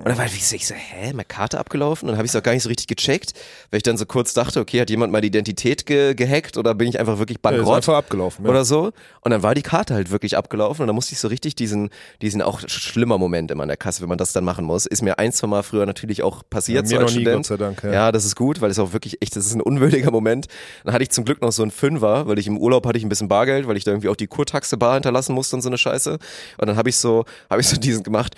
Und 0.00 0.06
dann 0.08 0.16
war 0.16 0.24
ich 0.24 0.46
so, 0.48 0.56
ich 0.56 0.66
so, 0.66 0.74
hä, 0.74 1.08
meine 1.12 1.26
Karte 1.26 1.58
abgelaufen? 1.58 2.06
Und 2.08 2.12
dann 2.12 2.16
habe 2.18 2.24
ich 2.24 2.32
es 2.32 2.36
auch 2.36 2.42
gar 2.42 2.52
nicht 2.52 2.62
so 2.62 2.70
richtig 2.70 2.86
gecheckt, 2.86 3.34
weil 3.70 3.76
ich 3.76 3.82
dann 3.82 3.98
so 3.98 4.06
kurz 4.06 4.32
dachte, 4.32 4.58
okay, 4.58 4.80
hat 4.80 4.88
jemand 4.88 5.12
meine 5.12 5.26
Identität 5.26 5.84
ge 5.84 6.14
gehackt 6.14 6.56
oder 6.56 6.74
bin 6.74 6.88
ich 6.88 6.98
einfach 6.98 7.18
wirklich 7.18 7.36
Ja, 7.44 7.50
bankrott? 7.50 7.76
einfach 7.76 7.96
abgelaufen. 7.96 8.44
Ja. 8.46 8.50
oder 8.50 8.64
so. 8.64 8.92
Und 9.20 9.30
dann 9.30 9.42
war 9.42 9.54
die 9.54 9.60
Karte 9.60 9.92
halt 9.92 10.10
wirklich 10.10 10.38
abgelaufen 10.38 10.80
und 10.82 10.86
dann 10.86 10.94
musste 10.94 11.12
ich 11.12 11.20
so 11.20 11.28
richtig 11.28 11.54
diesen, 11.54 11.90
diesen 12.22 12.40
auch 12.40 12.60
schlimmer 12.66 13.18
Moment 13.18 13.50
immer 13.50 13.62
an 13.64 13.68
der 13.68 13.76
Kasse, 13.76 14.00
wenn 14.00 14.08
man 14.08 14.16
das 14.16 14.32
dann 14.32 14.42
machen 14.42 14.64
muss. 14.64 14.86
Ist 14.86 15.02
mir 15.02 15.18
ein, 15.18 15.32
zwei 15.32 15.48
Mal 15.48 15.62
früher 15.62 15.84
natürlich 15.84 16.22
auch 16.22 16.42
passiert, 16.48 16.84
Ja, 16.84 16.88
so 16.88 16.94
mir 16.94 17.00
als 17.02 17.10
noch 17.12 17.16
nie, 17.18 17.22
Student. 17.24 17.46
Gott 17.48 17.58
sei 17.58 17.64
Dank, 17.64 17.82
ja. 17.82 17.92
Ja. 17.92 18.12
das 18.12 18.24
ist 18.24 18.36
gut, 18.36 18.62
weil 18.62 18.70
es 18.70 18.78
auch 18.78 18.94
wirklich 18.94 19.20
echt, 19.20 19.36
das 19.36 19.44
ist 19.44 19.54
ein 19.54 19.60
unwürdiger 19.60 20.10
Moment. 20.10 20.46
Dann 20.84 20.94
hatte 20.94 21.02
ich 21.02 21.10
zum 21.10 21.26
Glück 21.26 21.42
noch 21.42 21.52
so 21.52 21.60
einen 21.62 21.70
Fünfer, 21.72 22.26
weil 22.26 22.38
ich 22.38 22.46
im 22.46 22.56
Urlaub 22.56 22.86
hatte 22.86 22.96
ich 22.96 23.04
ein 23.04 23.10
bisschen 23.10 23.28
Bargeld, 23.28 23.68
weil 23.68 23.76
ich 23.76 23.84
da 23.84 23.90
irgendwie 23.90 24.08
auch 24.08 24.16
die 24.16 24.28
Kurtaxe 24.28 24.78
bar 24.78 24.94
hinterlassen 24.94 25.34
musste 25.34 25.56
und 25.56 25.62
so 25.62 25.68
eine 25.68 25.76
Scheiße. 25.76 26.12
Und 26.12 26.66
dann 26.66 26.76
habe 26.76 26.88
ich 26.88 26.96
so, 26.96 27.26
habe 27.50 27.60
ich 27.60 27.68
so 27.68 27.76
diesen 27.76 28.02
gemacht. 28.02 28.34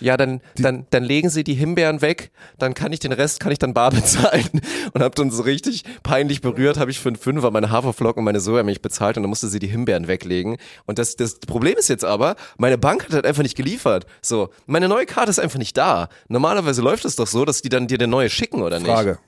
Ja, 0.00 0.16
dann, 0.16 0.40
dann, 0.56 0.86
dann 0.90 1.04
legen 1.04 1.30
Sie 1.30 1.44
die 1.44 1.54
Himbeeren 1.54 2.02
weg, 2.02 2.30
dann 2.58 2.74
kann 2.74 2.92
ich 2.92 3.00
den 3.00 3.12
Rest, 3.12 3.40
kann 3.40 3.52
ich 3.52 3.58
dann 3.58 3.74
bar 3.74 3.90
bezahlen. 3.92 4.60
Und 4.92 5.02
hab 5.02 5.14
dann 5.14 5.30
so 5.30 5.42
richtig 5.42 5.84
peinlich 6.02 6.40
berührt, 6.40 6.78
habe 6.78 6.90
ich 6.90 7.00
für 7.00 7.08
einen 7.08 7.16
Fünfer 7.16 7.50
meine 7.50 7.70
Haferflocken 7.70 8.20
und 8.20 8.24
meine 8.24 8.40
Sojamilch 8.40 8.82
bezahlt 8.82 9.16
und 9.16 9.22
dann 9.22 9.30
musste 9.30 9.48
sie 9.48 9.58
die 9.58 9.68
Himbeeren 9.68 10.08
weglegen. 10.08 10.56
Und 10.86 10.98
das, 10.98 11.16
das 11.16 11.38
Problem 11.40 11.76
ist 11.76 11.88
jetzt 11.88 12.04
aber, 12.04 12.36
meine 12.58 12.78
Bank 12.78 13.04
hat 13.04 13.12
halt 13.12 13.26
einfach 13.26 13.42
nicht 13.42 13.56
geliefert. 13.56 14.06
So, 14.22 14.50
meine 14.66 14.88
neue 14.88 15.06
Karte 15.06 15.30
ist 15.30 15.38
einfach 15.38 15.58
nicht 15.58 15.76
da. 15.76 16.08
Normalerweise 16.28 16.82
läuft 16.82 17.04
es 17.04 17.16
doch 17.16 17.26
so, 17.26 17.44
dass 17.44 17.62
die 17.62 17.68
dann 17.68 17.86
dir 17.86 17.98
eine 17.98 18.08
neue 18.08 18.30
schicken, 18.30 18.62
oder 18.62 18.78
nicht? 18.78 18.88
Frage. 18.88 19.18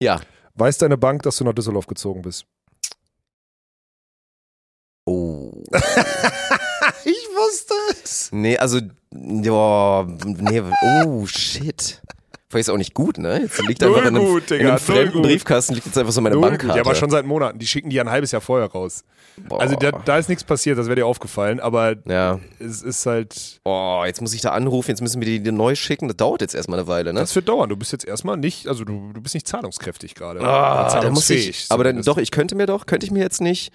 Ja. 0.00 0.20
Weiß 0.54 0.78
deine 0.78 0.98
Bank, 0.98 1.22
dass 1.22 1.36
du 1.36 1.44
nach 1.44 1.54
Düsseldorf 1.54 1.86
gezogen 1.86 2.22
bist? 2.22 2.44
Oh. 5.06 5.64
Ich 7.04 7.28
wusste 7.34 7.74
es. 8.02 8.28
Nee, 8.32 8.56
also, 8.58 8.78
ja, 9.12 10.06
nee, 10.24 10.62
oh, 11.06 11.26
shit. 11.26 12.00
Vielleicht 12.48 12.66
ist 12.66 12.70
auch 12.74 12.78
nicht 12.78 12.94
gut, 12.94 13.16
ne? 13.18 13.42
Jetzt 13.42 13.62
liegt 13.68 13.80
einfach 13.84 14.00
in 14.00 14.08
einem, 14.08 14.24
gut, 14.24 14.50
in 14.50 14.58
Digga, 14.58 14.70
einem 14.70 14.70
null 14.70 14.78
fremden 14.78 15.12
gut. 15.12 15.22
Briefkasten 15.22 15.74
liegt 15.74 15.86
jetzt 15.86 15.96
einfach 15.96 16.12
so 16.12 16.20
meine 16.20 16.34
Null 16.34 16.42
Bankkarte. 16.42 16.66
gut. 16.66 16.76
Ja, 16.76 16.82
aber 16.82 16.96
schon 16.96 17.08
seit 17.08 17.24
Monaten. 17.24 17.60
Die 17.60 17.66
schicken 17.68 17.90
die 17.90 17.96
ja 17.96 18.02
ein 18.02 18.10
halbes 18.10 18.32
Jahr 18.32 18.40
vorher 18.40 18.66
raus. 18.68 19.04
Boah. 19.48 19.60
Also 19.60 19.76
da, 19.76 19.92
da 19.92 20.18
ist 20.18 20.28
nichts 20.28 20.42
passiert, 20.42 20.76
das 20.76 20.86
wäre 20.86 20.96
dir 20.96 21.06
aufgefallen, 21.06 21.60
aber 21.60 21.94
Ja. 22.06 22.40
es 22.58 22.82
ist 22.82 23.06
halt. 23.06 23.60
Oh, 23.64 24.02
jetzt 24.04 24.20
muss 24.20 24.34
ich 24.34 24.40
da 24.40 24.50
anrufen, 24.50 24.90
jetzt 24.90 25.00
müssen 25.00 25.20
wir 25.20 25.26
die, 25.26 25.40
die 25.40 25.52
neu 25.52 25.76
schicken. 25.76 26.08
Das 26.08 26.16
dauert 26.16 26.40
jetzt 26.40 26.56
erstmal 26.56 26.80
eine 26.80 26.88
Weile, 26.88 27.12
ne? 27.12 27.20
Das 27.20 27.36
wird 27.36 27.48
dauern. 27.48 27.68
Du 27.68 27.76
bist 27.76 27.92
jetzt 27.92 28.04
erstmal 28.04 28.36
nicht, 28.36 28.66
also 28.66 28.82
du, 28.84 29.12
du 29.12 29.20
bist 29.20 29.34
nicht 29.36 29.46
zahlungskräftig 29.46 30.16
gerade. 30.16 30.40
Ah, 30.40 30.82
muss 30.82 30.90
ich, 30.90 31.00
zahlungsfähig 31.00 31.66
aber 31.68 31.84
dann 31.84 32.02
doch, 32.02 32.18
ich 32.18 32.32
könnte 32.32 32.56
mir 32.56 32.66
doch, 32.66 32.86
könnte 32.86 33.06
ich 33.06 33.12
mir 33.12 33.20
jetzt 33.22 33.40
nicht 33.40 33.70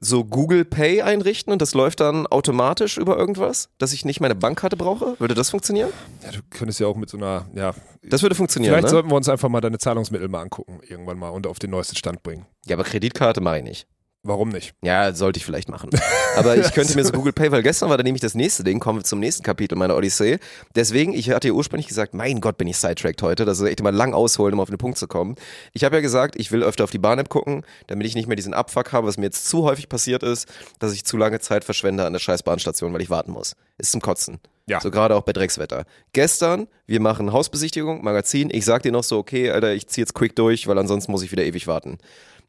so 0.00 0.24
Google 0.24 0.64
Pay 0.64 1.02
einrichten 1.02 1.52
und 1.52 1.62
das 1.62 1.74
läuft 1.74 2.00
dann 2.00 2.26
automatisch 2.26 2.98
über 2.98 3.16
irgendwas, 3.16 3.68
dass 3.78 3.92
ich 3.92 4.04
nicht 4.04 4.20
meine 4.20 4.34
Bankkarte 4.34 4.76
brauche? 4.76 5.18
Würde 5.18 5.34
das 5.34 5.50
funktionieren? 5.50 5.90
Ja, 6.22 6.32
du 6.32 6.40
könntest 6.50 6.80
ja 6.80 6.86
auch 6.86 6.96
mit 6.96 7.08
so 7.08 7.16
einer, 7.16 7.46
ja. 7.54 7.74
Das 8.02 8.22
würde 8.22 8.34
funktionieren, 8.34 8.72
Vielleicht 8.72 8.84
ne? 8.84 8.90
sollten 8.90 9.10
wir 9.10 9.16
uns 9.16 9.28
einfach 9.28 9.48
mal 9.48 9.60
deine 9.60 9.78
Zahlungsmittel 9.78 10.28
mal 10.28 10.42
angucken, 10.42 10.80
irgendwann 10.86 11.18
mal 11.18 11.30
und 11.30 11.46
auf 11.46 11.58
den 11.58 11.70
neuesten 11.70 11.96
Stand 11.96 12.22
bringen. 12.22 12.46
Ja, 12.66 12.76
aber 12.76 12.84
Kreditkarte 12.84 13.40
mache 13.40 13.58
ich 13.58 13.64
nicht. 13.64 13.86
Warum 14.26 14.48
nicht? 14.48 14.74
Ja, 14.82 15.12
sollte 15.12 15.36
ich 15.36 15.44
vielleicht 15.44 15.68
machen. 15.68 15.90
Aber 16.34 16.56
ich 16.56 16.72
könnte 16.74 16.96
mir 16.96 17.04
so 17.04 17.12
Google 17.12 17.34
Pay, 17.34 17.52
weil 17.52 17.62
gestern 17.62 17.90
war 17.90 17.98
dann 17.98 18.04
nämlich 18.04 18.22
das 18.22 18.34
nächste 18.34 18.64
Ding, 18.64 18.80
kommen 18.80 19.00
wir 19.00 19.04
zum 19.04 19.20
nächsten 19.20 19.42
Kapitel 19.42 19.76
meiner 19.76 19.94
Odyssee. 19.94 20.38
Deswegen, 20.74 21.12
ich 21.12 21.28
hatte 21.28 21.48
ja 21.48 21.52
ursprünglich 21.54 21.88
gesagt, 21.88 22.14
mein 22.14 22.40
Gott, 22.40 22.56
bin 22.56 22.66
ich 22.66 22.78
sidetracked 22.78 23.20
heute. 23.20 23.44
Das 23.44 23.60
ist 23.60 23.68
echt 23.68 23.80
immer 23.80 23.92
lang 23.92 24.14
ausholen, 24.14 24.54
um 24.54 24.60
auf 24.60 24.70
den 24.70 24.78
Punkt 24.78 24.96
zu 24.96 25.06
kommen. 25.08 25.36
Ich 25.74 25.84
habe 25.84 25.96
ja 25.96 26.00
gesagt, 26.00 26.36
ich 26.36 26.50
will 26.52 26.62
öfter 26.62 26.84
auf 26.84 26.90
die 26.90 26.98
Bahn-App 26.98 27.28
gucken, 27.28 27.66
damit 27.86 28.06
ich 28.06 28.14
nicht 28.14 28.26
mehr 28.26 28.36
diesen 28.36 28.54
Abfuck 28.54 28.92
habe, 28.92 29.06
was 29.06 29.18
mir 29.18 29.26
jetzt 29.26 29.46
zu 29.46 29.64
häufig 29.64 29.90
passiert 29.90 30.22
ist, 30.22 30.48
dass 30.78 30.94
ich 30.94 31.04
zu 31.04 31.18
lange 31.18 31.40
Zeit 31.40 31.62
verschwende 31.62 32.06
an 32.06 32.14
der 32.14 32.20
scheiß 32.20 32.44
Bahnstation, 32.44 32.94
weil 32.94 33.02
ich 33.02 33.10
warten 33.10 33.32
muss. 33.32 33.56
Ist 33.76 33.92
zum 33.92 34.00
Kotzen. 34.00 34.40
Ja. 34.66 34.80
So 34.80 34.90
gerade 34.90 35.14
auch 35.14 35.22
bei 35.22 35.32
Dreckswetter. 35.32 35.84
Gestern, 36.14 36.66
wir 36.86 37.00
machen 37.00 37.32
Hausbesichtigung, 37.32 38.02
Magazin. 38.02 38.48
Ich 38.50 38.64
sag 38.64 38.82
dir 38.82 38.92
noch 38.92 39.04
so, 39.04 39.18
okay, 39.18 39.50
Alter, 39.50 39.74
ich 39.74 39.86
zieh 39.88 40.00
jetzt 40.00 40.14
quick 40.14 40.34
durch, 40.36 40.66
weil 40.66 40.78
ansonsten 40.78 41.12
muss 41.12 41.22
ich 41.22 41.32
wieder 41.32 41.44
ewig 41.44 41.66
warten. 41.66 41.98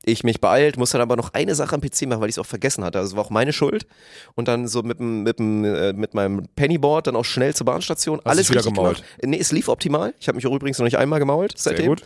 Ich 0.08 0.24
mich 0.24 0.40
beeilt, 0.40 0.78
muss 0.78 0.92
dann 0.92 1.02
aber 1.02 1.16
noch 1.16 1.34
eine 1.34 1.56
Sache 1.56 1.74
am 1.74 1.82
PC 1.82 2.04
machen, 2.08 2.22
weil 2.22 2.30
ich 2.30 2.36
es 2.36 2.40
auch 2.40 2.46
vergessen 2.46 2.84
hatte. 2.84 3.00
Also 3.00 3.14
es 3.14 3.16
war 3.18 3.26
auch 3.26 3.32
meine 3.32 3.52
Schuld. 3.54 3.88
Und 4.36 4.48
dann 4.48 4.68
so 4.68 4.84
mit, 4.84 5.00
mit, 5.00 5.40
äh, 5.40 5.94
mit 5.94 6.14
meinem 6.14 6.44
Pennyboard 6.56 7.08
dann 7.08 7.16
auch 7.16 7.26
schnell 7.26 7.56
zur 7.56 7.66
Bahnstation. 7.66 8.20
Hast 8.20 8.28
Alles 8.28 8.50
wieder 8.52 8.62
gemault? 8.62 8.98
gemacht. 8.98 9.20
Nee, 9.24 9.40
es 9.40 9.52
lief 9.52 9.68
optimal. 9.68 10.14
Ich 10.20 10.28
habe 10.28 10.36
mich 10.36 10.46
auch 10.46 10.54
übrigens 10.54 10.78
noch 10.78 10.84
nicht 10.86 10.98
einmal 11.00 11.18
gemault 11.20 11.54
seitdem. 11.58 11.78
Sehr 11.86 11.90
gut. 11.90 12.04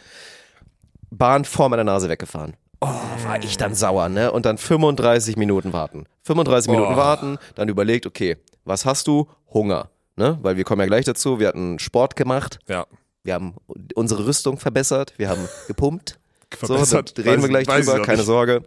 Bahn 1.12 1.44
vor 1.46 1.70
meiner 1.70 1.84
Nase 1.84 2.08
weggefahren. 2.10 2.54
Oh, 2.82 2.88
war 3.26 3.44
ich 3.44 3.58
dann 3.58 3.76
sauer, 3.76 4.08
ne? 4.08 4.32
Und 4.32 4.46
dann 4.46 4.58
35 4.58 5.36
Minuten 5.36 5.74
warten. 5.74 6.06
35 6.24 6.72
Minuten 6.72 6.94
Oh. 6.94 6.98
warten, 6.98 7.38
dann 7.56 7.68
überlegt, 7.68 8.06
okay, 8.06 8.38
was 8.64 8.86
hast 8.86 9.08
du? 9.08 9.28
Hunger, 9.54 9.90
ne? 10.16 10.38
Weil 10.42 10.56
wir 10.56 10.64
kommen 10.64 10.80
ja 10.82 10.88
gleich 10.88 11.04
dazu, 11.06 11.40
wir 11.40 11.48
hatten 11.50 11.80
Sport 11.80 12.16
gemacht, 12.16 12.60
Ja. 12.70 12.86
wir 13.24 13.34
haben 13.34 13.56
unsere 13.96 14.26
Rüstung 14.26 14.58
verbessert, 14.58 15.14
wir 15.18 15.28
haben 15.28 15.50
gepumpt. 15.68 16.18
Verbessert. 16.56 17.14
So, 17.16 17.24
reden 17.24 17.40
Weiß- 17.40 17.42
wir 17.44 17.64
gleich 17.64 17.86
drüber, 17.86 18.02
keine 18.02 18.18
nicht. 18.18 18.26
Sorge. 18.26 18.64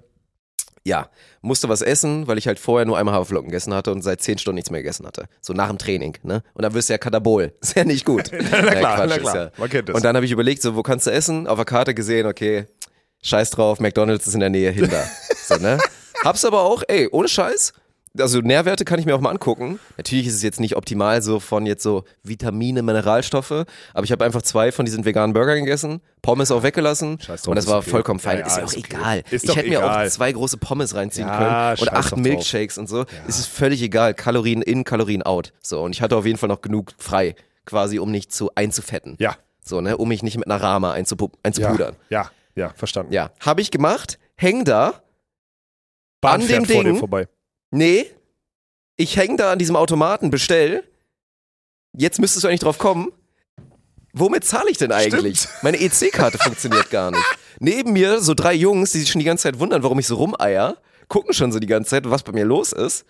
Ja, 0.84 1.10
musste 1.42 1.68
was 1.68 1.80
essen, 1.80 2.26
weil 2.26 2.38
ich 2.38 2.48
halt 2.48 2.58
vorher 2.58 2.84
nur 2.84 2.98
einmal 2.98 3.14
Haferflocken 3.14 3.50
gegessen 3.50 3.72
hatte 3.72 3.92
und 3.92 4.02
seit 4.02 4.20
10 4.20 4.38
Stunden 4.38 4.56
nichts 4.56 4.70
mehr 4.70 4.82
gegessen 4.82 5.06
hatte. 5.06 5.26
So 5.40 5.52
nach 5.52 5.68
dem 5.68 5.78
Training, 5.78 6.18
ne? 6.24 6.42
Und 6.54 6.62
dann 6.62 6.74
wirst 6.74 6.88
du 6.88 6.94
ja 6.94 6.98
Katabol. 6.98 7.52
Ist 7.60 7.76
ja 7.76 7.84
nicht 7.84 8.04
gut. 8.04 8.30
na 8.32 8.40
klar, 8.74 9.06
na 9.06 9.14
ist 9.14 9.20
klar. 9.20 9.36
ja. 9.36 9.50
Man 9.58 9.70
kennt 9.70 9.88
das. 9.88 9.94
Und 9.96 10.04
dann 10.04 10.16
habe 10.16 10.26
ich 10.26 10.32
überlegt, 10.32 10.60
so, 10.60 10.74
wo 10.74 10.82
kannst 10.82 11.06
du 11.06 11.12
essen? 11.12 11.46
Auf 11.46 11.56
der 11.56 11.66
Karte 11.66 11.94
gesehen, 11.94 12.26
okay, 12.26 12.66
scheiß 13.22 13.50
drauf, 13.50 13.78
McDonalds 13.78 14.26
ist 14.26 14.34
in 14.34 14.40
der 14.40 14.50
Nähe 14.50 14.70
hinter. 14.72 15.04
so, 15.46 15.54
ne? 15.56 15.78
Hab's 16.24 16.44
aber 16.44 16.62
auch, 16.62 16.82
ey, 16.88 17.08
ohne 17.12 17.28
Scheiß. 17.28 17.72
Also 18.18 18.40
Nährwerte 18.40 18.84
kann 18.84 18.98
ich 18.98 19.06
mir 19.06 19.16
auch 19.16 19.20
mal 19.20 19.30
angucken. 19.30 19.80
Natürlich 19.96 20.26
ist 20.26 20.34
es 20.34 20.42
jetzt 20.42 20.60
nicht 20.60 20.76
optimal 20.76 21.22
so 21.22 21.40
von 21.40 21.64
jetzt 21.64 21.82
so 21.82 22.04
Vitamine, 22.22 22.82
Mineralstoffe, 22.82 23.50
aber 23.94 24.04
ich 24.04 24.12
habe 24.12 24.24
einfach 24.24 24.42
zwei 24.42 24.70
von 24.70 24.84
diesen 24.84 25.04
veganen 25.06 25.32
Burgern 25.32 25.58
gegessen, 25.60 26.02
Pommes 26.20 26.50
auch 26.50 26.62
weggelassen 26.62 27.18
Scheiß 27.20 27.42
drauf, 27.42 27.48
und 27.48 27.56
das 27.56 27.66
war 27.66 27.78
okay. 27.78 27.88
vollkommen 27.90 28.20
fein. 28.20 28.40
Ja, 28.40 28.46
ist 28.46 28.52
ja 28.52 28.58
ja, 28.58 28.64
auch 28.64 28.68
ist 28.72 28.76
okay. 28.78 28.86
egal. 28.96 29.22
Ist 29.30 29.44
ich 29.44 29.56
hätte 29.56 29.68
mir 29.70 29.84
auch 29.90 30.08
zwei 30.10 30.30
große 30.32 30.58
Pommes 30.58 30.94
reinziehen 30.94 31.26
Ja, 31.26 31.74
können 31.74 31.80
und 31.88 31.92
acht 31.96 32.10
drauf. 32.12 32.18
Milkshakes 32.18 32.76
und 32.76 32.86
so. 32.88 33.06
Es 33.26 33.38
ist 33.38 33.46
völlig 33.46 33.80
egal. 33.80 34.12
Kalorien 34.12 34.60
in, 34.60 34.84
Kalorien 34.84 35.22
out. 35.22 35.52
So 35.62 35.80
und 35.82 35.92
ich 35.94 36.02
hatte 36.02 36.14
auf 36.16 36.26
jeden 36.26 36.38
Fall 36.38 36.50
noch 36.50 36.60
genug 36.60 36.92
frei, 36.98 37.34
quasi 37.64 37.98
um 37.98 38.10
nicht 38.10 38.30
zu 38.32 38.50
einzufetten. 38.54 39.16
Ja. 39.20 39.36
So, 39.64 39.80
ne, 39.80 39.96
um 39.96 40.08
mich 40.08 40.22
nicht 40.22 40.36
mit 40.36 40.46
einer 40.50 40.60
Rama 40.62 40.92
einzupu 40.92 41.26
Ja. 41.32 41.38
einzupudern. 41.44 41.96
Ja. 42.10 42.30
Ja, 42.56 42.70
verstanden. 42.76 43.14
Ja, 43.14 43.30
habe 43.40 43.62
ich 43.62 43.70
gemacht. 43.70 44.18
Häng 44.36 44.64
da. 44.66 45.02
Bahn 46.20 46.34
An 46.34 46.42
fährt 46.42 46.62
dem 46.62 46.64
vor 46.66 46.84
Ding- 46.84 46.92
dir 46.94 46.98
vorbei. 46.98 47.28
Nee. 47.72 48.06
Ich 48.96 49.16
häng 49.16 49.36
da 49.36 49.52
an 49.52 49.58
diesem 49.58 49.74
Automaten, 49.74 50.30
bestell. 50.30 50.84
Jetzt 51.96 52.20
müsstest 52.20 52.44
du 52.44 52.48
eigentlich 52.48 52.60
drauf 52.60 52.78
kommen. 52.78 53.10
Womit 54.12 54.44
zahle 54.44 54.70
ich 54.70 54.76
denn 54.78 54.92
eigentlich? 54.92 55.48
Meine 55.62 55.80
EC-Karte 55.80 56.38
funktioniert 56.38 56.90
gar 56.90 57.10
nicht. 57.10 57.24
Neben 57.58 57.92
mir 57.92 58.20
so 58.20 58.34
drei 58.34 58.52
Jungs, 58.52 58.92
die 58.92 58.98
sich 58.98 59.10
schon 59.10 59.18
die 59.20 59.24
ganze 59.24 59.44
Zeit 59.44 59.58
wundern, 59.58 59.82
warum 59.82 59.98
ich 59.98 60.06
so 60.06 60.16
rumeier, 60.16 60.76
gucken 61.08 61.32
schon 61.32 61.50
so 61.50 61.58
die 61.58 61.66
ganze 61.66 61.90
Zeit, 61.90 62.08
was 62.10 62.22
bei 62.22 62.32
mir 62.32 62.44
los 62.44 62.72
ist. 62.72 63.06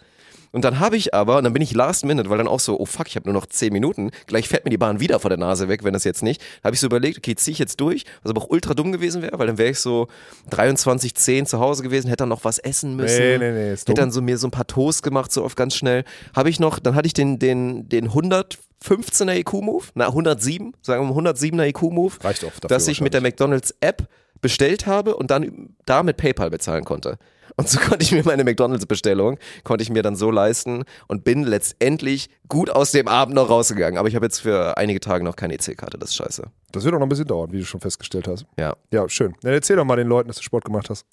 Und 0.52 0.64
dann 0.64 0.78
habe 0.78 0.96
ich 0.96 1.14
aber, 1.14 1.38
und 1.38 1.44
dann 1.44 1.52
bin 1.52 1.62
ich 1.62 1.72
last 1.72 2.04
minute, 2.04 2.28
weil 2.28 2.38
dann 2.38 2.46
auch 2.46 2.60
so, 2.60 2.78
oh 2.78 2.84
fuck, 2.84 3.08
ich 3.08 3.16
habe 3.16 3.28
nur 3.28 3.34
noch 3.34 3.46
10 3.46 3.72
Minuten, 3.72 4.10
gleich 4.26 4.48
fährt 4.48 4.64
mir 4.64 4.70
die 4.70 4.78
Bahn 4.78 5.00
wieder 5.00 5.18
vor 5.18 5.30
der 5.30 5.38
Nase 5.38 5.68
weg, 5.68 5.82
wenn 5.82 5.94
das 5.94 6.04
jetzt 6.04 6.22
nicht. 6.22 6.42
habe 6.62 6.74
ich 6.74 6.80
so 6.80 6.86
überlegt, 6.86 7.18
okay, 7.18 7.34
ziehe 7.34 7.52
ich 7.52 7.58
jetzt 7.58 7.80
durch, 7.80 8.04
was 8.22 8.30
aber 8.30 8.42
auch 8.42 8.50
ultra 8.50 8.74
dumm 8.74 8.92
gewesen 8.92 9.22
wäre, 9.22 9.38
weil 9.38 9.46
dann 9.46 9.58
wäre 9.58 9.70
ich 9.70 9.78
so 9.78 10.08
23, 10.50 11.14
zu 11.46 11.58
Hause 11.58 11.82
gewesen, 11.82 12.08
hätte 12.08 12.22
dann 12.22 12.28
noch 12.28 12.44
was 12.44 12.58
essen 12.58 12.96
müssen. 12.96 13.18
Nee, 13.18 13.38
nee, 13.38 13.52
nee, 13.52 13.72
ist 13.72 13.82
Hätte 13.82 13.94
dumm. 13.94 13.96
dann 13.96 14.12
so 14.12 14.20
mir 14.20 14.36
so 14.36 14.46
ein 14.46 14.50
paar 14.50 14.66
Toast 14.66 15.02
gemacht, 15.02 15.32
so 15.32 15.42
auf 15.42 15.54
ganz 15.56 15.74
schnell. 15.74 16.04
Habe 16.36 16.50
ich 16.50 16.60
noch, 16.60 16.78
dann 16.78 16.94
hatte 16.94 17.06
ich 17.06 17.14
den, 17.14 17.38
den, 17.38 17.88
den 17.88 18.10
115er 18.10 19.34
IQ-Move, 19.38 19.86
na 19.94 20.08
107, 20.08 20.74
sagen 20.82 21.08
wir 21.08 21.14
mal 21.14 21.30
107er 21.30 21.68
IQ-Move, 21.68 22.12
Reicht 22.22 22.44
auch 22.44 22.52
dafür 22.52 22.68
dass 22.68 22.88
ich 22.88 23.00
mit 23.00 23.14
der. 23.14 23.22
McDonalds-App 23.22 24.06
bestellt 24.42 24.86
habe 24.86 25.16
und 25.16 25.30
dann 25.30 25.74
da 25.86 26.02
mit 26.02 26.18
PayPal 26.18 26.50
bezahlen 26.50 26.84
konnte. 26.84 27.18
Und 27.56 27.68
so 27.68 27.78
konnte 27.88 28.02
ich 28.02 28.12
mir 28.12 28.22
meine 28.24 28.44
McDonalds-Bestellung, 28.44 29.38
konnte 29.64 29.82
ich 29.82 29.90
mir 29.90 30.02
dann 30.02 30.16
so 30.16 30.30
leisten 30.30 30.84
und 31.08 31.24
bin 31.24 31.44
letztendlich 31.44 32.28
gut 32.48 32.68
aus 32.68 32.92
dem 32.92 33.08
Abend 33.08 33.34
noch 33.34 33.48
rausgegangen. 33.48 33.98
Aber 33.98 34.08
ich 34.08 34.14
habe 34.14 34.26
jetzt 34.26 34.40
für 34.40 34.76
einige 34.76 35.00
Tage 35.00 35.24
noch 35.24 35.36
keine 35.36 35.54
EC-Karte, 35.54 35.98
das 35.98 36.10
ist 36.10 36.16
scheiße. 36.16 36.44
Das 36.72 36.84
wird 36.84 36.94
auch 36.94 36.98
noch 36.98 37.06
ein 37.06 37.08
bisschen 37.08 37.26
dauern, 37.26 37.52
wie 37.52 37.58
du 37.58 37.64
schon 37.64 37.80
festgestellt 37.80 38.28
hast. 38.28 38.44
Ja. 38.58 38.74
Ja, 38.90 39.08
schön. 39.08 39.34
Dann 39.42 39.52
erzähl 39.52 39.76
doch 39.76 39.84
mal 39.84 39.96
den 39.96 40.08
Leuten, 40.08 40.28
dass 40.28 40.36
du 40.36 40.42
Sport 40.42 40.64
gemacht 40.64 40.90
hast. 40.90 41.06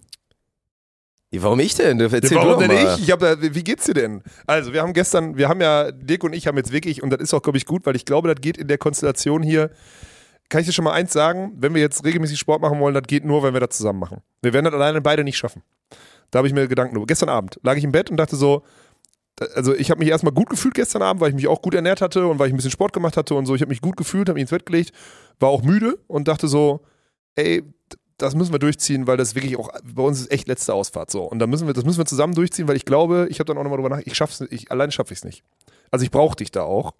Warum 1.31 1.59
ich 1.59 1.75
denn? 1.75 1.99
Erzähl 1.99 2.37
Warum 2.37 2.47
du 2.47 2.53
doch 2.53 2.59
denn 2.59 2.83
mal. 2.85 2.95
ich? 2.95 3.03
ich 3.03 3.11
hab, 3.11 3.21
wie 3.21 3.63
geht's 3.63 3.85
dir 3.85 3.93
denn? 3.93 4.23
Also, 4.47 4.73
wir 4.73 4.81
haben 4.81 4.93
gestern, 4.93 5.37
wir 5.37 5.47
haben 5.47 5.61
ja, 5.61 5.91
Dirk 5.91 6.23
und 6.23 6.33
ich 6.33 6.47
haben 6.47 6.57
jetzt 6.57 6.71
wirklich, 6.71 7.03
und 7.03 7.11
das 7.11 7.19
ist 7.19 7.33
auch, 7.35 7.43
glaube 7.43 7.59
ich, 7.59 7.67
gut, 7.67 7.85
weil 7.85 7.95
ich 7.95 8.05
glaube, 8.05 8.33
das 8.33 8.41
geht 8.41 8.57
in 8.57 8.67
der 8.67 8.79
Konstellation 8.79 9.43
hier, 9.43 9.69
kann 10.49 10.62
ich 10.62 10.67
dir 10.67 10.73
schon 10.73 10.85
mal 10.85 10.93
eins 10.93 11.13
sagen, 11.13 11.53
wenn 11.57 11.73
wir 11.73 11.81
jetzt 11.81 12.03
regelmäßig 12.03 12.39
Sport 12.39 12.62
machen 12.62 12.79
wollen, 12.79 12.93
das 12.93 13.03
geht 13.03 13.23
nur, 13.23 13.43
wenn 13.43 13.53
wir 13.53 13.62
das 13.62 13.77
zusammen 13.77 13.99
machen. 13.99 14.21
Wir 14.41 14.53
werden 14.53 14.65
das 14.65 14.73
alleine 14.73 15.01
beide 15.01 15.23
nicht 15.23 15.38
schaffen. 15.38 15.62
Da 16.31 16.38
habe 16.38 16.47
ich 16.47 16.53
mir 16.53 16.67
Gedanken 16.67 16.95
über. 16.95 17.05
Gestern 17.05 17.29
Abend 17.29 17.59
lag 17.63 17.75
ich 17.77 17.83
im 17.83 17.91
Bett 17.91 18.09
und 18.09 18.17
dachte 18.17 18.35
so, 18.35 18.63
also 19.55 19.73
ich 19.73 19.89
habe 19.89 19.99
mich 19.99 20.09
erstmal 20.09 20.33
gut 20.33 20.49
gefühlt 20.49 20.73
gestern 20.73 21.01
Abend, 21.01 21.21
weil 21.21 21.29
ich 21.29 21.35
mich 21.35 21.47
auch 21.47 21.62
gut 21.62 21.73
ernährt 21.73 22.01
hatte 22.01 22.27
und 22.27 22.39
weil 22.39 22.47
ich 22.47 22.53
ein 22.53 22.57
bisschen 22.57 22.71
Sport 22.71 22.93
gemacht 22.93 23.15
hatte 23.15 23.35
und 23.35 23.45
so. 23.45 23.55
Ich 23.55 23.62
habe 23.62 23.69
mich 23.69 23.81
gut 23.81 23.95
gefühlt, 23.95 24.27
habe 24.27 24.35
mich 24.35 24.41
ins 24.41 24.51
Bett 24.51 24.65
gelegt, 24.65 24.91
war 25.39 25.49
auch 25.49 25.62
müde 25.62 25.97
und 26.07 26.27
dachte 26.27 26.47
so, 26.47 26.81
ey, 27.36 27.63
das 28.17 28.36
müssen 28.36 28.51
wir 28.51 28.59
durchziehen, 28.59 29.07
weil 29.07 29.17
das 29.17 29.36
wirklich 29.36 29.57
auch, 29.57 29.69
bei 29.84 30.03
uns 30.03 30.19
ist 30.19 30.32
echt 30.32 30.47
letzte 30.47 30.74
Ausfahrt 30.74 31.09
so. 31.09 31.24
Und 31.24 31.39
da 31.39 31.47
müssen 31.47 31.67
wir, 31.67 31.74
das 31.74 31.86
müssen 31.86 31.99
wir 31.99 32.05
zusammen 32.05 32.36
durchziehen, 32.36 32.67
weil 32.67 32.76
ich 32.76 32.86
glaube, 32.86 33.28
ich 33.30 33.39
habe 33.39 33.45
dann 33.45 33.57
auch 33.57 33.63
nochmal 33.63 33.78
drüber 33.78 33.95
nach, 33.95 34.01
ich 34.03 34.15
schaff's 34.15 34.41
ich, 34.49 34.71
allein 34.71 34.91
schaffe 34.91 35.13
ich 35.13 35.19
es 35.19 35.24
nicht. 35.24 35.43
Also 35.89 36.03
ich 36.03 36.11
brauche 36.11 36.36
dich 36.36 36.51
da 36.51 36.63
auch. 36.63 36.93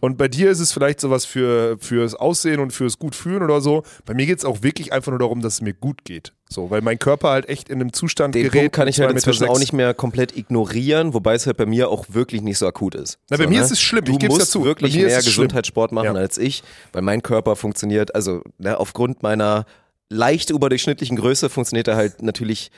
Und 0.00 0.18
bei 0.18 0.28
dir 0.28 0.50
ist 0.50 0.60
es 0.60 0.72
vielleicht 0.72 1.00
sowas 1.00 1.24
für 1.24 1.76
fürs 1.78 2.14
Aussehen 2.14 2.58
und 2.60 2.72
fürs 2.72 2.98
gut 2.98 3.14
fühlen 3.14 3.42
oder 3.42 3.60
so. 3.60 3.84
Bei 4.04 4.14
mir 4.14 4.26
geht 4.26 4.38
es 4.38 4.44
auch 4.44 4.62
wirklich 4.62 4.92
einfach 4.92 5.10
nur 5.12 5.18
darum, 5.20 5.40
dass 5.40 5.54
es 5.54 5.60
mir 5.60 5.72
gut 5.72 6.04
geht. 6.04 6.32
So, 6.48 6.70
weil 6.70 6.82
mein 6.82 6.98
Körper 6.98 7.30
halt 7.30 7.48
echt 7.48 7.68
in 7.68 7.80
einem 7.80 7.92
Zustand 7.92 8.34
Den 8.34 8.44
gerät. 8.44 8.60
Punkt 8.60 8.74
kann 8.74 8.88
ich 8.88 9.00
halt 9.00 9.10
inzwischen 9.12 9.48
auch 9.48 9.58
nicht 9.58 9.72
mehr 9.72 9.94
komplett 9.94 10.36
ignorieren, 10.36 11.14
wobei 11.14 11.34
es 11.34 11.46
halt 11.46 11.56
bei 11.56 11.66
mir 11.66 11.88
auch 11.88 12.06
wirklich 12.08 12.42
nicht 12.42 12.58
so 12.58 12.66
akut 12.66 12.94
ist. 12.94 13.18
Na, 13.30 13.36
bei 13.36 13.44
so, 13.44 13.50
mir 13.50 13.58
ne? 13.58 13.64
ist 13.64 13.70
es 13.70 13.80
schlimm, 13.80 14.04
Du 14.04 14.16
ich 14.20 14.28
musst 14.28 14.42
dazu. 14.42 14.64
Wirklich 14.64 14.94
mehr 14.96 15.06
es 15.06 15.12
schlimm. 15.22 15.24
Gesundheitssport 15.26 15.92
machen 15.92 16.06
Ja. 16.06 16.12
als 16.14 16.38
ich, 16.38 16.62
weil 16.92 17.02
mein 17.02 17.22
Körper 17.22 17.56
funktioniert, 17.56 18.14
also 18.14 18.42
ne, 18.58 18.78
aufgrund 18.78 19.22
meiner 19.22 19.64
leicht 20.10 20.50
überdurchschnittlichen 20.50 21.16
Größe 21.16 21.48
funktioniert 21.48 21.88
er 21.88 21.96
halt 21.96 22.20
natürlich 22.22 22.70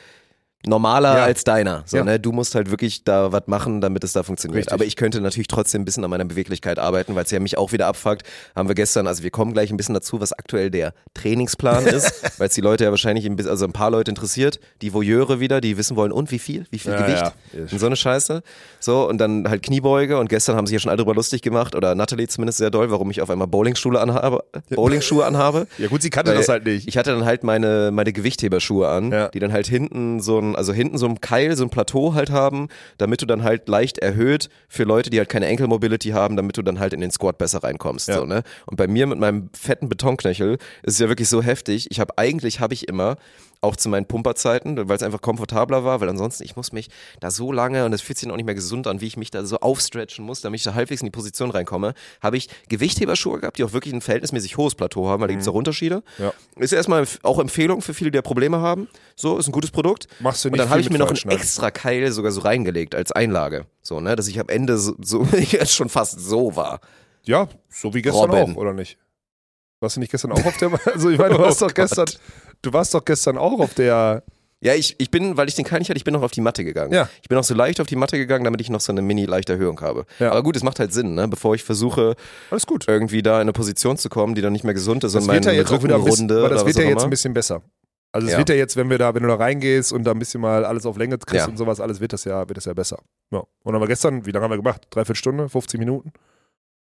normaler 0.66 1.16
Ja. 1.18 1.24
als 1.24 1.44
deiner. 1.44 1.82
So, 1.86 1.98
Ja. 1.98 2.04
ne? 2.04 2.18
Du 2.20 2.32
musst 2.32 2.54
halt 2.54 2.70
wirklich 2.70 3.04
da 3.04 3.32
was 3.32 3.42
machen, 3.46 3.80
damit 3.80 4.04
es 4.04 4.12
da 4.12 4.22
funktioniert. 4.22 4.58
Richtig. 4.58 4.72
Aber 4.72 4.84
ich 4.84 4.96
könnte 4.96 5.20
natürlich 5.20 5.48
trotzdem 5.48 5.82
ein 5.82 5.84
bisschen 5.84 6.04
an 6.04 6.10
meiner 6.10 6.24
Beweglichkeit 6.24 6.78
arbeiten, 6.78 7.14
weil 7.14 7.24
es 7.24 7.30
ja 7.30 7.40
mich 7.40 7.58
auch 7.58 7.72
wieder 7.72 7.86
abfuckt. 7.86 8.22
Haben 8.56 8.68
wir 8.68 8.74
gestern, 8.74 9.06
also 9.06 9.22
wir 9.22 9.30
kommen 9.30 9.52
gleich 9.52 9.70
ein 9.70 9.76
bisschen 9.76 9.94
dazu, 9.94 10.20
was 10.20 10.32
aktuell 10.32 10.70
der 10.70 10.92
Trainingsplan 11.14 11.86
ist, 11.86 12.22
weil 12.38 12.48
es 12.48 12.54
die 12.54 12.60
Leute 12.60 12.84
ja 12.84 12.90
wahrscheinlich, 12.90 13.26
ein 13.26 13.36
bisschen, 13.36 13.50
also 13.50 13.64
ein 13.64 13.72
paar 13.72 13.90
Leute 13.90 14.10
interessiert, 14.10 14.60
die 14.82 14.92
Voyeure 14.92 15.40
wieder, 15.40 15.60
die 15.60 15.76
wissen 15.76 15.96
wollen, 15.96 16.12
und 16.12 16.30
wie 16.30 16.38
viel, 16.38 16.66
wie 16.70 16.78
viel 16.78 16.92
Ja, 16.92 17.02
Gewicht 17.02 17.72
und 17.72 17.78
so 17.78 17.86
eine 17.86 17.96
Scheiße. 17.96 18.42
So, 18.80 19.08
und 19.08 19.18
dann 19.18 19.48
halt 19.48 19.62
Kniebeuge 19.62 20.18
und 20.18 20.28
gestern 20.28 20.56
haben 20.56 20.66
sich 20.66 20.74
ja 20.74 20.80
schon 20.80 20.90
alle 20.90 20.98
drüber 20.98 21.14
lustig 21.14 21.42
gemacht, 21.42 21.74
oder 21.74 21.94
Natalie 21.94 22.26
zumindest 22.28 22.58
sehr 22.58 22.70
doll, 22.70 22.90
warum 22.90 23.10
ich 23.10 23.20
auf 23.22 23.30
einmal 23.30 23.46
Bowlingschuhe 23.48 24.00
anhabe, 24.00 24.44
Bowlingschuhe 24.70 25.24
anhabe. 25.24 25.66
Ja 25.78 25.88
gut, 25.88 26.02
sie 26.02 26.10
kannte 26.10 26.30
Weil 26.30 26.38
das 26.38 26.48
halt 26.48 26.64
nicht. 26.64 26.86
Ich 26.88 26.96
hatte 26.96 27.10
dann 27.10 27.24
halt 27.24 27.42
meine, 27.44 27.90
meine 27.92 28.12
Gewichtheberschuhe 28.12 28.88
an, 28.88 29.12
die 29.34 29.38
dann 29.38 29.52
halt 29.52 29.66
hinten 29.66 30.20
so 30.20 30.38
ein, 30.38 30.53
also 30.56 30.72
hinten 30.72 30.98
so 30.98 31.06
ein 31.06 31.20
Keil, 31.20 31.56
so 31.56 31.64
ein 31.64 31.70
Plateau 31.70 32.14
halt 32.14 32.30
haben, 32.30 32.68
damit 32.98 33.22
du 33.22 33.26
dann 33.26 33.42
halt 33.42 33.68
leicht 33.68 33.98
erhöht 33.98 34.48
für 34.68 34.84
Leute, 34.84 35.10
die 35.10 35.18
halt 35.18 35.28
keine 35.28 35.46
Ankle 35.46 35.66
Mobility 35.66 36.10
haben, 36.10 36.36
damit 36.36 36.56
du 36.56 36.62
dann 36.62 36.78
halt 36.78 36.92
in 36.92 37.00
den 37.00 37.10
Squat 37.10 37.38
besser 37.38 37.62
reinkommst. 37.62 38.08
Ja. 38.08 38.18
So, 38.18 38.24
ne? 38.24 38.42
Und 38.66 38.76
bei 38.76 38.86
mir 38.86 39.06
mit 39.06 39.18
meinem 39.18 39.50
fetten 39.52 39.88
Betonknöchel 39.88 40.54
ist 40.82 40.94
es 40.94 40.98
ja 40.98 41.08
wirklich 41.08 41.28
so 41.28 41.42
heftig. 41.42 41.90
Ich 41.90 42.00
habe 42.00 42.18
eigentlich 42.18 42.60
habe 42.60 42.74
ich 42.74 42.88
immer 42.88 43.16
auch 43.64 43.76
zu 43.76 43.88
meinen 43.88 44.06
Pumperzeiten, 44.06 44.88
weil 44.88 44.96
es 44.96 45.02
einfach 45.02 45.20
komfortabler 45.20 45.84
war, 45.84 46.00
weil 46.00 46.08
ansonsten 46.08 46.44
ich 46.44 46.56
muss 46.56 46.72
mich 46.72 46.88
da 47.20 47.30
so 47.30 47.50
lange 47.50 47.84
und 47.84 47.92
es 47.92 48.00
fühlt 48.00 48.18
sich 48.18 48.30
auch 48.30 48.36
nicht 48.36 48.46
mehr 48.46 48.54
gesund 48.54 48.86
an, 48.86 49.00
wie 49.00 49.06
ich 49.06 49.16
mich 49.16 49.30
da 49.30 49.44
so 49.44 49.58
aufstretchen 49.58 50.24
muss, 50.24 50.40
damit 50.40 50.60
ich 50.60 50.64
da 50.64 50.74
halbwegs 50.74 51.00
in 51.00 51.06
die 51.06 51.10
Position 51.10 51.50
reinkomme, 51.50 51.94
habe 52.22 52.36
ich 52.36 52.48
Gewichtheberschuhe 52.68 53.40
gehabt, 53.40 53.58
die 53.58 53.64
auch 53.64 53.72
wirklich 53.72 53.92
ein 53.92 54.00
verhältnismäßig 54.00 54.56
hohes 54.56 54.74
Plateau 54.74 55.08
haben, 55.08 55.20
weil 55.20 55.28
da 55.28 55.34
gibt 55.34 55.42
es 55.42 55.48
auch 55.48 55.54
Unterschiede. 55.54 56.02
Mhm. 56.18 56.24
Ja. 56.24 56.32
Ist 56.56 56.72
erstmal 56.72 57.06
auch 57.22 57.38
Empfehlung 57.38 57.82
für 57.82 57.94
viele, 57.94 58.10
die 58.10 58.16
da 58.16 58.22
Probleme 58.22 58.60
haben. 58.60 58.88
So, 59.16 59.38
ist 59.38 59.48
ein 59.48 59.52
gutes 59.52 59.70
Produkt. 59.70 60.06
Machst 60.20 60.44
du 60.44 60.48
Und 60.48 60.52
nicht 60.52 60.62
dann 60.62 60.70
habe 60.70 60.80
ich 60.80 60.90
mir 60.90 60.98
noch 60.98 61.06
ein 61.08 61.16
falsch, 61.16 61.24
ne? 61.24 61.32
extra 61.32 61.70
Keil 61.70 62.12
sogar 62.12 62.32
so 62.32 62.40
reingelegt 62.40 62.94
als 62.94 63.12
Einlage. 63.12 63.66
So, 63.82 64.00
ne, 64.00 64.16
dass 64.16 64.28
ich 64.28 64.38
am 64.40 64.48
Ende 64.48 64.78
so, 64.78 64.94
so 65.00 65.24
jetzt 65.32 65.72
schon 65.72 65.88
fast 65.88 66.20
so 66.20 66.56
war. 66.56 66.80
Ja, 67.22 67.48
so 67.68 67.94
wie 67.94 68.02
gestern 68.02 68.30
Robin. 68.30 68.54
auch, 68.54 68.56
oder 68.56 68.72
nicht? 68.72 68.98
Warst 69.80 69.96
du 69.96 70.00
nicht 70.00 70.12
gestern 70.12 70.32
auch 70.32 70.44
auf 70.44 70.56
der, 70.56 70.70
also 70.86 71.10
ich 71.10 71.18
meine, 71.18 71.34
du 71.34 71.40
warst 71.42 71.62
Oh 71.62 71.66
doch 71.66 71.74
gestern, 71.74 72.06
du 72.66 72.72
warst 72.72 72.94
doch 72.94 73.04
gestern 73.04 73.38
auch 73.38 73.60
auf 73.60 73.74
der, 73.74 74.22
Ja, 74.60 74.74
ich, 74.74 74.94
ich 74.98 75.10
bin, 75.10 75.36
weil 75.36 75.46
ich 75.48 75.54
den 75.54 75.64
Keil 75.64 75.78
nicht 75.80 75.90
hatte, 75.90 75.98
ich 75.98 76.04
bin 76.04 76.14
noch 76.14 76.22
auf 76.22 76.30
die 76.30 76.40
Matte 76.40 76.64
gegangen. 76.64 76.92
Ja. 76.92 77.08
Ich 77.22 77.28
bin 77.28 77.36
auch 77.36 77.44
so 77.44 77.54
leicht 77.54 77.80
auf 77.80 77.86
die 77.86 77.96
Matte 77.96 78.16
gegangen, 78.16 78.44
damit 78.44 78.60
ich 78.62 78.70
noch 78.70 78.80
so 78.80 78.92
eine 78.92 79.02
mini 79.02 79.26
leichte 79.26 79.52
Erhöhung 79.52 79.80
habe. 79.82 80.06
Ja. 80.18 80.30
Aber 80.30 80.42
gut, 80.42 80.56
es 80.56 80.62
macht 80.62 80.80
halt 80.80 80.92
Sinn, 80.92 81.14
ne? 81.14 81.28
Bevor 81.28 81.54
ich 81.54 81.62
versuche, 81.64 82.14
alles 82.50 82.66
gut. 82.66 82.86
irgendwie 82.88 83.20
da 83.22 83.36
in 83.36 83.42
eine 83.42 83.52
Position 83.52 83.98
zu 83.98 84.08
kommen, 84.08 84.34
die 84.34 84.40
dann 84.42 84.52
nicht 84.54 84.64
mehr 84.64 84.72
gesund 84.74 85.04
ist 85.04 85.14
Das 85.14 85.22
und 85.24 85.28
ja 85.34 85.40
meine 85.40 85.62
bisschen, 85.62 85.74
Rückenrunde 85.76 86.42
weil 86.42 86.48
das 86.50 86.62
oder 86.62 86.66
wird 86.66 86.76
was 86.76 86.82
ja 86.82 86.88
auch 86.88 86.92
jetzt 86.92 87.04
ein 87.04 87.10
bisschen 87.10 87.34
besser. 87.34 87.62
Also 88.12 88.26
es 88.28 88.32
Ja. 88.32 88.38
wird 88.38 88.48
ja 88.48 88.54
jetzt, 88.54 88.76
wenn 88.76 88.88
wir 88.88 88.96
da, 88.96 89.12
wenn 89.14 89.22
du 89.22 89.28
da 89.28 89.34
reingehst 89.34 89.92
und 89.92 90.04
da 90.04 90.12
ein 90.12 90.18
bisschen 90.20 90.40
mal 90.40 90.64
alles 90.64 90.86
auf 90.86 90.96
Länge 90.96 91.18
kriegst 91.18 91.46
Ja. 91.46 91.50
und 91.50 91.56
sowas, 91.58 91.80
alles 91.80 92.00
wird 92.00 92.12
das 92.12 92.24
ja, 92.24 92.48
wird 92.48 92.56
das 92.56 92.64
ja 92.64 92.72
besser. 92.72 93.00
Ja. 93.32 93.40
Und 93.40 93.48
dann 93.64 93.74
haben 93.74 93.82
wir 93.82 93.88
gestern, 93.88 94.24
wie 94.24 94.30
lange 94.30 94.44
haben 94.44 94.52
wir 94.52 94.56
gemacht? 94.58 94.86
Dreiviertel 94.90 95.16
Stunde, 95.16 95.48
15 95.48 95.78
Minuten? 95.80 96.12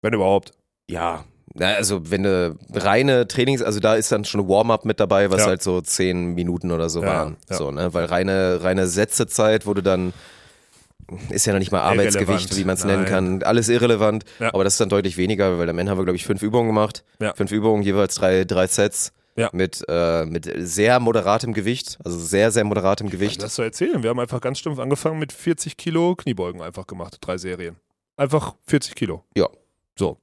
Wenn 0.02 0.14
überhaupt. 0.14 0.52
Ja, 0.88 1.24
na, 1.58 1.74
also 1.74 2.10
wenn 2.10 2.22
du 2.22 2.56
reine 2.72 3.26
Trainings, 3.28 3.62
also 3.62 3.80
da 3.80 3.94
ist 3.94 4.10
dann 4.12 4.24
schon 4.24 4.40
ein 4.42 4.48
Warm-up 4.48 4.84
mit 4.84 5.00
dabei, 5.00 5.30
was 5.30 5.40
Ja. 5.42 5.46
halt 5.48 5.62
so 5.62 5.80
zehn 5.80 6.34
Minuten 6.34 6.70
oder 6.70 6.88
so 6.88 7.00
Ja, 7.02 7.06
waren. 7.06 7.36
ja. 7.50 7.56
So, 7.56 7.70
ne? 7.70 7.92
Weil 7.94 8.04
reine, 8.06 8.62
reine 8.62 8.86
Sätzezeit, 8.86 9.66
wo 9.66 9.74
du 9.74 9.82
dann 9.82 10.12
ist 11.30 11.46
ja 11.46 11.52
noch 11.54 11.58
nicht 11.60 11.72
mal 11.72 11.78
Irrelevant. 11.78 12.16
Arbeitsgewicht, 12.16 12.56
wie 12.56 12.64
man 12.64 12.74
es 12.74 12.84
nennen 12.84 13.06
kann. 13.06 13.42
Alles 13.42 13.68
irrelevant, 13.70 14.24
aber 14.40 14.62
das 14.64 14.74
ist 14.74 14.80
dann 14.80 14.90
deutlich 14.90 15.16
weniger, 15.16 15.58
weil 15.58 15.68
am 15.70 15.78
Ende 15.78 15.90
haben 15.90 15.98
wir, 15.98 16.04
glaube 16.04 16.16
ich, 16.16 16.26
fünf 16.26 16.42
Übungen 16.42 16.66
gemacht. 16.68 17.02
Fünf 17.34 17.50
Übungen, 17.50 17.82
jeweils 17.82 18.14
drei, 18.16 18.44
drei 18.44 18.66
Sets 18.66 19.12
Ja. 19.34 19.48
mit, 19.52 19.82
äh, 19.88 20.26
mit 20.26 20.50
sehr 20.56 21.00
moderatem 21.00 21.54
Gewicht, 21.54 21.96
also 22.04 22.18
sehr, 22.18 22.50
sehr 22.50 22.64
moderatem 22.64 23.08
Gewicht. 23.08 23.42
Das 23.42 23.54
zu 23.54 23.62
erzählen. 23.62 24.02
Wir 24.02 24.10
haben 24.10 24.18
einfach 24.20 24.40
ganz 24.42 24.58
stumpf 24.58 24.78
angefangen 24.80 25.18
mit 25.18 25.32
40 25.32 25.76
Kilo 25.78 26.14
Kniebeugen 26.16 26.60
einfach 26.60 26.86
gemacht, 26.86 27.16
drei 27.22 27.38
Serien. 27.38 27.76
Einfach 28.18 28.54
40 28.66 28.94
Kilo. 28.94 29.24
Ja. 29.36 29.46
So. 29.98 30.18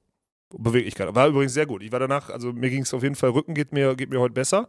Beweglichkeit. 0.50 1.14
War 1.14 1.28
übrigens 1.28 1.54
sehr 1.54 1.66
gut. 1.66 1.82
Ich 1.82 1.92
war 1.92 1.98
danach, 2.00 2.30
also 2.30 2.52
mir 2.52 2.70
ging 2.70 2.82
es 2.82 2.94
auf 2.94 3.02
jeden 3.02 3.14
Fall, 3.16 3.30
Rücken 3.30 3.54
geht 3.54 3.72
mir, 3.72 3.94
geht 3.96 4.10
mir 4.10 4.20
heute 4.20 4.34
besser. 4.34 4.68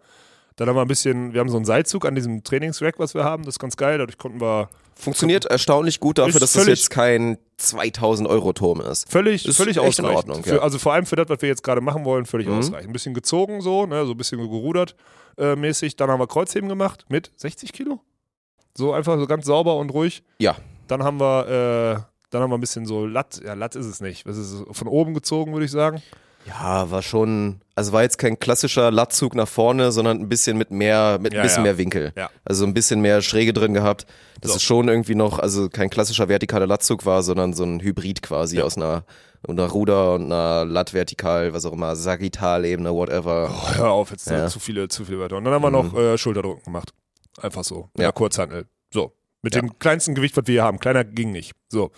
Dann 0.56 0.68
haben 0.68 0.76
wir 0.76 0.82
ein 0.82 0.88
bisschen, 0.88 1.34
wir 1.34 1.40
haben 1.40 1.50
so 1.50 1.58
einen 1.58 1.66
Seilzug 1.66 2.04
an 2.08 2.16
diesem 2.16 2.44
Trainingsrack, 2.44 2.98
was 2.98 3.14
wir 3.14 3.24
haben, 3.24 3.44
das 3.44 3.56
ist 3.56 3.60
ganz 3.60 3.78
geil. 3.78 4.00
Dadurch 4.00 4.18
konnten 4.18 4.42
wir 4.42 4.70
Funktioniert 4.96 5.46
erstaunlich 5.46 6.00
gut 6.00 6.18
dafür, 6.18 6.40
dass 6.40 6.54
das 6.54 6.64
völlig- 6.64 6.80
jetzt 6.80 6.90
kein 6.90 7.38
2000 7.58 8.28
Euro 8.28 8.52
Turm 8.54 8.82
ist. 8.82 9.08
völlig, 9.08 9.46
Ist 9.48 9.56
völlig 9.58 9.78
echt 9.78 10.00
in 10.00 10.06
ausreichend. 10.06 10.30
Ordnung, 10.32 10.44
für, 10.44 10.56
ja. 10.56 10.62
Also 10.64 10.80
vor 10.80 10.94
allem 10.94 11.06
für 11.06 11.16
das, 11.16 11.30
was 11.30 11.40
wir 11.44 11.50
jetzt 11.50 11.62
gerade 11.62 11.82
machen 11.82 12.04
wollen, 12.06 12.26
völlig 12.26 12.48
Mhm. 12.48 12.58
ausreichend. 12.58 12.90
Ein 12.90 12.94
bisschen 12.94 13.14
gezogen 13.14 13.62
so, 13.62 13.86
ne, 13.86 14.04
so 14.08 14.14
ein 14.14 14.18
bisschen 14.18 14.40
so 14.42 14.50
gerudert 14.50 14.96
äh, 15.38 15.56
mäßig. 15.56 15.96
Dann 15.98 16.10
haben 16.10 16.20
wir 16.20 16.26
Kreuzheben 16.26 16.68
gemacht 16.68 17.06
mit 17.10 17.32
60 17.36 17.72
Kilo. 17.74 18.00
So 18.76 18.94
einfach 18.94 19.20
so 19.20 19.28
ganz 19.28 19.46
sauber 19.46 19.76
und 19.76 19.92
ruhig. 19.92 20.24
Ja. 20.40 20.56
Dann 20.88 21.04
haben 21.04 21.20
wir, 21.20 22.02
äh, 22.02 22.16
dann 22.30 22.42
haben 22.42 22.50
wir 22.52 22.58
ein 22.58 22.62
bisschen 22.62 22.86
so 22.86 23.06
Latt, 23.06 23.40
ja, 23.44 23.54
Latt 23.54 23.76
ist 23.76 23.86
es 23.86 24.02
nicht. 24.02 24.28
Das 24.28 24.38
ist 24.38 24.64
von 24.72 24.88
oben 24.88 25.14
gezogen, 25.14 25.54
würde 25.54 25.66
ich 25.66 25.72
sagen. 25.72 26.02
Ja, 26.46 26.90
war 26.90 27.02
schon, 27.02 27.60
also 27.76 27.92
war 27.92 28.04
jetzt 28.04 28.18
kein 28.18 28.40
klassischer 28.40 28.90
Lattzug 28.90 29.36
nach 29.36 29.50
vorne, 29.50 29.92
sondern 29.92 30.20
ein 30.22 30.30
bisschen 30.30 30.58
mit 30.58 30.72
mehr, 30.72 31.20
mit 31.22 31.34
Ja, 31.34 31.42
ein 31.42 31.44
bisschen 31.44 31.58
ja. 31.66 31.72
mehr 31.72 31.78
Winkel. 31.78 32.14
Ja. 32.16 32.30
Also 32.46 32.66
ein 32.66 32.74
bisschen 32.74 33.02
mehr 33.02 33.22
Schräge 33.22 33.52
drin 33.52 33.74
gehabt. 33.74 34.06
Das 34.40 34.52
So. 34.52 34.56
ist 34.58 34.64
schon 34.64 34.88
irgendwie 34.88 35.16
noch, 35.16 35.40
also 35.40 35.68
kein 35.68 35.90
klassischer 35.90 36.28
vertikaler 36.28 36.66
Lattzug 36.66 37.06
war, 37.06 37.22
sondern 37.24 37.52
so 37.54 37.66
ein 37.66 37.82
Hybrid 37.82 38.22
quasi 38.22 38.58
Ja. 38.58 38.64
aus 38.64 38.78
einer, 38.78 39.04
einer 39.46 39.66
Ruder 39.68 40.14
und 40.16 40.26
einer 40.32 40.64
Latt-Vertikal, 40.64 41.54
was 41.54 41.66
auch 41.66 41.74
immer, 41.74 41.98
Sagittalebene, 41.98 42.94
whatever. 42.94 43.50
Oh, 43.52 43.76
hör 43.76 43.92
auf, 43.92 44.12
jetzt 44.12 44.30
Ja. 44.30 44.48
zu 44.48 44.60
viele, 44.60 44.88
zu 44.88 45.04
viele 45.04 45.20
Wörter. 45.20 45.36
Und 45.38 45.44
dann 45.44 45.54
haben 45.54 45.64
wir 45.64 45.70
Mhm. 45.70 45.92
noch 45.92 46.00
äh, 46.00 46.18
Schulterdrücken 46.18 46.64
gemacht. 46.64 46.94
Einfach 47.42 47.66
so. 47.66 47.90
Ja. 47.98 48.12
So. 48.16 48.62
Mit 49.42 49.56
Ja. 49.56 49.62
dem 49.62 49.78
kleinsten 49.80 50.16
Gewicht, 50.16 50.36
was 50.38 50.48
wir 50.48 50.54
hier 50.54 50.64
haben. 50.64 50.80
Kleiner 50.80 51.04
ging 51.04 51.32
nicht. 51.32 51.54
So. 51.70 51.92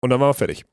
Und 0.00 0.10
dann 0.10 0.20
waren 0.20 0.30
wir 0.30 0.34
fertig. 0.34 0.64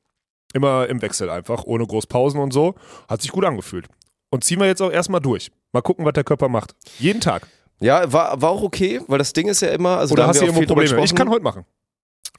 Immer 0.54 0.86
im 0.88 1.00
Wechsel 1.00 1.30
einfach, 1.30 1.64
ohne 1.64 1.86
groß 1.86 2.06
Pausen 2.06 2.38
und 2.40 2.52
so. 2.52 2.74
Hat 3.08 3.22
sich 3.22 3.30
gut 3.32 3.44
angefühlt. 3.44 3.86
Und 4.30 4.44
ziehen 4.44 4.58
wir 4.60 4.66
jetzt 4.66 4.82
auch 4.82 4.90
erstmal 4.90 5.20
durch. 5.20 5.50
Mal 5.72 5.80
gucken, 5.82 6.04
was 6.04 6.12
der 6.12 6.24
Körper 6.24 6.48
macht. 6.48 6.74
Jeden 6.98 7.20
Tag. 7.20 7.46
Ja, 7.80 8.12
war, 8.12 8.40
war 8.40 8.50
auch 8.50 8.62
okay, 8.62 9.00
weil 9.08 9.18
das 9.18 9.32
Ding 9.32 9.48
ist 9.48 9.62
ja 9.62 9.68
immer, 9.68 9.96
also 9.98 10.12
Oder 10.12 10.24
da 10.24 10.28
hast 10.28 10.40
du 10.40 10.44
irgendwo 10.46 10.66
Probleme? 10.66 11.02
Ich 11.04 11.14
kann 11.14 11.30
heute 11.30 11.42
machen. 11.42 11.64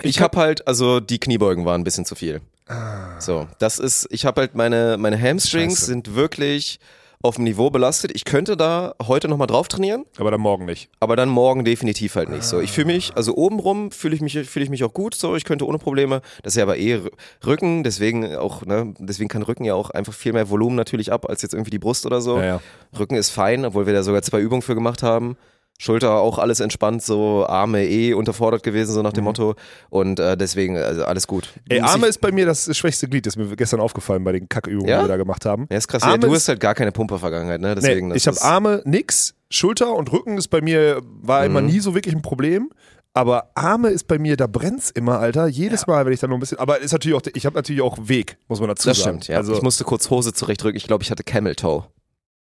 Ich 0.02 0.22
habe 0.22 0.38
halt, 0.38 0.68
also 0.68 1.00
die 1.00 1.20
Kniebeugen 1.20 1.66
waren 1.66 1.82
ein 1.82 1.84
bisschen 1.84 2.06
zu 2.06 2.16
viel. 2.16 2.42
Ah. 2.68 3.20
So, 3.20 3.48
das 3.60 3.78
ist, 3.80 4.08
ich 4.10 4.26
habe 4.26 4.42
halt 4.42 4.56
meine, 4.56 4.98
meine 4.98 5.20
Hamstrings 5.22 5.74
Scheiße. 5.80 5.86
sind 5.86 6.16
wirklich 6.16 6.80
auf 7.24 7.36
dem 7.36 7.46
Niveau 7.46 7.70
belastet. 7.70 8.12
Ich 8.14 8.26
könnte 8.26 8.58
da 8.58 8.94
heute 9.02 9.28
nochmal 9.30 9.48
drauf 9.48 9.70
trainieren, 9.70 10.06
Aber 10.18 10.30
dann 10.30 10.42
morgen 10.42 10.66
nicht. 10.66 10.90
aber 11.00 11.16
dann 11.16 11.30
morgen 11.30 11.64
definitiv 11.64 12.16
halt 12.16 12.30
nicht 12.30 12.44
so. 12.44 12.60
Ich 12.60 12.72
fühle 12.72 12.88
mich, 12.88 13.16
also 13.16 13.36
obenrum 13.36 13.92
fühle 13.92 14.14
ich 14.14 14.22
mich, 14.22 14.34
fühle 14.48 14.66
ich 14.66 14.70
mich 14.70 14.84
auch 14.84 14.94
gut, 14.94 15.16
so, 15.16 15.36
ich 15.36 15.46
könnte 15.46 15.66
ohne 15.66 15.78
Probleme. 15.78 16.22
Das 16.44 16.54
ist 16.54 16.58
ja 16.58 16.64
aber 16.64 16.78
eh 16.78 17.00
Rücken, 17.46 17.84
deswegen 17.84 18.36
auch, 18.36 18.66
ne, 18.66 18.94
deswegen 19.00 19.30
kann 19.30 19.42
Rücken 19.42 19.64
ja 19.64 19.74
auch 19.74 19.90
einfach 19.90 20.14
viel 20.14 20.34
mehr 20.34 20.50
Volumen 20.50 20.76
natürlich 20.76 21.12
ab, 21.12 21.28
als 21.30 21.42
jetzt 21.42 21.54
irgendwie 21.54 21.72
die 21.72 21.80
Brust 21.80 22.06
oder 22.06 22.20
so. 22.20 22.38
Ja, 22.38 22.46
ja. 22.46 22.62
Rücken 23.00 23.16
ist 23.16 23.30
fein, 23.30 23.64
obwohl 23.66 23.86
wir 23.86 23.94
da 23.94 24.04
sogar 24.04 24.22
zwei 24.22 24.42
Übungen 24.42 24.62
für 24.62 24.76
gemacht 24.76 25.02
haben. 25.02 25.38
Schulter 25.80 26.12
auch 26.22 26.38
alles 26.38 26.60
entspannt, 26.60 27.02
so 27.04 27.46
Arme 27.46 27.86
eh 27.86 28.14
unterfordert 28.14 28.64
gewesen, 28.64 28.94
so 28.94 29.02
nach 29.02 29.12
dem 29.14 29.24
Motto. 29.26 29.56
Und 29.90 30.20
äh, 30.20 30.38
deswegen, 30.38 30.78
also 30.78 31.04
alles 31.04 31.28
gut. 31.28 31.50
Mhm. 31.56 31.62
Ey, 31.72 31.80
Arme 31.82 32.08
ist 32.08 32.22
bei 32.22 32.32
mir 32.32 32.46
das 32.46 32.76
schwächste 32.78 33.08
Glied. 33.10 33.26
Das 33.26 33.36
ist 33.36 33.38
mir 33.50 33.56
gestern 33.56 33.80
aufgefallen 33.82 34.24
bei 34.24 34.32
den 34.32 34.48
Kackübungen, 34.48 34.88
Ja? 34.88 35.00
die 35.00 35.04
wir 35.06 35.10
da 35.10 35.18
gemacht 35.18 35.46
haben. 35.46 35.68
Ja, 35.70 35.78
ist 35.78 35.88
krass. 35.88 36.04
Arme 36.04 36.14
ja, 36.14 36.18
du 36.20 36.28
ist- 36.28 36.34
hast 36.44 36.48
halt 36.50 36.60
gar 36.60 36.76
keine 36.76 36.92
Pumpervergangenheit, 36.92 37.60
ne? 37.60 37.76
Deswegen, 37.76 38.08
nee, 38.10 38.14
das 38.14 38.24
ich 38.24 38.28
habe 38.28 38.42
Arme 38.42 38.82
nix, 38.86 39.34
Schulter 39.50 39.94
und 39.94 40.12
Rücken 40.14 40.38
ist 40.38 40.48
bei 40.50 40.62
mir, 40.62 41.02
war 41.22 41.44
immer 41.46 41.62
Mhm. 41.62 41.68
nie 41.68 41.80
so 41.80 41.94
wirklich 41.96 42.16
ein 42.16 42.22
Problem. 42.22 42.70
Aber 43.16 43.52
Arme 43.54 43.90
ist 43.90 44.08
bei 44.08 44.18
mir, 44.18 44.38
da 44.38 44.48
brennt's 44.48 44.90
immer, 44.90 45.20
Alter. 45.20 45.46
Jedes 45.48 45.86
Mal, 45.86 46.04
wenn 46.06 46.14
ich 46.14 46.20
da 46.20 46.28
noch 46.28 46.36
ein 46.38 46.40
bisschen. 46.40 46.58
Aber 46.60 46.80
ist 46.80 46.94
natürlich 46.94 47.16
auch, 47.16 47.22
ich 47.34 47.46
habe 47.46 47.56
natürlich 47.56 47.82
auch 47.82 47.98
Weg, 48.02 48.38
muss 48.48 48.60
man 48.60 48.70
dazu 48.70 48.88
Das 48.90 48.98
sagen. 48.98 49.18
stimmt, 49.22 49.28
ja. 49.28 49.38
Also, 49.38 49.54
ich 49.54 49.62
musste 49.62 49.84
kurz 49.84 50.10
Hose 50.10 50.34
zurechtrücken. 50.34 50.78
Ich 50.78 50.88
glaube, 50.88 51.04
ich 51.04 51.12
hatte 51.12 51.24
Camel 51.24 51.56
Toe. 51.56 51.84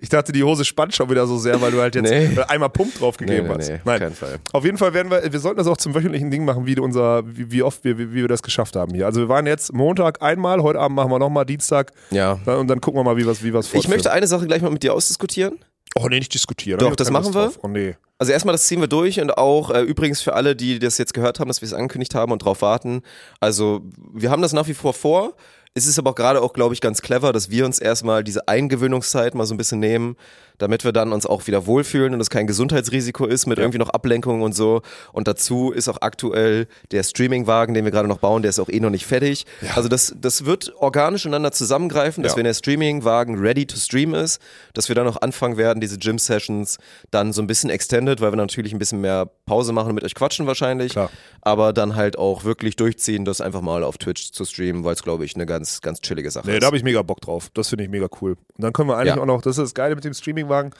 Ich 0.00 0.08
dachte, 0.08 0.32
die 0.32 0.42
Hose 0.42 0.64
spannt 0.64 0.94
schon 0.94 1.08
wieder 1.10 1.26
so 1.26 1.38
sehr, 1.38 1.60
weil 1.60 1.70
du 1.72 1.80
halt 1.80 1.94
jetzt 1.94 2.10
Nee. 2.10 2.30
einmal 2.48 2.70
Pump 2.70 2.98
drauf 2.98 3.16
Nee, 3.20 3.26
gegeben 3.26 3.48
nee, 3.48 3.54
hast. 3.58 3.68
nee, 3.68 3.74
auf 3.76 3.84
Nein. 3.84 3.98
keinen 4.00 4.14
Fall. 4.14 4.38
Auf 4.52 4.64
jeden 4.64 4.78
Fall 4.78 4.94
werden 4.94 5.10
wir, 5.10 5.32
wir 5.32 5.40
sollten 5.40 5.58
das 5.58 5.66
auch 5.66 5.76
zum 5.76 5.94
wöchentlichen 5.94 6.30
Ding 6.30 6.44
machen, 6.44 6.66
wie 6.66 6.78
unser, 6.78 7.22
wie, 7.26 7.50
wie 7.50 7.62
oft 7.62 7.84
wir, 7.84 7.98
wie, 7.98 8.10
wie 8.12 8.16
wir 8.22 8.28
das 8.28 8.42
geschafft 8.42 8.76
haben 8.76 8.94
hier. 8.94 9.06
Also 9.06 9.20
wir 9.20 9.28
waren 9.28 9.46
jetzt 9.46 9.72
Montag 9.72 10.22
einmal, 10.22 10.62
heute 10.62 10.78
Abend 10.80 10.96
machen 10.96 11.10
wir 11.10 11.18
nochmal, 11.18 11.44
Dienstag 11.46 11.92
Ja. 12.10 12.38
dann, 12.44 12.58
und 12.58 12.68
dann 12.68 12.80
gucken 12.80 12.98
wir 13.00 13.04
mal, 13.04 13.16
wie 13.16 13.26
wir 13.26 13.34
wie 13.42 13.52
wir's 13.52 13.72
Ich 13.74 13.88
möchte 13.88 14.10
eine 14.12 14.26
Sache 14.26 14.46
gleich 14.46 14.62
mal 14.62 14.70
mit 14.70 14.82
dir 14.82 14.94
ausdiskutieren. 14.94 15.58
Oh 15.96 16.08
nee, 16.08 16.18
nicht 16.18 16.34
diskutieren. 16.34 16.78
Doch, 16.80 16.96
das 16.96 17.10
machen 17.10 17.34
wir. 17.34 17.52
Oh 17.62 17.68
nee. 17.68 17.94
Also 18.18 18.32
erstmal, 18.32 18.52
das 18.52 18.66
ziehen 18.66 18.80
wir 18.80 18.88
durch 18.88 19.20
und 19.20 19.36
auch 19.38 19.70
äh, 19.70 19.82
übrigens 19.82 20.20
für 20.22 20.34
alle, 20.34 20.56
die 20.56 20.78
das 20.80 20.98
jetzt 20.98 21.14
gehört 21.14 21.38
haben, 21.40 21.48
dass 21.48 21.60
wir 21.60 21.66
es 21.66 21.72
angekündigt 21.72 22.14
haben 22.14 22.32
und 22.32 22.38
drauf 22.44 22.62
warten. 22.62 23.02
Also 23.40 23.82
wir 24.12 24.30
haben 24.30 24.42
das 24.42 24.52
nach 24.52 24.66
wie 24.66 24.74
vor 24.74 24.94
vor. 24.94 25.34
Es 25.76 25.86
ist 25.86 25.98
aber 25.98 26.10
auch 26.10 26.14
gerade 26.14 26.40
auch, 26.40 26.52
glaube 26.52 26.72
ich, 26.72 26.80
ganz 26.80 27.02
clever, 27.02 27.32
dass 27.32 27.50
wir 27.50 27.66
uns 27.66 27.80
erstmal 27.80 28.22
diese 28.22 28.46
Eingewöhnungszeit 28.46 29.34
mal 29.34 29.44
so 29.44 29.54
ein 29.54 29.56
bisschen 29.56 29.80
nehmen, 29.80 30.16
damit 30.58 30.84
wir 30.84 30.92
dann 30.92 31.12
uns 31.12 31.26
auch 31.26 31.46
wieder 31.46 31.66
wohlfühlen 31.66 32.14
und 32.14 32.20
es 32.20 32.30
kein 32.30 32.46
Gesundheitsrisiko 32.46 33.26
ist 33.26 33.46
mit 33.46 33.58
irgendwie 33.58 33.78
noch 33.78 33.90
Ablenkungen 33.90 34.42
und 34.42 34.54
so. 34.54 34.82
Und 35.12 35.26
dazu 35.28 35.72
ist 35.72 35.88
auch 35.88 35.98
aktuell 36.00 36.66
der 36.92 37.02
Streamingwagen, 37.02 37.74
den 37.74 37.84
wir 37.84 37.90
gerade 37.92 38.08
noch 38.08 38.18
bauen, 38.18 38.42
der 38.42 38.50
ist 38.50 38.58
auch 38.58 38.68
eh 38.68 38.80
noch 38.80 38.90
nicht 38.90 39.06
fertig. 39.06 39.46
Also 39.74 39.88
das, 39.88 40.14
das 40.20 40.44
wird 40.44 40.72
organisch 40.76 41.24
ineinander 41.24 41.52
zusammengreifen, 41.52 42.22
dass 42.22 42.32
Ja. 42.32 42.38
wenn 42.38 42.44
der 42.44 42.54
Streamingwagen 42.54 43.38
ready 43.38 43.66
to 43.66 43.76
stream 43.76 44.14
ist, 44.14 44.40
dass 44.74 44.88
wir 44.88 44.94
dann 44.94 45.06
auch 45.06 45.20
anfangen 45.22 45.56
werden, 45.56 45.80
diese 45.80 45.98
Gym-Sessions 45.98 46.78
dann 47.10 47.32
so 47.32 47.42
ein 47.42 47.46
bisschen 47.46 47.70
extended, 47.70 48.20
weil 48.20 48.32
wir 48.32 48.36
natürlich 48.36 48.72
ein 48.72 48.78
bisschen 48.78 49.00
mehr 49.00 49.28
Pause 49.46 49.72
machen 49.72 49.88
und 49.90 49.94
mit 49.96 50.04
euch 50.04 50.14
quatschen 50.14 50.46
wahrscheinlich. 50.46 50.92
Klar. 50.92 51.10
Aber 51.42 51.72
dann 51.72 51.94
halt 51.96 52.16
auch 52.18 52.44
wirklich 52.44 52.76
durchziehen, 52.76 53.24
das 53.24 53.40
einfach 53.40 53.60
mal 53.60 53.84
auf 53.84 53.98
Twitch 53.98 54.32
zu 54.32 54.44
streamen, 54.44 54.84
weil 54.84 54.94
es, 54.94 55.02
glaube 55.02 55.24
ich, 55.24 55.34
eine 55.34 55.46
ganz, 55.46 55.80
ganz 55.80 56.00
chillige 56.00 56.30
Sache 56.30 56.46
Nee, 56.46 56.54
ist. 56.54 56.62
da 56.62 56.66
habe 56.68 56.76
ich 56.76 56.82
mega 56.84 57.02
Bock 57.02 57.20
drauf. 57.20 57.50
Das 57.54 57.68
finde 57.68 57.84
ich 57.84 57.90
mega 57.90 58.06
cool. 58.20 58.32
Und 58.32 58.38
dann 58.64 58.72
können 58.72 58.88
wir 58.88 58.96
eigentlich 58.96 59.16
Ja. 59.16 59.20
auch 59.20 59.26
noch, 59.26 59.42
das 59.42 59.58
ist 59.58 59.62
das 59.64 59.74
Geile 59.74 59.94
mit 59.94 60.04
dem 60.04 60.14
Streamingwagen, 60.44 60.72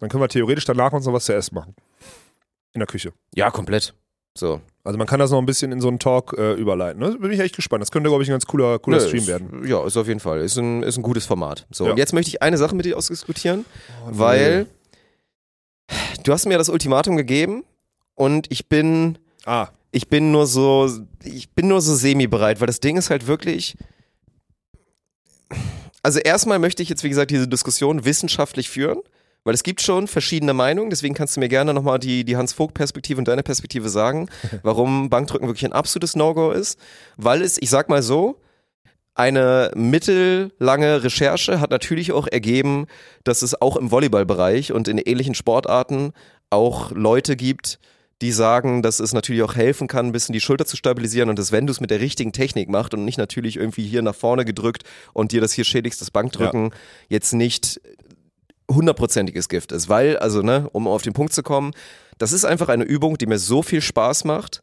dann 0.00 0.08
können 0.08 0.22
wir 0.22 0.28
theoretisch 0.28 0.64
danach 0.64 0.92
uns 0.92 1.06
noch 1.06 1.12
was 1.12 1.24
zu 1.26 1.34
essen 1.34 1.54
machen. 1.54 1.74
In 2.72 2.80
der 2.80 2.86
Küche. 2.86 3.12
ja, 3.34 3.50
komplett. 3.50 3.94
So. 4.36 4.60
Also 4.84 4.96
man 4.98 5.06
kann 5.08 5.18
das 5.18 5.32
noch 5.32 5.38
ein 5.38 5.46
bisschen 5.46 5.72
in 5.72 5.80
so 5.80 5.88
einen 5.88 5.98
Talk 5.98 6.34
äh, 6.38 6.52
überleiten. 6.54 7.00
Ne? 7.02 7.16
Bin 7.18 7.32
ich 7.32 7.40
echt 7.40 7.56
gespannt. 7.56 7.82
Das 7.82 7.90
könnte, 7.90 8.08
glaube 8.08 8.22
ich, 8.22 8.28
ein 8.28 8.32
ganz 8.34 8.46
cooler, 8.46 8.78
cooler 8.78 8.98
Nö, 8.98 9.06
Stream 9.06 9.22
ist, 9.22 9.26
werden. 9.26 9.66
Ja, 9.66 9.84
ist 9.84 9.96
auf 9.96 10.06
jeden 10.06 10.20
Fall. 10.20 10.40
Ist 10.42 10.56
ein, 10.58 10.82
ist 10.84 10.96
ein 10.96 11.02
gutes 11.02 11.26
Format. 11.26 11.66
So, 11.70 11.86
Ja. 11.86 11.90
und 11.90 11.96
jetzt 11.98 12.12
möchte 12.12 12.28
ich 12.28 12.40
eine 12.40 12.56
Sache 12.56 12.76
mit 12.76 12.86
dir 12.86 12.96
ausdiskutieren, 12.96 13.64
Oh, 14.06 14.10
weil 14.12 14.66
du 16.22 16.32
hast 16.32 16.46
mir 16.46 16.56
das 16.58 16.68
Ultimatum 16.68 17.16
gegeben 17.16 17.64
und 18.14 18.46
ich 18.50 18.68
bin 18.68 19.18
Ah, 19.44 19.68
ich 19.90 20.08
bin 20.08 20.30
nur 20.30 20.46
so, 20.46 20.88
ich 21.24 21.50
bin 21.50 21.66
nur 21.68 21.80
so 21.80 21.94
semi-bereit, 21.94 22.60
weil 22.60 22.66
das 22.66 22.80
Ding 22.80 22.96
ist 22.96 23.10
halt 23.10 23.26
wirklich. 23.26 23.76
Also 26.08 26.20
erstmal 26.20 26.58
möchte 26.58 26.82
ich 26.82 26.88
jetzt, 26.88 27.04
wie 27.04 27.10
gesagt, 27.10 27.30
diese 27.30 27.46
Diskussion 27.46 28.06
wissenschaftlich 28.06 28.70
führen, 28.70 29.00
weil 29.44 29.52
es 29.52 29.62
gibt 29.62 29.82
schon 29.82 30.06
verschiedene 30.08 30.54
Meinungen, 30.54 30.88
deswegen 30.88 31.12
kannst 31.12 31.36
du 31.36 31.40
mir 31.40 31.50
gerne 31.50 31.74
nochmal 31.74 31.98
die, 31.98 32.24
die 32.24 32.34
Hans-Vogt-Perspektive 32.34 33.18
und 33.18 33.28
deine 33.28 33.42
Perspektive 33.42 33.90
sagen, 33.90 34.30
warum 34.62 35.10
Bankdrücken 35.10 35.48
wirklich 35.48 35.66
ein 35.66 35.74
absolutes 35.74 36.16
No-Go 36.16 36.50
ist. 36.50 36.80
Weil 37.18 37.42
es, 37.42 37.60
ich 37.60 37.68
sag 37.68 37.90
mal 37.90 38.02
so, 38.02 38.40
eine 39.14 39.70
mittellange 39.74 41.04
Recherche 41.04 41.60
hat 41.60 41.70
natürlich 41.70 42.12
auch 42.12 42.26
ergeben, 42.26 42.86
dass 43.24 43.42
es 43.42 43.60
auch 43.60 43.76
im 43.76 43.90
Volleyballbereich 43.90 44.72
und 44.72 44.88
in 44.88 44.96
ähnlichen 44.96 45.34
Sportarten 45.34 46.14
auch 46.48 46.90
Leute 46.90 47.36
gibt, 47.36 47.80
die 48.20 48.32
sagen, 48.32 48.82
dass 48.82 48.98
es 48.98 49.12
natürlich 49.12 49.42
auch 49.42 49.54
helfen 49.54 49.86
kann, 49.86 50.06
ein 50.06 50.12
bisschen 50.12 50.32
die 50.32 50.40
Schulter 50.40 50.66
zu 50.66 50.76
stabilisieren 50.76 51.30
und 51.30 51.38
dass 51.38 51.52
wenn 51.52 51.66
du 51.66 51.70
es 51.70 51.80
mit 51.80 51.90
der 51.90 52.00
richtigen 52.00 52.32
Technik 52.32 52.68
machst 52.68 52.92
und 52.94 53.04
nicht 53.04 53.18
natürlich 53.18 53.56
irgendwie 53.56 53.86
hier 53.86 54.02
nach 54.02 54.14
vorne 54.14 54.44
gedrückt 54.44 54.82
und 55.12 55.30
dir 55.32 55.40
das 55.40 55.52
hier 55.52 55.64
schädigst, 55.64 56.00
das 56.00 56.10
Bankdrücken 56.10 56.72
jetzt 57.08 57.32
nicht 57.32 57.80
hundertprozentiges 58.70 59.48
Gift 59.48 59.72
ist. 59.72 59.88
Weil, 59.88 60.16
also, 60.18 60.42
ne, 60.42 60.68
um 60.72 60.86
auf 60.86 61.02
den 61.02 61.12
Punkt 61.12 61.32
zu 61.32 61.42
kommen, 61.42 61.72
das 62.18 62.32
ist 62.32 62.44
einfach 62.44 62.68
eine 62.68 62.84
Übung, 62.84 63.16
die 63.18 63.26
mir 63.26 63.38
so 63.38 63.62
viel 63.62 63.80
Spaß 63.80 64.24
macht, 64.24 64.62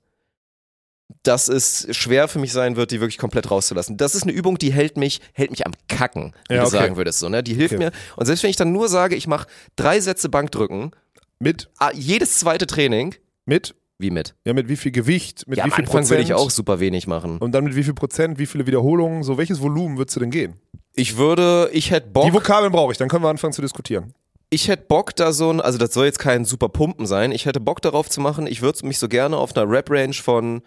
dass 1.23 1.47
es 1.47 1.87
schwer 1.95 2.27
für 2.27 2.39
mich 2.39 2.51
sein 2.51 2.75
wird, 2.75 2.91
die 2.91 2.99
wirklich 2.99 3.17
komplett 3.17 3.49
rauszulassen. 3.49 3.97
Das 3.97 4.15
ist 4.15 4.23
eine 4.23 4.31
Übung, 4.31 4.57
die 4.57 4.73
hält 4.73 4.97
mich, 4.97 5.21
hält 5.33 5.51
mich 5.51 5.65
am 5.65 5.73
Kacken, 5.87 6.33
wie 6.49 6.55
Ja, 6.55 6.61
du 6.61 6.67
okay. 6.67 6.77
sagen 6.77 6.97
würdest. 6.97 7.19
So, 7.19 7.29
ne? 7.29 7.41
Die 7.41 7.53
hilft 7.53 7.75
Okay. 7.75 7.85
mir. 7.85 7.91
Und 8.15 8.25
selbst 8.25 8.43
wenn 8.43 8.49
ich 8.49 8.55
dann 8.55 8.71
nur 8.71 8.89
sage, 8.89 9.15
ich 9.15 9.27
mache 9.27 9.47
drei 9.75 9.99
Sätze 9.99 10.29
Bankdrücken, 10.29 10.91
mit, 11.39 11.69
ah, 11.77 11.91
jedes 11.93 12.39
zweite 12.39 12.65
Training, 12.67 13.15
mit, 13.45 13.75
wie 13.97 14.11
mit? 14.11 14.35
ja, 14.45 14.53
mit 14.53 14.67
wie 14.67 14.75
viel 14.75 14.91
Gewicht, 14.91 15.47
mit 15.47 15.57
ja, 15.57 15.63
wie 15.63 15.69
am 15.69 15.71
viel 15.71 15.85
Anfang 15.85 15.93
würde 16.03 16.07
Prozent 16.07 16.23
ich 16.29 16.33
auch 16.33 16.49
super 16.49 16.79
wenig 16.79 17.07
machen. 17.07 17.37
und 17.39 17.51
dann 17.53 17.63
mit 17.63 17.75
wie 17.75 17.83
viel 17.83 17.93
Prozent, 17.93 18.37
wie 18.39 18.45
viele 18.45 18.65
Wiederholungen, 18.67 19.23
so 19.23 19.37
welches 19.37 19.61
Volumen 19.61 19.97
würdest 19.97 20.15
du 20.15 20.19
denn 20.19 20.31
gehen? 20.31 20.55
Ich 20.93 21.17
würde, 21.17 21.69
ich 21.73 21.91
hätte 21.91 22.07
Bock. 22.09 22.25
Die 22.25 22.33
Vokabeln 22.33 22.71
brauche 22.71 22.91
ich, 22.91 22.97
dann 22.97 23.09
können 23.09 23.23
wir 23.23 23.29
anfangen 23.29 23.53
zu 23.53 23.61
diskutieren. 23.61 24.13
ich 24.49 24.67
hätte 24.67 24.83
Bock 24.87 25.15
da 25.15 25.31
so 25.33 25.49
ein, 25.49 25.59
also 25.61 25.77
das 25.77 25.93
soll 25.93 26.05
jetzt 26.05 26.19
kein 26.19 26.45
super 26.45 26.69
Pumpen 26.69 27.05
sein, 27.05 27.31
ich 27.31 27.45
hätte 27.45 27.59
Bock 27.59 27.81
darauf 27.81 28.09
zu 28.09 28.21
machen, 28.21 28.47
ich 28.47 28.61
würde 28.61 28.85
mich 28.85 28.99
so 28.99 29.07
gerne 29.07 29.37
auf 29.37 29.55
einer 29.55 29.69
Rap-Range 29.69 30.13
von, 30.13 30.61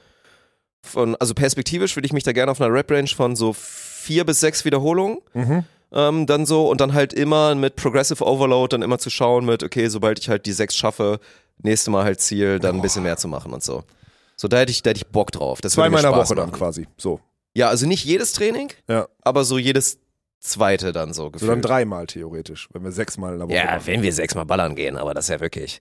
von, 0.82 1.16
also 1.16 1.34
perspektivisch 1.34 1.96
würde 1.96 2.06
ich 2.06 2.12
mich 2.12 2.24
da 2.24 2.32
gerne 2.32 2.50
auf 2.50 2.60
einer 2.60 2.72
Rap-Range 2.72 3.08
von 3.08 3.36
so 3.36 3.52
vier 3.54 4.24
bis 4.24 4.40
sechs 4.40 4.64
Wiederholungen 4.64 5.18
Mhm. 5.34 5.64
Ähm, 5.92 6.26
dann 6.26 6.46
so 6.46 6.68
und 6.70 6.80
dann 6.80 6.92
halt 6.94 7.12
immer 7.12 7.54
mit 7.54 7.76
Progressive 7.76 8.24
Overload 8.24 8.74
dann 8.74 8.82
immer 8.82 8.98
zu 8.98 9.10
schauen 9.10 9.44
mit, 9.44 9.62
okay, 9.62 9.88
sobald 9.88 10.18
ich 10.18 10.28
halt 10.28 10.46
die 10.46 10.52
sechs 10.52 10.76
schaffe, 10.76 11.20
nächste 11.62 11.90
Mal 11.90 12.04
halt 12.04 12.20
Ziel, 12.20 12.58
dann 12.58 12.76
ein 12.76 12.82
bisschen 12.82 13.02
mehr 13.02 13.16
zu 13.16 13.28
machen 13.28 13.52
und 13.52 13.62
so. 13.62 13.84
So, 14.36 14.46
da 14.48 14.58
hätte 14.58 14.70
ich, 14.70 14.82
da 14.82 14.90
hätte 14.90 14.98
ich 14.98 15.06
Bock 15.08 15.32
drauf. 15.32 15.60
Das 15.60 15.74
der 15.74 15.88
Spaß 15.90 16.04
Woche 16.04 16.34
dann 16.36 16.50
machen. 16.50 16.58
quasi. 16.58 16.86
So. 16.96 17.20
Ja, 17.54 17.68
also 17.68 17.86
nicht 17.86 18.04
jedes 18.04 18.32
Training, 18.32 18.68
Ja. 18.88 19.08
aber 19.22 19.44
so 19.44 19.58
jedes 19.58 19.98
zweite 20.40 20.92
dann 20.92 21.12
so 21.12 21.24
So 21.24 21.30
gefühlt. 21.32 21.50
dann 21.50 21.62
dreimal 21.62 22.06
theoretisch, 22.06 22.68
wenn 22.72 22.84
wir 22.84 22.92
sechsmal 22.92 23.32
in 23.32 23.38
der 23.40 23.48
Woche 23.48 23.56
ja, 23.56 23.64
machen. 23.64 23.82
wenn 23.86 24.02
wir 24.02 24.12
sechsmal 24.12 24.44
ballern 24.46 24.76
gehen, 24.76 24.96
aber 24.96 25.14
das 25.14 25.24
ist 25.24 25.30
ja 25.30 25.40
wirklich. 25.40 25.80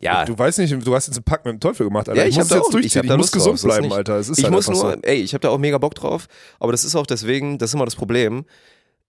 Ja, 0.00 0.24
Du 0.26 0.36
weißt 0.38 0.58
nicht, 0.58 0.72
du 0.86 0.94
hast 0.94 1.06
jetzt 1.06 1.16
einen 1.16 1.24
Pakt 1.24 1.46
mit 1.46 1.54
dem 1.54 1.60
Teufel 1.60 1.86
gemacht, 1.86 2.08
Alter. 2.08 2.20
Ja, 2.22 2.28
ich 2.28 2.36
muss 2.36 2.44
hab 2.44 2.48
da 2.50 2.54
jetzt 2.56 2.64
auch- 2.64 2.68
ich 2.68 2.72
durchziehen. 2.72 3.02
Ich, 3.04 3.08
da 3.08 3.16
muss 3.16 3.30
drauf, 3.30 3.38
gesund 3.42 3.58
so 3.58 3.68
ist 3.68 3.74
bleiben. 3.78 3.92
Alter. 3.92 4.16
Es 4.18 4.28
ist 4.28 4.38
ich 4.38 4.44
halt 4.44 4.54
muss 4.54 4.68
nur, 4.68 4.76
so. 4.76 4.90
ey, 5.02 5.16
ich 5.16 5.32
habe 5.32 5.40
da 5.40 5.48
auch 5.48 5.58
mega 5.58 5.78
Bock 5.78 5.94
drauf, 5.94 6.26
aber 6.60 6.72
das 6.72 6.84
ist 6.84 6.94
auch 6.94 7.06
deswegen, 7.06 7.58
das 7.58 7.70
ist 7.70 7.74
immer 7.74 7.86
das 7.86 7.96
Problem. 7.96 8.44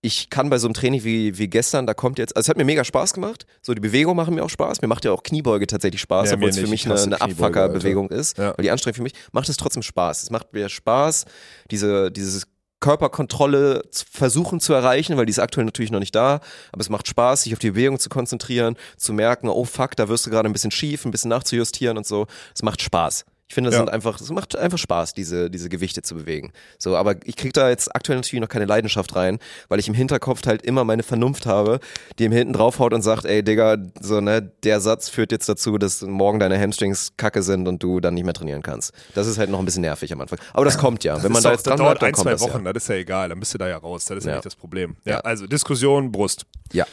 Ich 0.01 0.29
kann 0.29 0.49
bei 0.51 0.59
so 0.59 0.67
einem 0.67 0.75
Training 0.75 1.03
wie, 1.03 1.37
wie 1.37 1.47
gestern, 1.47 1.87
da 1.87 1.93
kommt 1.95 2.19
jetzt, 2.19 2.35
also 2.35 2.45
es 2.45 2.49
hat 2.49 2.57
mir 2.57 2.65
mega 2.65 2.83
Spaß 2.83 3.13
gemacht. 3.13 3.47
So, 3.63 3.73
die 3.73 3.81
Bewegungen 3.81 4.15
machen 4.15 4.35
mir 4.35 4.43
auch 4.43 4.49
Spaß. 4.49 4.81
Mir 4.81 4.87
macht 4.87 5.03
ja 5.03 5.11
auch 5.11 5.23
Kniebeuge 5.23 5.65
tatsächlich 5.65 6.01
Spaß, 6.01 6.29
Ja, 6.29 6.35
obwohl 6.35 6.49
es 6.49 6.59
für 6.59 6.67
mich 6.67 6.85
Ich 6.85 6.91
eine, 6.91 7.01
eine 7.01 7.21
Abfucker-Bewegung 7.21 8.09
ist, 8.09 8.37
Ja. 8.37 8.53
weil 8.55 8.63
die 8.63 8.69
anstrengend 8.71 8.97
für 8.97 9.03
mich, 9.03 9.13
macht 9.31 9.49
es 9.49 9.57
trotzdem 9.57 9.81
Spaß. 9.81 10.23
Es 10.23 10.29
macht 10.29 10.53
mir 10.53 10.69
Spaß, 10.69 11.25
diese, 11.71 12.11
dieses 12.11 12.43
Körperkontrolle 12.81 13.81
zu 13.89 14.05
versuchen 14.11 14.59
zu 14.59 14.73
erreichen, 14.73 15.17
weil 15.17 15.25
die 15.25 15.31
ist 15.31 15.39
aktuell 15.39 15.65
natürlich 15.65 15.89
noch 15.91 15.99
nicht 15.99 16.13
da, 16.13 16.39
aber 16.71 16.81
es 16.81 16.89
macht 16.89 17.07
Spaß, 17.07 17.43
sich 17.43 17.53
auf 17.53 17.59
die 17.59 17.71
Bewegung 17.71 17.97
zu 17.99 18.09
konzentrieren, 18.09 18.75
zu 18.97 19.11
merken, 19.11 19.49
oh 19.49 19.63
fuck, 19.63 19.95
da 19.95 20.07
wirst 20.07 20.25
du 20.27 20.29
gerade 20.29 20.47
ein 20.47 20.53
bisschen 20.53 20.71
schief, 20.71 21.03
ein 21.05 21.11
bisschen 21.11 21.29
nachzujustieren 21.29 21.97
und 21.97 22.05
so. 22.05 22.27
Es 22.53 22.61
macht 22.61 22.81
Spaß. 22.83 23.25
Ich 23.47 23.53
finde, 23.53 23.69
das 23.69 23.75
Ja. 23.75 23.81
sind 23.85 23.89
einfach, 23.93 24.19
es 24.19 24.29
macht 24.31 24.55
einfach 24.57 24.79
Spaß, 24.79 25.13
diese, 25.13 25.51
diese 25.51 25.69
Gewichte 25.69 26.01
zu 26.01 26.15
bewegen. 26.15 26.51
So, 26.79 26.95
aber 26.97 27.15
ich 27.25 27.35
krieg 27.35 27.53
da 27.53 27.69
jetzt 27.69 27.95
aktuell 27.95 28.17
natürlich 28.17 28.41
noch 28.41 28.49
keine 28.49 28.65
Leidenschaft 28.65 29.15
rein, 29.15 29.37
weil 29.69 29.79
ich 29.79 29.87
im 29.87 29.93
Hinterkopf 29.93 30.41
halt 30.47 30.63
immer 30.63 30.83
meine 30.83 31.03
Vernunft 31.03 31.45
habe, 31.45 31.79
die 32.17 32.23
ihm 32.23 32.31
hinten 32.31 32.53
draufhaut 32.53 32.91
und 32.91 33.03
sagt, 33.03 33.25
ey 33.25 33.43
Digga, 33.43 33.77
so, 34.01 34.19
ne, 34.19 34.41
der 34.63 34.79
Satz 34.81 35.09
führt 35.09 35.31
jetzt 35.31 35.47
dazu, 35.47 35.77
dass 35.77 36.01
morgen 36.01 36.39
deine 36.39 36.59
Hamstrings 36.59 37.13
kacke 37.17 37.43
sind 37.43 37.67
und 37.67 37.83
du 37.83 37.99
dann 37.99 38.15
nicht 38.15 38.23
mehr 38.23 38.33
trainieren 38.33 38.63
kannst. 38.63 38.93
Das 39.13 39.27
ist 39.27 39.37
halt 39.37 39.51
noch 39.51 39.59
ein 39.59 39.65
bisschen 39.65 39.81
nervig 39.83 40.11
am 40.11 40.21
Anfang. 40.21 40.39
Aber 40.53 40.65
das 40.65 40.79
kommt 40.79 41.03
ja. 41.03 41.21
Wenn 41.21 41.31
man 41.31 41.43
da 41.43 41.51
jetzt 41.51 41.67
das 41.67 41.71
dran 41.71 41.77
dauert 41.77 41.99
bleibt, 41.99 42.01
dann 42.01 42.07
ein, 42.07 42.13
kommt 42.13 42.23
zwei 42.23 42.31
das 42.31 42.41
Wochen, 42.41 42.65
das 42.65 42.75
ist 42.77 42.89
ja 42.89 42.95
egal, 42.95 43.29
dann 43.29 43.39
bist 43.39 43.53
du 43.53 43.59
da 43.59 43.67
ja 43.67 43.77
raus, 43.77 44.05
das 44.05 44.17
ist 44.17 44.23
ja, 44.25 44.31
Ja. 44.31 44.35
nicht 44.37 44.45
das 44.47 44.55
Problem. 44.55 44.95
Ja, 45.05 45.13
Ja. 45.13 45.19
Also 45.19 45.45
Diskussion, 45.45 46.11
Brust. 46.11 46.47
Ja. 46.73 46.85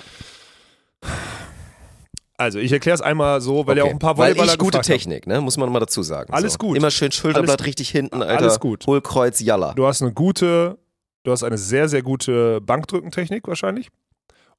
Also 2.42 2.58
ich 2.58 2.72
erkläre 2.72 2.94
es 2.94 3.00
einmal 3.00 3.40
so, 3.40 3.66
weil 3.66 3.76
ja 3.78 3.84
auch 3.84 3.90
ein 3.90 3.98
paar 3.98 4.16
Weil 4.18 4.30
Volleyballer 4.32 4.52
ich 4.52 4.58
gute. 4.58 4.80
Technik, 4.80 5.26
ne, 5.26 5.40
muss 5.40 5.56
man 5.56 5.70
mal 5.70 5.80
dazu 5.80 6.02
sagen. 6.02 6.32
Alles 6.32 6.54
so. 6.54 6.58
gut. 6.58 6.76
Immer 6.76 6.90
schön 6.90 7.12
Schulterblatt 7.12 7.58
Alles- 7.60 7.66
richtig 7.66 7.88
hinten, 7.90 8.22
Alter. 8.22 8.42
alles 8.42 8.60
gut. 8.60 8.86
Hohlkreuz, 8.86 9.40
Jalla. 9.40 9.72
Du 9.74 9.86
hast 9.86 10.02
eine 10.02 10.12
gute, 10.12 10.78
du 11.24 11.32
hast 11.32 11.42
eine 11.44 11.58
sehr, 11.58 11.88
sehr 11.88 12.02
gute 12.02 12.60
Bankdrückentechnik 12.60 13.46
wahrscheinlich 13.48 13.88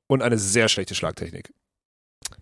und 0.07 0.21
eine 0.21 0.37
sehr 0.37 0.67
schlechte 0.69 0.95
Schlagtechnik. 0.95 1.51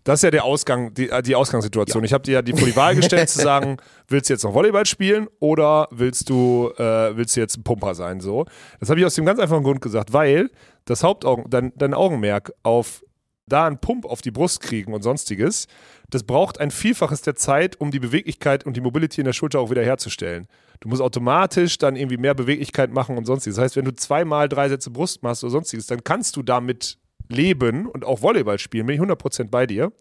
Das 0.04 0.20
ist 0.20 0.24
ja 0.24 0.32
der 0.32 0.46
Ausgang, 0.46 0.94
die, 0.94 1.10
äh, 1.10 1.22
die 1.22 1.36
Ausgangssituation. 1.36 2.04
Ich 2.04 2.14
habe 2.14 2.24
dir 2.24 2.34
ja 2.34 2.42
die 2.42 2.54
vor 2.54 2.68
die 2.68 2.76
Wahl 2.76 2.96
gestellt 2.96 3.30
zu 3.30 3.39
sagen, 3.42 3.78
willst 4.08 4.30
du 4.30 4.34
jetzt 4.34 4.44
noch 4.44 4.54
Volleyball 4.54 4.86
spielen 4.86 5.28
oder 5.39 5.88
willst 5.92 6.30
du, 6.30 6.72
äh, 6.78 7.16
willst 7.16 7.36
du 7.36 7.39
jetzt 7.42 7.58
ein 7.58 7.64
Pumper 7.64 7.94
sein? 7.96 8.20
So. 8.20 8.46
Das 8.80 8.89
habe 8.89 9.00
ich 9.00 9.06
aus 9.06 9.16
dem 9.16 9.26
ganz 9.26 9.39
einfachen 9.39 9.64
Grund 9.64 9.82
gesagt, 9.82 10.14
weil 10.14 10.50
das 10.86 11.04
Hauptaugen, 11.04 11.50
dein, 11.50 11.74
dein 11.76 11.94
Augenmerk 11.94 12.54
auf 12.64 13.04
da 13.52 13.68
einen 13.68 13.80
Pump 13.80 14.06
auf 14.06 14.22
die 14.22 14.32
Brust 14.32 14.62
kriegen 14.62 14.93
und 14.93 15.02
sonstiges, 15.02 15.68
das 16.10 16.24
braucht 16.24 16.60
ein 16.60 16.72
Vielfaches 16.72 17.22
der 17.22 17.36
Zeit, 17.36 17.80
um 17.80 17.91
die 17.91 17.99
Beweglichkeit 17.99 18.66
und 18.66 18.76
die 18.76 18.82
Mobility 18.82 19.22
in 19.22 19.26
der 19.26 19.34
Schulter 19.34 19.60
auch 19.60 19.70
wieder 19.70 19.84
herzustellen. 19.84 20.47
Du 20.80 20.89
musst 20.89 21.02
automatisch 21.02 21.78
dann 21.78 21.95
irgendwie 21.95 22.18
mehr 22.18 22.34
Beweglichkeit 22.34 22.91
machen 22.91 23.18
und 23.18 23.26
sonstiges. 23.26 23.56
Das 23.56 23.64
heißt, 23.66 23.76
wenn 23.76 23.86
du 23.86 23.93
zweimal 23.93 24.49
drei 24.49 24.68
Sätze 24.68 24.89
Brust 24.89 25.24
machst 25.24 25.43
oder 25.43 25.52
sonstiges, 25.52 25.88
dann 25.88 26.04
kannst 26.04 26.36
du 26.36 26.43
damit 26.43 26.97
leben 27.30 27.88
und 27.88 28.04
auch 28.04 28.22
Volleyball 28.22 28.60
spielen, 28.60 28.86
bin 28.88 28.95
ich 28.95 29.02
100% 29.02 29.49
bei 29.49 29.66
dir. 29.66 29.91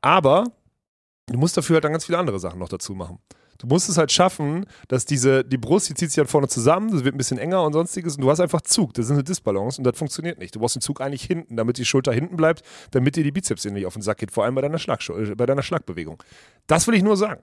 Aber 0.00 0.44
du 1.26 1.38
musst 1.38 1.56
dafür 1.56 1.74
halt 1.74 1.84
dann 1.84 1.92
ganz 1.92 2.04
viele 2.04 2.18
andere 2.18 2.38
Sachen 2.38 2.58
noch 2.58 2.68
dazu 2.68 2.94
machen. 2.94 3.18
Du 3.62 3.68
musst 3.68 3.88
es 3.88 3.96
halt 3.96 4.10
schaffen, 4.10 4.66
dass 4.88 5.04
diese, 5.04 5.44
die 5.44 5.56
Brust, 5.56 5.88
die 5.88 5.94
zieht 5.94 6.10
sich 6.10 6.16
dann 6.16 6.26
vorne 6.26 6.48
zusammen, 6.48 6.90
das 6.90 7.04
wird 7.04 7.14
ein 7.14 7.18
bisschen 7.18 7.38
enger 7.38 7.62
und 7.62 7.72
sonstiges 7.72 8.16
und 8.16 8.22
du 8.22 8.30
hast 8.30 8.40
einfach 8.40 8.60
Zug. 8.62 8.92
Das 8.94 9.06
ist 9.06 9.12
eine 9.12 9.22
Disbalance 9.22 9.78
und 9.78 9.84
das 9.84 9.96
funktioniert 9.96 10.40
nicht. 10.40 10.54
Du 10.54 10.58
brauchst 10.58 10.74
den 10.74 10.82
Zug 10.82 11.00
eigentlich 11.00 11.22
hinten, 11.22 11.56
damit 11.56 11.78
die 11.78 11.84
Schulter 11.84 12.12
hinten 12.12 12.36
bleibt, 12.36 12.62
damit 12.90 13.14
dir 13.14 13.22
die 13.22 13.30
Bizeps 13.30 13.64
nicht 13.64 13.86
auf 13.86 13.92
den 13.92 14.02
Sack 14.02 14.18
geht, 14.18 14.32
vor 14.32 14.44
allem 14.44 14.56
bei 14.56 14.62
deiner, 14.62 14.78
Schlag, 14.78 15.00
bei 15.36 15.46
deiner 15.46 15.62
Schlagbewegung. 15.62 16.20
Das 16.66 16.88
will 16.88 16.94
ich 16.94 17.04
nur 17.04 17.16
sagen. 17.16 17.40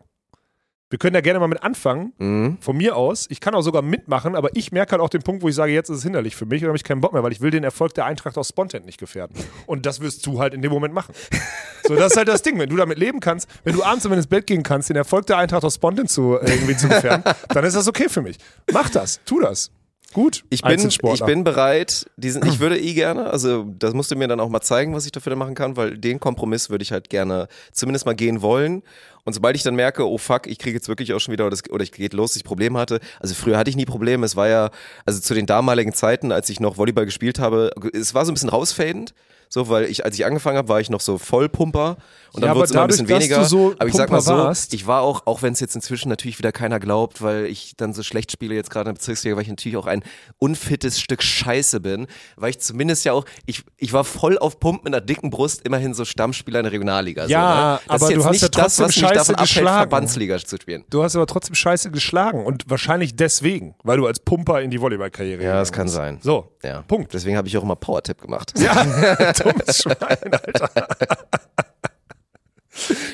Wir 0.90 0.98
können 0.98 1.14
da 1.14 1.22
gerne 1.22 1.40
mal 1.40 1.48
mit 1.48 1.62
anfangen, 1.62 2.14
Mhm. 2.18 2.58
von 2.62 2.76
mir 2.76 2.96
aus. 2.96 3.28
Ich 3.30 3.40
kann 3.42 3.54
auch 3.54 3.62
sogar 3.62 3.82
mitmachen, 3.84 4.36
aber 4.36 4.50
ich 4.56 4.72
merke 4.72 4.94
halt 4.94 5.02
auch 5.02 5.10
den 5.10 5.22
Punkt, 5.22 5.44
wo 5.44 5.50
ich 5.50 5.54
sage, 5.56 5.72
jetzt 5.72 5.90
ist 5.90 5.98
es 5.98 6.04
hinderlich 6.04 6.36
für 6.36 6.46
mich 6.48 6.64
und 6.64 6.68
habe 6.70 6.78
ich 6.78 6.84
keinen 6.84 7.00
Bock 7.02 7.14
mehr, 7.14 7.22
weil 7.24 7.32
ich 7.32 7.42
will 7.42 7.52
den 7.52 7.64
Erfolg 7.64 7.94
der 7.94 8.06
Eintracht 8.06 8.38
aus 8.38 8.50
Spontan 8.50 8.86
nicht 8.86 9.00
gefährden. 9.00 9.36
Und 9.68 9.86
das 9.86 10.00
wirst 10.02 10.26
du 10.26 10.40
halt 10.40 10.54
in 10.56 10.62
dem 10.62 10.72
Moment 10.72 10.94
machen. 10.94 11.14
So, 11.88 11.96
das 11.96 12.12
ist 12.12 12.18
halt 12.18 12.28
das 12.28 12.44
Ding. 12.44 12.60
Wenn 12.60 12.70
du 12.70 12.76
damit 12.76 13.00
leben 13.00 13.20
kannst, 13.20 13.50
wenn 13.64 13.74
du 13.74 13.84
abends 13.84 14.06
ins 14.06 14.28
Bett 14.28 14.46
gehen 14.46 14.62
kannst, 14.62 14.90
den 14.90 14.96
Erfolg 14.96 15.26
der 15.26 15.38
Eintracht 15.38 15.64
aus 15.64 15.76
Spontan 15.76 16.08
zu, 16.08 16.38
äh, 16.38 16.46
irgendwie 16.54 16.78
zu 16.78 16.88
gefährden, 16.88 17.24
dann 17.50 17.64
ist 17.66 17.76
das 17.76 17.88
okay 17.88 18.08
für 18.10 18.22
mich. 18.22 18.38
Mach 18.72 18.92
das, 18.92 19.20
tu 19.26 19.40
das. 19.40 19.72
Gut. 20.14 20.44
Ich 20.50 20.64
bin, 20.64 20.88
ich 20.88 21.24
bin 21.24 21.44
bereit, 21.44 22.10
diesen, 22.18 22.44
ich 22.48 22.60
würde 22.60 22.80
eh 22.80 22.94
gerne, 22.94 23.30
also 23.30 23.66
das 23.78 23.94
musst 23.94 24.10
du 24.10 24.16
mir 24.16 24.28
dann 24.28 24.40
auch 24.40 24.50
mal 24.50 24.62
zeigen, 24.62 24.96
was 24.96 25.06
ich 25.06 25.12
dafür 25.12 25.36
machen 25.36 25.54
kann, 25.54 25.78
weil 25.78 25.98
den 25.98 26.20
Kompromiss 26.20 26.72
würde 26.72 26.82
ich 26.82 26.92
halt 26.92 27.10
gerne 27.10 27.48
zumindest 27.74 28.08
mal 28.08 28.16
gehen 28.16 28.42
wollen. 28.42 28.82
Und 29.24 29.34
sobald 29.34 29.56
ich 29.56 29.62
dann 29.62 29.76
merke, 29.76 30.10
oh 30.10 30.18
fuck, 30.18 30.48
ich 30.48 30.58
kriege 30.58 30.76
jetzt 30.76 30.88
wirklich 30.88 31.14
auch 31.14 31.20
schon 31.20 31.32
wieder, 31.32 31.46
oder, 31.46 31.52
das, 31.52 31.70
oder 31.70 31.84
ich 31.84 31.92
geht 31.92 32.14
los, 32.14 32.32
dass 32.32 32.38
ich 32.38 32.44
Probleme 32.44 32.80
hatte. 32.80 33.00
Also 33.20 33.36
früher 33.36 33.58
hatte 33.58 33.70
ich 33.70 33.76
nie 33.76 33.86
Probleme. 33.86 34.26
Es 34.26 34.36
war 34.36 34.48
ja, 34.48 34.72
also 35.06 35.20
zu 35.20 35.36
den 35.36 35.46
damaligen 35.46 35.94
Zeiten, 35.94 36.32
als 36.32 36.50
ich 36.50 36.60
noch 36.60 36.78
Volleyball 36.78 37.06
gespielt 37.06 37.38
habe, 37.38 37.70
es 37.94 38.16
war 38.16 38.26
so 38.26 38.32
ein 38.32 38.34
bisschen 38.34 38.50
rausfadend. 38.50 39.14
So, 39.52 39.68
weil 39.68 39.86
ich, 39.86 40.06
als 40.06 40.16
ich 40.16 40.26
angefangen 40.26 40.58
habe, 40.58 40.70
war 40.70 40.80
ich 40.80 40.92
noch 40.92 41.02
so 41.02 41.18
Vollpumper 41.18 41.98
und 42.34 42.42
dann 42.44 42.50
Ja, 42.52 42.56
wurde 42.56 42.66
es 42.66 42.72
immer 42.72 42.84
ein 42.84 42.88
bisschen 42.88 43.08
weniger. 43.08 43.44
so 43.46 43.74
aber 43.80 43.88
ich 43.90 43.96
sag 43.96 44.12
mal 44.12 44.22
so, 44.22 44.34
warst- 44.34 44.76
ich 44.76 44.86
war 44.86 45.02
auch, 45.02 45.26
auch 45.26 45.42
wenn 45.42 45.54
es 45.54 45.60
jetzt 45.60 45.74
inzwischen 45.74 46.08
natürlich 46.10 46.38
wieder 46.38 46.52
keiner 46.52 46.80
glaubt, 46.80 47.24
weil 47.24 47.46
ich 47.48 47.74
dann 47.76 47.92
so 47.94 48.04
schlecht 48.04 48.32
spiele 48.32 48.54
jetzt 48.54 48.70
gerade 48.70 48.90
in 48.90 48.94
der 48.94 49.00
Bezirksliga, 49.00 49.36
weil 49.36 49.42
ich 49.42 49.50
natürlich 49.50 49.76
auch 49.78 49.88
ein 49.88 50.04
unfittes 50.38 51.00
Stück 51.02 51.24
Scheiße 51.24 51.80
bin, 51.80 52.06
weil 52.38 52.52
ich 52.52 52.60
zumindest 52.60 53.06
ja 53.06 53.14
auch, 53.14 53.26
ich, 53.48 53.64
ich 53.78 53.92
war 53.92 54.04
voll 54.04 54.38
auf 54.38 54.60
Pump 54.60 54.84
mit 54.84 54.94
einer 54.94 55.02
dicken 55.02 55.32
Brust, 55.32 55.66
immerhin 55.66 55.96
so 55.96 56.06
Stammspieler 56.06 56.60
in 56.60 56.66
der 56.66 56.72
Regionalliga. 56.74 57.26
Ja, 57.26 57.30
so, 57.30 57.56
ne? 57.56 57.80
das 57.88 57.90
aber 57.90 57.96
ist 57.96 58.10
jetzt 58.12 58.18
du 58.20 58.26
hast 58.26 58.32
nicht 58.34 58.42
ja 58.44 58.48
das, 58.50 58.52
trotzdem 58.78 58.86
was 58.86 58.96
mich 58.96 59.02
Scheiße 59.04 59.16
davon 59.16 59.36
abhält, 59.36 59.50
geschlagen. 59.50 59.78
Verbandsliga 59.90 60.38
zu 60.38 60.58
spielen. 60.58 60.86
Du 60.92 61.02
hast 61.04 61.16
aber 61.16 61.26
trotzdem 61.26 61.56
scheiße 61.56 61.90
geschlagen 61.90 62.46
und 62.46 62.70
wahrscheinlich 62.70 63.16
deswegen, 63.16 63.74
weil 63.84 63.98
du 63.98 64.06
als 64.06 64.20
Pumper 64.20 64.62
in 64.62 64.70
die 64.70 64.80
Volleyballkarriere 64.80 65.42
Ja, 65.44 65.54
das 65.56 65.72
kann 65.72 65.88
sein. 65.88 66.20
So, 66.22 66.52
Ja. 66.64 66.84
Punkt. 66.84 67.14
Deswegen 67.16 67.36
habe 67.36 67.48
ich 67.48 67.58
auch 67.58 67.64
immer 67.64 67.76
Power-Tipp 67.76 68.22
gemacht. 68.22 68.54
Ja, 68.60 68.86
dummes 69.40 69.78
Schwein, 69.82 70.34
Alter. 70.34 70.70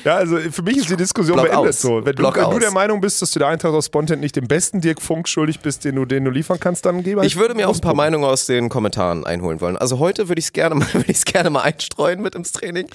Ja, 0.04 0.14
also 0.16 0.36
für 0.38 0.62
mich 0.62 0.76
ist 0.76 0.90
die 0.90 0.96
Diskussion 0.96 1.34
Block 1.36 1.48
beendet 1.50 1.70
aus. 1.70 1.80
so. 1.80 2.04
Wenn, 2.06 2.14
du, 2.14 2.22
wenn 2.22 2.50
du 2.50 2.58
der 2.60 2.70
Meinung 2.70 3.00
bist, 3.00 3.20
dass 3.20 3.32
du 3.32 3.40
der 3.40 3.48
Eintracht 3.48 3.72
aus 3.74 3.86
Spontan 3.86 4.20
nicht 4.20 4.36
den 4.36 4.46
besten 4.46 4.80
Dirk 4.80 5.02
Funk 5.02 5.28
schuldig 5.28 5.58
bist, 5.58 5.84
den 5.84 5.96
du, 5.96 6.04
den 6.04 6.24
du 6.24 6.30
liefern 6.30 6.60
kannst, 6.60 6.86
dann 6.86 7.02
geh 7.02 7.16
halt 7.16 7.24
Ich 7.26 7.36
würde 7.36 7.54
mir 7.56 7.68
auch 7.68 7.74
ein 7.74 7.80
paar. 7.80 7.94
Meinungen 7.94 8.24
aus 8.24 8.46
den 8.46 8.68
Kommentaren 8.68 9.26
einholen 9.26 9.60
wollen. 9.60 9.76
Also 9.76 9.98
heute 9.98 10.28
würde 10.28 10.38
ich 10.38 10.44
es 10.46 10.52
gerne 10.52 10.76
mal, 10.76 10.86
würde 10.92 11.10
ich 11.10 11.24
gerne 11.24 11.50
mal 11.50 11.62
einstreuen 11.62 12.22
mit 12.22 12.36
ins 12.36 12.52
Training. 12.52 12.86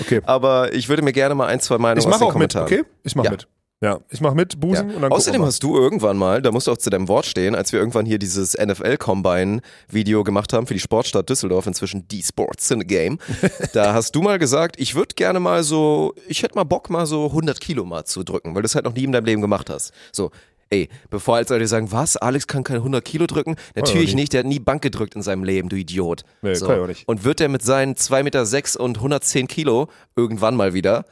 Okay. 0.00 0.20
Aber 0.24 0.72
ich 0.72 0.88
würde 0.88 1.02
mir 1.02 1.12
gerne 1.12 1.36
mal 1.36 1.46
ein, 1.46 1.60
zwei 1.60 1.78
Meinungen 1.78 2.00
Ich 2.00 2.06
aus 2.06 2.10
mache 2.10 2.20
den 2.20 2.24
auch 2.24 2.28
mit, 2.38 2.52
Kommentaren. 2.52 2.64
okay? 2.66 2.84
Ich 3.04 3.14
mache 3.14 3.26
Ja. 3.26 3.30
mit. 3.30 3.46
Ja, 3.82 3.98
ich 4.10 4.20
mache 4.20 4.34
mit, 4.34 4.60
Busen 4.60 4.90
Ja. 4.90 4.96
und 4.96 5.00
dann 5.02 5.10
Außerdem 5.10 5.42
hast 5.42 5.62
du 5.62 5.74
irgendwann 5.74 6.18
mal, 6.18 6.42
da 6.42 6.52
musst 6.52 6.66
du 6.66 6.72
auch 6.72 6.76
zu 6.76 6.90
deinem 6.90 7.08
Wort 7.08 7.24
stehen, 7.24 7.54
als 7.54 7.72
wir 7.72 7.78
irgendwann 7.80 8.04
hier 8.04 8.18
dieses 8.18 8.54
NFL-Combine-Video 8.54 10.22
gemacht 10.22 10.52
haben 10.52 10.66
für 10.66 10.74
die 10.74 10.80
Sportstadt 10.80 11.30
Düsseldorf, 11.30 11.66
inzwischen 11.66 12.06
die 12.08 12.22
Sports 12.22 12.70
in 12.70 12.80
the 12.80 12.86
Game, 12.86 13.18
da 13.72 13.94
hast 13.94 14.14
du 14.14 14.20
mal 14.20 14.38
gesagt, 14.38 14.78
ich 14.78 14.94
würde 14.94 15.14
gerne 15.14 15.40
mal 15.40 15.62
so, 15.62 16.14
ich 16.28 16.42
hätte 16.42 16.56
mal 16.56 16.64
Bock 16.64 16.90
mal 16.90 17.06
so 17.06 17.26
100 17.26 17.58
Kilo 17.60 17.86
mal 17.86 18.04
zu 18.04 18.22
drücken, 18.22 18.54
weil 18.54 18.60
du 18.60 18.66
es 18.66 18.74
halt 18.74 18.84
noch 18.84 18.94
nie 18.94 19.04
in 19.04 19.12
deinem 19.12 19.24
Leben 19.24 19.40
gemacht 19.40 19.70
hast. 19.70 19.92
So, 20.12 20.30
ey, 20.68 20.90
bevor 21.08 21.36
als 21.36 21.48
Leute 21.48 21.66
sagen, 21.66 21.90
was, 21.90 22.18
Alex 22.18 22.46
kann 22.46 22.64
keine 22.64 22.80
100 22.80 23.02
Kilo 23.02 23.26
drücken? 23.26 23.56
Natürlich 23.74 24.14
nie. 24.14 24.20
nicht, 24.20 24.34
der 24.34 24.40
hat 24.40 24.46
nie 24.46 24.58
Bank 24.58 24.82
gedrückt 24.82 25.14
in 25.14 25.22
seinem 25.22 25.42
Leben, 25.42 25.70
du 25.70 25.76
Idiot. 25.76 26.24
Nee, 26.42 26.54
so. 26.54 26.66
kann 26.66 26.76
ich 26.76 26.82
auch 26.82 26.86
nicht. 26.86 27.08
Und 27.08 27.24
wird 27.24 27.40
der 27.40 27.48
mit 27.48 27.62
seinen 27.62 27.94
2,6 27.94 28.22
Meter 28.24 28.80
und 28.84 28.98
110 28.98 29.48
Kilo 29.48 29.88
irgendwann 30.16 30.54
mal 30.54 30.74
wieder, 30.74 31.06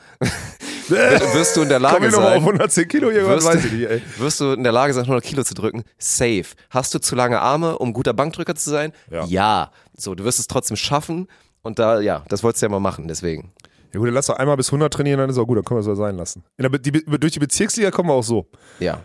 wirst 0.91 1.57
du 1.57 1.63
in 1.63 1.69
der 1.69 1.79
Komm 1.81 1.83
Lage 1.93 2.07
ich 2.07 2.13
nochmal 2.13 2.29
auf 2.37 2.43
sein, 2.43 2.43
110 2.45 2.89
Kilo, 2.89 3.11
Wirst 3.11 3.47
weiß 3.47 3.61
du- 3.63 3.67
ich 3.69 3.73
nicht, 3.73 3.89
ey. 3.91 4.03
wirst 4.19 4.41
du 4.41 4.53
in 4.53 4.63
der 4.63 4.73
Lage 4.73 4.93
sein, 4.95 5.05
100 5.05 5.23
Kilo 5.25 5.43
zu 5.45 5.55
drücken? 5.55 5.85
Safe. 5.99 6.45
Hast 6.71 6.95
du 6.95 6.99
zu 7.01 7.15
lange 7.15 7.41
Arme, 7.41 7.79
um 7.79 7.93
guter 7.93 8.13
Bankdrücker 8.15 8.55
zu 8.55 8.71
sein? 8.71 8.93
Ja. 9.27 9.71
So, 9.97 10.15
du 10.15 10.25
wirst 10.25 10.39
es 10.39 10.47
trotzdem 10.47 10.77
schaffen. 10.77 11.29
Und 11.63 11.79
da, 11.79 12.01
ja, 12.01 12.25
das 12.29 12.43
wolltest 12.43 12.63
du 12.63 12.67
ja 12.67 12.71
mal 12.71 12.81
machen, 12.81 13.09
deswegen. 13.09 13.53
Ja 13.93 13.99
gut, 13.99 14.07
dann 14.09 14.15
lass 14.15 14.27
doch 14.27 14.37
einmal 14.37 14.57
bis 14.57 14.69
100 14.69 14.93
trainieren, 14.93 15.19
dann 15.19 15.29
ist 15.31 15.39
auch 15.39 15.47
gut, 15.47 15.57
dann 15.59 15.65
können 15.65 15.79
wir 15.79 15.81
es 15.83 15.87
ja 15.87 15.95
sein 15.97 16.17
lassen. 16.17 16.45
Der, 16.59 16.69
die, 16.71 16.93
durch 16.93 17.33
die 17.33 17.39
Bezirksliga 17.41 17.91
kommen 17.91 18.09
wir 18.11 18.15
auch 18.15 18.23
so. 18.23 18.47
Ja. 18.79 19.01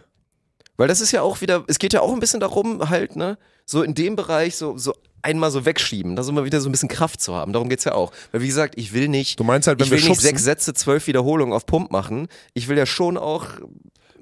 Weil 0.78 0.88
das 0.88 1.02
ist 1.02 1.12
ja 1.12 1.22
auch 1.22 1.42
wieder, 1.42 1.64
es 1.68 1.80
geht 1.80 1.94
ja 1.94 2.02
auch 2.02 2.12
ein 2.14 2.20
bisschen 2.20 2.40
darum, 2.40 2.90
halt, 2.90 3.16
ne, 3.16 3.38
so 3.66 3.82
in 3.84 3.94
dem 3.96 4.16
Bereich 4.16 4.56
so, 4.56 4.78
so 4.78 4.94
einmal 5.24 5.50
so 5.52 5.66
wegschieben, 5.66 6.16
da 6.16 6.24
so 6.24 6.32
mal 6.32 6.46
wieder 6.46 6.62
so 6.62 6.70
ein 6.70 6.72
bisschen 6.72 6.90
Kraft 6.90 7.22
zu 7.22 7.34
haben. 7.34 7.54
Darum 7.54 7.70
geht's 7.70 7.84
ja 7.86 7.94
auch. 7.94 8.12
Weil 8.32 8.42
wie 8.42 8.48
gesagt, 8.48 8.76
ich 8.78 8.94
will 8.94 9.08
nicht, 9.08 9.40
Du 9.40 9.44
meinst 9.44 9.68
halt, 9.68 9.80
wenn 9.80 9.86
ich 9.86 9.92
wir 9.92 9.98
will 9.98 10.02
nicht 10.04 10.08
schubsen? 10.10 10.28
sechs 10.30 10.44
Sätze, 10.44 10.74
zwölf 10.74 11.08
Wiederholungen 11.08 11.54
auf 11.54 11.66
Pump 11.66 11.92
machen. 11.92 12.28
Ich 12.54 12.68
will 12.68 12.78
ja 12.78 12.86
schon 12.86 13.18
auch, 13.18 13.48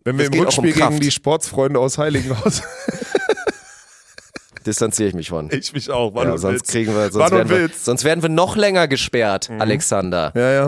Wenn 0.04 0.18
wir 0.18 0.26
im 0.26 0.34
auch 0.34 0.38
um 0.38 0.42
Rückspiel 0.66 0.74
gegen 0.74 1.00
die 1.00 1.12
Sportsfreunde 1.12 1.80
aus 1.80 1.98
Heiligenhaus, 1.98 2.62
distanziere 4.66 5.10
ich 5.10 5.16
mich 5.16 5.30
von. 5.30 5.50
ich 5.52 5.74
mich 5.74 5.90
auch, 5.90 6.14
wann 6.14 6.28
Ja, 6.28 6.38
sonst 6.38 6.68
kriegen 6.68 6.94
wir, 6.94 7.12
sonst 7.12 7.16
Wann 7.32 7.42
und 7.42 7.50
werden 7.50 7.70
wir, 7.70 7.76
sonst 7.76 8.04
werden 8.04 8.22
wir 8.22 8.30
noch 8.30 8.56
länger 8.56 8.88
gesperrt, 8.88 9.50
Alexander. 9.58 10.32
Ja, 10.36 10.52
ja. 10.52 10.68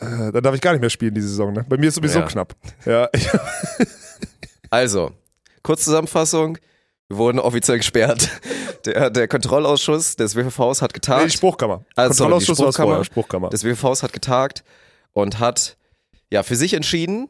Äh, 0.00 0.32
dann 0.32 0.42
darf 0.42 0.54
ich 0.54 0.60
gar 0.60 0.72
nicht 0.72 0.80
mehr 0.80 0.90
spielen 0.90 1.14
diese 1.14 1.28
Saison, 1.28 1.52
ne? 1.52 1.64
Bei 1.68 1.76
mir 1.76 1.88
ist 1.88 1.94
sowieso 1.94 2.20
Ja. 2.20 2.26
knapp. 2.26 2.54
Ja, 2.86 3.08
Also, 4.70 5.12
Kurzzusammenfassung. 5.62 6.58
Wir 7.10 7.16
wurden 7.18 7.40
offiziell 7.40 7.76
gesperrt. 7.78 8.30
Der, 8.86 9.10
der 9.10 9.28
Kontrollausschuss 9.28 10.16
des 10.16 10.34
WVVs 10.36 10.80
hat 10.80 10.92
nee, 10.92 10.94
getagt. 10.94 11.26
die 11.26 11.30
Spruchkammer. 11.36 11.84
Also, 11.94 12.14
die 12.14 12.18
Kontrollausschuss 12.20 12.58
war 12.60 12.68
es 12.68 12.74
Spruchkammer. 12.76 12.88
vorher, 12.92 13.04
Spruchkammer. 13.04 13.48
des 13.50 13.62
WVVs 13.62 14.02
hat 14.02 14.14
getagt 14.14 14.64
und 15.12 15.38
hat 15.38 15.76
ja 16.30 16.42
für 16.42 16.56
sich 16.56 16.72
entschieden, 16.72 17.28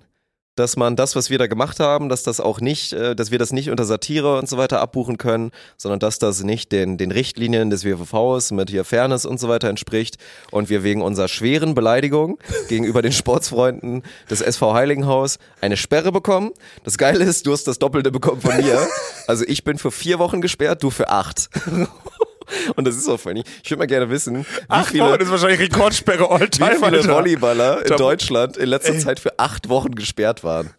dass 0.60 0.76
man 0.76 0.94
das, 0.94 1.16
was 1.16 1.30
wir 1.30 1.38
da 1.38 1.46
gemacht 1.46 1.80
haben, 1.80 2.08
dass 2.08 2.22
das 2.22 2.38
auch 2.38 2.60
nicht, 2.60 2.92
äh, 2.92 3.16
dass 3.16 3.30
wir 3.30 3.38
das 3.38 3.52
nicht 3.52 3.70
unter 3.70 3.84
Satire 3.84 4.38
und 4.38 4.48
so 4.48 4.58
weiter 4.58 4.80
abbuchen 4.80 5.16
können, 5.16 5.50
sondern 5.78 5.98
dass 6.00 6.18
das 6.18 6.42
nicht 6.42 6.70
den, 6.70 6.98
den 6.98 7.10
Richtlinien 7.10 7.70
des 7.70 7.84
WVVs 7.84 8.52
mit 8.52 8.68
hier 8.68 8.84
Fairness 8.84 9.24
und 9.24 9.40
so 9.40 9.48
weiter 9.48 9.68
entspricht 9.68 10.18
und 10.50 10.68
wir 10.68 10.84
wegen 10.84 11.00
unserer 11.02 11.28
schweren 11.28 11.74
Beleidigung 11.74 12.38
gegenüber 12.68 13.00
den 13.00 13.12
Sportsfreunden 13.12 14.02
des 14.28 14.42
SV 14.42 14.74
Heiligenhaus 14.74 15.38
eine 15.62 15.78
Sperre 15.78 16.12
bekommen. 16.12 16.50
Das 16.84 16.98
Geile 16.98 17.24
ist, 17.24 17.46
du 17.46 17.52
hast 17.52 17.66
das 17.66 17.78
Doppelte 17.78 18.10
bekommen 18.10 18.40
von 18.40 18.56
mir. 18.56 18.86
Also 19.26 19.44
ich 19.46 19.62
bin 19.62 19.78
für 19.78 19.92
vier 19.92 20.18
Wochen 20.18 20.40
gesperrt, 20.40 20.82
du 20.82 20.90
für 20.90 21.08
acht. 21.08 21.50
Und 22.76 22.86
das 22.86 22.96
ist 22.96 23.08
auch 23.08 23.18
funny. 23.18 23.42
Ich 23.62 23.70
würde 23.70 23.78
mal 23.78 23.86
gerne 23.86 24.10
wissen, 24.10 24.40
wie 24.40 24.46
Ach, 24.68 24.86
viele, 24.88 25.04
Wochen 25.04 25.20
ist 25.20 25.30
wahrscheinlich 25.30 25.60
Rekordsperre 25.60 26.30
all 26.30 26.40
wie 26.42 26.56
viele 26.56 26.82
Alter. 26.82 27.14
Volleyballer 27.14 27.86
in 27.86 27.96
Deutschland 27.96 28.56
in 28.56 28.68
letzter 28.68 28.94
Ey. 28.94 28.98
Zeit 29.00 29.20
für 29.20 29.38
acht 29.38 29.68
Wochen 29.68 29.94
gesperrt 29.94 30.44
waren. 30.44 30.70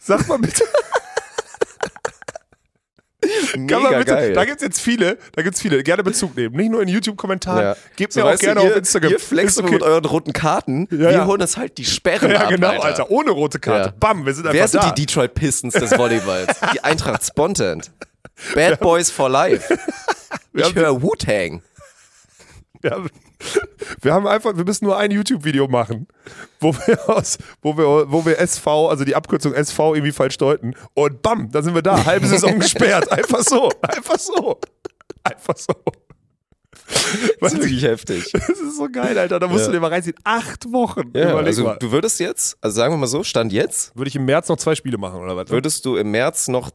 Sag 0.00 0.28
mal 0.28 0.38
bitte. 0.38 0.64
Mega 3.56 3.98
bitte, 3.98 4.04
geil. 4.04 4.32
Da 4.32 4.44
gibt's 4.44 4.62
jetzt 4.62 4.80
viele, 4.80 5.16
da 5.34 5.42
gibt's 5.42 5.60
viele. 5.60 5.82
Gerne 5.84 6.02
Bezug 6.02 6.36
nehmen. 6.36 6.56
Nicht 6.56 6.70
nur 6.70 6.82
in 6.82 6.88
YouTube-Kommentaren. 6.88 7.62
ja. 7.62 7.76
Gebt 7.96 8.12
So, 8.12 8.20
mir 8.20 8.26
auch 8.34 8.38
gerne 8.38 8.62
ihr, 8.62 8.70
auf 8.70 8.76
Instagram. 8.76 9.12
Ihr 9.12 9.20
flext 9.20 9.58
okay. 9.60 9.70
mit 9.70 9.82
euren 9.82 10.04
roten 10.04 10.32
Karten. 10.32 10.88
Ja, 10.90 10.98
wir 10.98 11.10
ja. 11.12 11.26
holen 11.26 11.40
uns 11.40 11.56
halt 11.56 11.78
die 11.78 11.84
Sperren 11.84 12.30
Ja, 12.32 12.42
ab, 12.42 12.48
genau, 12.48 12.68
Alter. 12.70 12.84
Alter. 12.84 13.10
Ohne 13.10 13.30
rote 13.30 13.60
Karte. 13.60 13.90
Ja. 13.90 13.94
Bam, 13.98 14.26
wir 14.26 14.34
sind 14.34 14.46
einfach 14.46 14.58
Wer 14.58 14.68
sind 14.68 14.82
da. 14.82 14.90
die 14.90 15.06
Detroit 15.06 15.34
Pistons 15.34 15.74
des 15.74 15.96
Volleyballs? 15.96 16.58
die 16.74 16.80
Eintracht 16.84 17.24
Spontant. 17.24 17.92
Bad 18.54 18.80
Boys 18.80 19.10
for 19.10 19.28
Life. 19.28 19.78
Wir 20.52 20.62
Ich 20.64 20.68
haben- 20.70 20.76
höre 20.80 21.02
Wu-Tang. 21.02 21.62
Wir 22.80 22.90
haben, 22.90 23.10
wir 24.00 24.12
haben 24.12 24.26
einfach, 24.26 24.56
wir 24.56 24.64
müssen 24.64 24.86
nur 24.86 24.98
ein 24.98 25.12
YouTube-Video 25.12 25.68
machen, 25.68 26.08
wo 26.58 26.74
wir 26.74 27.08
aus, 27.08 27.38
wo 27.62 27.76
wir, 27.76 28.10
wo 28.10 28.24
wir 28.26 28.38
SV, 28.40 28.88
also 28.88 29.04
die 29.04 29.14
Abkürzung 29.14 29.54
SV 29.54 29.94
irgendwie 29.94 30.10
falsch 30.12 30.36
deuten. 30.36 30.74
Und 30.94 31.22
bam, 31.22 31.48
da 31.52 31.62
sind 31.62 31.74
wir 31.76 31.82
da. 31.82 32.04
Halbe 32.04 32.26
Saison 32.26 32.58
gesperrt. 32.58 33.10
Einfach 33.12 33.40
so. 33.42 33.70
Einfach 33.82 34.18
so. 34.18 34.58
Einfach 35.22 35.56
so. 35.56 35.74
Das 37.40 37.52
ist 37.52 37.60
wirklich 37.60 37.84
heftig. 37.84 38.30
Das 38.32 38.48
ist 38.48 38.76
so 38.76 38.88
geil, 38.90 39.16
Alter. 39.16 39.38
Da 39.38 39.46
musst 39.46 39.60
Ja. 39.60 39.66
du 39.66 39.72
dir 39.74 39.80
mal 39.80 39.88
reinziehen. 39.90 40.16
Acht 40.24 40.70
Wochen. 40.72 41.12
Ja, 41.14 41.36
also 41.36 41.62
mal. 41.64 41.76
du 41.78 41.92
würdest 41.92 42.18
jetzt, 42.18 42.56
also 42.60 42.74
sagen 42.74 42.92
wir 42.92 42.98
mal 42.98 43.06
so, 43.06 43.22
Stand 43.22 43.52
jetzt, 43.52 43.94
Würde 43.96 44.08
ich 44.08 44.16
im 44.16 44.24
März 44.24 44.48
noch 44.48 44.56
zwei 44.56 44.74
Spiele 44.74 44.98
machen, 44.98 45.20
oder 45.20 45.36
was? 45.36 45.48
würdest 45.50 45.84
du 45.84 45.96
im 45.96 46.10
März 46.10 46.48
noch 46.48 46.70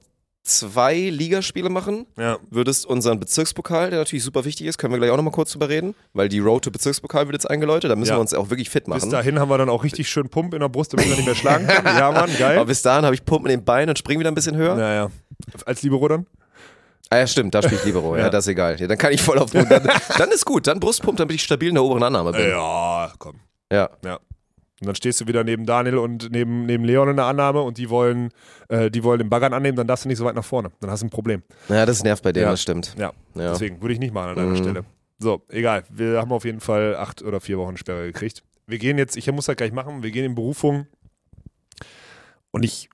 zwei 0.48 0.96
Ligaspiele 0.96 1.70
machen, 1.70 2.06
Ja. 2.18 2.38
würdest 2.50 2.86
unseren 2.86 3.20
Bezirkspokal, 3.20 3.90
der 3.90 4.00
natürlich 4.00 4.24
super 4.24 4.46
wichtig 4.46 4.68
ist, 4.68 4.78
können 4.78 4.94
wir 4.94 4.98
gleich 5.00 5.12
auch 5.12 5.18
nochmal 5.18 5.34
kurz 5.34 5.52
drüber 5.52 5.70
reden, 5.70 5.94
weil 6.14 6.30
die 6.30 6.40
Road 6.40 6.64
to 6.64 6.72
Bezirkspokal 6.72 7.28
wird 7.28 7.34
jetzt 7.36 7.50
eingeläutet, 7.50 7.92
da 7.92 7.96
müssen 7.96 8.12
Ja. 8.12 8.18
wir 8.18 8.22
uns 8.22 8.34
auch 8.34 8.50
wirklich 8.50 8.70
fit 8.70 8.86
Bis 8.86 8.90
machen. 8.96 9.10
dahin 9.12 9.40
haben 9.40 9.50
wir 9.50 9.58
dann 9.58 9.70
auch 9.70 9.84
richtig 9.84 10.10
schön 10.10 10.30
Pump 10.30 10.54
in 10.54 10.62
der 10.62 10.70
Brust, 10.70 10.94
damit 10.94 11.08
wir 11.10 11.16
nicht 11.16 11.26
mehr 11.26 11.36
schlagen 11.36 11.68
können. 11.68 11.86
Ja, 11.98 12.12
Mann, 12.12 12.30
geil. 12.38 12.58
Aber 12.58 12.66
bis 12.68 12.82
dahin 12.82 13.06
habe 13.06 13.16
ich 13.16 13.26
Pumpen 13.26 13.52
in 13.52 13.60
den 13.60 13.66
Beinen 13.66 13.90
und 13.90 13.98
spring 14.00 14.20
wieder 14.20 14.32
ein 14.32 14.36
bisschen 14.36 14.56
höher. 14.56 14.78
Ja, 14.78 14.94
ja. 14.94 15.12
Als 15.66 15.82
Libero 15.84 16.08
dann? 16.08 16.26
Ah 17.10 17.18
ja, 17.20 17.28
stimmt, 17.28 17.56
da 17.56 17.62
spiele 17.62 17.78
ich 17.78 17.86
Libero. 17.86 18.16
ja. 18.18 18.24
Ja. 18.24 18.30
das 18.30 18.46
ist 18.46 18.50
egal. 18.52 18.80
Ja, 18.80 18.88
dann 18.88 18.98
kann 18.98 19.14
ich 19.14 19.22
voll 19.22 19.40
auf 19.40 19.52
dann, 19.52 19.68
dann 19.70 20.32
ist 20.32 20.46
gut, 20.46 20.68
dann 20.68 20.80
Brustpump, 20.80 21.18
damit 21.18 21.36
ich 21.36 21.44
stabil 21.44 21.70
in 21.70 21.76
der 21.76 21.84
oberen 21.84 22.04
Annahme 22.04 22.32
bin. 22.34 22.50
Ja, 22.50 23.12
komm. 23.18 23.36
Ja. 23.72 23.90
Ja. 24.04 24.20
Und 24.80 24.86
dann 24.88 24.96
stehst 24.96 25.20
du 25.22 25.28
wieder 25.28 25.44
neben 25.44 25.66
Daniel 25.66 25.98
und 25.98 26.32
neben, 26.32 26.66
neben 26.68 26.84
Leon 26.86 27.10
in 27.10 27.16
der 27.16 27.26
Annahme 27.26 27.62
und 27.62 27.78
die 27.80 27.90
wollen, 27.90 28.30
äh, 28.70 28.92
die 28.92 29.04
wollen 29.04 29.18
den 29.20 29.30
Baggern 29.30 29.54
annehmen, 29.54 29.76
dann 29.76 29.88
darfst 29.88 30.06
du 30.06 30.10
nicht 30.10 30.20
so 30.20 30.26
weit 30.26 30.36
nach 30.36 30.46
vorne. 30.46 30.70
Dann 30.82 30.92
hast 30.92 31.02
du 31.02 31.08
ein 31.08 31.10
Problem. 31.10 31.42
Ja, 31.68 31.86
das 31.88 32.04
nervt 32.04 32.24
bei 32.24 32.32
denen, 32.32 32.46
Ja. 32.46 32.52
das 32.52 32.62
stimmt. 32.62 32.94
Ja, 32.98 33.12
Ja. 33.34 33.52
deswegen 33.52 33.82
würde 33.82 33.94
ich 33.94 34.00
nicht 34.00 34.14
machen 34.14 34.30
an 34.32 34.36
deiner 34.36 34.50
Mhm. 34.52 34.58
Stelle. 34.58 34.86
So, 35.20 35.42
egal. 35.50 35.84
Wir 35.90 36.20
haben 36.20 36.32
auf 36.32 36.46
jeden 36.46 36.60
Fall 36.60 36.96
acht 36.96 37.24
oder 37.24 37.40
vier 37.42 37.58
Wochen 37.58 37.76
Sperre 37.78 38.06
gekriegt. 38.06 38.44
Wir 38.68 38.78
gehen 38.78 39.00
jetzt, 39.00 39.18
ich 39.18 39.32
muss 39.32 39.46
das 39.48 39.56
gleich 39.56 39.72
machen, 39.72 40.04
wir 40.04 40.12
gehen 40.12 40.26
in 40.26 40.36
Berufung 40.36 40.86
und 42.52 42.64
ich, 42.64 42.90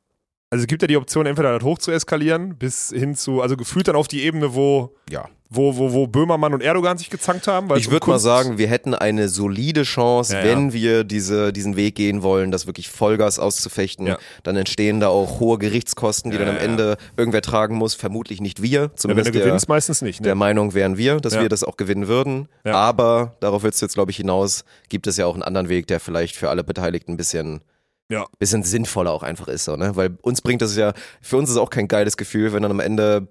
also 0.53 0.61
es 0.61 0.67
gibt 0.67 0.83
ja 0.83 0.87
die 0.87 0.97
Option, 0.97 1.25
entweder 1.25 1.51
das 1.57 1.63
hoch 1.63 1.79
zu 1.79 1.89
eskalieren, 1.91 2.55
bis 2.57 2.89
hin 2.89 3.15
zu, 3.15 3.41
also 3.41 3.57
gefühlt 3.57 3.87
dann 3.87 3.95
auf 3.95 4.07
die 4.07 4.21
Ebene, 4.21 4.53
wo, 4.53 4.95
Ja. 5.09 5.25
wo, 5.49 5.75
wo, 5.77 5.91
wo 5.93 6.05
Böhmermann 6.05 6.53
und 6.53 6.61
Erdogan 6.61 6.99
sich 6.99 7.09
gezankt 7.09 7.47
haben. 7.47 7.75
Ich 7.75 7.89
würde 7.89 8.07
mal 8.07 8.19
sagen, 8.19 8.59
wir 8.59 8.67
hätten 8.67 8.93
eine 8.93 9.29
solide 9.29 9.81
Chance, 9.81 10.33
Ja, 10.35 10.39
ja. 10.39 10.45
wenn 10.45 10.71
wir 10.71 11.03
diese, 11.03 11.51
diesen 11.51 11.75
Weg 11.75 11.95
gehen 11.95 12.21
wollen, 12.21 12.51
das 12.51 12.67
wirklich 12.67 12.87
Vollgas 12.89 13.39
auszufechten. 13.39 14.05
Ja. 14.05 14.19
Dann 14.43 14.55
entstehen 14.55 14.99
da 14.99 15.07
auch 15.07 15.39
hohe 15.39 15.57
Gerichtskosten, 15.57 16.29
die 16.29 16.37
Ja, 16.37 16.45
dann 16.45 16.55
am 16.55 16.61
ja. 16.61 16.67
Ende 16.69 16.97
irgendwer 17.17 17.41
tragen 17.41 17.75
muss. 17.75 17.95
Vermutlich 17.95 18.39
nicht 18.39 18.61
wir. 18.61 18.71
ja, 18.71 18.81
wenn 18.89 18.97
Zumindest 18.97 19.29
du 19.29 19.31
der, 19.33 19.45
gewinnst, 19.47 19.67
meistens 19.69 20.03
nicht. 20.03 20.21
Ne? 20.21 20.25
der 20.25 20.35
Meinung 20.35 20.75
wären 20.75 20.97
wir, 20.97 21.17
dass 21.19 21.33
Ja. 21.33 21.41
wir 21.41 21.49
das 21.49 21.63
auch 21.63 21.77
gewinnen 21.77 22.07
würden. 22.07 22.47
Ja. 22.63 22.73
Aber 22.75 23.35
darauf 23.39 23.63
willst 23.63 23.81
du 23.81 23.85
jetzt, 23.87 23.95
glaube 23.95 24.11
ich, 24.11 24.17
hinaus. 24.17 24.65
Gibt 24.89 25.07
es 25.07 25.17
ja 25.17 25.25
auch 25.25 25.33
einen 25.33 25.41
anderen 25.43 25.67
Weg, 25.69 25.87
der 25.87 25.99
vielleicht 25.99 26.35
für 26.35 26.51
alle 26.51 26.63
Beteiligten 26.63 27.13
ein 27.13 27.17
bisschen 27.17 27.61
Ja. 28.09 28.25
bisschen 28.37 28.63
sinnvoller 28.63 29.11
auch 29.11 29.23
einfach 29.23 29.47
ist, 29.47 29.65
so, 29.65 29.75
ne? 29.75 29.95
Weil 29.95 30.17
uns 30.21 30.41
bringt 30.41 30.61
das 30.61 30.75
ja, 30.75 30.93
für 31.21 31.37
uns 31.37 31.49
ist 31.49 31.55
es 31.55 31.61
auch 31.61 31.69
kein 31.69 31.87
geiles 31.87 32.17
Gefühl, 32.17 32.53
wenn 32.53 32.61
dann 32.61 32.71
am 32.71 32.79
Ende 32.79 33.27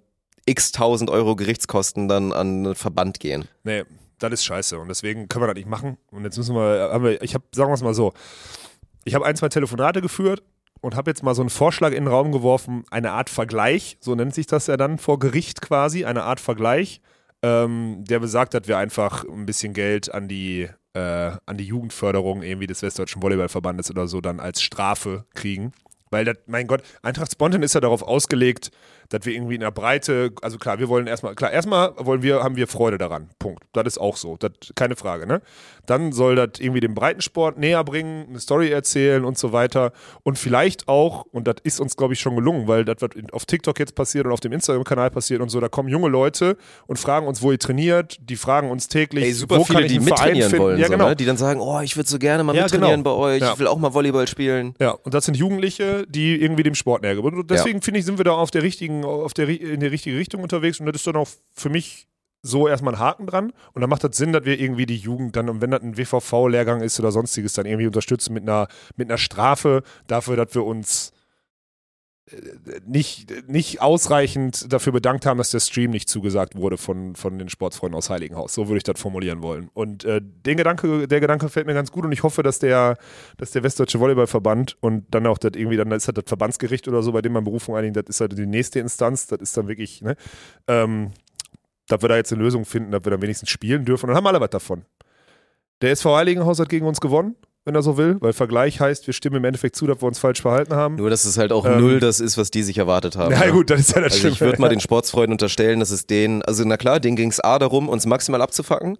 x 0.46 0.72
tausend 0.72 1.10
Euro 1.10 1.36
Gerichtskosten 1.36 2.08
dann 2.08 2.32
an 2.32 2.64
einen 2.64 2.74
Verband 2.74 3.20
gehen. 3.20 3.44
Nee, 3.64 3.84
das 4.18 4.32
ist 4.32 4.44
scheiße 4.44 4.78
und 4.78 4.88
deswegen 4.88 5.28
können 5.28 5.42
wir 5.42 5.48
das 5.48 5.56
nicht 5.56 5.68
machen. 5.68 5.98
Und 6.10 6.24
jetzt 6.24 6.36
müssen 6.36 6.54
wir, 6.54 6.90
haben 6.92 7.04
wir 7.04 7.22
ich 7.22 7.34
habe, 7.34 7.44
sagen 7.54 7.70
wir 7.70 7.74
es 7.74 7.82
mal 7.82 7.94
so, 7.94 8.12
ich 9.04 9.14
habe 9.14 9.26
ein, 9.26 9.36
zwei 9.36 9.48
Telefonate 9.48 10.00
geführt 10.00 10.42
und 10.80 10.96
habe 10.96 11.10
jetzt 11.10 11.22
mal 11.22 11.34
so 11.34 11.42
einen 11.42 11.50
Vorschlag 11.50 11.90
in 11.90 12.04
den 12.04 12.08
Raum 12.08 12.32
geworfen, 12.32 12.84
eine 12.90 13.12
Art 13.12 13.30
Vergleich, 13.30 13.98
so 14.00 14.14
nennt 14.14 14.34
sich 14.34 14.46
das 14.46 14.66
ja 14.66 14.76
dann 14.76 14.98
vor 14.98 15.18
Gericht 15.18 15.60
quasi, 15.60 16.04
eine 16.04 16.24
Art 16.24 16.40
Vergleich, 16.40 17.00
ähm, 17.42 18.04
der 18.04 18.20
besagt, 18.20 18.54
dass 18.54 18.68
wir 18.68 18.78
einfach 18.78 19.24
ein 19.24 19.46
bisschen 19.46 19.74
Geld 19.74 20.12
an 20.12 20.28
die, 20.28 20.68
äh, 20.94 21.32
an 21.46 21.56
die 21.56 21.64
Jugendförderung 21.64 22.42
irgendwie 22.42 22.66
des 22.66 22.82
Westdeutschen 22.82 23.22
Volleyballverbandes 23.22 23.90
oder 23.90 24.08
so 24.08 24.20
dann 24.20 24.40
als 24.40 24.62
Strafe 24.62 25.24
kriegen. 25.34 25.72
Weil 26.10 26.26
das, 26.26 26.36
mein 26.46 26.66
Gott, 26.66 26.82
Eintracht 27.02 27.32
Spontan 27.32 27.62
ist 27.62 27.74
ja 27.74 27.80
darauf 27.80 28.02
ausgelegt, 28.02 28.70
dass 29.08 29.24
wir 29.26 29.34
irgendwie 29.34 29.54
in 29.54 29.60
der 29.60 29.70
Breite, 29.70 30.32
also 30.42 30.58
klar, 30.58 30.78
wir 30.78 30.88
wollen 30.88 31.06
erstmal, 31.06 31.34
klar, 31.34 31.50
erstmal 31.50 31.92
wollen 31.98 32.22
wir, 32.22 32.42
haben 32.42 32.56
wir 32.56 32.66
Freude 32.66 32.98
daran. 32.98 33.28
Punkt. 33.38 33.62
Das 33.72 33.84
ist 33.86 33.98
auch 33.98 34.16
so. 34.16 34.36
Das, 34.38 34.52
keine 34.74 34.96
Frage, 34.96 35.26
ne? 35.26 35.42
Dann 35.86 36.12
soll 36.12 36.36
das 36.36 36.60
irgendwie 36.60 36.80
den 36.80 36.94
Breitensport 36.94 37.58
näher 37.58 37.82
bringen, 37.84 38.26
eine 38.28 38.40
Story 38.40 38.70
erzählen 38.70 39.24
und 39.24 39.36
so 39.36 39.52
weiter. 39.52 39.92
Und 40.22 40.38
vielleicht 40.38 40.88
auch, 40.88 41.26
und 41.32 41.46
das 41.48 41.56
ist 41.64 41.80
uns, 41.80 41.96
glaube 41.96 42.14
ich, 42.14 42.20
schon 42.20 42.36
gelungen, 42.36 42.68
weil 42.68 42.84
das, 42.84 42.96
was 43.00 43.10
auf 43.32 43.46
TikTok 43.46 43.78
jetzt 43.78 43.94
passiert 43.94 44.26
und 44.26 44.32
auf 44.32 44.40
dem 44.40 44.52
Instagram-Kanal 44.52 45.10
passiert 45.10 45.40
und 45.40 45.48
so, 45.48 45.60
da 45.60 45.68
kommen 45.68 45.88
junge 45.88 46.08
Leute 46.08 46.56
und 46.86 46.98
fragen 46.98 47.26
uns, 47.26 47.42
wo 47.42 47.52
ihr 47.52 47.58
trainiert, 47.58 48.18
die 48.20 48.36
fragen 48.36 48.70
uns 48.70 48.88
täglich, 48.88 49.24
Ey, 49.24 49.32
super 49.32 49.58
wo 49.58 49.64
viele, 49.64 49.80
kann 49.80 49.86
ich 49.86 49.92
die 49.92 50.00
mittrainieren 50.00 50.58
wollen, 50.58 50.78
Ja, 50.78 50.86
so, 50.86 50.92
genau. 50.92 51.08
ne? 51.08 51.16
die 51.16 51.24
dann 51.24 51.36
sagen, 51.36 51.60
oh, 51.60 51.80
ich 51.80 51.96
würde 51.96 52.08
so 52.08 52.18
gerne 52.18 52.44
mal 52.44 52.54
Ja, 52.54 52.62
mittrainieren 52.62 53.02
genau. 53.02 53.16
bei 53.16 53.22
euch, 53.22 53.40
Ja. 53.42 53.52
ich 53.52 53.58
will 53.58 53.66
auch 53.66 53.78
mal 53.78 53.92
Volleyball 53.92 54.28
spielen. 54.28 54.74
Ja, 54.78 54.92
und 54.92 55.14
das 55.14 55.24
sind 55.24 55.36
Jugendliche, 55.36 56.06
die 56.08 56.40
irgendwie 56.40 56.62
dem 56.62 56.74
Sport 56.74 57.02
näher 57.02 57.14
gebunden 57.14 57.42
deswegen 57.52 57.82
finde 57.82 58.00
ich, 58.00 58.06
sind 58.06 58.18
wir 58.18 58.24
da 58.24 58.32
auf 58.32 58.50
der 58.50 58.62
richtigen, 58.62 59.01
auf 59.04 59.34
der, 59.34 59.48
in 59.48 59.80
die 59.80 59.86
richtige 59.86 60.16
Richtung 60.16 60.42
unterwegs 60.42 60.80
und 60.80 60.86
das 60.86 60.96
ist 60.96 61.06
dann 61.06 61.16
auch 61.16 61.28
für 61.54 61.68
mich 61.68 62.08
so 62.42 62.66
erstmal 62.66 62.94
ein 62.94 63.00
Haken 63.00 63.26
dran. 63.26 63.52
Und 63.72 63.80
dann 63.80 63.90
macht 63.90 64.04
das 64.04 64.16
Sinn, 64.16 64.32
dass 64.32 64.44
wir 64.44 64.58
irgendwie 64.58 64.86
die 64.86 64.96
Jugend 64.96 65.36
dann, 65.36 65.48
und 65.48 65.60
wenn 65.60 65.70
das 65.70 65.82
ein 65.82 65.96
WVV-Lehrgang 65.96 66.82
ist 66.82 66.98
oder 66.98 67.12
sonstiges, 67.12 67.54
dann 67.54 67.66
irgendwie 67.66 67.86
unterstützen 67.86 68.34
mit 68.34 68.42
einer, 68.42 68.66
mit 68.96 69.08
einer 69.08 69.18
Strafe 69.18 69.82
dafür, 70.08 70.36
dass 70.36 70.54
wir 70.54 70.64
uns 70.64 71.12
nicht, 72.86 73.48
nicht 73.48 73.80
ausreichend 73.80 74.72
dafür 74.72 74.92
bedankt 74.92 75.26
haben, 75.26 75.38
dass 75.38 75.50
der 75.50 75.60
Stream 75.60 75.90
nicht 75.90 76.08
zugesagt 76.08 76.56
wurde 76.56 76.78
von, 76.78 77.14
von 77.16 77.38
den 77.38 77.48
Sportsfreunden 77.48 77.96
aus 77.96 78.10
Heiligenhaus. 78.10 78.54
So 78.54 78.68
würde 78.68 78.78
ich 78.78 78.84
das 78.84 79.00
formulieren 79.00 79.42
wollen. 79.42 79.70
Und 79.74 80.04
äh, 80.04 80.20
den 80.22 80.56
Gedanke, 80.56 81.08
der 81.08 81.20
Gedanke 81.20 81.48
fällt 81.48 81.66
mir 81.66 81.74
ganz 81.74 81.92
gut 81.92 82.04
und 82.04 82.12
ich 82.12 82.22
hoffe, 82.22 82.42
dass 82.42 82.58
der, 82.58 82.96
dass 83.36 83.50
der 83.50 83.62
Westdeutsche 83.62 84.00
Volleyballverband 84.00 84.76
und 84.80 85.06
dann 85.10 85.26
auch 85.26 85.38
das 85.38 85.52
irgendwie, 85.54 85.76
dann 85.76 85.90
ist 85.92 86.08
das 86.08 86.14
das 86.14 86.24
Verbandsgericht 86.26 86.88
oder 86.88 87.02
so, 87.02 87.12
bei 87.12 87.22
dem 87.22 87.32
man 87.32 87.44
Berufung 87.44 87.76
einigen, 87.76 87.94
das 87.94 88.04
ist 88.08 88.20
halt 88.20 88.36
die 88.36 88.46
nächste 88.46 88.80
Instanz, 88.80 89.26
das 89.26 89.40
ist 89.40 89.56
dann 89.56 89.68
wirklich, 89.68 90.02
ne, 90.02 90.16
ähm, 90.68 91.12
dass 91.88 92.02
wir 92.02 92.08
da 92.08 92.16
jetzt 92.16 92.32
eine 92.32 92.42
Lösung 92.42 92.64
finden, 92.64 92.92
dass 92.92 93.04
wir 93.04 93.10
dann 93.10 93.22
wenigstens 93.22 93.50
spielen 93.50 93.84
dürfen 93.84 94.06
und 94.06 94.08
dann 94.08 94.16
haben 94.16 94.26
alle 94.26 94.40
was 94.40 94.50
davon. 94.50 94.84
Der 95.80 95.90
SV 95.90 96.16
Heiligenhaus 96.16 96.60
hat 96.60 96.68
gegen 96.68 96.86
uns 96.86 97.00
gewonnen, 97.00 97.36
wenn 97.64 97.74
er 97.74 97.82
so 97.82 97.96
will, 97.96 98.16
weil 98.20 98.32
Vergleich 98.32 98.80
heißt, 98.80 99.06
wir 99.06 99.14
stimmen 99.14 99.36
im 99.36 99.44
Endeffekt 99.44 99.76
zu, 99.76 99.86
dass 99.86 100.02
wir 100.02 100.06
uns 100.06 100.18
falsch 100.18 100.42
verhalten 100.42 100.74
haben. 100.74 100.96
Nur, 100.96 101.10
dass 101.10 101.24
es 101.24 101.38
halt 101.38 101.52
auch 101.52 101.64
Ähm, 101.64 101.80
null 101.80 102.00
das 102.00 102.18
ist, 102.20 102.36
was 102.36 102.50
die 102.50 102.62
sich 102.62 102.78
erwartet 102.78 103.16
haben. 103.16 103.32
Ja, 103.38 103.46
ne? 103.46 103.52
gut, 103.52 103.70
das 103.70 103.80
ist 103.80 103.94
ja 103.94 104.00
das 104.02 104.12
Also 104.12 104.18
Schlimme. 104.20 104.34
ich 104.34 104.40
würde 104.40 104.60
mal 104.60 104.68
den 104.70 104.80
Sportsfreunden 104.80 105.32
unterstellen, 105.32 105.80
dass 105.80 105.90
es 105.90 106.06
denen, 106.06 106.42
also 106.42 106.64
na 106.66 106.76
klar, 106.76 106.98
denen 107.00 107.16
ging 107.16 107.30
es 107.30 107.40
A 107.40 107.58
darum, 107.58 107.88
uns 107.88 108.06
maximal 108.06 108.42
abzufacken. 108.42 108.98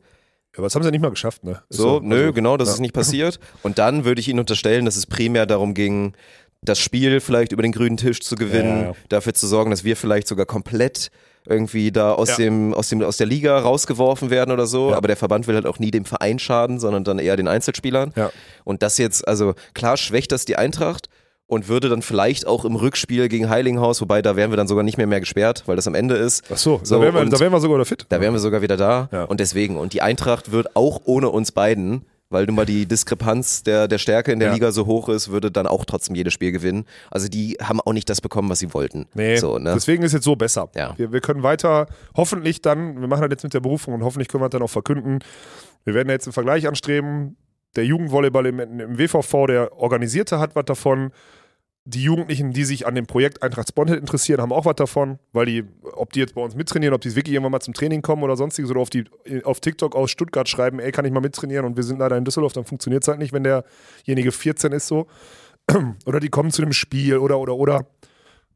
Aber 0.56 0.64
das 0.66 0.74
haben 0.74 0.82
sie 0.82 0.90
nicht 0.90 1.00
mal 1.00 1.08
geschafft, 1.10 1.44
ne? 1.44 1.62
Ist 1.70 1.78
So, 1.78 2.00
nö, 2.00 2.20
also, 2.20 2.32
genau, 2.34 2.56
das 2.58 2.68
ja. 2.68 2.74
ist 2.74 2.80
nicht 2.80 2.92
passiert. 2.94 3.40
Und 3.62 3.78
dann 3.78 4.04
würde 4.04 4.20
ich 4.20 4.28
ihnen 4.28 4.38
unterstellen, 4.38 4.84
dass 4.84 4.96
es 4.96 5.06
primär 5.06 5.46
darum 5.46 5.72
ging, 5.72 6.12
das 6.60 6.78
Spiel 6.78 7.20
vielleicht 7.20 7.52
über 7.52 7.62
den 7.62 7.72
grünen 7.72 7.96
Tisch 7.96 8.20
zu 8.20 8.36
gewinnen, 8.36 8.80
Ja, 8.82 8.86
ja. 8.88 8.94
dafür 9.08 9.32
zu 9.34 9.46
sorgen, 9.46 9.70
dass 9.70 9.82
wir 9.82 9.96
vielleicht 9.96 10.28
sogar 10.28 10.44
komplett 10.46 11.10
irgendwie 11.46 11.90
da 11.92 12.12
aus 12.12 12.30
Ja. 12.30 12.36
dem 12.36 12.72
aus 12.74 12.88
dem 12.88 13.02
aus 13.02 13.16
der 13.16 13.26
Liga 13.26 13.58
rausgeworfen 13.58 14.30
werden 14.30 14.52
oder 14.52 14.66
so, 14.66 14.90
Ja. 14.90 14.96
aber 14.96 15.08
der 15.08 15.16
Verband 15.16 15.46
will 15.46 15.54
halt 15.56 15.66
auch 15.66 15.78
nie 15.78 15.90
dem 15.90 16.04
Verein 16.04 16.38
schaden, 16.38 16.78
sondern 16.78 17.04
dann 17.04 17.18
eher 17.18 17.36
den 17.36 17.48
Einzelspielern. 17.48 18.12
Ja. 18.16 18.30
Und 18.64 18.82
das 18.82 18.98
jetzt 18.98 19.26
also 19.26 19.54
klar 19.74 19.96
schwächt 19.96 20.32
das 20.32 20.44
die 20.44 20.56
Eintracht 20.56 21.08
und 21.46 21.68
würde 21.68 21.88
dann 21.88 22.00
vielleicht 22.00 22.46
auch 22.46 22.64
im 22.64 22.76
Rückspiel 22.76 23.28
gegen 23.28 23.50
Heilinghaus, 23.50 24.00
wobei 24.00 24.22
da 24.22 24.36
wären 24.36 24.50
wir 24.50 24.56
dann 24.56 24.68
sogar 24.68 24.84
nicht 24.84 24.96
mehr 24.96 25.06
mehr 25.06 25.20
gesperrt, 25.20 25.64
weil 25.66 25.76
das 25.76 25.86
am 25.86 25.94
Ende 25.94 26.14
ist. 26.14 26.44
Ach 26.50 26.56
so, 26.56 26.80
So, 26.82 26.96
da, 26.96 27.02
wären 27.02 27.14
wir, 27.14 27.24
da 27.26 27.40
wären 27.40 27.52
wir 27.52 27.60
sogar 27.60 27.76
wieder 27.76 27.84
fit. 27.84 28.06
Da 28.08 28.20
wären 28.20 28.32
wir 28.32 28.40
sogar 28.40 28.62
wieder 28.62 28.76
da. 28.76 29.26
Und 29.28 29.38
deswegen. 29.40 29.76
Und 29.76 29.92
die 29.92 30.00
Eintracht 30.00 30.52
wird 30.52 30.76
auch 30.76 31.02
ohne 31.04 31.28
uns 31.28 31.52
beiden, 31.52 32.06
weil 32.32 32.46
nun 32.46 32.56
mal 32.56 32.66
die 32.66 32.86
Diskrepanz 32.86 33.62
der, 33.62 33.86
der 33.88 33.98
Stärke 33.98 34.32
in 34.32 34.38
der 34.40 34.48
Ja. 34.48 34.54
Liga 34.54 34.72
so 34.72 34.86
hoch 34.86 35.08
ist, 35.08 35.30
würde 35.30 35.50
dann 35.50 35.66
auch 35.66 35.84
trotzdem 35.84 36.14
jedes 36.16 36.32
Spiel 36.32 36.52
gewinnen. 36.52 36.84
Also 37.10 37.28
die 37.28 37.56
haben 37.62 37.80
auch 37.80 37.92
nicht 37.92 38.08
das 38.10 38.20
bekommen, 38.20 38.48
was 38.48 38.58
sie 38.58 38.72
wollten. 38.74 39.06
Nee, 39.14 39.36
So, 39.36 39.58
ne? 39.58 39.72
deswegen 39.74 40.02
ist 40.02 40.12
jetzt 40.12 40.24
so 40.24 40.34
besser. 40.36 40.68
Ja. 40.74 40.94
Wir, 40.98 41.12
wir 41.12 41.20
können 41.20 41.42
weiter, 41.42 41.86
hoffentlich 42.16 42.62
dann, 42.62 43.00
wir 43.00 43.08
machen 43.08 43.22
das 43.22 43.30
jetzt 43.30 43.44
mit 43.44 43.54
der 43.54 43.60
Berufung 43.60 43.94
und 43.94 44.02
hoffentlich 44.02 44.28
können 44.28 44.42
wir 44.42 44.48
das 44.48 44.58
dann 44.58 44.62
auch 44.62 44.70
verkünden. 44.70 45.20
Wir 45.84 45.94
werden 45.94 46.08
jetzt 46.08 46.26
einen 46.26 46.32
Vergleich 46.32 46.66
anstreben. 46.66 47.36
Der 47.76 47.86
Jugendvolleyball 47.86 48.46
im, 48.46 48.60
im 48.60 48.98
WVV, 48.98 49.46
der 49.46 49.72
Organisierte 49.78 50.38
hat 50.38 50.54
was 50.54 50.64
davon. 50.66 51.10
Die 51.84 52.04
Jugendlichen, 52.04 52.52
die 52.52 52.64
sich 52.64 52.86
an 52.86 52.94
dem 52.94 53.06
Projekt 53.06 53.42
Eintracht 53.42 53.68
Sponhead 53.68 53.98
interessieren, 53.98 54.40
haben 54.40 54.52
auch 54.52 54.66
was 54.66 54.76
davon, 54.76 55.18
weil 55.32 55.46
die, 55.46 55.64
ob 55.94 56.12
die 56.12 56.20
jetzt 56.20 56.36
bei 56.36 56.40
uns 56.40 56.54
mittrainieren, 56.54 56.94
ob 56.94 57.00
die 57.00 57.16
wirklich 57.16 57.34
irgendwann 57.34 57.50
mal 57.50 57.60
zum 57.60 57.74
Training 57.74 58.02
kommen 58.02 58.22
oder 58.22 58.36
sonstiges 58.36 58.70
oder 58.70 58.80
auf, 58.80 58.90
die, 58.90 59.04
auf 59.42 59.58
TikTok 59.58 59.96
aus 59.96 60.12
Stuttgart 60.12 60.48
schreiben, 60.48 60.78
ey, 60.78 60.92
kann 60.92 61.04
ich 61.04 61.12
mal 61.12 61.20
mittrainieren 61.20 61.66
und 61.66 61.76
wir 61.76 61.82
sind 61.82 61.98
leider 61.98 62.16
in 62.16 62.24
Düsseldorf, 62.24 62.52
dann 62.52 62.64
funktioniert 62.64 63.02
es 63.02 63.08
halt 63.08 63.18
nicht, 63.18 63.32
wenn 63.32 63.42
derjenige 63.42 64.30
14 64.30 64.70
ist 64.70 64.86
so. 64.86 65.08
Oder 66.06 66.20
die 66.20 66.28
kommen 66.28 66.50
zu 66.50 66.62
einem 66.62 66.72
Spiel 66.72 67.18
oder, 67.18 67.38
oder, 67.38 67.54
oder 67.54 67.86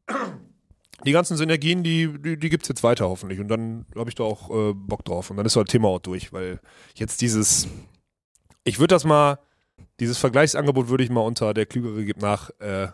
die 1.05 1.11
ganzen 1.11 1.37
Synergien, 1.37 1.83
die, 1.83 2.11
die, 2.19 2.37
die 2.37 2.49
gibt 2.49 2.63
es 2.63 2.69
jetzt 2.69 2.83
weiter 2.83 3.07
hoffentlich. 3.07 3.39
Und 3.39 3.47
dann 3.47 3.85
habe 3.95 4.09
ich 4.09 4.15
da 4.15 4.23
auch 4.23 4.49
äh, 4.49 4.73
Bock 4.73 5.05
drauf. 5.05 5.29
Und 5.29 5.37
dann 5.37 5.45
ist 5.45 5.55
das 5.55 5.65
Thema 5.65 5.87
auch 5.87 5.99
durch, 5.99 6.33
weil 6.33 6.59
jetzt 6.95 7.21
dieses, 7.21 7.67
ich 8.65 8.79
würde 8.79 8.95
das 8.95 9.05
mal, 9.05 9.39
dieses 9.99 10.17
Vergleichsangebot 10.17 10.89
würde 10.89 11.03
ich 11.03 11.09
mal 11.09 11.21
unter 11.21 11.53
der 11.53 11.65
Klügere 11.65 12.03
gibt 12.03 12.21
nach 12.21 12.49
äh, 12.59 12.87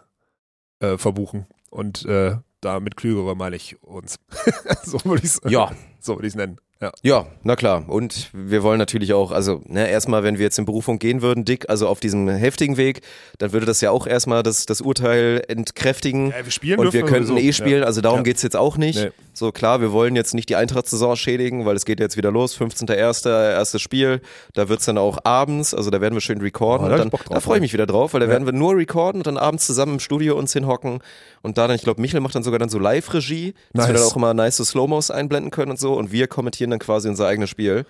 äh, 0.83 0.97
verbuchen. 0.97 1.45
Und 1.69 2.05
äh, 2.05 2.35
da 2.61 2.79
mit 2.79 2.95
Klügere 2.95 3.35
meine 3.35 3.55
ich 3.55 3.81
uns. 3.81 4.19
so 4.83 4.99
würde 5.05 5.23
ich 5.23 5.31
es 5.31 5.41
Ja. 5.47 5.71
so 5.99 6.19
würd 6.19 6.35
nennen. 6.35 6.59
Ja. 6.81 6.91
Ja, 7.01 7.25
na 7.43 7.55
klar. 7.55 7.85
Und 7.87 8.29
wir 8.33 8.61
wollen 8.61 8.77
natürlich 8.77 9.13
auch, 9.13 9.31
also 9.31 9.61
ne, 9.67 9.89
erstmal, 9.89 10.23
wenn 10.23 10.37
wir 10.37 10.43
jetzt 10.43 10.59
in 10.59 10.65
Berufung 10.65 10.99
gehen 10.99 11.21
würden, 11.21 11.45
dick, 11.45 11.69
also 11.69 11.87
auf 11.87 12.01
diesem 12.01 12.27
heftigen 12.27 12.75
Weg, 12.75 13.01
dann 13.37 13.53
würde 13.53 13.65
das 13.65 13.79
ja 13.79 13.89
auch 13.91 14.05
erstmal 14.05 14.43
das, 14.43 14.65
das 14.65 14.81
Urteil 14.81 15.41
entkräftigen. 15.47 16.31
Ja, 16.31 16.43
wir 16.43 16.51
spielen 16.51 16.79
und 16.79 16.91
wir 16.91 17.03
könnten 17.05 17.37
eh 17.37 17.53
spielen, 17.53 17.81
Ja. 17.81 17.85
also 17.85 18.01
darum 18.01 18.19
Ja. 18.19 18.23
geht's 18.23 18.41
jetzt 18.41 18.57
auch 18.57 18.75
nicht. 18.77 18.99
Nee. 19.01 19.11
So 19.35 19.51
klar, 19.53 19.79
wir 19.81 19.91
wollen 19.93 20.15
jetzt 20.17 20.33
nicht 20.33 20.49
die 20.49 20.55
Eintracht-Saison 20.57 21.15
schädigen, 21.15 21.65
weil 21.65 21.75
es 21.77 21.85
geht 21.85 21.99
jetzt 22.01 22.17
wieder 22.17 22.31
los, 22.31 22.53
15.01. 22.59 23.29
erstes 23.29 23.81
Spiel, 23.81 24.21
da 24.53 24.67
wird's 24.69 24.85
dann 24.85 24.97
auch 24.97 25.19
abends, 25.23 25.73
also 25.73 25.89
da 25.89 26.01
werden 26.01 26.13
wir 26.15 26.21
schön 26.21 26.41
recorden 26.41 26.85
Oh, 26.85 26.89
da 26.89 26.97
dann, 26.97 27.09
da 27.29 27.39
freue 27.39 27.57
ich 27.57 27.61
mich 27.61 27.73
wieder 27.73 27.85
drauf, 27.87 28.13
weil 28.13 28.19
da 28.21 28.27
werden 28.27 28.45
wir 28.45 28.53
nur 28.53 28.75
recorden 28.75 29.21
und 29.21 29.27
dann 29.27 29.37
abends 29.37 29.65
zusammen 29.65 29.93
im 29.93 29.99
Studio 29.99 30.37
uns 30.37 30.51
hinhocken 30.53 30.99
und 31.41 31.57
da 31.57 31.67
dann, 31.67 31.75
ich 31.77 31.81
glaube, 31.83 32.01
Michel 32.01 32.19
macht 32.19 32.35
dann 32.35 32.43
sogar 32.43 32.59
dann 32.59 32.69
so 32.69 32.77
Live-Regie, 32.77 33.53
dass 33.73 33.87
wir 33.87 33.93
Nice. 33.93 34.01
dann 34.01 34.11
auch 34.11 34.15
immer 34.17 34.33
nice 34.33 34.57
so 34.57 34.63
Slow-Mos 34.65 35.09
einblenden 35.11 35.49
können 35.49 35.71
und 35.71 35.79
so 35.79 35.93
und 35.93 36.11
wir 36.11 36.27
kommentieren 36.27 36.62
dann 36.71 36.79
quasi 36.79 37.09
unser 37.09 37.27
eigenes 37.27 37.49
Spiel. 37.49 37.85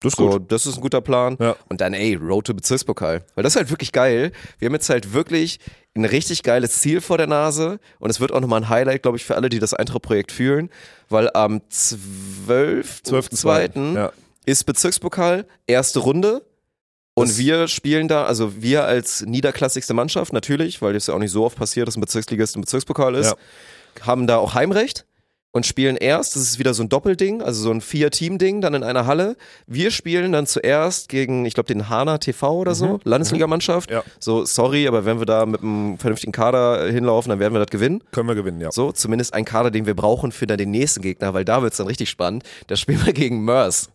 Das 0.00 0.12
ist 0.12 0.18
So, 0.18 0.28
gut. 0.30 0.52
das 0.52 0.66
ist 0.66 0.76
ein 0.76 0.80
guter 0.82 1.00
Plan. 1.00 1.36
Ja. 1.40 1.56
Und 1.68 1.80
dann, 1.80 1.94
ey, 1.94 2.14
Road 2.14 2.46
to 2.46 2.54
Bezirkspokal. 2.54 3.24
Weil 3.34 3.42
das 3.44 3.54
ist 3.54 3.56
halt 3.56 3.70
wirklich 3.70 3.92
geil. 3.92 4.32
Wir 4.58 4.66
haben 4.66 4.74
jetzt 4.74 4.90
halt 4.90 5.14
wirklich 5.14 5.60
ein 5.96 6.04
richtig 6.04 6.42
geiles 6.42 6.80
Ziel 6.80 7.00
vor 7.00 7.16
der 7.16 7.26
Nase. 7.26 7.78
Und 8.00 8.10
es 8.10 8.20
wird 8.20 8.30
auch 8.32 8.40
nochmal 8.40 8.62
ein 8.62 8.68
Highlight, 8.68 9.02
glaube 9.02 9.16
ich, 9.16 9.24
für 9.24 9.34
alle, 9.36 9.48
die 9.48 9.60
das 9.60 9.72
Eintracht-Projekt 9.72 10.30
fühlen. 10.32 10.68
Weil 11.08 11.30
am 11.32 11.60
12.2. 11.70 13.02
12.2. 13.04 13.94
Ja. 13.96 14.12
ist 14.46 14.64
Bezirkspokal, 14.64 15.46
erste 15.66 16.00
Runde. 16.00 16.44
Und 17.14 17.28
Das- 17.30 17.38
wir 17.38 17.68
spielen 17.68 18.08
da, 18.08 18.24
also 18.24 18.60
wir 18.60 18.84
als 18.84 19.22
niederklassigste 19.22 19.94
Mannschaft, 19.94 20.32
natürlich, 20.32 20.82
weil 20.82 20.92
das 20.94 21.06
ja 21.06 21.14
auch 21.14 21.18
nicht 21.18 21.30
so 21.30 21.44
oft 21.44 21.56
passiert, 21.56 21.86
dass 21.86 21.96
ein 21.96 22.00
Bezirksligist 22.00 22.56
im 22.56 22.62
Bezirkspokal 22.62 23.14
ist, 23.14 23.36
haben 24.02 24.26
da 24.26 24.36
auch 24.38 24.54
Heimrecht 24.54 25.06
und 25.54 25.64
spielen 25.64 25.96
erst, 25.96 26.34
das 26.34 26.42
ist 26.42 26.58
wieder 26.58 26.74
so 26.74 26.82
ein 26.82 26.88
Doppelding, 26.88 27.40
also 27.40 27.62
so 27.62 27.70
ein 27.70 27.80
Vier-Team-Ding, 27.80 28.60
dann 28.60 28.74
in 28.74 28.82
einer 28.82 29.06
Halle. 29.06 29.36
Wir 29.68 29.92
spielen 29.92 30.32
dann 30.32 30.48
zuerst 30.48 31.08
gegen, 31.08 31.46
ich 31.46 31.54
glaube, 31.54 31.68
den 31.68 31.88
Hana 31.88 32.18
TV 32.18 32.58
oder 32.58 32.74
so, 32.74 32.98
Landesligamannschaft. 33.04 33.88
Ja. 33.88 34.02
So, 34.18 34.44
sorry, 34.44 34.88
aber 34.88 35.04
wenn 35.04 35.20
wir 35.20 35.26
da 35.26 35.46
mit 35.46 35.62
einem 35.62 35.96
vernünftigen 35.96 36.32
Kader 36.32 36.90
hinlaufen, 36.90 37.30
dann 37.30 37.38
werden 37.38 37.54
wir 37.54 37.60
das 37.60 37.70
gewinnen. 37.70 38.02
Können 38.10 38.28
wir 38.28 38.34
gewinnen, 38.34 38.60
ja. 38.60 38.72
So, 38.72 38.90
zumindest 38.90 39.32
ein 39.32 39.44
Kader, 39.44 39.70
den 39.70 39.86
wir 39.86 39.94
brauchen 39.94 40.32
für 40.32 40.48
dann 40.48 40.58
den 40.58 40.72
nächsten 40.72 41.02
Gegner, 41.02 41.34
weil 41.34 41.44
da 41.44 41.62
wird's 41.62 41.76
dann 41.76 41.86
richtig 41.86 42.10
spannend. 42.10 42.42
Da 42.66 42.74
spielen 42.74 43.06
wir 43.06 43.12
gegen 43.12 43.44
Mörs. 43.44 43.90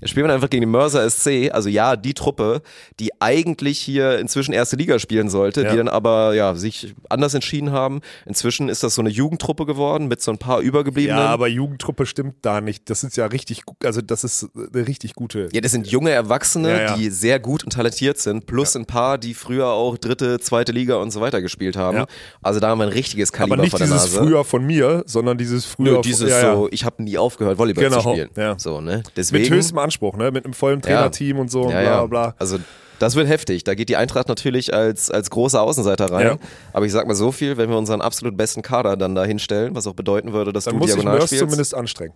Da 0.00 0.06
spielen 0.06 0.26
wir 0.26 0.34
einfach 0.34 0.50
gegen 0.50 0.62
den 0.62 0.70
Mörser 0.70 1.08
SC, 1.08 1.50
also 1.52 1.68
ja, 1.68 1.96
die 1.96 2.14
Truppe, 2.14 2.62
die 3.00 3.10
eigentlich 3.20 3.78
hier 3.78 4.18
inzwischen 4.18 4.52
erste 4.52 4.76
Liga 4.76 4.98
spielen 4.98 5.28
sollte, 5.28 5.62
Ja. 5.62 5.70
die 5.70 5.76
dann 5.76 5.88
aber 5.88 6.34
ja 6.34 6.54
sich 6.54 6.94
anders 7.08 7.34
entschieden 7.34 7.72
haben. 7.72 8.00
Inzwischen 8.26 8.68
ist 8.68 8.82
das 8.82 8.94
so 8.94 9.02
eine 9.02 9.10
Jugendtruppe 9.10 9.66
geworden 9.66 10.08
mit 10.08 10.20
so 10.22 10.30
ein 10.30 10.38
paar 10.38 10.60
Übergebliebenen. 10.60 11.22
Ja, 11.22 11.28
aber 11.28 11.48
Jugendtruppe 11.48 12.06
stimmt 12.06 12.36
da 12.42 12.60
nicht. 12.60 12.88
Das 12.90 13.04
ist 13.04 13.16
ja 13.16 13.26
richtig, 13.26 13.62
also 13.84 14.00
das 14.00 14.24
ist 14.24 14.48
eine 14.72 14.86
richtig 14.86 15.14
gute. 15.14 15.48
Ja, 15.52 15.60
das 15.60 15.72
sind 15.72 15.86
junge 15.86 16.10
Erwachsene, 16.10 16.70
Ja, 16.70 16.80
ja. 16.82 16.96
die 16.96 17.10
sehr 17.10 17.38
gut 17.40 17.64
und 17.64 17.72
talentiert 17.72 18.18
sind, 18.18 18.46
plus 18.46 18.76
ein 18.76 18.86
paar, 18.86 19.18
die 19.18 19.34
früher 19.34 19.68
auch 19.68 19.96
dritte, 19.98 20.38
zweite 20.40 20.72
Liga 20.72 20.96
und 20.96 21.10
so 21.10 21.20
weiter 21.20 21.40
gespielt 21.42 21.76
haben. 21.76 22.04
Also 22.42 22.60
da 22.60 22.68
haben 22.68 22.78
wir 22.78 22.84
ein 22.86 22.92
richtiges 22.92 23.32
Kaliber 23.32 23.54
aber 23.54 23.62
nicht 23.62 23.78
dieses 23.78 24.06
früher 24.08 24.44
von 24.44 24.64
mir, 24.64 25.02
sondern 25.06 25.38
dieses 25.38 25.64
früher 25.64 25.92
Nö, 25.96 26.00
dieses 26.02 26.32
von, 26.32 26.54
so, 26.54 26.68
ich 26.70 26.84
habe 26.84 27.02
nie 27.02 27.18
aufgehört, 27.18 27.58
Volleyball 27.58 27.84
Genau, 27.84 28.00
zu 28.02 28.10
spielen. 28.10 28.30
So, 28.58 28.80
ne? 28.80 29.02
Mit 29.32 29.48
Deswegen, 29.64 29.78
höchstem 29.78 29.78
Anspruch, 29.78 30.16
ne? 30.16 30.30
Mit 30.30 30.44
einem 30.44 30.54
vollen 30.54 30.82
Trainerteam 30.82 31.38
und 31.38 31.50
so 31.50 31.62
und 31.62 31.70
ja, 31.72 31.80
bla 31.80 31.90
ja. 31.90 32.06
bla 32.06 32.26
bla. 32.28 32.34
Also 32.38 32.58
das 33.00 33.16
wird 33.16 33.28
heftig. 33.28 33.64
Da 33.64 33.74
geht 33.74 33.88
die 33.88 33.96
Eintracht 33.96 34.28
natürlich 34.28 34.72
als, 34.72 35.10
als 35.10 35.28
großer 35.28 35.60
Außenseiter 35.60 36.06
rein. 36.12 36.26
Ja. 36.26 36.36
Aber 36.72 36.86
ich 36.86 36.92
sag 36.92 37.06
mal 37.08 37.14
so 37.14 37.32
viel, 37.32 37.56
wenn 37.56 37.68
wir 37.68 37.76
unseren 37.76 38.00
absolut 38.00 38.36
besten 38.36 38.62
Kader 38.62 38.96
dann 38.96 39.14
da 39.16 39.24
hinstellen, 39.24 39.74
was 39.74 39.86
auch 39.88 39.94
bedeuten 39.94 40.32
würde, 40.32 40.52
dass 40.52 40.64
Dann 40.64 40.74
du 40.74 40.78
muss 40.78 40.90
diagonal 40.92 41.14
Mörs 41.18 41.26
spielst, 41.26 41.42
zumindest 41.42 41.74
anstrengen. 41.74 42.14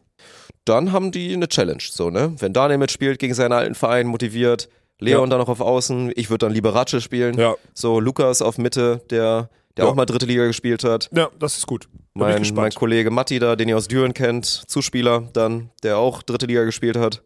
dann 0.64 0.92
haben 0.92 1.11
die 1.11 1.34
eine 1.34 1.49
Challenge. 1.49 1.82
So, 1.90 2.11
ne? 2.11 2.32
Wenn 2.38 2.53
Daniel 2.53 2.78
mitspielt, 2.78 3.18
gegen 3.18 3.34
seinen 3.34 3.53
alten 3.53 3.74
Verein 3.74 4.07
motiviert, 4.07 4.68
Leon 5.01 5.22
Ja. 5.24 5.26
dann 5.30 5.38
noch 5.40 5.49
auf 5.49 5.61
Außen, 5.61 6.12
ich 6.14 6.30
würde 6.30 6.46
dann 6.46 6.53
lieber 6.55 6.74
Ratsche 6.74 7.01
spielen. 7.01 7.36
Ja. 7.38 7.55
So, 7.74 7.99
Lukas 8.01 8.40
auf 8.40 8.57
Mitte, 8.57 9.01
der, 9.11 9.51
der 9.76 9.84
Ja. 9.84 9.90
auch 9.90 9.94
mal 9.96 10.07
dritte 10.07 10.26
Liga 10.26 10.46
gespielt 10.46 10.84
hat. 10.84 11.11
Ja, 11.12 11.28
das 11.40 11.59
ist 11.59 11.66
gut. 11.66 11.88
Bin 12.14 12.28
ich 12.42 12.53
Mein, 12.53 12.55
mein. 12.55 12.72
Kollege 12.72 13.11
Matti 13.11 13.38
da, 13.40 13.55
den 13.57 13.68
ihr 13.68 13.76
aus 13.76 13.86
Düren 13.88 14.14
kennt, 14.14 14.46
Zuspieler 14.46 15.28
dann, 15.32 15.70
der 15.82 15.99
auch 15.99 16.22
dritte 16.22 16.46
Liga 16.46 16.64
gespielt 16.64 16.96
hat. 16.96 17.22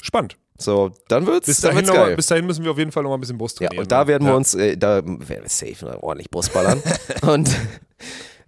Spannend. 0.00 0.36
So, 0.58 0.92
dann 1.08 1.26
wird's, 1.26 1.46
Bis 1.46 1.60
dann 1.60 1.70
dahin, 1.70 1.76
wird's 1.78 1.88
noch 1.88 1.96
mal, 1.96 2.06
geil. 2.08 2.16
bis 2.16 2.26
dahin 2.26 2.46
müssen 2.46 2.64
wir 2.64 2.70
auf 2.70 2.78
jeden 2.78 2.92
Fall 2.92 3.02
noch 3.02 3.10
mal 3.10 3.16
ein 3.16 3.20
bisschen 3.20 3.38
Brust 3.38 3.58
Ja, 3.60 3.68
trainieren. 3.68 3.84
und 3.84 3.92
da 3.92 4.00
ne? 4.02 4.06
werden 4.08 4.24
wir 4.24 4.30
Ja. 4.30 4.36
uns, 4.36 4.54
äh, 4.54 4.76
da 4.76 4.96
werden 5.04 5.20
wir 5.28 5.42
safe 5.48 6.02
ordentlich 6.02 6.30
Brustballern. 6.30 6.80
und 7.22 7.50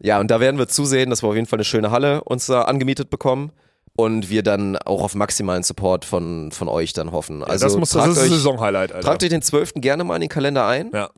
ja, 0.00 0.20
und 0.20 0.30
da 0.30 0.38
werden 0.40 0.58
wir 0.58 0.68
zusehen, 0.68 1.10
dass 1.10 1.22
wir 1.22 1.28
auf 1.28 1.34
jeden 1.34 1.46
Fall 1.46 1.56
eine 1.58 1.64
schöne 1.64 1.90
Halle 1.90 2.22
uns 2.24 2.46
da 2.46 2.62
angemietet 2.62 3.10
bekommen 3.10 3.52
und 3.96 4.28
wir 4.30 4.42
dann 4.42 4.76
auch 4.76 5.02
auf 5.02 5.14
maximalen 5.14 5.62
Support 5.62 6.04
von, 6.04 6.52
von 6.52 6.68
euch 6.68 6.92
dann 6.92 7.10
hoffen. 7.12 7.40
Ja, 7.40 7.46
Also 7.46 7.66
das, 7.66 7.76
muss, 7.76 7.90
das 7.90 8.06
ist 8.08 8.18
ein 8.18 8.24
euch, 8.24 8.30
Saisonhighlight, 8.30 8.92
Alter. 8.92 9.06
tragt 9.06 9.22
euch 9.22 9.30
den 9.30 9.42
12. 9.42 9.74
gerne 9.76 10.04
mal 10.04 10.14
in 10.16 10.20
den 10.20 10.28
Kalender 10.30 10.66
ein. 10.66 10.90
Ja. 10.92 11.10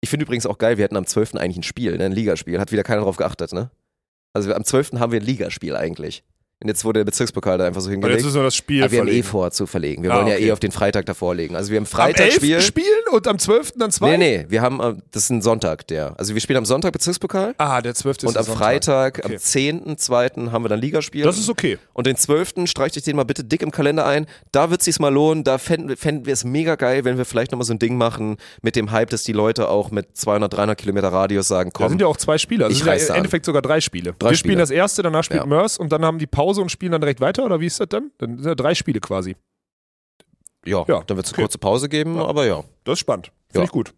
Ich 0.00 0.10
finde 0.10 0.24
übrigens 0.24 0.44
auch 0.46 0.58
geil, 0.58 0.76
wir 0.76 0.84
hatten 0.84 0.96
am 0.96 1.06
12. 1.06 1.36
eigentlich 1.36 1.58
ein 1.58 1.62
Spiel, 1.62 1.96
ne, 1.96 2.04
ein 2.06 2.12
Ligaspiel. 2.12 2.60
Hat 2.60 2.72
wieder 2.72 2.82
keiner 2.82 3.02
drauf 3.02 3.16
geachtet, 3.16 3.52
ne? 3.54 3.70
Also 4.34 4.48
wir- 4.48 4.56
am 4.56 4.64
12. 4.64 4.98
haben 4.98 5.12
wir 5.12 5.20
ein 5.20 5.24
Ligaspiel 5.26 5.76
eigentlich. 5.76 6.24
Und 6.64 6.68
jetzt 6.68 6.84
wurde 6.84 7.00
der 7.00 7.04
Bezirkspokal 7.04 7.58
da 7.58 7.66
einfach 7.66 7.80
so 7.82 7.88
Und 7.88 7.92
jetzt 7.92 8.00
hingelegt. 8.02 8.24
müssen 8.24 8.36
wir 8.36 8.42
das 8.42 8.56
Spiel 8.56 8.82
Aber 8.82 8.90
wir 8.90 8.98
haben 9.00 9.06
eh 9.06 9.10
verlegen. 9.10 9.28
vor 9.28 9.50
zu 9.50 9.66
verlegen. 9.66 10.02
Wir 10.02 10.12
Ah, 10.12 10.16
wollen 10.16 10.26
ja 10.28 10.34
okay. 10.34 10.46
eh 10.48 10.52
auf 10.52 10.60
den 10.60 10.72
Freitag 10.72 11.06
davor 11.06 11.34
legen. 11.34 11.54
Also 11.56 11.70
wir 11.70 11.76
haben 11.76 11.84
Am 11.84 11.86
Freitag 11.86 12.24
11. 12.26 12.34
Spiel. 12.36 12.60
spielen 12.62 12.86
und 13.12 13.28
am 13.28 13.38
12. 13.38 13.72
dann 13.76 13.90
zwei? 13.90 14.16
Nee, 14.16 14.38
nee, 14.38 14.46
wir 14.48 14.62
haben, 14.62 14.80
äh, 14.80 14.94
das 15.12 15.24
ist 15.24 15.30
ein 15.30 15.42
Sonntag, 15.42 15.86
der. 15.88 16.18
Also 16.18 16.34
wir 16.34 16.40
spielen 16.40 16.56
am 16.56 16.64
Sonntag 16.64 16.92
Bezirkspokal 16.92 17.54
Ah, 17.58 17.80
der 17.82 17.94
12. 17.94 18.16
ist 18.16 18.24
und 18.24 18.36
am 18.38 18.44
Sonntag. 18.44 18.58
Freitag, 18.64 19.18
Okay. 19.24 19.34
am 19.34 19.38
10.2. 19.38 20.50
haben 20.52 20.64
wir 20.64 20.68
dann 20.70 20.80
Ligaspiel. 20.80 21.22
Das 21.24 21.38
ist 21.38 21.48
okay. 21.48 21.78
Und 21.92 22.06
den 22.06 22.16
12. 22.16 22.66
streicht 22.66 22.96
euch 22.96 23.02
den 23.02 23.16
mal 23.16 23.24
bitte 23.24 23.44
dick 23.44 23.62
im 23.62 23.70
Kalender 23.70 24.06
ein. 24.06 24.26
Da 24.52 24.70
wird 24.70 24.82
sich's 24.82 24.98
mal 24.98 25.12
lohnen. 25.12 25.44
Da 25.44 25.58
fänden, 25.58 25.96
fänden 25.96 26.26
wir 26.26 26.32
es 26.32 26.44
mega 26.44 26.76
geil, 26.76 27.04
wenn 27.04 27.18
wir 27.18 27.24
vielleicht 27.24 27.52
nochmal 27.52 27.66
so 27.66 27.74
ein 27.74 27.78
Ding 27.78 27.96
machen 27.96 28.36
mit 28.62 28.76
dem 28.76 28.90
Hype, 28.90 29.10
dass 29.10 29.22
die 29.22 29.32
Leute 29.32 29.68
auch 29.68 29.90
mit 29.90 30.16
200, 30.16 30.52
300 30.52 30.78
Kilometer 30.78 31.08
Radius 31.12 31.48
sagen, 31.48 31.70
Da 31.74 31.78
komm. 31.78 31.88
sind 31.90 32.00
ja 32.00 32.06
auch 32.06 32.16
zwei 32.16 32.38
Spiele. 32.38 32.64
Also 32.64 32.72
Ich 32.72 32.78
sind 32.84 32.86
ja 32.88 32.94
da 32.98 33.04
im 33.04 33.10
an. 33.10 33.16
Endeffekt 33.18 33.44
sogar 33.44 33.60
drei 33.62 33.80
Spiele. 33.80 34.14
Drei 34.18 34.30
wir 34.30 34.36
spielen 34.36 34.52
Spiele. 34.52 34.62
das 34.62 34.70
erste, 34.70 35.02
danach 35.02 35.24
spielt 35.24 35.40
Ja. 35.40 35.46
Mörs 35.46 35.76
und 35.78 35.92
dann 35.92 36.04
haben 36.04 36.18
die 36.18 36.26
Pause 36.26 36.53
und 36.62 36.70
spielen 36.70 36.92
dann 36.92 37.00
direkt 37.00 37.20
weiter 37.20 37.44
oder 37.44 37.60
wie 37.60 37.66
ist 37.66 37.80
das 37.80 37.88
dann? 37.88 38.10
Dann 38.18 38.36
sind 38.38 38.46
ja 38.46 38.54
drei 38.54 38.74
Spiele 38.74 39.00
quasi. 39.00 39.36
ja, 40.66 40.84
Ja, 40.88 41.02
dann 41.06 41.16
wird's 41.16 41.30
eine 41.30 41.34
okay. 41.36 41.42
kurze 41.42 41.58
Pause 41.58 41.88
geben, 41.88 42.16
Ja. 42.16 42.24
aber 42.26 42.46
ja. 42.46 42.64
Das 42.84 42.94
ist 42.94 43.00
spannend. 43.00 43.32
Finde 43.48 43.58
Ja. 43.60 43.64
ich 43.64 43.70
gut. 43.70 43.94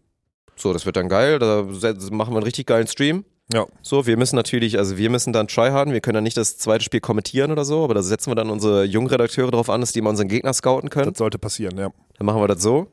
So, 0.55 0.73
das 0.73 0.85
wird 0.85 0.95
dann 0.97 1.07
geil. 1.07 1.39
Da 1.39 1.63
machen 1.63 2.33
wir 2.33 2.37
einen 2.37 2.43
richtig 2.43 2.65
geilen 2.65 2.87
Stream. 2.87 3.23
Ja. 3.53 3.65
So, 3.81 4.05
wir 4.07 4.17
müssen 4.17 4.35
natürlich, 4.35 4.77
also 4.77 4.97
wir 4.97 5.09
müssen 5.09 5.31
dann 5.31 5.47
tryharden. 5.47 5.93
Wir 5.93 6.01
können 6.01 6.15
dann 6.15 6.23
nicht 6.23 6.35
das 6.35 6.57
zweite 6.57 6.83
Spiel 6.83 6.99
kommentieren 6.99 7.51
oder 7.51 7.63
so, 7.63 7.83
aber 7.83 7.93
da 7.93 8.01
setzen 8.01 8.31
wir 8.31 8.35
dann 8.35 8.49
unsere 8.49 8.83
jungen 8.83 9.07
Redakteure 9.07 9.51
darauf 9.51 9.69
an, 9.69 9.79
dass 9.81 9.93
die 9.93 10.01
mal 10.01 10.09
unseren 10.09 10.27
Gegner 10.27 10.51
scouten 10.53 10.89
können. 10.89 11.11
Das 11.11 11.17
sollte 11.19 11.37
passieren, 11.39 11.77
ja. 11.77 11.91
Dann 12.17 12.25
machen 12.25 12.41
wir 12.41 12.47
das 12.47 12.61
so. 12.61 12.87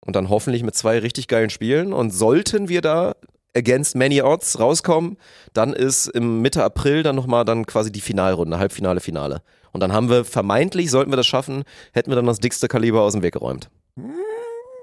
Und 0.00 0.16
dann 0.16 0.30
hoffentlich 0.30 0.62
mit 0.64 0.74
zwei 0.74 0.98
richtig 0.98 1.28
geilen 1.28 1.50
Spielen. 1.50 1.92
Und 1.92 2.10
sollten 2.10 2.68
wir 2.68 2.80
da 2.80 3.14
against 3.56 3.96
many 3.96 4.22
odds 4.22 4.58
rauskommen, 4.58 5.16
dann 5.52 5.72
ist 5.72 6.06
im 6.08 6.40
Mitte 6.42 6.62
April 6.64 7.02
dann 7.02 7.16
nochmal 7.16 7.44
dann 7.44 7.66
quasi 7.66 7.90
die 7.92 8.00
Finalrunde, 8.00 8.58
Halbfinale, 8.58 9.00
Finale. 9.00 9.42
Und 9.72 9.80
dann 9.80 9.92
haben 9.92 10.08
wir 10.10 10.24
vermeintlich, 10.24 10.90
sollten 10.90 11.12
wir 11.12 11.16
das 11.16 11.26
schaffen, 11.26 11.62
hätten 11.92 12.10
wir 12.10 12.16
dann 12.16 12.26
das 12.26 12.38
dickste 12.38 12.68
Kaliber 12.68 13.02
aus 13.02 13.12
dem 13.12 13.22
Weg 13.22 13.34
geräumt. 13.34 13.70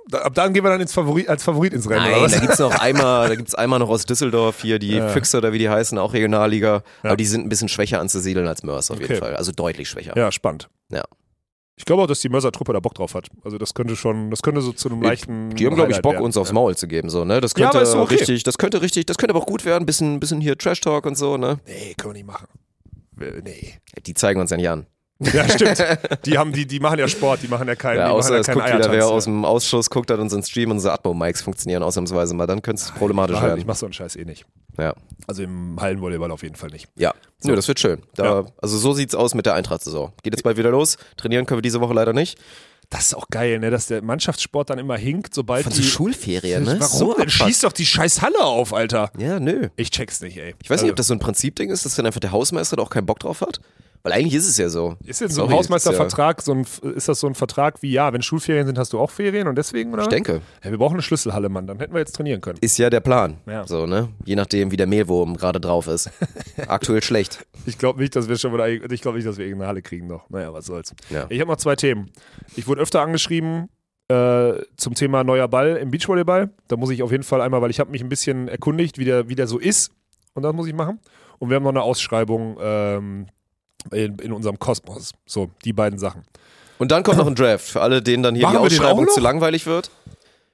Da, 0.10 0.20
ab 0.20 0.34
dann 0.36 0.54
gehen 0.54 0.64
wir 0.64 0.70
dann 0.70 0.80
ins 0.80 0.94
Favorit, 0.94 1.28
als 1.28 1.44
Favorit 1.44 1.74
ins 1.74 1.90
Rennen, 1.90 2.06
oder 2.06 2.12
Nein, 2.12 2.22
was? 2.24 2.32
da 2.32 2.40
gibt's 2.40 2.60
noch 2.60 2.72
einmal, 2.80 3.28
da 3.28 3.36
gibt's 3.36 3.56
einmal 3.56 3.80
noch 3.80 3.90
aus 3.90 4.06
Düsseldorf 4.06 4.62
hier 4.62 4.80
die 4.80 4.94
Ja. 4.96 5.10
Füchse 5.10 5.38
oder 5.38 5.52
wie 5.52 5.60
die 5.60 5.70
heißen, 5.70 5.98
auch 5.98 6.14
Regionalliga. 6.14 6.82
Ja. 7.04 7.10
Aber 7.10 7.18
die 7.18 7.26
sind 7.26 7.46
ein 7.46 7.50
bisschen 7.50 7.68
schwächer 7.68 8.00
anzusiedeln 8.00 8.48
als 8.48 8.64
Mörs 8.64 8.90
auf 8.90 9.00
jeden 9.02 9.12
Okay. 9.12 9.20
Fall. 9.20 9.36
Also 9.36 9.52
deutlich 9.52 9.90
schwächer. 9.90 10.16
Ja, 10.16 10.32
spannend. 10.32 10.70
Ja. 10.90 11.04
Ich 11.78 11.86
glaube 11.86 12.02
auch, 12.02 12.08
dass 12.08 12.20
die 12.22 12.30
Mörser-Truppe 12.30 12.74
da 12.74 12.80
Bock 12.80 12.96
drauf 12.96 13.14
hat. 13.14 13.28
Also 13.44 13.60
das 13.60 13.76
könnte 13.76 13.96
schon, 13.96 14.32
das 14.32 14.42
könnte 14.42 14.62
so 14.62 14.74
zu 14.74 14.90
einem 14.90 15.02
leichten 15.04 15.52
Die 15.56 15.66
haben, 15.68 15.76
glaube 15.76 15.92
ich, 15.92 16.02
Bock, 16.02 16.14
werden. 16.14 16.26
uns 16.26 16.36
aufs 16.36 16.50
ja. 16.50 16.56
Maul 16.56 16.76
zu 16.76 16.88
geben, 16.88 17.10
so, 17.10 17.24
ne? 17.24 17.40
Das 17.40 17.54
Ja, 17.56 17.70
könnte 17.70 17.86
doch 17.92 18.00
okay. 18.02 18.16
richtig, 18.16 18.44
das 18.44 18.58
könnte 18.58 18.82
richtig, 18.82 19.06
das 19.06 19.18
könnte 19.18 19.36
aber 19.36 19.44
auch 19.44 19.48
gut 19.48 19.64
werden. 19.64 19.86
Bisschen, 19.86 20.20
bisschen 20.20 20.42
hier 20.42 20.58
Trash 20.58 20.82
Talk 20.82 21.06
und 21.06 21.16
so, 21.16 21.38
ne? 21.38 21.60
Nee, 21.68 21.94
können 21.96 22.16
wir 22.16 22.18
nicht 22.18 22.28
machen. 22.28 22.48
Nee. 23.16 23.76
Die 24.06 24.14
zeigen 24.16 24.40
uns 24.40 24.50
ja 24.50 24.58
nicht 24.58 24.70
an. 24.70 24.88
Ja, 25.34 25.50
stimmt. 25.50 25.84
Die 26.26 26.38
haben, 26.38 26.52
die, 26.52 26.66
die 26.68 26.80
machen 26.80 27.00
ja 27.00 27.08
Sport, 27.08 27.42
die 27.42 27.48
machen 27.48 27.68
ja 27.68 27.76
keinen, 27.76 27.98
Ja, 27.98 28.12
außer 28.12 28.36
ja 28.36 28.40
es 28.42 28.46
keinen 28.46 28.60
guckt 28.60 28.74
wieder 28.74 28.92
wer 28.92 29.08
aus 29.08 29.24
dem 29.24 29.46
Ausschuss, 29.46 29.90
guckt 29.90 30.10
dann 30.10 30.20
unseren 30.20 30.44
Stream, 30.44 30.70
unsere 30.72 30.94
Atmo-Mics 30.94 31.42
funktionieren 31.42 31.82
ausnahmsweise 31.82 32.36
mal, 32.36 32.46
dann 32.46 32.62
könnte 32.62 32.84
es 32.84 32.92
problematisch 32.92 33.34
Mach 33.36 33.42
halt, 33.42 33.50
werden. 33.52 33.60
ich 33.60 33.66
mach 33.66 33.76
so 33.76 33.88
einen 33.88 33.94
Scheiß 33.94 34.16
eh 34.16 34.26
nicht. 34.26 34.46
Ja. 34.78 34.94
Also 35.26 35.42
im 35.44 35.78
Hallenvolleyball 35.80 36.30
auf 36.32 36.44
jeden 36.44 36.56
Fall 36.56 36.70
nicht. 36.70 36.88
Ja. 36.96 37.14
Nö, 37.44 37.56
das 37.56 37.68
wird 37.68 37.80
schön. 37.80 38.04
Da, 38.16 38.24
Ja. 38.24 38.46
Also 38.62 38.78
so 38.78 38.94
sieht's 38.94 39.16
aus 39.16 39.34
mit 39.34 39.46
der 39.48 39.56
Eintracht-Saison. 39.56 40.14
Geht 40.22 40.34
jetzt 40.34 40.44
bald 40.44 40.58
wieder 40.58 40.70
los. 40.70 40.98
Trainieren 41.18 41.46
können 41.48 41.58
wir 41.58 41.64
diese 41.64 41.82
Woche 41.82 41.94
leider 41.94 42.14
nicht. 42.14 42.38
Das 42.90 43.08
ist 43.08 43.16
auch 43.16 43.28
geil, 43.30 43.60
ne, 43.60 43.70
dass 43.70 43.88
der 43.88 44.02
Mannschaftssport 44.02 44.70
dann 44.70 44.80
immer 44.80 44.96
hinkt, 44.98 45.34
sobald 45.34 45.64
Von 45.64 45.74
die... 45.74 45.82
so 45.82 45.90
Schulferien, 45.90 46.64
ne? 46.64 46.78
Warum 46.80 46.98
So 46.98 47.14
denn? 47.16 47.30
Schieß 47.30 47.62
doch 47.62 47.74
die 47.74 47.86
scheiß 47.86 48.22
Halle 48.22 48.40
auf, 48.42 48.74
Alter. 48.74 49.12
Ja, 49.18 49.42
nö. 49.42 49.68
Ich 49.76 49.92
check's 49.92 50.22
nicht, 50.22 50.38
ey. 50.38 50.56
Ich 50.64 50.70
weiß 50.70 50.84
nicht, 50.84 50.92
ob 50.92 50.94
Also, 50.94 50.98
das 50.98 51.08
so 51.08 51.14
ein 51.14 51.20
Prinzipding 51.20 51.70
ist, 51.70 51.86
dass 51.86 51.96
dann 51.96 52.06
einfach 52.06 52.22
der 52.22 52.32
Hausmeister 52.32 52.78
da 52.78 52.84
auch 52.84 52.90
keinen 52.90 53.06
Bock 53.06 53.20
drauf 53.20 53.42
hat. 53.42 53.60
Weil 54.04 54.14
eigentlich 54.14 54.36
ist 54.36 54.48
es 54.48 54.58
ja 54.58 54.70
so. 54.70 54.96
Ist 55.06 55.22
denn 55.22 55.30
so 55.30 55.44
ein 55.46 55.52
Hausmeistervertrag, 55.52 56.42
so 56.42 56.54
ein, 56.54 56.66
ist 56.96 57.10
das 57.10 57.20
so 57.20 57.28
ein 57.28 57.36
Vertrag 57.36 57.82
wie, 57.82 57.92
ja, 57.92 58.14
wenn 58.14 58.22
Schulferien 58.22 58.66
sind, 58.66 58.78
hast 58.78 58.94
du 58.94 59.00
auch 59.00 59.12
Ferien 59.12 59.48
und 59.48 59.58
deswegen, 59.58 59.94
oder? 59.94 60.04
Ich 60.04 60.10
denke. 60.10 60.42
Ja, 60.64 60.72
wir 60.72 60.78
brauchen 60.78 60.94
eine 60.94 61.02
Schlüsselhalle, 61.02 61.50
Mann, 61.50 61.68
dann 61.68 61.80
hätten 61.80 61.94
wir 61.94 62.00
jetzt 62.00 62.16
trainieren 62.16 62.42
können. 62.42 62.58
Ist 62.62 62.78
ja 62.78 62.90
der 62.90 63.02
Plan. 63.02 63.38
Ja. 63.46 63.68
So, 63.68 63.86
ne? 63.86 64.10
Je 64.26 64.36
nachdem, 64.36 64.72
wie 64.72 64.78
der 64.78 64.88
Mehlwurm 64.88 65.36
gerade 65.36 65.60
drauf 65.60 65.88
ist. 65.88 66.10
Aktuell 66.68 67.04
schlecht. 67.04 67.46
Ich 67.66 67.78
glaube 67.78 68.00
nicht, 68.00 68.16
dass 68.16 68.30
wir 68.30 68.38
schon 68.38 68.54
wieder, 68.54 68.68
ich 68.68 69.02
glaube 69.02 69.18
nicht, 69.18 69.28
dass 69.28 69.38
wir 69.38 69.46
irgendeine 69.46 69.70
Halle 69.70 69.82
kriegen 69.82 70.08
noch. 70.08 70.30
Naja, 70.30 70.54
was 70.54 70.66
soll's. 70.66 70.94
Ich 71.30 71.40
habe 71.40 71.52
noch 71.52 71.58
zwei 71.58 71.76
Themen. 71.76 72.12
Ich 72.56 72.68
wurde 72.68 72.82
öfter 72.82 73.02
angeschrieben 73.02 73.70
äh, 74.08 74.54
zum 74.78 74.96
Thema 74.96 75.24
neuer 75.24 75.48
Ball 75.48 75.76
im 75.78 75.92
Beachvolleyball. 75.92 76.50
Da 76.68 76.78
muss 76.78 76.90
ich 76.92 77.04
auf 77.04 77.12
jeden 77.12 77.24
Fall 77.24 77.42
einmal, 77.42 77.62
weil 77.62 77.72
ich 77.72 77.80
habe 77.80 77.92
mich 77.92 78.02
ein 78.02 78.10
bisschen 78.10 78.48
erkundigt, 78.48 78.98
wie 78.98 79.06
der, 79.06 79.28
wie 79.30 79.36
der 79.36 79.48
so 79.48 79.58
ist. 79.58 79.92
Und 80.34 80.44
das 80.44 80.54
muss 80.54 80.68
ich 80.68 80.74
machen. 80.74 81.00
Und 81.40 81.50
wir 81.50 81.56
haben 81.56 81.64
noch 81.64 81.72
eine 81.72 81.82
Ausschreibung 81.82 82.58
ähm, 82.62 83.28
in, 83.92 84.20
in 84.20 84.32
unserem 84.32 84.60
Kosmos. 84.60 85.14
So, 85.26 85.50
die 85.66 85.74
beiden 85.74 86.00
Sachen. 86.00 86.24
Und 86.78 86.92
dann 86.92 87.04
kommt 87.04 87.18
noch 87.18 87.28
ein 87.28 87.36
Draft 87.36 87.66
für 87.66 87.82
alle, 87.82 88.02
denen 88.02 88.24
dann 88.24 88.36
hier 88.36 88.44
Machen 88.44 88.68
die 88.68 88.76
Ausschreibung 88.76 89.08
zu 89.08 89.20
langweilig 89.20 89.66
wird. 89.66 89.90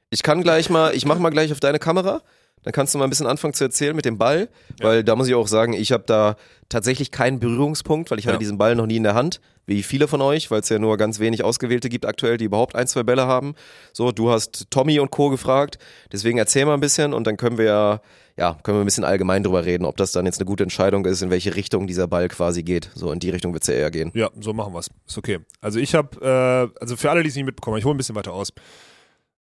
Ich 0.09 0.23
kann 0.23 0.41
gleich 0.41 0.69
mal, 0.69 0.95
ich 0.95 1.05
mach 1.05 1.19
mal 1.19 1.29
gleich 1.29 1.51
auf 1.51 1.59
deine 1.59 1.79
Kamera. 1.79 2.21
Dann 2.63 2.71
kannst 2.73 2.93
du 2.93 2.97
mal 2.97 3.03
ein 3.05 3.09
bisschen 3.09 3.27
anfangen 3.27 3.53
zu 3.53 3.63
erzählen 3.63 3.95
mit 3.95 4.05
dem 4.05 4.17
Ball, 4.17 4.49
weil 4.81 5.03
da 5.03 5.15
muss 5.15 5.27
ich 5.27 5.35
auch 5.35 5.47
sagen, 5.47 5.73
ich 5.73 5.91
habe 5.91 6.03
da 6.05 6.35
tatsächlich 6.69 7.11
keinen 7.11 7.39
Berührungspunkt, 7.39 8.09
weil 8.09 8.19
ich 8.19 8.25
hatte 8.25 8.35
Ja. 8.35 8.39
diesen 8.39 8.57
Ball 8.57 8.75
noch 8.75 8.85
nie 8.87 8.95
in 8.97 9.03
der 9.03 9.13
Hand, 9.15 9.41
wie 9.65 9.83
viele 9.83 10.07
von 10.07 10.21
euch, 10.21 10.49
weil 10.51 10.61
es 10.61 10.69
ja 10.69 10.79
nur 10.79 10.97
ganz 10.97 11.19
wenig 11.19 11.43
Ausgewählte 11.43 11.87
gibt 11.89 12.05
aktuell, 12.05 12.37
die 12.37 12.45
überhaupt 12.45 12.75
ein, 12.75 12.87
zwei 12.87 13.03
Bälle 13.03 13.27
haben. 13.27 13.53
So, 13.93 14.11
du 14.11 14.31
hast 14.31 14.67
Tommy 14.71 14.99
und 14.99 15.11
Co. 15.11 15.29
gefragt, 15.29 15.77
deswegen 16.11 16.37
erzähl 16.37 16.65
mal 16.65 16.73
ein 16.73 16.79
bisschen 16.79 17.13
und 17.13 17.27
dann 17.27 17.37
können 17.37 17.57
wir 17.57 17.65
ja, 17.65 18.01
ja, 18.35 18.57
können 18.63 18.77
wir 18.77 18.83
ein 18.83 18.85
bisschen 18.85 19.03
allgemein 19.03 19.43
drüber 19.43 19.63
reden, 19.65 19.85
ob 19.85 19.95
das 19.97 20.11
dann 20.11 20.25
jetzt 20.25 20.39
eine 20.39 20.45
gute 20.45 20.63
Entscheidung 20.63 21.05
ist, 21.05 21.21
in 21.21 21.29
welche 21.29 21.55
Richtung 21.55 21.85
dieser 21.85 22.07
Ball 22.07 22.27
quasi 22.29 22.63
geht. 22.63 22.89
So, 22.95 23.11
in 23.11 23.19
die 23.19 23.29
Richtung 23.29 23.53
wird 23.53 23.63
es 23.63 23.67
ja 23.67 23.75
eher 23.75 23.91
gehen. 23.91 24.11
Ja, 24.15 24.31
so 24.39 24.53
machen 24.53 24.73
wir's. 24.73 24.89
Ist 25.07 25.17
okay. 25.17 25.39
Also 25.61 25.79
ich 25.79 25.93
habe, 25.93 26.71
äh, 26.73 26.79
also 26.81 26.95
für 26.97 27.11
alle, 27.11 27.21
die 27.23 27.29
es 27.29 27.35
nicht 27.35 27.45
mitbekommen, 27.45 27.77
ich 27.77 27.85
hole 27.85 27.93
ein 27.93 27.97
bisschen 27.97 28.15
weiter 28.15 28.33
aus. 28.33 28.51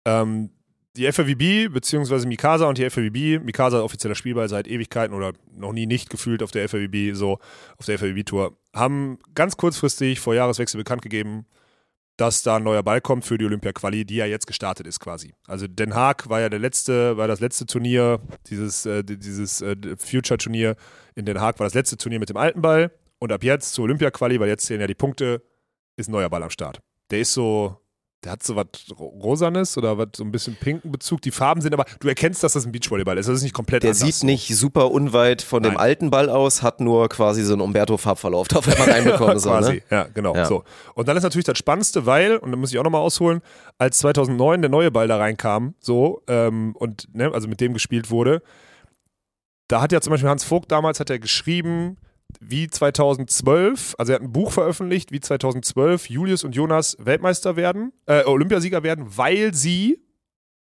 Ähm, 0.05 0.49
die 0.95 1.11
FAWB, 1.11 1.73
beziehungsweise 1.73 2.27
Mikasa 2.27 2.67
und 2.67 2.77
die 2.77 2.89
FAWB, 2.89 3.43
Mikasa 3.43 3.81
offizieller 3.81 4.15
Spielball 4.15 4.47
seit 4.47 4.67
Ewigkeiten 4.67 5.15
oder 5.15 5.33
noch 5.55 5.73
nie 5.73 5.87
nicht 5.87 6.09
gefühlt 6.09 6.43
auf 6.43 6.51
der 6.51 6.69
FAWB, 6.69 7.13
so 7.13 7.39
auf 7.77 7.85
der 7.85 7.97
FAWB-Tour, 7.97 8.55
haben 8.75 9.17
ganz 9.33 9.57
kurzfristig 9.57 10.19
vor 10.19 10.35
Jahreswechsel 10.35 10.77
bekannt 10.77 11.01
gegeben, 11.01 11.45
dass 12.17 12.43
da 12.43 12.57
ein 12.57 12.63
neuer 12.63 12.83
Ball 12.83 13.01
kommt 13.01 13.25
für 13.25 13.39
die 13.39 13.45
Olympia-Quali, 13.45 14.05
die 14.05 14.17
ja 14.17 14.27
jetzt 14.27 14.45
gestartet 14.45 14.85
ist 14.85 14.99
quasi. 14.99 15.33
Also 15.47 15.67
Den 15.67 15.95
Haag 15.95 16.29
war 16.29 16.41
ja 16.41 16.49
der 16.49 16.59
letzte, 16.59 17.17
war 17.17 17.27
das 17.27 17.39
letzte 17.39 17.65
Turnier, 17.65 18.19
dieses, 18.47 18.85
äh, 18.85 19.03
dieses 19.03 19.61
äh, 19.61 19.75
Future-Turnier 19.97 20.75
in 21.15 21.25
Den 21.25 21.41
Haag 21.41 21.59
war 21.59 21.65
das 21.65 21.73
letzte 21.73 21.97
Turnier 21.97 22.19
mit 22.19 22.29
dem 22.29 22.37
alten 22.37 22.61
Ball 22.61 22.91
und 23.17 23.31
ab 23.31 23.43
jetzt 23.43 23.73
zur 23.73 23.85
Olympia-Quali, 23.85 24.39
weil 24.39 24.49
jetzt 24.49 24.67
zählen 24.67 24.81
ja 24.81 24.87
die 24.87 24.93
Punkte, 24.93 25.41
ist 25.95 26.07
ein 26.07 26.11
neuer 26.11 26.29
Ball 26.29 26.43
am 26.43 26.51
Start. 26.51 26.81
Der 27.09 27.19
ist 27.19 27.33
so, 27.33 27.77
der 28.23 28.31
hat 28.33 28.43
so 28.43 28.55
was 28.55 28.65
Rosanes 28.97 29.77
oder 29.77 29.97
was 29.97 30.09
so 30.15 30.23
ein 30.23 30.31
bisschen 30.31 30.55
pinken 30.55 30.91
Bezug. 30.91 31.21
Die 31.21 31.31
Farben 31.31 31.61
sind 31.61 31.73
aber, 31.73 31.85
du 31.99 32.07
erkennst, 32.07 32.43
dass 32.43 32.53
das 32.53 32.65
ein 32.65 32.71
Beachvolleyball 32.71 33.17
ist. 33.17 33.27
Das 33.27 33.35
ist 33.37 33.43
nicht 33.43 33.53
komplett 33.53 33.83
Der 33.83 33.91
anders. 33.91 34.19
sieht 34.19 34.23
nicht 34.23 34.55
super 34.55 34.91
unweit 34.91 35.41
von 35.41 35.61
dem 35.63 35.73
Nein. 35.73 35.81
alten 35.81 36.09
Ball 36.09 36.29
aus, 36.29 36.61
hat 36.63 36.79
nur 36.79 37.09
quasi 37.09 37.43
so 37.43 37.53
einen 37.53 37.61
Umberto-Farbverlauf 37.61 38.47
auf 38.55 38.67
einmal 38.67 38.89
reinbekommen. 38.95 39.39
so, 39.39 39.49
quasi. 39.49 39.73
ne? 39.73 39.81
Ja, 39.89 40.03
genau. 40.13 40.35
Ja. 40.35 40.45
So. 40.45 40.63
Und 40.95 41.07
dann 41.07 41.17
ist 41.17 41.23
natürlich 41.23 41.45
das 41.45 41.57
Spannendste, 41.57 42.05
weil, 42.05 42.37
und 42.37 42.51
da 42.51 42.57
muss 42.57 42.71
ich 42.71 42.79
auch 42.79 42.83
nochmal 42.83 43.01
ausholen, 43.01 43.41
als 43.77 43.99
2009 43.99 44.61
der 44.61 44.69
neue 44.71 44.91
Ball 44.91 45.07
da 45.07 45.17
reinkam, 45.17 45.75
so, 45.79 46.21
ähm, 46.27 46.75
und, 46.77 47.13
ne, 47.13 47.31
also 47.33 47.47
mit 47.47 47.59
dem 47.61 47.73
gespielt 47.73 48.09
wurde, 48.09 48.41
da 49.67 49.81
hat 49.81 49.91
ja 49.91 50.01
zum 50.01 50.11
Beispiel 50.11 50.29
Hans 50.29 50.43
Vogt 50.43 50.71
damals, 50.71 50.99
hat 50.99 51.09
er 51.09 51.19
geschrieben, 51.19 51.97
wie 52.41 52.67
2012, 52.67 53.95
also 53.97 54.11
er 54.11 54.15
hat 54.15 54.21
ein 54.21 54.31
Buch 54.31 54.51
veröffentlicht, 54.51 55.11
wie 55.11 55.19
2012 55.19 56.09
Julius 56.09 56.43
und 56.43 56.55
Jonas 56.55 56.97
Weltmeister 56.99 57.55
werden, 57.55 57.93
äh, 58.05 58.23
Olympiasieger 58.25 58.83
werden, 58.83 59.05
weil 59.17 59.53
sie 59.53 60.02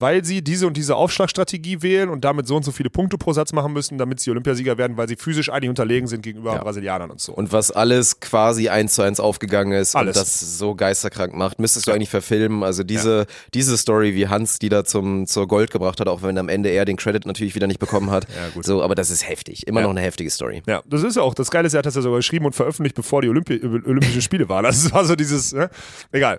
weil 0.01 0.25
sie 0.25 0.43
diese 0.43 0.67
und 0.67 0.77
diese 0.77 0.95
Aufschlagstrategie 0.97 1.83
wählen 1.83 2.09
und 2.09 2.25
damit 2.25 2.47
so 2.47 2.55
und 2.57 2.65
so 2.65 2.71
viele 2.71 2.89
Punkte 2.91 3.19
pro 3.19 3.33
Satz 3.33 3.53
machen 3.53 3.73
müssen, 3.73 3.99
damit 3.99 4.21
sie 4.21 4.31
Olympiasieger 4.31 4.79
werden, 4.79 4.97
weil 4.97 5.09
sie 5.09 5.17
physisch 5.17 5.51
eigentlich 5.51 5.69
unterlegen 5.71 6.07
sind 6.07 6.23
gegenüber 6.23 6.55
Ja. 6.55 6.63
Brasilianern 6.63 7.11
und 7.11 7.21
so. 7.21 7.33
Und 7.33 7.53
was 7.53 7.71
alles 7.71 8.21
quasi 8.21 8.69
eins 8.69 8.95
zu 8.95 9.03
eins 9.03 9.19
aufgegangen 9.21 9.73
ist 9.73 9.97
Alles. 9.97 10.17
und 10.17 10.23
das 10.23 10.59
so 10.59 10.75
geisterkrank 10.75 11.35
macht, 11.35 11.59
müsstest 11.59 11.87
du 11.89 11.93
eigentlich 11.93 12.11
verfilmen. 12.11 12.63
Also 12.63 12.85
diese, 12.85 13.27
diese 13.55 13.77
Story, 13.77 14.15
wie 14.15 14.29
Hans 14.29 14.59
die 14.59 14.69
da 14.69 14.85
zum, 14.85 15.27
zur 15.27 15.49
Gold 15.49 15.71
gebracht 15.71 15.99
hat, 16.01 16.07
auch 16.09 16.23
wenn 16.23 16.39
am 16.39 16.49
Ende 16.49 16.69
er 16.69 16.85
den 16.85 16.97
Credit 16.97 17.27
natürlich 17.27 17.55
wieder 17.55 17.67
nicht 17.67 17.81
bekommen 17.81 18.11
hat. 18.11 18.27
Ja, 18.39 18.51
gut. 18.55 18.65
So, 18.65 18.83
aber 18.83 18.95
das 18.95 19.11
ist 19.11 19.29
heftig. 19.29 19.67
Immer 19.67 19.81
Ja. 19.81 19.87
noch 19.87 19.91
eine 19.91 20.01
heftige 20.03 20.31
Story. 20.31 20.63
Ja, 20.67 20.83
das 20.87 21.03
ist 21.03 21.17
ja 21.17 21.23
auch, 21.23 21.35
das 21.35 21.51
Geile 21.51 21.67
ist, 21.67 21.75
er 21.75 21.79
hat 21.79 21.87
das 21.87 21.97
ja 21.97 22.03
sogar 22.03 22.19
geschrieben 22.19 22.45
und 22.47 22.55
veröffentlicht, 22.55 22.95
bevor 22.95 23.21
die 23.23 23.29
Olympi 23.29 23.61
Olympischen 23.65 24.23
Spiele 24.23 24.49
waren. 24.49 24.65
Also 24.65 24.87
es 24.87 24.93
war 24.95 25.05
so 25.05 25.17
dieses, 25.17 25.53
ne? 25.53 25.71
egal. 26.13 26.39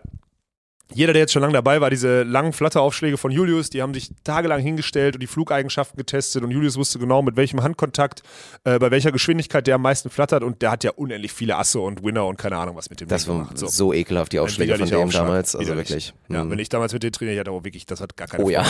Jeder, 0.92 1.14
der 1.14 1.22
jetzt 1.22 1.34
schon 1.34 1.42
lange 1.44 1.54
dabei 1.54 1.82
war, 1.82 1.90
diese 1.92 2.24
langen 2.24 2.52
Flatteraufschläge 2.52 3.18
von 3.18 3.32
Julius, 3.32 3.70
die 3.70 3.82
haben 3.84 3.94
sich 3.94 4.10
tagelang 4.24 4.60
hingestellt 4.60 5.16
und 5.16 5.20
die 5.22 5.28
Flugeigenschaften 5.28 5.98
getestet 5.98 6.44
und 6.44 6.50
Julius 6.52 6.78
wusste 6.78 6.98
genau, 6.98 7.22
mit 7.22 7.36
welchem 7.36 7.62
Handkontakt, 7.62 8.24
äh, 8.64 8.80
bei 8.80 8.90
welcher 8.90 9.12
Geschwindigkeit 9.12 9.68
der 9.68 9.76
am 9.76 9.84
meisten 9.84 10.10
flattert 10.10 10.42
und 10.44 10.62
der 10.64 10.72
hat 10.72 10.84
ja 10.84 10.92
unendlich 10.92 11.32
viele 11.32 11.58
Asse 11.58 11.80
und 11.80 12.04
Winner 12.04 12.26
und 12.26 12.38
keine 12.38 12.58
Ahnung 12.58 12.76
was 12.76 12.90
mit 12.90 13.02
dem 13.02 13.08
Das 13.08 13.28
war 13.28 13.36
gemacht. 13.38 13.58
so. 13.58 13.94
ekelhaft, 13.94 14.32
die 14.32 14.40
Aufschläge 14.40 14.76
von 14.78 14.88
dem 14.88 15.00
Aufschlag. 15.02 15.26
damals. 15.28 15.56
Also 15.56 15.68
Widerlich. 15.72 15.90
wirklich. 15.90 16.14
Ja, 16.28 16.44
Mhm. 16.44 16.50
wenn 16.52 16.60
ich 16.60 16.70
damals 16.70 16.92
mit 16.94 17.04
dem 17.04 17.12
trainiert 17.12 17.40
hatte, 17.40 17.52
auch 17.52 17.64
wirklich, 17.64 17.86
das 17.86 18.02
hat 18.02 18.18
gar 18.18 18.28
keine 18.28 18.44
Oh 18.44 18.50
ja. 18.50 18.66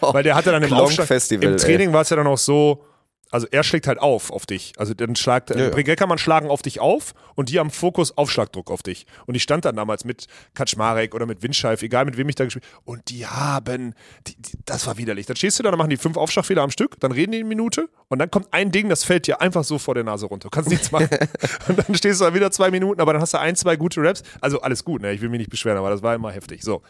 Weil 0.00 0.22
der 0.22 0.34
hatte 0.34 0.50
dann 0.50 0.62
im 0.64 0.72
Aufschlag, 0.74 1.06
Festival, 1.06 1.52
im. 1.52 1.56
Training 1.56 1.92
war 1.94 2.02
es 2.02 2.10
ja 2.10 2.16
dann 2.16 2.26
auch 2.26 2.36
so, 2.38 2.84
also 3.30 3.46
er 3.50 3.62
schlägt 3.62 3.86
halt 3.86 3.98
auf 3.98 4.30
auf 4.30 4.46
dich. 4.46 4.72
Also 4.76 4.94
dann 4.94 5.16
schlagt, 5.16 5.50
Ja, 5.50 5.56
ja. 5.56 5.70
Brigeckermann 5.70 6.18
schlagen 6.18 6.50
auf 6.50 6.62
dich 6.62 6.80
auf 6.80 7.14
und 7.34 7.50
die 7.50 7.58
haben 7.58 7.70
Fokus 7.70 8.16
Aufschlagdruck 8.16 8.70
auf 8.70 8.82
dich. 8.82 9.06
Und 9.26 9.34
ich 9.34 9.42
stand 9.42 9.64
dann 9.64 9.76
damals 9.76 10.04
mit 10.04 10.26
Kaczmarek 10.54 11.14
oder 11.14 11.26
mit 11.26 11.42
Windscheif, 11.42 11.82
egal 11.82 12.04
mit 12.04 12.16
wem 12.16 12.28
ich 12.28 12.34
da 12.34 12.44
gespielt 12.44 12.64
und 12.84 13.08
die 13.10 13.26
haben, 13.26 13.94
die, 14.26 14.36
die, 14.36 14.58
das 14.64 14.86
war 14.86 14.98
widerlich. 14.98 15.26
Dann 15.26 15.36
stehst 15.36 15.58
du 15.58 15.62
da, 15.62 15.70
dann 15.70 15.78
machen 15.78 15.90
die 15.90 15.96
fünf 15.96 16.16
Aufschlagfehler 16.16 16.62
am 16.62 16.70
Stück, 16.70 16.98
dann 17.00 17.12
reden 17.12 17.32
die 17.32 17.38
eine 17.38 17.48
Minute 17.48 17.88
und 18.08 18.18
dann 18.18 18.30
kommt 18.30 18.48
ein 18.52 18.70
Ding, 18.70 18.88
das 18.88 19.04
fällt 19.04 19.26
dir 19.26 19.40
einfach 19.40 19.64
so 19.64 19.78
vor 19.78 19.94
der 19.94 20.04
Nase 20.04 20.26
runter. 20.26 20.48
Du 20.48 20.50
kannst 20.50 20.70
nichts 20.70 20.90
machen. 20.90 21.10
und 21.68 21.78
dann 21.78 21.94
stehst 21.94 22.20
du 22.20 22.24
da 22.24 22.34
wieder 22.34 22.50
zwei 22.50 22.70
Minuten, 22.70 23.00
aber 23.00 23.12
dann 23.12 23.22
hast 23.22 23.34
du 23.34 23.38
ein, 23.38 23.56
zwei 23.56 23.76
gute 23.76 24.00
Raps. 24.02 24.22
Also 24.40 24.60
alles 24.60 24.84
gut, 24.84 25.02
ne? 25.02 25.12
ich 25.12 25.20
will 25.20 25.28
mich 25.28 25.38
nicht 25.38 25.50
beschweren, 25.50 25.78
aber 25.78 25.90
das 25.90 26.02
war 26.02 26.14
immer 26.14 26.30
heftig. 26.30 26.62
So. 26.62 26.82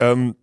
Ähm, 0.00 0.34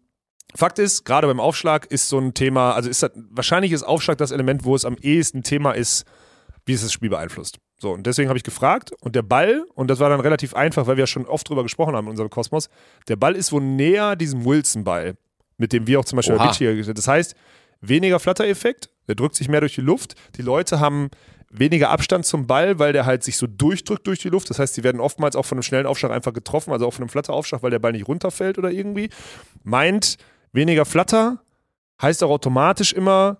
Fakt 0.55 0.79
ist, 0.79 1.03
gerade 1.03 1.27
beim 1.27 1.39
Aufschlag 1.39 1.85
ist 1.87 2.09
so 2.09 2.19
ein 2.19 2.33
Thema, 2.33 2.73
also 2.73 2.89
ist 2.89 3.03
das, 3.03 3.11
wahrscheinlich 3.29 3.71
ist 3.71 3.83
Aufschlag 3.83 4.17
das 4.17 4.31
Element, 4.31 4.63
wo 4.63 4.75
es 4.75 4.85
am 4.85 4.95
ehesten 5.01 5.43
Thema 5.43 5.73
ist, 5.73 6.05
wie 6.65 6.73
es 6.73 6.81
das 6.81 6.93
Spiel 6.93 7.09
beeinflusst. 7.09 7.57
So, 7.79 7.91
und 7.91 8.07
deswegen 8.07 8.29
habe 8.29 8.37
ich 8.37 8.43
gefragt 8.43 8.91
und 9.01 9.15
der 9.15 9.21
Ball, 9.21 9.63
und 9.75 9.89
das 9.89 9.99
war 9.99 10.09
dann 10.09 10.19
relativ 10.19 10.55
einfach, 10.55 10.87
weil 10.87 10.97
wir 10.97 11.03
ja 11.03 11.07
schon 11.07 11.25
oft 11.25 11.47
drüber 11.47 11.63
gesprochen 11.63 11.95
haben 11.95 12.05
in 12.05 12.11
unserem 12.11 12.29
Kosmos, 12.29 12.69
der 13.07 13.17
Ball 13.17 13.35
ist 13.35 13.51
wohl 13.51 13.61
näher 13.61 14.15
diesem 14.15 14.45
Wilson-Ball, 14.45 15.15
mit 15.57 15.73
dem 15.73 15.85
wir 15.85 15.99
auch 15.99 16.05
zum 16.05 16.15
Beispiel 16.15 16.37
bei 16.37 16.45
Oha. 16.45 16.55
Hier 16.55 16.93
Das 16.93 17.07
heißt, 17.07 17.35
weniger 17.81 18.19
Flattereffekt, 18.19 18.89
der 19.07 19.15
drückt 19.15 19.35
sich 19.35 19.47
mehr 19.47 19.59
durch 19.59 19.75
die 19.75 19.81
Luft, 19.81 20.15
die 20.37 20.41
Leute 20.41 20.79
haben 20.79 21.09
weniger 21.49 21.89
Abstand 21.89 22.25
zum 22.25 22.47
Ball, 22.47 22.79
weil 22.79 22.93
der 22.93 23.05
halt 23.05 23.23
sich 23.23 23.37
so 23.37 23.47
durchdrückt 23.47 24.05
durch 24.07 24.19
die 24.19 24.29
Luft. 24.29 24.49
Das 24.49 24.59
heißt, 24.59 24.75
die 24.75 24.83
werden 24.83 24.99
oftmals 24.99 25.35
auch 25.35 25.45
von 25.45 25.57
einem 25.57 25.63
schnellen 25.63 25.85
Aufschlag 25.85 26.11
einfach 26.11 26.33
getroffen, 26.33 26.73
also 26.73 26.85
auch 26.87 26.93
von 26.93 27.03
einem 27.03 27.09
Flatteraufschlag, 27.09 27.63
weil 27.63 27.71
der 27.71 27.79
Ball 27.79 27.93
nicht 27.93 28.07
runterfällt 28.07 28.57
oder 28.57 28.71
irgendwie. 28.71 29.09
Meint, 29.63 30.17
weniger 30.51 30.85
Flatter 30.85 31.41
heißt 32.01 32.23
auch 32.23 32.29
automatisch 32.29 32.93
immer, 32.93 33.39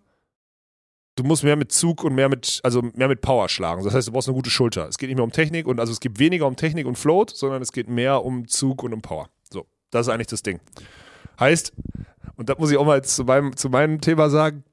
du 1.16 1.24
musst 1.24 1.43
mehr 1.43 1.55
mit 1.55 1.72
Zug 1.72 2.03
und 2.03 2.16
mehr 2.16 2.30
mit, 2.30 2.60
also 2.64 2.82
mehr 2.82 3.08
mit 3.08 3.22
Power 3.22 3.49
schlagen. 3.49 3.84
Das 3.84 3.93
heißt, 3.93 4.08
du 4.08 4.12
brauchst 4.12 4.28
eine 4.28 4.36
gute 4.36 4.49
Schulter. 4.49 4.88
Es 4.88 4.97
geht 4.97 5.10
nicht 5.10 5.18
mehr 5.18 5.24
um 5.24 5.32
Technik 5.32 5.68
und 5.68 5.80
also 5.80 5.91
es 5.91 5.99
geht 5.99 6.20
weniger 6.20 6.47
um 6.47 6.55
Technik 6.55 6.86
und 6.86 6.97
Float, 6.97 7.32
sondern 7.32 7.62
es 7.62 7.72
geht 7.72 7.89
mehr 7.89 8.24
um 8.24 8.47
Zug 8.47 8.84
und 8.84 8.93
um 8.93 9.01
Power. 9.01 9.30
So, 9.51 9.66
das 9.91 10.08
ist 10.08 10.14
eigentlich 10.14 10.28
das 10.28 10.43
Ding. 10.43 10.60
Heißt, 11.39 11.74
und 12.36 12.49
das 12.49 12.58
muss 12.58 12.72
ich 12.72 12.78
auch 12.78 12.86
mal 12.86 13.03
zu 13.03 13.24
meinem, 13.24 13.55
zu 13.55 13.70
meinem 13.70 13.99
Thema 14.01 14.30
sagen, 14.30 14.64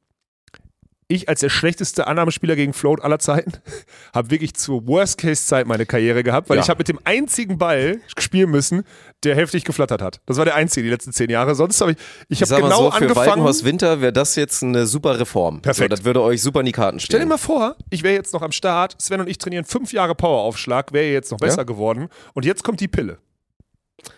ich 1.09 1.29
als 1.29 1.41
der 1.41 1.49
schlechteste 1.51 2.07
Annahmespieler 2.07 2.57
gegen 2.57 2.73
Float 2.73 3.03
aller 3.03 3.19
Zeiten 3.19 3.53
habe 4.15 4.31
wirklich 4.31 4.55
zur 4.55 4.87
Worst-Case-Zeit 4.87 5.67
meine 5.67 5.87
Karriere 5.87 6.23
gehabt, 6.23 6.49
weil 6.49 6.57
Ja. 6.57 6.63
ich 6.63 6.69
habe 6.71 6.79
mit 6.79 6.89
dem 6.89 6.99
einzigen 7.05 7.59
Ball 7.59 8.01
spielen 8.17 8.51
müssen, 8.51 8.85
der 9.23 9.35
heftig 9.37 9.65
geflattert 9.65 10.03
hat. 10.03 10.21
Das 10.27 10.37
war 10.39 10.45
der 10.45 10.55
einzige 10.55 10.85
die 10.85 10.91
letzten 10.91 11.13
zehn 11.13 11.31
Jahre. 11.31 11.55
Sonst 11.55 11.81
habe 11.81 11.93
ich, 11.93 11.99
ich 12.29 12.43
habe 12.43 12.63
genau 12.63 12.77
so, 12.85 12.91
für 12.91 12.97
angefangen. 12.97 13.27
Walkenhorst 13.27 13.65
Winter 13.65 14.01
wäre 14.01 14.13
das 14.13 14.37
jetzt 14.37 14.63
eine 14.63 14.87
super 14.87 15.19
Reform. 15.19 15.61
Perfekt. 15.63 15.91
So, 15.91 15.97
das 15.97 16.05
würde 16.05 16.23
euch 16.23 16.43
super 16.43 16.61
in 16.61 16.67
die 16.67 16.73
Karten 16.73 17.01
Stell 17.01 17.19
dir 17.21 17.23
stellen. 17.23 17.29
mal 17.29 17.39
vor, 17.39 17.77
ich 17.91 18.03
wäre 18.03 18.15
jetzt 18.15 18.33
noch 18.33 18.43
am 18.43 18.53
Start, 18.53 18.97
Sven 19.01 19.21
und 19.21 19.29
ich 19.29 19.39
trainieren 19.39 19.65
fünf 19.65 19.93
Jahre 19.93 20.15
Poweraufschlag, 20.15 20.93
wäre 20.93 21.13
jetzt 21.13 21.31
noch 21.31 21.39
besser 21.39 21.59
Ja. 21.59 21.63
geworden 21.65 22.09
und 22.35 22.45
jetzt 22.45 22.65
kommt 22.65 22.81
die 22.81 22.89
Pille. 22.89 23.19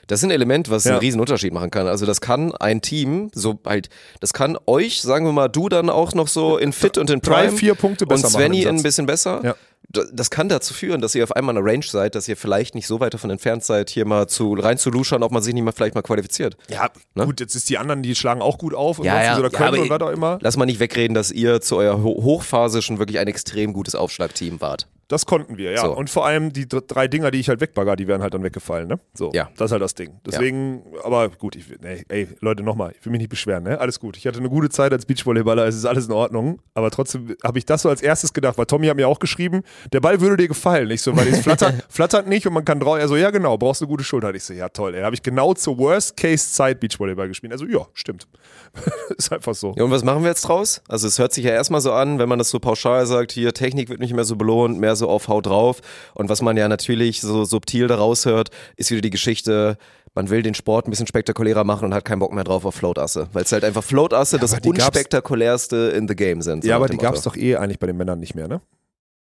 Das 0.06 0.20
ist 0.20 0.24
ein 0.24 0.30
Element, 0.30 0.70
was 0.70 0.84
Ja. 0.84 0.92
einen 0.92 1.00
riesen 1.00 1.20
Unterschied 1.20 1.52
machen 1.52 1.70
kann. 1.70 1.86
Also 1.86 2.06
das 2.06 2.20
kann 2.20 2.54
ein 2.56 2.80
Team, 2.80 3.30
so 3.34 3.58
halt, 3.66 3.88
das 4.20 4.32
kann 4.32 4.56
euch, 4.66 5.00
sagen 5.02 5.26
wir 5.26 5.32
mal, 5.32 5.48
du 5.48 5.68
dann 5.68 5.90
auch 5.90 6.12
noch 6.14 6.28
so 6.28 6.58
in 6.58 6.72
Fit 6.72 6.98
und 6.98 7.10
in 7.10 7.20
Drei, 7.20 7.46
Prime 7.46 7.56
vier 7.56 7.74
Punkte 7.74 8.04
und 8.04 8.08
besser 8.08 8.28
Svenny 8.30 8.58
machen. 8.60 8.68
im 8.70 8.76
ein 8.76 8.82
bisschen 8.82 9.06
besser. 9.06 9.40
Ja. 9.44 9.54
Da- 9.88 10.02
Das 10.12 10.30
kann 10.30 10.48
dazu 10.48 10.74
führen, 10.74 11.00
dass 11.00 11.14
ihr 11.14 11.22
auf 11.22 11.30
einmal 11.36 11.56
in 11.56 11.62
der 11.64 11.72
Range 11.72 11.84
seid, 11.86 12.16
dass 12.16 12.26
ihr 12.26 12.36
vielleicht 12.36 12.74
nicht 12.74 12.88
so 12.88 12.98
weit 12.98 13.14
davon 13.14 13.30
entfernt 13.30 13.62
seid, 13.64 13.88
hier 13.90 14.04
mal 14.04 14.26
zu 14.26 14.54
rein 14.54 14.78
zu 14.78 14.90
luschern, 14.90 15.22
ob 15.22 15.30
man 15.30 15.42
sich 15.42 15.54
nicht 15.54 15.62
mal 15.62 15.70
vielleicht 15.72 15.94
mal 15.94 16.02
qualifiziert. 16.02 16.56
Ja, 16.68 16.90
Ne? 17.14 17.24
gut, 17.26 17.38
jetzt 17.38 17.54
ist 17.54 17.68
die 17.68 17.78
anderen, 17.78 18.02
die 18.02 18.14
schlagen 18.16 18.42
auch 18.42 18.58
gut 18.58 18.74
auf 18.74 18.98
und 18.98 19.04
Ja, 19.04 19.22
ja. 19.22 19.38
oder 19.38 19.50
Ja, 19.52 19.56
können 19.56 19.74
aber 19.74 19.82
und 19.82 19.90
was 19.90 20.00
auch 20.00 20.10
immer. 20.10 20.38
Lass 20.40 20.56
mal 20.56 20.66
nicht 20.66 20.80
wegreden, 20.80 21.14
dass 21.14 21.30
ihr 21.30 21.60
zu 21.60 21.76
eurer 21.76 22.02
Ho 22.02 22.20
Hochphase 22.22 22.82
schon 22.82 22.98
wirklich 22.98 23.20
ein 23.20 23.28
extrem 23.28 23.72
gutes 23.72 23.94
Aufschlagteam 23.94 24.60
wart. 24.60 24.88
Das 25.08 25.24
konnten 25.24 25.56
wir, 25.56 25.70
ja. 25.70 25.82
So. 25.82 25.94
Und 25.96 26.10
vor 26.10 26.26
allem 26.26 26.52
die 26.52 26.68
dr- 26.68 26.82
drei 26.82 27.06
Dinger, 27.06 27.30
die 27.30 27.38
ich 27.38 27.48
halt 27.48 27.60
wegbagger, 27.60 27.94
die 27.94 28.08
wären 28.08 28.22
halt 28.22 28.34
dann 28.34 28.42
weggefallen, 28.42 28.88
ne? 28.88 28.98
So, 29.14 29.30
Ja. 29.32 29.48
das 29.56 29.66
ist 29.66 29.72
halt 29.72 29.82
das 29.82 29.94
Ding. 29.94 30.20
Deswegen, 30.26 30.82
aber 31.04 31.28
gut, 31.28 31.54
ich, 31.54 31.66
nee, 31.80 32.02
ey, 32.08 32.26
Leute, 32.40 32.64
nochmal, 32.64 32.92
ich 32.98 33.04
will 33.06 33.12
mich 33.12 33.20
nicht 33.20 33.28
beschweren, 33.30 33.62
ne? 33.62 33.78
Alles 33.80 34.00
gut. 34.00 34.16
Ich 34.16 34.26
hatte 34.26 34.38
eine 34.40 34.48
gute 34.48 34.68
Zeit 34.68 34.92
als 34.92 35.06
Beachvolleyballer, 35.06 35.64
es 35.66 35.76
ist 35.76 35.84
alles 35.84 36.06
in 36.06 36.12
Ordnung. 36.12 36.60
Aber 36.74 36.90
trotzdem 36.90 37.36
habe 37.44 37.56
ich 37.58 37.64
das 37.64 37.82
so 37.82 37.88
als 37.88 38.02
erstes 38.02 38.32
gedacht, 38.32 38.58
weil 38.58 38.66
Tommy 38.66 38.88
hat 38.88 38.96
mir 38.96 39.06
auch 39.06 39.20
geschrieben, 39.20 39.62
der 39.92 40.00
Ball 40.00 40.20
würde 40.20 40.36
dir 40.38 40.48
gefallen. 40.48 40.90
Ich 40.90 41.02
so, 41.02 41.16
weil 41.16 41.28
es 41.28 41.38
flattert, 41.42 41.84
flattert 41.88 42.26
nicht 42.26 42.44
und 42.48 42.52
man 42.54 42.64
kann 42.64 42.80
drauf. 42.80 42.98
Er 42.98 43.06
so, 43.06 43.16
ja 43.16 43.30
genau, 43.30 43.56
brauchst 43.58 43.82
eine 43.82 43.88
gute 43.88 44.02
Schulter. 44.02 44.34
Ich 44.34 44.42
so, 44.42 44.54
ja 44.54 44.68
toll, 44.70 44.94
ey. 44.96 45.02
Habe 45.02 45.14
ich 45.14 45.22
genau 45.22 45.54
zur 45.54 45.78
Worst-Case-Zeit 45.78 46.80
Beachvolleyball 46.80 47.28
gespielt. 47.28 47.52
Also, 47.52 47.66
ja, 47.66 47.86
stimmt. 47.94 48.26
ist 49.16 49.32
einfach 49.32 49.54
so. 49.54 49.72
Ja, 49.76 49.84
und 49.84 49.90
was 49.90 50.02
machen 50.04 50.22
wir 50.22 50.30
jetzt 50.30 50.42
draus? 50.42 50.82
Also 50.88 51.06
es 51.06 51.18
hört 51.18 51.32
sich 51.32 51.44
ja 51.44 51.52
erstmal 51.52 51.80
so 51.80 51.92
an, 51.92 52.18
wenn 52.18 52.28
man 52.28 52.38
das 52.38 52.50
so 52.50 52.58
pauschal 52.58 53.06
sagt, 53.06 53.32
hier 53.32 53.52
Technik 53.54 53.88
wird 53.88 54.00
nicht 54.00 54.12
mehr 54.14 54.24
so 54.24 54.36
belohnt, 54.36 54.78
mehr 54.78 54.95
so 54.96 55.08
auf 55.08 55.28
Haut 55.28 55.46
drauf. 55.46 55.80
Und 56.14 56.28
was 56.28 56.42
man 56.42 56.56
ja 56.56 56.68
natürlich 56.68 57.20
so 57.20 57.44
subtil 57.44 57.86
daraus 57.86 58.26
hört, 58.26 58.50
ist 58.76 58.90
wieder 58.90 59.00
die 59.02 59.10
Geschichte, 59.10 59.76
man 60.14 60.30
will 60.30 60.42
den 60.42 60.54
Sport 60.54 60.86
ein 60.86 60.90
bisschen 60.90 61.06
spektakulärer 61.06 61.62
machen 61.64 61.84
und 61.84 61.94
hat 61.94 62.04
keinen 62.04 62.18
Bock 62.20 62.32
mehr 62.32 62.44
drauf 62.44 62.64
auf 62.64 62.74
Floatasse. 62.74 63.28
Weil 63.32 63.44
es 63.44 63.52
halt 63.52 63.64
einfach 63.64 63.84
Floatasse 63.84 64.38
das 64.38 64.52
die 64.52 64.70
gab's- 64.70 64.86
unspektakulärste 64.86 65.76
in 65.96 66.08
the 66.08 66.16
game 66.16 66.42
sind. 66.42 66.64
so 66.64 66.68
Ja, 66.70 66.76
aber 66.76 66.88
die 66.88 66.96
gab 66.96 67.14
es 67.14 67.22
doch 67.22 67.36
eh 67.36 67.56
eigentlich 67.56 67.78
bei 67.78 67.86
den 67.86 67.96
Männern 67.96 68.18
nicht 68.18 68.34
mehr, 68.34 68.48
ne? 68.48 68.60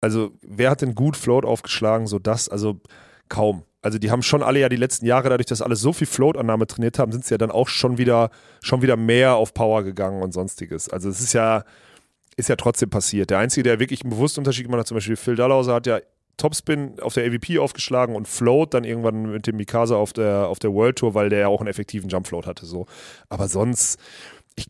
Also, 0.01 0.31
wer 0.41 0.69
hat 0.69 0.81
denn 0.81 0.93
gut 0.95 1.17
Float 1.17 1.45
aufgeschlagen, 1.45 2.05
so 2.07 2.19
das? 2.19 2.47
Also, 2.47 2.79
kaum. 3.27 3.63
Also, 3.81 3.97
die 3.97 4.11
haben 4.11 4.21
schon 4.23 4.43
alle 4.43 4.59
ja 4.59 4.69
die 4.69 4.75
letzten 4.75 5.05
Jahre, 5.05 5.29
dadurch, 5.29 5.47
dass 5.47 5.61
alle 5.61 5.75
so 5.75 5.93
viel 5.93 6.07
Float-Annahme 6.07 6.67
trainiert 6.67 6.99
haben, 6.99 7.11
sind 7.11 7.25
sie 7.25 7.33
ja 7.33 7.37
dann 7.37 7.51
auch 7.51 7.67
schon 7.67 7.97
wieder, 7.97 8.29
schon 8.61 8.81
wieder 8.81 8.97
mehr 8.97 9.35
auf 9.35 9.53
Power 9.53 9.83
gegangen 9.83 10.21
und 10.21 10.31
sonstiges. 10.33 10.89
Also, 10.89 11.09
es 11.09 11.19
ist 11.21 11.33
ja, 11.33 11.63
ist 12.37 12.49
ja 12.49 12.55
trotzdem 12.55 12.89
passiert. 12.89 13.29
Der 13.29 13.39
Einzige, 13.39 13.63
der 13.63 13.79
wirklich 13.79 14.03
einen 14.03 14.11
bewussten 14.11 14.41
Unterschied 14.41 14.65
gemacht 14.65 14.79
hat, 14.79 14.87
zum 14.87 14.95
Beispiel 14.95 15.15
Phil 15.15 15.35
Dallhauser, 15.35 15.73
hat 15.73 15.87
ja 15.87 15.99
Topspin 16.37 16.99
auf 16.99 17.13
der 17.13 17.25
AVP 17.25 17.59
aufgeschlagen 17.59 18.15
und 18.15 18.27
Float 18.27 18.73
dann 18.73 18.83
irgendwann 18.83 19.31
mit 19.31 19.47
dem 19.47 19.55
Mikasa 19.55 19.95
auf 19.95 20.11
der, 20.11 20.47
auf 20.47 20.59
der 20.59 20.73
World 20.73 20.97
Tour, 20.97 21.13
weil 21.13 21.29
der 21.29 21.39
ja 21.39 21.47
auch 21.47 21.61
einen 21.61 21.69
effektiven 21.69 22.09
Jump 22.09 22.27
Float 22.27 22.45
hatte. 22.45 22.65
So. 22.65 22.87
Aber 23.29 23.47
sonst, 23.47 23.99
ich, 24.55 24.67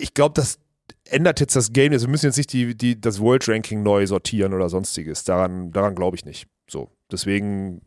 ich 0.00 0.14
glaube, 0.14 0.32
das 0.34 0.58
ändert 1.04 1.40
jetzt 1.40 1.54
das 1.54 1.72
Game. 1.72 1.92
Also 1.92 2.06
wir 2.06 2.10
müssen 2.10 2.26
jetzt 2.26 2.38
nicht 2.38 2.52
die, 2.52 2.74
die, 2.74 2.98
das 3.00 3.20
World 3.20 3.46
Ranking 3.46 3.82
neu 3.82 4.06
sortieren 4.06 4.54
oder 4.54 4.70
sonstiges. 4.70 5.24
Daran, 5.24 5.70
daran 5.70 5.94
glaube 5.94 6.16
ich 6.16 6.24
nicht. 6.24 6.46
So. 6.68 6.90
Deswegen 7.10 7.82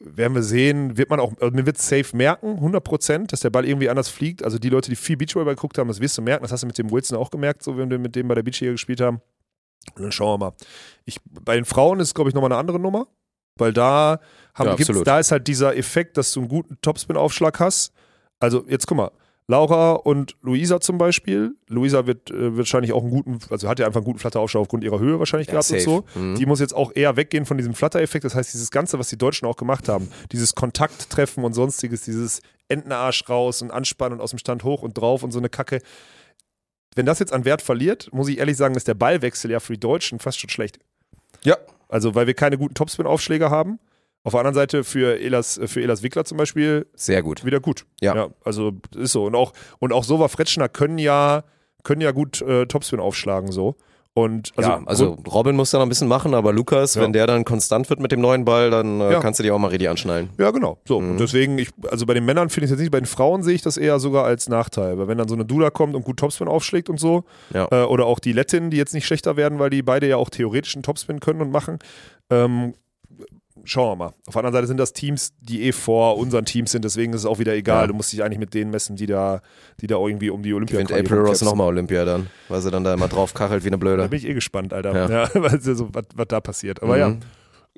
werden 0.00 0.34
wir 0.34 0.42
sehen, 0.42 0.96
wird 0.96 1.10
man 1.10 1.20
auch, 1.20 1.32
also 1.40 1.54
man 1.54 1.66
wird 1.66 1.78
safe 1.78 2.16
merken, 2.16 2.54
100 2.54 2.82
Prozent, 2.82 3.32
dass 3.32 3.40
der 3.40 3.50
Ball 3.50 3.66
irgendwie 3.66 3.88
anders 3.88 4.08
fliegt. 4.08 4.42
Also 4.42 4.58
die 4.58 4.68
Leute, 4.68 4.90
die 4.90 4.96
viel 4.96 5.16
Beachvolleyball 5.16 5.54
geguckt 5.54 5.78
haben, 5.78 5.88
das 5.88 6.00
wirst 6.00 6.18
du 6.18 6.22
merken. 6.22 6.42
Das 6.42 6.52
hast 6.52 6.62
du 6.62 6.66
mit 6.66 6.78
dem 6.78 6.90
Wilson 6.90 7.18
auch 7.18 7.30
gemerkt, 7.30 7.62
so 7.62 7.76
wenn 7.76 7.90
wir 7.90 7.98
mit 7.98 8.14
dem 8.16 8.28
bei 8.28 8.34
der 8.34 8.42
Beachliga 8.42 8.72
gespielt 8.72 9.00
haben. 9.00 9.20
Und 9.94 10.02
dann 10.02 10.12
schauen 10.12 10.40
wir 10.40 10.46
mal. 10.46 10.52
Ich, 11.04 11.18
bei 11.24 11.54
den 11.54 11.64
Frauen 11.64 12.00
ist 12.00 12.08
es, 12.08 12.14
glaube 12.14 12.30
ich, 12.30 12.34
nochmal 12.34 12.52
eine 12.52 12.60
andere 12.60 12.78
Nummer, 12.78 13.06
weil 13.56 13.72
da, 13.72 14.20
haben, 14.54 14.76
Ja, 14.78 15.02
da 15.02 15.18
ist 15.18 15.32
halt 15.32 15.46
dieser 15.46 15.76
Effekt, 15.76 16.16
dass 16.16 16.32
du 16.32 16.40
einen 16.40 16.48
guten 16.48 16.80
Topspin-Aufschlag 16.80 17.58
hast. 17.60 17.92
Also 18.40 18.64
jetzt 18.68 18.86
guck 18.86 18.96
mal, 18.96 19.10
Laura 19.50 19.92
und 19.92 20.36
Luisa 20.42 20.78
zum 20.78 20.98
Beispiel. 20.98 21.56
Luisa 21.68 22.06
wird 22.06 22.30
äh, 22.30 22.56
wahrscheinlich 22.56 22.92
auch 22.92 23.00
einen 23.02 23.10
guten, 23.10 23.38
also 23.48 23.66
hat 23.66 23.78
ja 23.78 23.86
einfach 23.86 24.00
einen 24.00 24.04
guten 24.04 24.18
Flatteraufschlag 24.18 24.60
aufgrund 24.60 24.84
ihrer 24.84 24.98
Höhe 24.98 25.18
wahrscheinlich 25.18 25.48
Ja, 25.48 25.52
gehabt 25.52 25.70
und 25.70 25.80
so. 25.80 26.04
Mhm. 26.14 26.34
Die 26.34 26.44
muss 26.44 26.60
jetzt 26.60 26.74
auch 26.74 26.92
eher 26.94 27.16
weggehen 27.16 27.46
von 27.46 27.56
diesem 27.56 27.72
Flatter-Effekt. 27.72 28.26
Das 28.26 28.34
heißt, 28.34 28.52
dieses 28.52 28.70
Ganze, 28.70 28.98
was 28.98 29.08
die 29.08 29.16
Deutschen 29.16 29.48
auch 29.48 29.56
gemacht 29.56 29.88
haben, 29.88 30.10
dieses 30.32 30.54
Kontakttreffen 30.54 31.44
und 31.44 31.54
sonstiges, 31.54 32.02
dieses 32.02 32.42
Entenarsch 32.68 33.26
raus 33.30 33.62
und 33.62 33.70
anspannen 33.70 34.18
und 34.18 34.22
aus 34.22 34.30
dem 34.30 34.38
Stand 34.38 34.64
hoch 34.64 34.82
und 34.82 34.98
drauf 34.98 35.22
und 35.22 35.32
so 35.32 35.38
eine 35.38 35.48
Kacke. 35.48 35.80
Wenn 36.94 37.06
das 37.06 37.18
jetzt 37.18 37.32
an 37.32 37.46
Wert 37.46 37.62
verliert, 37.62 38.10
muss 38.12 38.28
ich 38.28 38.38
ehrlich 38.38 38.58
sagen, 38.58 38.74
ist 38.74 38.86
der 38.86 38.94
Ballwechsel 38.94 39.50
ja 39.50 39.60
für 39.60 39.72
die 39.72 39.80
Deutschen 39.80 40.18
fast 40.18 40.38
schon 40.38 40.50
schlecht. 40.50 40.78
Ja. 41.42 41.56
Also, 41.88 42.14
weil 42.14 42.26
wir 42.26 42.34
keine 42.34 42.58
guten 42.58 42.74
Topspin-Aufschläger 42.74 43.50
haben. 43.50 43.78
Auf 44.28 44.32
der 44.32 44.40
anderen 44.40 44.54
Seite 44.54 44.84
für 44.84 45.18
Elas, 45.18 45.58
für 45.66 45.82
Elas 45.82 46.02
Wickler 46.02 46.24
zum 46.26 46.36
Beispiel 46.36 46.86
Sehr 46.94 47.22
gut. 47.22 47.44
wieder 47.46 47.60
gut. 47.60 47.86
Ja. 48.00 48.28
also 48.44 48.72
ist 48.94 49.12
so. 49.12 49.24
Und 49.24 49.34
auch, 49.34 49.52
und 49.78 49.92
auch 49.92 50.04
Sova 50.04 50.28
Fretschner 50.28 50.68
können 50.68 50.98
ja, 50.98 51.44
können 51.82 52.02
ja 52.02 52.10
gut 52.12 52.42
äh, 52.42 52.66
Topspin 52.66 53.00
aufschlagen 53.00 53.50
so. 53.52 53.76
Und 54.14 54.50
also, 54.56 54.70
ja, 54.70 54.82
also 54.84 55.16
Robin 55.32 55.54
muss 55.54 55.70
da 55.70 55.78
noch 55.78 55.86
ein 55.86 55.88
bisschen 55.90 56.08
machen, 56.08 56.34
aber 56.34 56.52
Lukas, 56.52 56.96
Ja. 56.96 57.02
wenn 57.02 57.12
der 57.12 57.28
dann 57.28 57.44
konstant 57.44 57.88
wird 57.88 58.00
mit 58.00 58.10
dem 58.10 58.20
neuen 58.20 58.44
Ball, 58.44 58.68
dann 58.68 59.00
äh, 59.00 59.12
Ja. 59.12 59.20
kannst 59.20 59.38
du 59.38 59.44
die 59.44 59.50
auch 59.52 59.58
mal 59.58 59.68
richtig 59.68 59.88
anschnallen. 59.88 60.28
Ja, 60.38 60.50
genau. 60.50 60.78
So. 60.88 61.00
Mhm. 61.00 61.12
Und 61.12 61.20
deswegen, 61.20 61.56
ich, 61.58 61.68
also 61.88 62.04
bei 62.04 62.14
den 62.14 62.24
Männern 62.24 62.50
finde 62.50 62.64
ich 62.64 62.70
es 62.72 62.76
jetzt 62.76 62.80
nicht, 62.80 62.90
bei 62.90 62.98
den 62.98 63.06
Frauen 63.06 63.44
sehe 63.44 63.54
ich 63.54 63.62
das 63.62 63.76
eher 63.76 64.00
sogar 64.00 64.24
als 64.24 64.48
Nachteil. 64.48 64.98
Weil 64.98 65.06
wenn 65.06 65.18
dann 65.18 65.28
so 65.28 65.34
eine 65.36 65.44
Dula 65.44 65.70
kommt 65.70 65.94
und 65.94 66.02
gut 66.04 66.16
Topspin 66.18 66.48
aufschlägt 66.48 66.90
und 66.90 66.98
so, 66.98 67.24
Ja. 67.54 67.68
äh, 67.70 67.84
oder 67.84 68.06
auch 68.06 68.18
die 68.18 68.32
Lettinnen, 68.32 68.70
die 68.70 68.76
jetzt 68.76 68.92
nicht 68.92 69.06
schlechter 69.06 69.36
werden, 69.36 69.60
weil 69.60 69.70
die 69.70 69.82
beide 69.82 70.08
ja 70.08 70.16
auch 70.16 70.30
theoretisch 70.30 70.74
einen 70.74 70.82
Topspin 70.82 71.20
können 71.20 71.40
und 71.40 71.52
machen, 71.52 71.78
ähm, 72.28 72.74
schauen 73.68 73.90
wir 73.92 73.96
mal. 74.06 74.14
Auf 74.26 74.32
der 74.32 74.36
anderen 74.38 74.52
Seite 74.54 74.66
sind 74.66 74.76
das 74.78 74.92
Teams, 74.92 75.32
die 75.40 75.62
eh 75.64 75.72
vor 75.72 76.16
unseren 76.18 76.44
Teams 76.44 76.72
sind, 76.72 76.84
deswegen 76.84 77.12
ist 77.12 77.20
es 77.20 77.26
auch 77.26 77.38
wieder 77.38 77.54
egal. 77.54 77.82
Ja. 77.82 77.86
Du 77.88 77.94
musst 77.94 78.12
dich 78.12 78.22
eigentlich 78.24 78.38
mit 78.38 78.54
denen 78.54 78.70
messen, 78.70 78.96
die 78.96 79.06
da, 79.06 79.42
die 79.80 79.86
da 79.86 79.96
irgendwie 79.96 80.30
um 80.30 80.42
die 80.42 80.52
olympia 80.54 80.82
Gewinnt 80.82 80.92
April 81.06 81.20
Ross 81.20 81.42
nochmal 81.42 81.68
Olympia 81.68 82.04
dann, 82.04 82.28
weil 82.48 82.60
sie 82.60 82.70
dann 82.70 82.84
da 82.84 82.94
immer 82.94 83.08
drauf 83.08 83.34
kachelt 83.34 83.62
wie 83.64 83.68
eine 83.68 83.76
Da 83.76 83.80
Blöde. 83.80 84.08
bin 84.08 84.18
ich 84.18 84.26
eh 84.26 84.34
gespannt, 84.34 84.72
Alter. 84.72 85.08
Ja. 85.08 85.28
Ja. 85.34 85.58
so, 85.60 85.94
was, 85.94 86.04
was 86.14 86.26
da 86.28 86.40
passiert. 86.40 86.82
Aber 86.82 86.96
ja, 86.98 87.10
Mhm. 87.10 87.20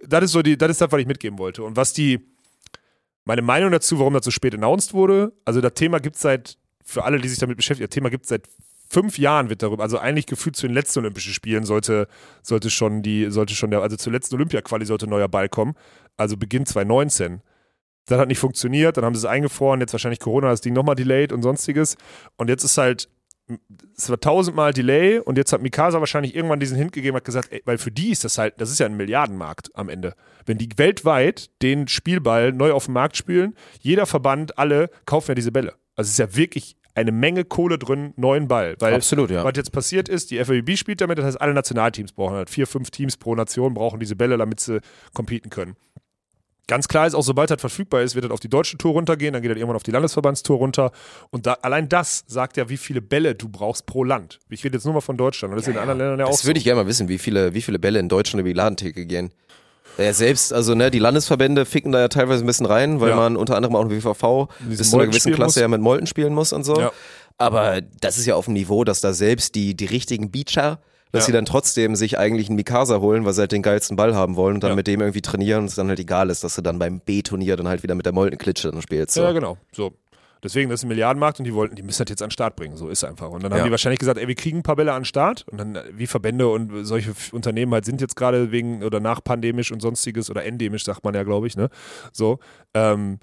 das 0.07 0.24
ist 0.24 0.32
so 0.32 0.43
die, 0.43 0.57
das 0.57 0.70
ist 0.70 0.80
das, 0.80 0.91
was 0.93 1.01
ich 1.01 1.07
mitgeben 1.07 1.38
wollte. 1.38 1.62
Und 1.62 1.76
was 1.76 1.93
die, 1.93 2.20
meine 3.24 3.43
Meinung 3.43 3.70
dazu, 3.70 3.99
warum 3.99 4.14
das 4.14 4.24
so 4.24 4.30
spät 4.30 4.55
announced 4.55 4.95
wurde, 4.95 5.32
also 5.45 5.61
das 5.61 5.74
Thema 5.74 5.99
gibt 6.01 6.16
es 6.16 6.22
seit, 6.22 6.57
für 6.84 7.05
alle, 7.05 7.18
die 7.18 7.28
sich 7.28 7.38
damit 7.38 7.57
beschäftigen, 7.57 7.86
das 7.88 7.95
Thema 7.95 8.09
gibt 8.11 8.24
es 8.24 8.28
seit 8.30 8.47
fünf 8.91 9.18
Jahren 9.18 9.49
wird 9.49 9.62
darüber, 9.62 9.82
also 9.82 9.99
eigentlich 9.99 10.26
gefühlt 10.26 10.57
zu 10.57 10.66
den 10.66 10.74
letzten 10.74 10.99
Olympischen 10.99 11.32
Spielen 11.32 11.64
sollte, 11.64 12.09
sollte 12.43 12.70
schon 12.70 13.03
die, 13.03 13.30
sollte 13.30 13.55
schon 13.55 13.70
der, 13.70 13.82
also 13.82 13.97
zur 13.97 14.12
letzten 14.12 14.34
Olympia-Quali 14.34 14.84
sollte 14.84 15.07
ein 15.07 15.11
neuer 15.11 15.28
Ball 15.28 15.49
kommen, 15.49 15.74
also 16.16 16.36
Beginn 16.36 16.66
2019. 16.66 17.41
Das 18.07 18.18
hat 18.18 18.28
nicht 18.28 18.41
funktioniert, 18.41 18.97
dann 18.97 19.05
haben 19.05 19.14
sie 19.14 19.20
es 19.20 19.24
eingefroren, 19.24 19.80
jetzt 19.80 19.93
wahrscheinlich 19.93 20.18
Corona 20.18 20.51
das 20.51 20.61
Ding 20.61 20.74
nochmal 20.74 20.97
delayed 20.97 21.32
und 21.32 21.43
sonstiges. 21.43 21.97
Und 22.36 22.49
jetzt 22.49 22.64
ist 22.64 22.76
halt, 22.76 23.09
es 23.97 24.11
war 24.11 24.18
tausendmal 24.18 24.72
Delay 24.72 25.18
und 25.18 25.38
jetzt 25.38 25.53
hat 25.53 25.62
Mikasa 25.62 26.01
wahrscheinlich 26.01 26.34
irgendwann 26.34 26.61
diesen 26.61 26.76
Hint 26.76 26.93
gegeben, 26.93 27.16
hat 27.16 27.24
gesagt, 27.24 27.53
ey, 27.53 27.62
weil 27.64 27.78
für 27.78 27.91
die 27.91 28.11
ist 28.11 28.24
das 28.24 28.38
halt, 28.38 28.61
das 28.61 28.70
ist 28.70 28.80
ja 28.80 28.86
ein 28.86 28.97
Milliardenmarkt 28.97 29.70
am 29.74 29.88
Ende. 29.88 30.14
Wenn 30.47 30.59
die 30.59 30.68
weltweit 30.76 31.51
den 31.62 31.86
Spielball 31.86 32.53
neu 32.53 32.72
auf 32.72 32.86
den 32.86 32.95
Markt 32.95 33.16
spielen, 33.16 33.55
jeder 33.80 34.07
Verband, 34.07 34.59
alle 34.59 34.91
kaufen 35.05 35.30
ja 35.30 35.34
diese 35.34 35.53
Bälle. 35.53 35.74
Also 35.95 36.09
es 36.09 36.12
ist 36.12 36.18
ja 36.18 36.36
wirklich 36.36 36.76
eine 36.95 37.12
Menge 37.12 37.45
Kohle 37.45 37.78
drin, 37.78 38.12
neuen 38.16 38.49
Ball. 38.49 38.76
Weil 38.78 38.95
Absolut, 38.95 39.30
ja. 39.30 39.45
was 39.45 39.53
jetzt 39.57 39.72
passiert 39.72 40.09
ist, 40.09 40.30
die 40.30 40.43
FAWB 40.43 40.76
spielt 40.76 41.01
damit, 41.01 41.18
das 41.18 41.24
heißt, 41.24 41.41
alle 41.41 41.55
Nationalteams 41.55 42.12
brauchen 42.12 42.34
halt 42.34 42.51
vier, 42.51 42.66
fünf 42.66 42.91
Teams 42.91 43.16
pro 43.16 43.34
Nation 43.34 43.74
brauchen 43.74 44.01
diese 44.01 44.16
Bälle, 44.16 44.36
damit 44.38 44.61
sie 44.61 44.80
competen 45.14 45.51
können. 45.51 45.76
Ganz 46.70 46.86
klar 46.86 47.05
ist 47.05 47.14
auch, 47.14 47.24
sobald 47.24 47.51
das 47.51 47.61
verfügbar 47.61 48.03
ist, 48.03 48.14
wird 48.14 48.26
das 48.26 48.30
auf 48.30 48.38
die 48.38 48.49
deutsche 48.49 48.78
Tour 48.78 48.93
runtergehen, 48.93 49.32
dann 49.32 49.43
geht 49.43 49.51
das 49.51 49.59
irgendwann 49.59 49.74
auf 49.74 49.82
die 49.82 49.91
Landesverbandstour 49.91 50.59
runter. 50.59 50.93
Und 51.30 51.47
da, 51.47 51.55
allein 51.62 51.88
das 51.88 52.22
sagt 52.28 52.57
ja, 52.57 52.68
wie 52.68 52.76
viele 52.76 53.03
Bälle 53.03 53.34
du 53.34 53.49
brauchst 53.49 53.86
pro 53.86 54.05
Land. 54.05 54.38
Ich 54.51 54.62
rede 54.62 54.76
jetzt 54.76 54.84
nur 54.84 54.95
mal 54.95 55.01
von 55.01 55.16
Deutschland 55.16 55.51
und 55.51 55.57
das 55.57 55.66
ist 55.66 55.74
in 55.74 55.80
anderen 55.80 55.99
Ländern 55.99 56.20
ja 56.20 56.26
auch 56.26 56.30
Das 56.30 56.45
würde 56.45 56.59
ich 56.59 56.64
gerne 56.64 56.82
mal 56.82 56.86
wissen, 56.86 57.09
wie 57.09 57.18
viele, 57.18 57.55
wie 57.55 57.62
viele 57.62 57.80
Bälle 57.80 57.99
in 57.99 58.09
Deutschland 58.09 58.41
über 58.41 58.51
die 58.51 58.55
Ladentheke 58.55 59.05
gehen. 59.05 59.32
Ja, 59.99 60.12
selbst, 60.12 60.53
also 60.53 60.74
ne, 60.74 60.91
die 60.91 60.99
Landesverbände 60.99 61.66
ficken 61.66 61.93
da 61.93 62.01
ja 62.01 62.09
teilweise 62.09 62.43
ein 62.45 62.47
bisschen 62.47 62.66
rein, 62.66 63.01
weil 63.01 63.11
Ja. 63.11 63.16
man 63.16 63.36
unter 63.36 63.57
anderem 63.57 63.76
auch 63.76 63.82
im 63.82 63.91
WVV 63.91 64.49
bis 64.61 64.91
zu 64.91 64.97
einer 64.97 65.07
gewissen 65.07 65.32
Klasse 65.34 65.47
muss. 65.59 65.62
ja 65.62 65.68
mit 65.68 65.80
Molten 65.80 66.07
spielen 66.07 66.32
muss 66.34 66.53
und 66.53 66.64
so. 66.64 66.78
Ja. 66.80 66.93
Aber 67.38 67.80
das 68.01 68.18
ist 68.18 68.26
ja 68.26 68.34
auf 68.34 68.45
dem 68.47 68.55
Niveau, 68.55 68.84
dass 68.84 69.01
da 69.01 69.12
selbst 69.12 69.55
die, 69.55 69.74
die 69.74 69.86
richtigen 69.86 70.30
Beacher, 70.30 70.78
dass 71.12 71.22
Ja. 71.22 71.26
sie 71.26 71.32
dann 71.32 71.45
trotzdem 71.45 71.97
sich 71.97 72.18
eigentlich 72.18 72.49
einen 72.49 72.57
Mikasa 72.57 73.01
holen, 73.01 73.24
weil 73.24 73.32
sie 73.32 73.41
halt 73.41 73.53
den 73.53 73.62
geilsten 73.62 73.97
Ball 73.97 74.14
haben 74.14 74.36
wollen 74.36 74.55
und 74.57 74.62
dann 74.64 74.74
mit 74.76 74.86
dem 74.86 75.01
irgendwie 75.01 75.22
trainieren 75.22 75.61
und 75.61 75.66
es 75.66 75.74
dann 75.74 75.88
halt 75.88 75.99
egal 75.99 76.30
ist, 76.30 76.45
dass 76.45 76.55
du 76.55 76.62
dann 76.62 76.78
beim 76.78 77.01
B-Turnier 77.01 77.57
dann 77.57 77.66
halt 77.68 77.82
wieder 77.82 77.95
mit 77.95 78.07
der 78.07 78.12
Molten-Klitsche 78.12 78.70
dann 78.70 78.80
spielst. 78.82 79.14
So. 79.14 79.22
Ja, 79.22 79.32
genau. 79.32 79.57
So. 79.72 79.93
Deswegen, 80.43 80.70
das 80.70 80.80
ist 80.80 80.84
ein 80.84 80.88
Milliardenmarkt 80.88 81.38
und 81.38 81.45
die 81.45 81.55
wollten, 81.55 81.76
die 81.76 81.82
müssen 81.82 82.03
das 82.03 82.11
jetzt 82.11 82.22
an 82.22 82.28
den 82.28 82.32
Start 82.32 82.57
bringen. 82.57 82.76
So 82.76 82.88
ist 82.88 83.05
einfach. 83.05 83.28
Und 83.30 83.43
dann 83.43 83.53
haben 83.53 83.59
Ja. 83.59 83.64
die 83.64 83.70
wahrscheinlich 83.70 83.99
gesagt, 83.99 84.18
ey, 84.18 84.26
wir 84.28 84.34
kriegen 84.34 84.59
ein 84.59 84.62
paar 84.62 84.76
Bälle 84.76 84.93
an 84.93 85.01
den 85.03 85.05
Start. 85.07 85.45
Und 85.51 85.59
dann, 85.59 85.74
äh, 85.76 85.84
wie 85.93 86.07
Verbände 86.07 86.49
und 86.49 86.84
solche 86.84 87.12
Unternehmen 87.32 87.72
halt 87.72 87.84
sind 87.84 88.01
jetzt 88.01 88.16
gerade 88.16 88.51
wegen 88.51 88.82
oder 88.82 89.01
nachpandemisch 89.01 89.70
und 89.72 89.80
sonstiges 89.80 90.30
oder 90.30 90.45
endemisch, 90.45 90.84
sagt 90.84 91.05
man 91.05 91.14
ja, 91.14 91.22
glaube 91.24 91.47
ich, 91.47 91.57
ne? 91.57 91.68
So. 92.12 92.38
Ähm, 92.74 93.18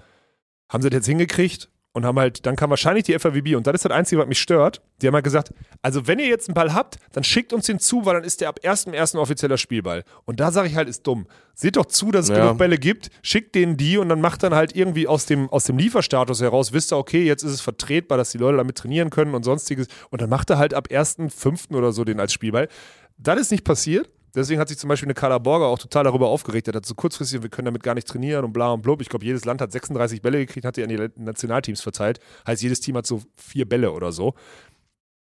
haben 0.70 0.82
sie 0.82 0.90
das 0.90 0.98
jetzt 0.98 1.06
hingekriegt 1.06 1.70
und 1.92 2.04
haben 2.04 2.18
halt, 2.18 2.46
dann 2.46 2.54
kam 2.54 2.70
wahrscheinlich 2.70 3.04
die 3.04 3.18
FAWB 3.18 3.56
und 3.56 3.66
das 3.66 3.74
ist 3.76 3.84
das 3.86 3.92
Einzige, 3.92 4.20
was 4.20 4.28
mich 4.28 4.38
stört. 4.38 4.82
Die 5.00 5.06
haben 5.06 5.14
halt 5.14 5.24
gesagt, 5.24 5.52
also 5.82 6.06
wenn 6.06 6.18
ihr 6.18 6.26
jetzt 6.26 6.48
einen 6.48 6.54
Ball 6.54 6.72
habt, 6.74 6.98
dann 7.12 7.24
schickt 7.24 7.52
uns 7.52 7.66
den 7.66 7.78
zu, 7.78 8.04
weil 8.06 8.14
dann 8.14 8.24
ist 8.24 8.40
der 8.40 8.48
ab 8.50 8.60
1.1. 8.62 9.18
offizieller 9.18 9.56
Spielball. 9.58 10.04
Und 10.24 10.38
da 10.40 10.52
sage 10.52 10.68
ich 10.68 10.76
halt, 10.76 10.88
ist 10.88 11.06
dumm. 11.06 11.26
Seht 11.54 11.76
doch 11.76 11.86
zu, 11.86 12.10
dass 12.12 12.26
es 12.26 12.36
Ja. 12.36 12.44
genug 12.44 12.58
Bälle 12.58 12.78
gibt, 12.78 13.10
schickt 13.22 13.54
denen 13.54 13.76
die 13.76 13.98
und 13.98 14.08
dann 14.08 14.20
macht 14.20 14.42
dann 14.42 14.54
halt 14.54 14.76
irgendwie 14.76 15.08
aus 15.08 15.26
dem, 15.26 15.48
aus 15.50 15.64
dem 15.64 15.78
Lieferstatus 15.78 16.40
heraus, 16.40 16.72
wisst 16.72 16.92
ihr, 16.92 16.96
okay, 16.98 17.24
jetzt 17.24 17.42
ist 17.42 17.52
es 17.52 17.60
vertretbar, 17.60 18.18
dass 18.18 18.30
die 18.30 18.38
Leute 18.38 18.58
damit 18.58 18.76
trainieren 18.76 19.10
können 19.10 19.34
und 19.34 19.42
sonstiges. 19.44 19.88
Und 20.10 20.20
dann 20.22 20.30
macht 20.30 20.50
er 20.50 20.58
halt 20.58 20.74
ab 20.74 20.88
1.5. 20.90 21.74
oder 21.74 21.92
so 21.92 22.04
den 22.04 22.20
als 22.20 22.32
Spielball. 22.32 22.68
Das 23.16 23.40
ist 23.40 23.50
nicht 23.50 23.64
passiert. 23.64 24.08
Deswegen 24.34 24.60
hat 24.60 24.68
sich 24.68 24.78
zum 24.78 24.88
Beispiel 24.88 25.06
eine 25.06 25.14
Carla 25.14 25.38
Borger 25.38 25.66
auch 25.66 25.78
total 25.78 26.04
darüber 26.04 26.28
aufgeregt. 26.28 26.68
Er 26.68 26.74
hat 26.74 26.86
so 26.86 26.94
kurzfristig, 26.94 27.42
wir 27.42 27.48
können 27.48 27.66
damit 27.66 27.82
gar 27.82 27.94
nicht 27.94 28.06
trainieren 28.06 28.44
und 28.44 28.52
bla 28.52 28.70
und 28.72 28.82
blub. 28.82 29.00
Ich 29.00 29.08
glaube, 29.08 29.24
jedes 29.24 29.44
Land 29.44 29.60
hat 29.60 29.72
36 29.72 30.20
Bälle 30.22 30.38
gekriegt, 30.38 30.66
hat 30.66 30.76
die 30.76 30.82
an 30.82 30.88
die 30.90 31.08
Nationalteams 31.16 31.80
verteilt. 31.80 32.20
Heißt, 32.46 32.62
jedes 32.62 32.80
Team 32.80 32.96
hat 32.96 33.06
so 33.06 33.22
vier 33.36 33.68
Bälle 33.68 33.92
oder 33.92 34.12
so. 34.12 34.34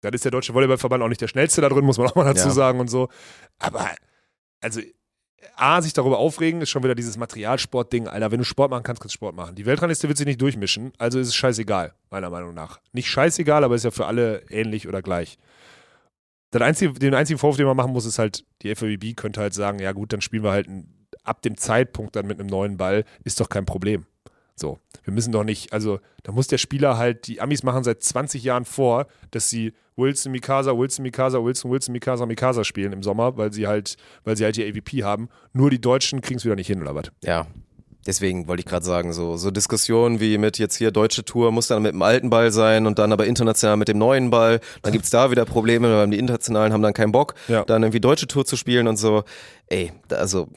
Dann 0.01 0.13
ist 0.13 0.23
der 0.25 0.31
Deutsche 0.31 0.53
Volleyballverband 0.53 1.03
auch 1.03 1.07
nicht 1.07 1.21
der 1.21 1.27
schnellste 1.27 1.61
da 1.61 1.69
drin, 1.69 1.85
muss 1.85 1.97
man 1.97 2.07
auch 2.07 2.15
mal 2.15 2.25
dazu 2.25 2.47
Ja. 2.47 2.53
sagen 2.53 2.79
und 2.79 2.89
so. 2.89 3.09
Aber, 3.59 3.89
also, 4.61 4.81
A, 5.55 5.81
sich 5.81 5.93
darüber 5.93 6.17
aufregen, 6.17 6.61
ist 6.61 6.69
schon 6.71 6.83
wieder 6.83 6.95
dieses 6.95 7.17
Materialsport-Ding. 7.17 8.07
Alter, 8.07 8.31
wenn 8.31 8.39
du 8.39 8.43
Sport 8.45 8.71
machen 8.71 8.83
kannst, 8.83 9.01
kannst 9.01 9.13
du 9.13 9.17
Sport 9.17 9.35
machen. 9.35 9.55
Die 9.55 9.65
Weltrangliste 9.65 10.07
wird 10.07 10.17
sich 10.17 10.25
nicht 10.27 10.41
durchmischen, 10.41 10.91
also 10.97 11.19
ist 11.19 11.27
es 11.27 11.35
scheißegal, 11.35 11.93
meiner 12.09 12.29
Meinung 12.29 12.53
nach. 12.53 12.79
Nicht 12.91 13.07
scheißegal, 13.09 13.63
aber 13.63 13.75
ist 13.75 13.83
ja 13.85 13.91
für 13.91 14.07
alle 14.07 14.41
ähnlich 14.49 14.87
oder 14.87 15.01
gleich. 15.01 15.37
Einzige, 16.61 16.93
den 16.93 17.13
einzigen 17.13 17.39
Vorwurf, 17.39 17.57
den 17.57 17.65
man 17.65 17.77
machen 17.77 17.91
muss, 17.91 18.05
ist 18.05 18.19
halt, 18.19 18.45
die 18.61 18.73
FAWB 18.73 19.15
könnte 19.15 19.41
halt 19.41 19.53
sagen, 19.53 19.79
ja 19.79 19.91
gut, 19.91 20.13
dann 20.13 20.21
spielen 20.21 20.43
wir 20.43 20.51
halt 20.51 20.67
ab 21.23 21.41
dem 21.41 21.57
Zeitpunkt 21.57 22.15
dann 22.15 22.27
mit 22.27 22.39
einem 22.39 22.49
neuen 22.49 22.77
Ball, 22.77 23.03
ist 23.23 23.39
doch 23.39 23.49
kein 23.49 23.65
Problem. 23.65 24.05
So, 24.55 24.79
wir 25.03 25.13
müssen 25.13 25.33
doch 25.33 25.43
nicht, 25.43 25.73
also 25.73 25.99
da 26.23 26.31
muss 26.31 26.47
der 26.47 26.57
Spieler 26.57 26.97
halt, 26.97 27.27
die 27.27 27.41
Amis 27.41 27.63
machen 27.63 27.83
seit 27.83 28.01
20 28.01 28.43
Jahren 28.43 28.63
vor, 28.63 29.07
dass 29.31 29.49
sie 29.49 29.73
Wilson, 29.97 30.31
Mikasa, 30.31 30.77
Wilson, 30.77 31.03
Mikasa, 31.03 31.43
Wilson, 31.43 31.71
Wilson, 31.71 31.91
Mikasa, 31.91 32.25
Mikasa 32.25 32.63
spielen 32.63 32.93
im 32.93 33.03
Sommer, 33.03 33.37
weil 33.37 33.51
sie 33.51 33.67
halt, 33.67 33.97
weil 34.23 34.37
sie 34.37 34.45
halt 34.45 34.55
die 34.55 34.63
AVP 34.63 35.03
haben. 35.03 35.29
Nur 35.51 35.69
die 35.69 35.81
Deutschen 35.81 36.21
kriegen 36.21 36.37
es 36.37 36.45
wieder 36.45 36.55
nicht 36.55 36.67
hin, 36.67 36.81
oder 36.81 36.95
was? 36.95 37.11
Ja. 37.23 37.47
Deswegen 38.05 38.47
wollte 38.47 38.59
ich 38.61 38.65
gerade 38.67 38.85
sagen, 38.85 39.13
so, 39.13 39.35
so 39.35 39.49
Diskussionen 39.49 40.19
wie 40.19 40.37
mit 40.37 40.59
jetzt 40.59 40.75
hier 40.75 40.91
deutsche 40.91 41.25
Tour 41.25 41.51
muss 41.51 41.67
dann 41.67 41.81
mit 41.81 41.93
dem 41.93 42.01
alten 42.03 42.29
Ball 42.29 42.51
sein 42.51 42.85
und 42.85 42.99
dann 42.99 43.11
aber 43.11 43.25
international 43.25 43.77
mit 43.77 43.87
dem 43.87 43.97
neuen 43.97 44.29
Ball. 44.29 44.59
Dann 44.83 44.91
gibt's 44.93 45.09
da 45.09 45.31
wieder 45.31 45.45
Probleme, 45.45 45.91
weil 45.97 46.09
die 46.09 46.19
Internationalen 46.19 46.71
haben 46.71 46.83
dann 46.83 46.93
keinen 46.93 47.11
Bock, 47.11 47.33
Ja. 47.47 47.63
dann 47.65 47.81
irgendwie 47.83 47.99
deutsche 48.01 48.27
Tour 48.27 48.45
zu 48.45 48.55
spielen 48.57 48.87
und 48.87 48.97
so. 48.97 49.23
Ey, 49.67 49.91
also 50.11 50.47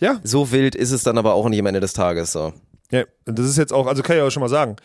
Ja. 0.00 0.18
so 0.24 0.50
wild 0.50 0.74
ist 0.74 0.92
es 0.92 1.02
dann 1.02 1.18
aber 1.18 1.34
auch 1.34 1.48
nicht 1.48 1.60
am 1.60 1.66
Ende 1.66 1.80
des 1.80 1.92
Tages 1.92 2.32
so. 2.32 2.52
Ja, 2.90 3.04
das 3.26 3.46
ist 3.46 3.58
jetzt 3.58 3.72
auch, 3.74 3.86
also 3.86 4.02
kann 4.02 4.16
ich 4.16 4.22
auch 4.22 4.30
schon 4.30 4.40
mal 4.40 4.48
sagen, 4.48 4.76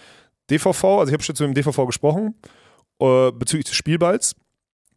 DVV, 0.49 0.83
also 0.99 1.07
ich 1.09 1.13
habe 1.13 1.23
schon 1.23 1.35
zu 1.37 1.43
dem 1.45 1.53
DVV 1.53 1.85
gesprochen, 1.85 2.35
äh, 2.99 3.31
bezüglich 3.31 3.65
des 3.67 3.75
Spielballs, 3.75 4.35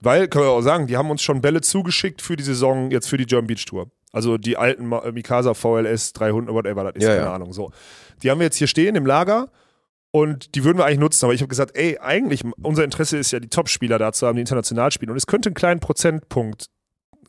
weil, 0.01 0.27
können 0.27 0.45
wir 0.47 0.51
auch 0.51 0.61
sagen, 0.61 0.89
die 0.89 0.97
haben 0.97 1.09
uns 1.11 1.23
schon 1.23 1.41
Bälle 1.41 1.61
zugeschickt 1.61 2.21
für 2.21 2.35
die 2.35 2.43
Saison, 2.43 2.91
jetzt 2.91 3.09
für 3.09 3.17
die 3.17 3.27
German 3.27 3.47
Beach 3.47 3.65
Tour. 3.65 3.87
Also 4.13 4.39
die 4.39 4.57
alten 4.57 4.91
äh, 4.93 5.13
Mikasa 5.13 5.55
VLS 5.55 6.13
300, 6.15 6.55
whatever, 6.55 6.85
das 6.85 6.95
ist 6.97 7.03
Ja, 7.03 7.09
keine 7.15 7.23
ja. 7.23 7.35
Ahnung. 7.35 7.53
So. 7.53 7.71
Die 8.23 8.31
haben 8.31 8.39
wir 8.39 8.45
jetzt 8.45 8.57
hier 8.57 8.67
stehen 8.67 8.97
im 8.97 9.07
Lager 9.07 9.49
und 10.11 10.55
die 10.55 10.65
würden 10.65 10.79
wir 10.79 10.87
eigentlich 10.87 11.01
nutzen. 11.01 11.25
Aber 11.27 11.35
ich 11.35 11.41
habe 11.43 11.49
gesagt, 11.49 11.77
ey, 11.77 11.99
eigentlich, 11.99 12.43
unser 12.63 12.85
Interesse 12.85 13.19
ist 13.19 13.33
ja, 13.33 13.41
die 13.41 13.49
Top-Spieler 13.49 13.99
da 13.99 14.13
zu 14.13 14.27
haben, 14.27 14.37
die 14.37 14.41
international 14.41 14.91
spielen. 14.91 15.11
Und 15.11 15.17
es 15.17 15.27
könnte 15.27 15.51
einen 15.51 15.55
kleinen 15.55 15.81
Prozentpunkt, 15.81 16.67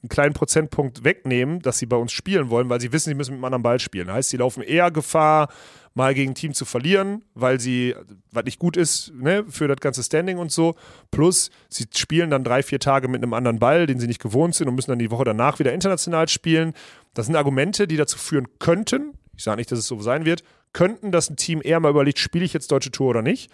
einen 0.02 0.10
kleinen 0.10 0.34
Prozentpunkt 0.34 1.04
wegnehmen, 1.04 1.60
dass 1.60 1.80
sie 1.80 1.86
bei 1.88 1.98
uns 1.98 2.14
spielen 2.14 2.50
wollen, 2.50 2.70
weil 2.70 2.80
sie 2.80 2.94
wissen, 2.94 3.10
sie 3.10 3.16
müssen 3.16 3.32
mit 3.32 3.38
einem 3.40 3.46
anderen 3.46 3.64
Ball 3.64 3.80
spielen. 3.80 4.12
Heißt, 4.12 4.30
sie 4.30 4.38
laufen 4.38 4.64
eher 4.64 4.92
Gefahr, 4.92 5.50
mal 5.98 6.14
gegen 6.14 6.32
ein 6.32 6.36
Team 6.36 6.54
zu 6.54 6.64
verlieren, 6.64 7.24
weil 7.34 7.60
sie, 7.60 7.94
was 8.32 8.46
nicht 8.46 8.60
gut 8.60 8.78
ist, 8.78 9.12
ne, 9.16 9.44
für 9.50 9.68
das 9.68 9.78
ganze 9.82 10.02
Standing 10.04 10.38
und 10.38 10.52
so. 10.52 10.76
Plus, 11.12 11.50
sie 11.68 11.86
spielen 11.94 12.30
dann 12.30 12.44
drei, 12.46 12.64
vier 12.64 12.80
Tage 12.80 13.08
mit 13.10 13.22
einem 13.22 13.34
anderen 13.34 13.60
Ball, 13.60 13.86
den 13.88 14.00
sie 14.00 14.08
nicht 14.08 14.22
gewohnt 14.22 14.56
sind 14.56 14.70
und 14.70 14.76
müssen 14.76 14.92
dann 14.92 15.00
die 15.00 15.12
Woche 15.12 15.26
danach 15.26 15.60
wieder 15.60 15.74
international 15.74 16.30
spielen. 16.30 16.74
Das 17.14 17.26
sind 17.26 17.36
Argumente, 17.36 17.88
die 17.88 17.98
dazu 17.98 18.18
führen 18.18 18.48
könnten, 18.60 19.14
ich 19.36 19.44
sage 19.44 19.58
nicht, 19.58 19.72
dass 19.72 19.80
es 19.80 19.88
so 19.88 20.00
sein 20.02 20.24
wird, 20.26 20.44
könnten, 20.72 21.12
dass 21.12 21.30
ein 21.30 21.36
Team 21.36 21.62
eher 21.64 21.80
mal 21.80 21.90
überlegt, 21.90 22.20
spiele 22.20 22.46
ich 22.46 22.54
jetzt 22.54 22.72
deutsche 22.72 22.92
Tour 22.92 23.10
oder 23.10 23.22
nicht. 23.22 23.52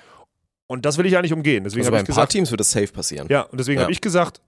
Und 0.67 0.85
das 0.85 0.97
will 0.97 1.05
ich 1.05 1.17
eigentlich 1.17 1.33
umgehen. 1.33 1.63
Deswegen 1.63 1.81
Also 1.81 1.87
habe 1.87 1.97
bei 1.97 2.01
ich 2.03 2.03
ein 2.03 2.07
paar 2.07 2.15
gesagt, 2.23 2.31
Teams 2.33 2.51
wird 2.51 2.59
das 2.59 2.71
safe 2.71 2.87
passieren. 2.87 3.27
ja, 3.29 3.41
und 3.41 3.59
deswegen 3.59 3.77
Ja. 3.79 3.83
habe 3.83 3.91
ich 3.91 4.01
gesagt, 4.01 4.41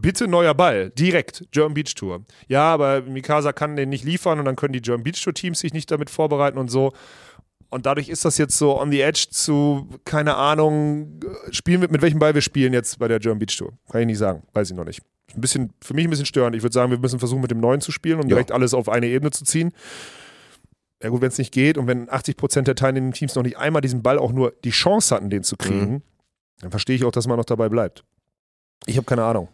bitte 0.00 0.28
neuer 0.28 0.54
Ball, 0.54 0.90
direkt, 0.90 1.44
German 1.50 1.74
Beach 1.74 1.94
Tour. 1.94 2.24
Ja, 2.48 2.62
aber 2.72 3.02
Mikasa 3.02 3.52
kann 3.52 3.76
den 3.76 3.88
nicht 3.88 4.04
liefern 4.04 4.38
und 4.38 4.44
dann 4.44 4.56
können 4.56 4.72
die 4.72 4.82
German 4.82 5.04
Beach 5.04 5.22
Tour 5.22 5.34
Teams 5.34 5.60
sich 5.60 5.72
nicht 5.72 5.90
damit 5.90 6.10
vorbereiten 6.10 6.58
und 6.58 6.70
so. 6.70 6.92
Und 7.68 7.86
dadurch 7.86 8.08
ist 8.08 8.24
das 8.24 8.36
jetzt 8.38 8.58
so 8.58 8.80
on 8.80 8.90
the 8.90 9.00
edge 9.00 9.26
zu, 9.30 9.88
keine 10.04 10.34
Ahnung, 10.36 11.20
spielen 11.52 11.80
wir, 11.82 11.88
mit 11.90 12.02
welchem 12.02 12.18
Ball 12.18 12.34
wir 12.34 12.40
spielen 12.42 12.72
jetzt 12.72 12.98
bei 12.98 13.06
der 13.06 13.20
German 13.20 13.38
Beach 13.38 13.56
Tour. 13.56 13.72
Kann 13.90 14.00
ich 14.00 14.06
nicht 14.08 14.18
sagen, 14.18 14.42
weiß 14.54 14.70
ich 14.70 14.76
noch 14.76 14.84
nicht. 14.84 15.02
Ein 15.34 15.40
bisschen, 15.40 15.72
für 15.80 15.94
mich 15.94 16.04
ein 16.04 16.10
bisschen 16.10 16.26
störend. 16.26 16.56
Ich 16.56 16.62
würde 16.62 16.74
sagen, 16.74 16.90
wir 16.90 16.98
müssen 16.98 17.20
versuchen, 17.20 17.40
mit 17.42 17.52
dem 17.52 17.60
neuen 17.60 17.80
zu 17.80 17.92
spielen 17.92 18.16
und 18.18 18.24
Ja. 18.24 18.30
direkt 18.30 18.50
alles 18.50 18.74
auf 18.74 18.88
eine 18.88 19.06
Ebene 19.06 19.30
zu 19.30 19.44
ziehen. 19.44 19.72
Ja 21.02 21.08
gut, 21.10 21.20
wenn 21.20 21.28
es 21.28 21.38
nicht 21.38 21.52
geht 21.52 21.78
und 21.78 21.86
wenn 21.86 22.08
80% 22.10 22.62
der 22.62 22.74
teilnehmenden 22.74 23.14
Teams 23.16 23.34
noch 23.36 23.44
nicht 23.44 23.56
einmal 23.56 23.80
diesen 23.80 24.02
Ball 24.02 24.18
auch 24.18 24.32
nur 24.32 24.52
die 24.64 24.70
Chance 24.70 25.14
hatten, 25.14 25.30
den 25.30 25.44
zu 25.44 25.56
kriegen, 25.56 26.02
dann 26.60 26.70
verstehe 26.72 26.96
ich 26.96 27.04
auch, 27.04 27.12
dass 27.12 27.26
man 27.28 27.38
noch 27.38 27.44
dabei 27.44 27.68
bleibt. 27.68 28.04
Ich 28.86 28.96
habe 28.96 29.06
keine 29.06 29.22
Ahnung. 29.24 29.48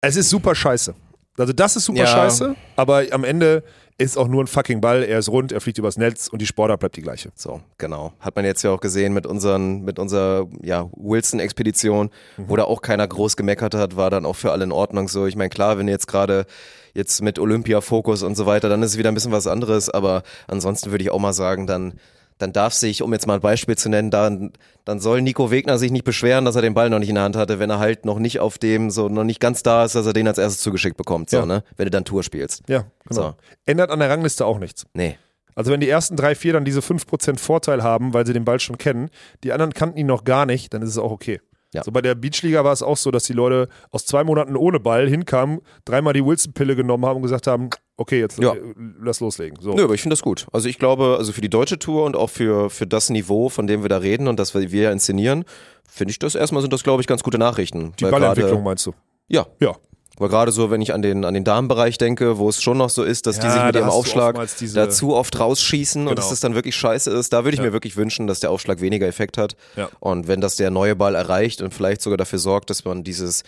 Es 0.00 0.16
ist 0.16 0.30
super 0.30 0.54
scheiße. 0.54 0.94
Also 1.38 1.52
das 1.52 1.76
ist 1.76 1.84
super 1.86 2.00
Ja. 2.00 2.06
scheiße, 2.06 2.54
aber 2.76 3.04
am 3.12 3.24
Ende 3.24 3.62
ist 3.96 4.16
auch 4.16 4.28
nur 4.28 4.42
ein 4.42 4.46
fucking 4.46 4.80
Ball. 4.80 5.02
Er 5.02 5.18
ist 5.18 5.28
rund, 5.28 5.52
er 5.52 5.60
fliegt 5.60 5.78
übers 5.78 5.96
Netz 5.98 6.28
und 6.28 6.40
die 6.40 6.46
Sportart 6.46 6.80
bleibt 6.80 6.96
die 6.96 7.02
gleiche. 7.02 7.30
So, 7.34 7.60
genau. 7.78 8.12
Hat 8.18 8.34
man 8.36 8.44
jetzt 8.44 8.62
ja 8.62 8.70
auch 8.70 8.80
gesehen 8.80 9.12
mit 9.12 9.26
unseren, 9.26 9.82
mit 9.82 9.98
unserer, 9.98 10.46
ja, 10.62 10.88
Wilson-Expedition, 10.92 12.10
wo 12.38 12.56
da 12.56 12.64
auch 12.64 12.80
keiner 12.82 13.06
groß 13.06 13.36
gemeckert 13.36 13.74
hat, 13.74 13.96
war 13.96 14.10
dann 14.10 14.24
auch 14.26 14.36
für 14.36 14.52
alle 14.52 14.64
in 14.64 14.72
Ordnung 14.72 15.08
so. 15.08 15.26
Ich 15.26 15.36
meine, 15.36 15.50
klar, 15.50 15.76
wenn 15.78 15.86
jetzt 15.88 16.06
gerade 16.08 16.46
jetzt 16.94 17.22
mit 17.22 17.38
Olympia-Fokus 17.38 18.22
und 18.22 18.36
so 18.36 18.46
weiter, 18.46 18.68
dann 18.68 18.82
ist 18.82 18.92
es 18.92 18.98
wieder 18.98 19.10
ein 19.10 19.14
bisschen 19.14 19.32
was 19.32 19.46
anderes, 19.46 19.88
aber 19.90 20.22
ansonsten 20.48 20.90
würde 20.90 21.04
ich 21.04 21.10
auch 21.10 21.20
mal 21.20 21.32
sagen, 21.34 21.66
dann, 21.66 21.94
dann 22.40 22.52
darf 22.52 22.72
sich, 22.74 23.02
um 23.02 23.12
jetzt 23.12 23.26
mal 23.26 23.34
ein 23.34 23.40
Beispiel 23.40 23.76
zu 23.76 23.88
nennen, 23.88 24.10
dann, 24.10 24.52
dann 24.84 24.98
soll 25.00 25.22
Nico 25.22 25.50
Wegner 25.50 25.78
sich 25.78 25.90
nicht 25.92 26.04
beschweren, 26.04 26.44
dass 26.44 26.56
er 26.56 26.62
den 26.62 26.74
Ball 26.74 26.90
noch 26.90 26.98
nicht 26.98 27.08
in 27.08 27.14
der 27.14 27.24
Hand 27.24 27.36
hatte, 27.36 27.58
wenn 27.58 27.70
er 27.70 27.78
halt 27.78 28.04
noch 28.04 28.18
nicht 28.18 28.40
auf 28.40 28.58
dem, 28.58 28.90
so 28.90 29.08
noch 29.08 29.24
nicht 29.24 29.40
ganz 29.40 29.62
da 29.62 29.84
ist, 29.84 29.94
dass 29.94 30.06
er 30.06 30.12
den 30.12 30.26
als 30.26 30.38
erstes 30.38 30.62
zugeschickt 30.62 30.96
bekommt, 30.96 31.30
so, 31.30 31.38
Ja. 31.38 31.46
ne? 31.46 31.62
Wenn 31.76 31.86
du 31.86 31.90
dann 31.90 32.04
Tour 32.04 32.22
spielst. 32.22 32.62
Ja, 32.68 32.84
genau. 33.08 33.22
So. 33.22 33.34
Ändert 33.66 33.90
an 33.90 33.98
der 34.00 34.10
Rangliste 34.10 34.44
auch 34.46 34.58
nichts. 34.58 34.86
Nee. 34.94 35.16
Also 35.54 35.70
wenn 35.72 35.80
die 35.80 35.88
ersten 35.88 36.16
drei, 36.16 36.34
vier 36.34 36.54
dann 36.54 36.64
diese 36.64 36.80
5% 36.80 37.38
Vorteil 37.38 37.82
haben, 37.82 38.14
weil 38.14 38.24
sie 38.26 38.32
den 38.32 38.44
Ball 38.44 38.60
schon 38.60 38.78
kennen, 38.78 39.10
die 39.44 39.52
anderen 39.52 39.72
kannten 39.74 39.98
ihn 39.98 40.06
noch 40.06 40.24
gar 40.24 40.46
nicht, 40.46 40.72
dann 40.72 40.80
ist 40.82 40.88
es 40.90 40.98
auch 40.98 41.10
okay. 41.10 41.40
Ja. 41.72 41.84
So 41.84 41.92
bei 41.92 42.00
der 42.02 42.14
Beachliga 42.16 42.64
war 42.64 42.72
es 42.72 42.82
auch 42.82 42.96
so, 42.96 43.10
dass 43.12 43.24
die 43.24 43.32
Leute 43.32 43.68
aus 43.92 44.04
zwei 44.06 44.24
Monaten 44.24 44.56
ohne 44.56 44.80
Ball 44.80 45.08
hinkamen, 45.08 45.60
dreimal 45.84 46.14
die 46.14 46.24
Wilson-Pille 46.24 46.74
genommen 46.74 47.06
haben 47.06 47.16
und 47.16 47.22
gesagt 47.22 47.46
haben, 47.46 47.70
okay, 48.00 48.18
jetzt 48.18 48.38
Ja. 48.38 48.54
äh, 48.54 48.60
lass 49.02 49.20
loslegen. 49.20 49.58
So. 49.60 49.74
Nö, 49.74 49.84
aber 49.84 49.94
ich 49.94 50.00
finde 50.02 50.14
das 50.14 50.22
gut. 50.22 50.46
Also 50.52 50.68
ich 50.68 50.78
glaube, 50.78 51.16
also 51.18 51.32
für 51.32 51.40
die 51.42 51.50
deutsche 51.50 51.78
Tour 51.78 52.04
und 52.04 52.16
auch 52.16 52.30
für, 52.30 52.70
für 52.70 52.86
das 52.86 53.10
Niveau, 53.10 53.48
von 53.48 53.66
dem 53.66 53.82
wir 53.82 53.88
da 53.88 53.98
reden 53.98 54.26
und 54.28 54.38
das 54.40 54.54
wir 54.54 54.72
wir 54.72 54.90
inszenieren, 54.90 55.44
finde 55.88 56.10
ich 56.12 56.18
das 56.18 56.34
erstmal 56.34 56.62
sind 56.62 56.72
das, 56.72 56.82
glaube 56.82 57.00
ich, 57.02 57.06
ganz 57.06 57.22
gute 57.22 57.38
Nachrichten. 57.38 57.92
Die 58.00 58.04
Ballentwicklung 58.04 58.50
Gerade, 58.52 58.62
meinst 58.64 58.86
du? 58.86 58.92
ja. 59.28 59.46
Ja. 59.60 59.76
Weil 60.18 60.28
gerade 60.28 60.52
so, 60.52 60.70
wenn 60.70 60.82
ich 60.82 60.92
an 60.92 61.00
den, 61.00 61.24
an 61.24 61.32
den 61.32 61.44
Damenbereich 61.44 61.96
denke, 61.96 62.36
wo 62.36 62.48
es 62.50 62.60
schon 62.60 62.76
noch 62.76 62.90
so 62.90 63.04
ist, 63.04 63.26
dass 63.26 63.38
die 63.40 63.48
sich 63.48 63.62
mit 63.64 63.74
ihrem 63.74 63.88
Aufschlag 63.88 64.30
oftmals 64.34 64.56
diese- 64.56 64.74
da 64.74 64.90
zu 64.90 65.14
oft 65.14 65.38
rausschießen 65.40 66.02
und 66.02 66.08
Genau. 66.08 66.14
dass 66.16 66.28
das 66.28 66.40
dann 66.40 66.54
wirklich 66.54 66.76
scheiße 66.76 67.10
ist, 67.10 67.32
da 67.32 67.44
würde 67.44 67.54
ich 67.54 67.60
Ja. 67.60 67.64
mir 67.66 67.72
wirklich 67.72 67.96
wünschen, 67.96 68.26
dass 68.26 68.38
der 68.40 68.50
Aufschlag 68.50 68.82
weniger 68.82 69.06
Effekt 69.06 69.38
hat. 69.38 69.56
Ja. 69.76 69.88
Und 69.98 70.28
wenn 70.28 70.42
das 70.42 70.56
der 70.56 70.70
neue 70.70 70.94
Ball 70.94 71.14
erreicht 71.14 71.62
und 71.62 71.72
vielleicht 71.72 72.02
sogar 72.02 72.18
dafür 72.18 72.38
sorgt, 72.38 72.68
dass 72.68 72.84
man 72.84 73.02
dieses 73.02 73.44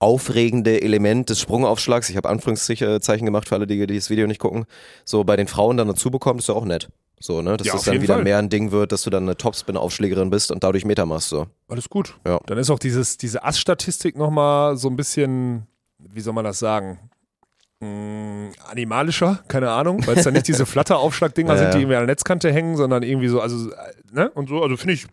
aufregende 0.00 0.80
Element 0.80 1.28
des 1.30 1.40
Sprungaufschlags, 1.40 2.08
ich 2.10 2.16
habe 2.16 2.28
Anführungszeichen 2.28 3.24
gemacht 3.24 3.48
für 3.48 3.56
alle, 3.56 3.66
die, 3.66 3.86
die 3.86 3.96
das 3.96 4.10
Video 4.10 4.26
nicht 4.26 4.40
gucken, 4.40 4.64
so 5.04 5.24
bei 5.24 5.36
den 5.36 5.48
Frauen 5.48 5.76
dann 5.76 5.88
dazu 5.88 6.10
bekommt, 6.10 6.40
ist 6.40 6.48
ja 6.48 6.54
auch 6.54 6.64
nett. 6.64 6.88
So, 7.20 7.42
ne? 7.42 7.56
Dass 7.56 7.66
Ja, 7.66 7.72
das 7.72 7.82
dann 7.82 8.00
wieder 8.00 8.14
Fall. 8.14 8.22
mehr 8.22 8.38
ein 8.38 8.48
Ding 8.48 8.70
wird, 8.70 8.92
dass 8.92 9.02
du 9.02 9.10
dann 9.10 9.24
eine 9.24 9.36
Topspin-Aufschlägerin 9.36 10.30
bist 10.30 10.52
und 10.52 10.62
dadurch 10.62 10.84
Meter 10.84 11.04
machst. 11.04 11.30
So. 11.30 11.48
Alles 11.66 11.88
gut. 11.88 12.16
Ja. 12.24 12.38
Dann 12.46 12.58
ist 12.58 12.70
auch 12.70 12.78
dieses, 12.78 13.16
diese 13.16 13.42
Ass-Statistik 13.44 14.16
nochmal 14.16 14.76
so 14.76 14.88
ein 14.88 14.94
bisschen, 14.94 15.66
wie 15.98 16.20
soll 16.20 16.32
man 16.32 16.44
das 16.44 16.60
sagen? 16.60 17.00
Mm, 17.80 18.50
animalischer, 18.70 19.42
keine 19.48 19.70
Ahnung, 19.70 20.06
weil 20.06 20.16
es 20.18 20.24
dann 20.24 20.34
nicht 20.34 20.46
diese 20.46 20.64
Flatteraufschlag-Dinger 20.66 21.54
Ja, 21.54 21.58
sind, 21.58 21.74
die 21.74 21.78
irgendwie 21.78 21.96
an 21.96 22.02
der 22.06 22.14
Netzkante 22.14 22.52
hängen, 22.52 22.76
sondern 22.76 23.02
irgendwie 23.02 23.28
so, 23.28 23.40
also, 23.40 23.70
äh, 23.72 23.74
ne? 24.12 24.30
Und 24.30 24.48
so, 24.48 24.62
also 24.62 24.76
finde 24.76 24.94
ich, 24.94 25.06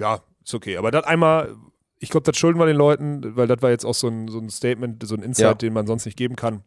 ja, 0.00 0.18
ist 0.44 0.54
okay. 0.54 0.76
Aber 0.78 0.90
das 0.90 1.04
einmal, 1.04 1.54
ich 1.98 2.10
glaube, 2.10 2.24
das 2.30 2.36
schulden 2.36 2.58
wir 2.58 2.66
den 2.66 2.76
Leuten, 2.76 3.36
weil 3.36 3.46
das 3.46 3.62
war 3.62 3.70
jetzt 3.70 3.84
auch 3.84 3.94
so 3.94 4.08
ein, 4.08 4.28
so 4.28 4.38
ein 4.38 4.50
Statement, 4.50 5.06
so 5.06 5.14
ein 5.14 5.22
Insight, 5.22 5.44
Ja. 5.46 5.54
den 5.54 5.72
man 5.72 5.86
sonst 5.86 6.04
nicht 6.04 6.16
geben 6.18 6.36
kann. 6.36 6.62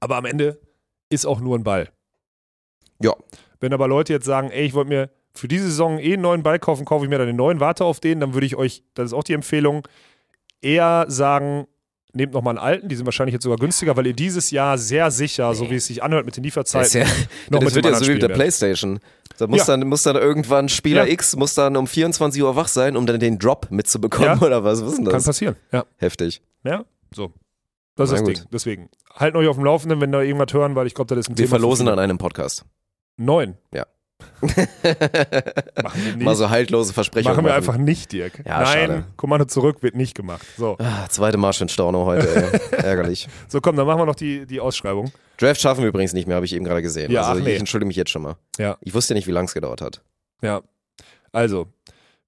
Aber 0.00 0.16
am 0.16 0.24
Ende 0.24 0.60
ist 1.10 1.26
auch 1.26 1.40
nur 1.40 1.58
ein 1.58 1.64
Ball. 1.64 1.90
Ja. 3.02 3.12
Wenn 3.60 3.72
aber 3.72 3.88
Leute 3.88 4.12
jetzt 4.12 4.26
sagen, 4.26 4.50
ey, 4.50 4.64
ich 4.64 4.74
wollte 4.74 4.88
mir 4.88 5.10
für 5.34 5.48
diese 5.48 5.64
Saison 5.64 5.98
eh 5.98 6.12
einen 6.14 6.22
neuen 6.22 6.42
Ball 6.42 6.58
kaufen, 6.58 6.84
kaufe 6.84 7.04
ich 7.04 7.10
mir 7.10 7.18
dann 7.18 7.26
den 7.26 7.36
neuen, 7.36 7.60
warte 7.60 7.84
auf 7.84 8.00
den, 8.00 8.20
dann 8.20 8.34
würde 8.34 8.46
ich 8.46 8.56
euch, 8.56 8.84
das 8.94 9.06
ist 9.06 9.12
auch 9.12 9.24
die 9.24 9.32
Empfehlung, 9.32 9.86
eher 10.62 11.06
sagen, 11.08 11.66
nehmt 12.14 12.32
nochmal 12.32 12.56
einen 12.56 12.64
alten, 12.64 12.88
die 12.88 12.96
sind 12.96 13.04
wahrscheinlich 13.06 13.32
jetzt 13.32 13.42
sogar 13.44 13.58
günstiger, 13.58 13.96
weil 13.96 14.06
ihr 14.06 14.12
dieses 14.12 14.50
Jahr 14.50 14.78
sehr 14.78 15.10
sicher, 15.10 15.54
so 15.54 15.70
wie 15.70 15.76
es 15.76 15.86
sich 15.86 16.02
anhört 16.02 16.24
mit 16.26 16.36
den 16.36 16.42
Das, 16.42 16.46
Lieferzeiten, 16.46 17.00
ja, 17.02 17.06
noch 17.50 17.60
das 17.60 17.74
mit 17.74 17.74
wird 17.76 17.84
ja 17.86 17.94
so 17.98 18.06
wie 18.06 18.12
mit 18.14 18.22
der 18.22 18.28
Playstation. 18.28 19.00
Da 19.38 19.46
muss, 19.48 19.58
Ja. 19.60 19.64
dann, 19.76 19.88
muss 19.88 20.02
dann 20.04 20.16
irgendwann 20.16 20.68
Spieler 20.68 21.06
Ja. 21.06 21.12
X 21.12 21.34
muss 21.36 21.54
dann 21.54 21.76
um 21.76 21.86
24 21.86 22.42
Uhr 22.42 22.54
wach 22.56 22.68
sein, 22.68 22.96
um 22.96 23.04
dann 23.06 23.18
den 23.18 23.38
Drop 23.38 23.68
mitzubekommen 23.70 24.38
oder 24.40 24.62
was? 24.64 24.80
Was 24.82 24.90
ist 24.92 24.98
denn 24.98 25.04
Kann 25.06 25.14
das? 25.14 25.24
passieren, 25.24 25.56
ja. 25.72 25.84
Heftig. 25.98 26.40
Ja, 26.62 26.84
so. 27.14 27.32
Das 27.96 28.10
Na 28.10 28.16
ist 28.16 28.20
das 28.20 28.20
gut. 28.22 28.36
Ding. 28.38 28.44
Deswegen. 28.52 28.90
Halten 29.14 29.36
euch 29.36 29.46
auf 29.48 29.56
dem 29.56 29.64
Laufenden, 29.64 30.00
wenn 30.00 30.10
da 30.10 30.20
irgendwas 30.22 30.52
hören, 30.52 30.74
weil 30.74 30.86
ich 30.88 30.94
glaube, 30.94 31.14
das 31.14 31.20
ist 31.26 31.28
ein 31.30 31.38
Wir 31.38 31.44
Thema. 31.44 31.56
für 31.56 31.60
verlosen 31.60 31.88
an 31.88 31.98
einem 31.98 32.18
Podcast. 32.18 32.64
Neun. 33.16 33.56
Ja. 33.72 33.86
Machen 35.82 36.04
wir 36.04 36.16
nicht. 36.16 36.24
Mal 36.24 36.34
so 36.34 36.50
haltlose 36.50 36.92
Versprechungen. 36.92 37.36
Machen 37.36 37.46
wir 37.46 37.54
einfach 37.54 37.76
nicht, 37.76 38.12
Dirk. 38.12 38.42
Ja, 38.44 38.62
Nein, 38.62 38.88
schade. 38.88 39.04
Kommando 39.16 39.44
zurück 39.46 39.82
wird 39.82 39.94
nicht 39.94 40.14
gemacht. 40.14 40.46
So. 40.56 40.76
Ah, 40.78 41.08
zweite 41.08 41.36
Marsch 41.36 41.60
in 41.60 41.68
Storno 41.68 42.04
heute. 42.04 42.60
Ärgerlich. 42.72 43.28
so, 43.48 43.60
komm, 43.60 43.76
dann 43.76 43.86
machen 43.86 44.00
wir 44.00 44.06
noch 44.06 44.14
die, 44.14 44.46
die 44.46 44.60
Ausschreibung. 44.60 45.12
Draft 45.38 45.60
schaffen 45.60 45.82
wir 45.82 45.88
übrigens 45.88 46.12
nicht 46.12 46.26
mehr, 46.26 46.36
habe 46.36 46.46
ich 46.46 46.54
eben 46.54 46.64
gerade 46.64 46.82
gesehen. 46.82 47.10
Ja, 47.10 47.22
also 47.22 47.42
nee. 47.42 47.54
ich 47.54 47.58
entschuldige 47.58 47.88
mich 47.88 47.96
jetzt 47.96 48.10
schon 48.10 48.22
mal. 48.22 48.36
Ja. 48.58 48.76
Ich 48.80 48.94
wusste 48.94 49.14
nicht, 49.14 49.26
wie 49.26 49.32
lange 49.32 49.46
es 49.46 49.54
gedauert 49.54 49.80
hat. 49.80 50.02
Ja. 50.42 50.62
Also, 51.32 51.66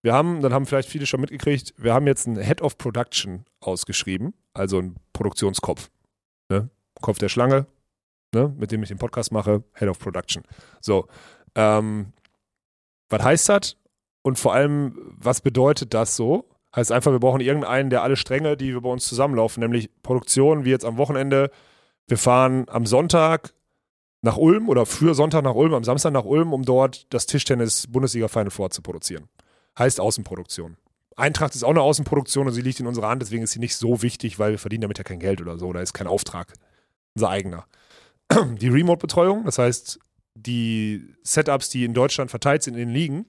wir 0.02 0.12
haben, 0.12 0.40
dann 0.40 0.52
haben 0.52 0.66
vielleicht 0.66 0.88
viele 0.88 1.06
schon 1.06 1.20
mitgekriegt, 1.20 1.74
wir 1.76 1.94
haben 1.94 2.06
jetzt 2.06 2.26
einen 2.26 2.40
Head 2.40 2.62
of 2.62 2.78
Production 2.78 3.44
ausgeschrieben, 3.60 4.34
also 4.54 4.78
einen 4.78 4.96
Produktionskopf. 5.12 5.90
Ne? 6.48 6.70
Kopf 7.00 7.18
der 7.18 7.28
Schlange, 7.28 7.66
ne? 8.32 8.54
mit 8.56 8.72
dem 8.72 8.82
ich 8.82 8.88
den 8.88 8.98
Podcast 8.98 9.32
mache, 9.32 9.62
Head 9.74 9.88
of 9.88 9.98
Production. 9.98 10.42
So. 10.80 11.08
Ähm, 11.56 12.12
was 13.08 13.22
heißt 13.22 13.48
das? 13.48 13.76
Und 14.22 14.38
vor 14.38 14.54
allem, 14.54 14.98
was 15.16 15.40
bedeutet 15.40 15.94
das 15.94 16.14
so? 16.16 16.48
Heißt 16.74 16.92
einfach, 16.92 17.12
wir 17.12 17.20
brauchen 17.20 17.40
irgendeinen, 17.40 17.90
der 17.90 18.02
alle 18.02 18.16
Stränge, 18.16 18.56
die 18.56 18.74
wir 18.74 18.80
bei 18.82 18.90
uns 18.90 19.06
zusammenlaufen, 19.06 19.62
nämlich 19.62 19.90
Produktion, 20.02 20.64
wie 20.64 20.70
jetzt 20.70 20.84
am 20.84 20.98
Wochenende. 20.98 21.50
Wir 22.06 22.18
fahren 22.18 22.66
am 22.68 22.86
Sonntag 22.86 23.54
nach 24.22 24.36
Ulm 24.36 24.68
oder 24.68 24.84
für 24.84 25.14
Sonntag 25.14 25.44
nach 25.44 25.54
Ulm, 25.54 25.72
am 25.72 25.84
Samstag 25.84 26.12
nach 26.12 26.24
Ulm, 26.24 26.52
um 26.52 26.64
dort 26.64 27.06
das 27.14 27.26
Tischtennis-Bundesliga 27.26 28.28
Final 28.28 28.50
Four 28.50 28.70
zu 28.70 28.82
produzieren. 28.82 29.28
Heißt 29.78 30.00
Außenproduktion. 30.00 30.76
Eintracht 31.16 31.54
ist 31.54 31.64
auch 31.64 31.70
eine 31.70 31.80
Außenproduktion 31.80 32.46
und 32.46 32.52
sie 32.52 32.60
liegt 32.60 32.78
in 32.80 32.86
unserer 32.86 33.08
Hand, 33.08 33.22
deswegen 33.22 33.44
ist 33.44 33.52
sie 33.52 33.58
nicht 33.58 33.76
so 33.76 34.02
wichtig, 34.02 34.38
weil 34.38 34.50
wir 34.52 34.58
verdienen 34.58 34.82
damit 34.82 34.98
ja 34.98 35.04
kein 35.04 35.18
Geld 35.18 35.40
oder 35.40 35.58
so, 35.58 35.72
da 35.72 35.80
ist 35.80 35.94
kein 35.94 36.06
Auftrag. 36.06 36.52
Unser 37.14 37.30
eigener. 37.30 37.64
Die 38.58 38.68
Remote-Betreuung, 38.68 39.44
das 39.44 39.58
heißt, 39.58 39.98
die 40.36 41.14
Setups, 41.22 41.70
die 41.70 41.84
in 41.84 41.94
Deutschland 41.94 42.30
verteilt 42.30 42.62
sind 42.62 42.74
in 42.74 42.80
den 42.80 42.90
Ligen, 42.90 43.26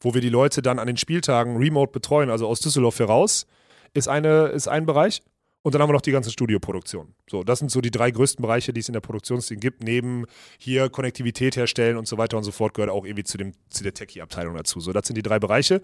wo 0.00 0.14
wir 0.14 0.20
die 0.20 0.28
Leute 0.28 0.62
dann 0.62 0.78
an 0.78 0.86
den 0.86 0.96
Spieltagen 0.96 1.56
remote 1.56 1.92
betreuen, 1.92 2.30
also 2.30 2.46
aus 2.46 2.60
Düsseldorf 2.60 2.98
heraus, 2.98 3.46
ist, 3.94 4.08
eine, 4.08 4.46
ist 4.48 4.68
ein 4.68 4.86
Bereich. 4.86 5.22
Und 5.64 5.74
dann 5.74 5.82
haben 5.82 5.90
wir 5.90 5.94
noch 5.94 6.00
die 6.00 6.10
ganze 6.10 6.32
Studioproduktion. 6.32 7.14
So, 7.30 7.44
das 7.44 7.60
sind 7.60 7.70
so 7.70 7.80
die 7.80 7.92
drei 7.92 8.10
größten 8.10 8.42
Bereiche, 8.42 8.72
die 8.72 8.80
es 8.80 8.88
in 8.88 8.94
der 8.94 9.00
Produktionsszene 9.00 9.60
gibt. 9.60 9.84
Neben 9.84 10.24
hier 10.58 10.88
Konnektivität 10.88 11.54
herstellen 11.54 11.96
und 11.96 12.08
so 12.08 12.18
weiter 12.18 12.36
und 12.36 12.42
so 12.42 12.50
fort 12.50 12.74
gehört 12.74 12.90
auch 12.90 13.04
irgendwie 13.04 13.22
zu, 13.22 13.38
dem, 13.38 13.52
zu 13.70 13.84
der 13.84 13.94
Techie-Abteilung 13.94 14.56
dazu. 14.56 14.80
So, 14.80 14.92
das 14.92 15.06
sind 15.06 15.16
die 15.16 15.22
drei 15.22 15.38
Bereiche. 15.38 15.80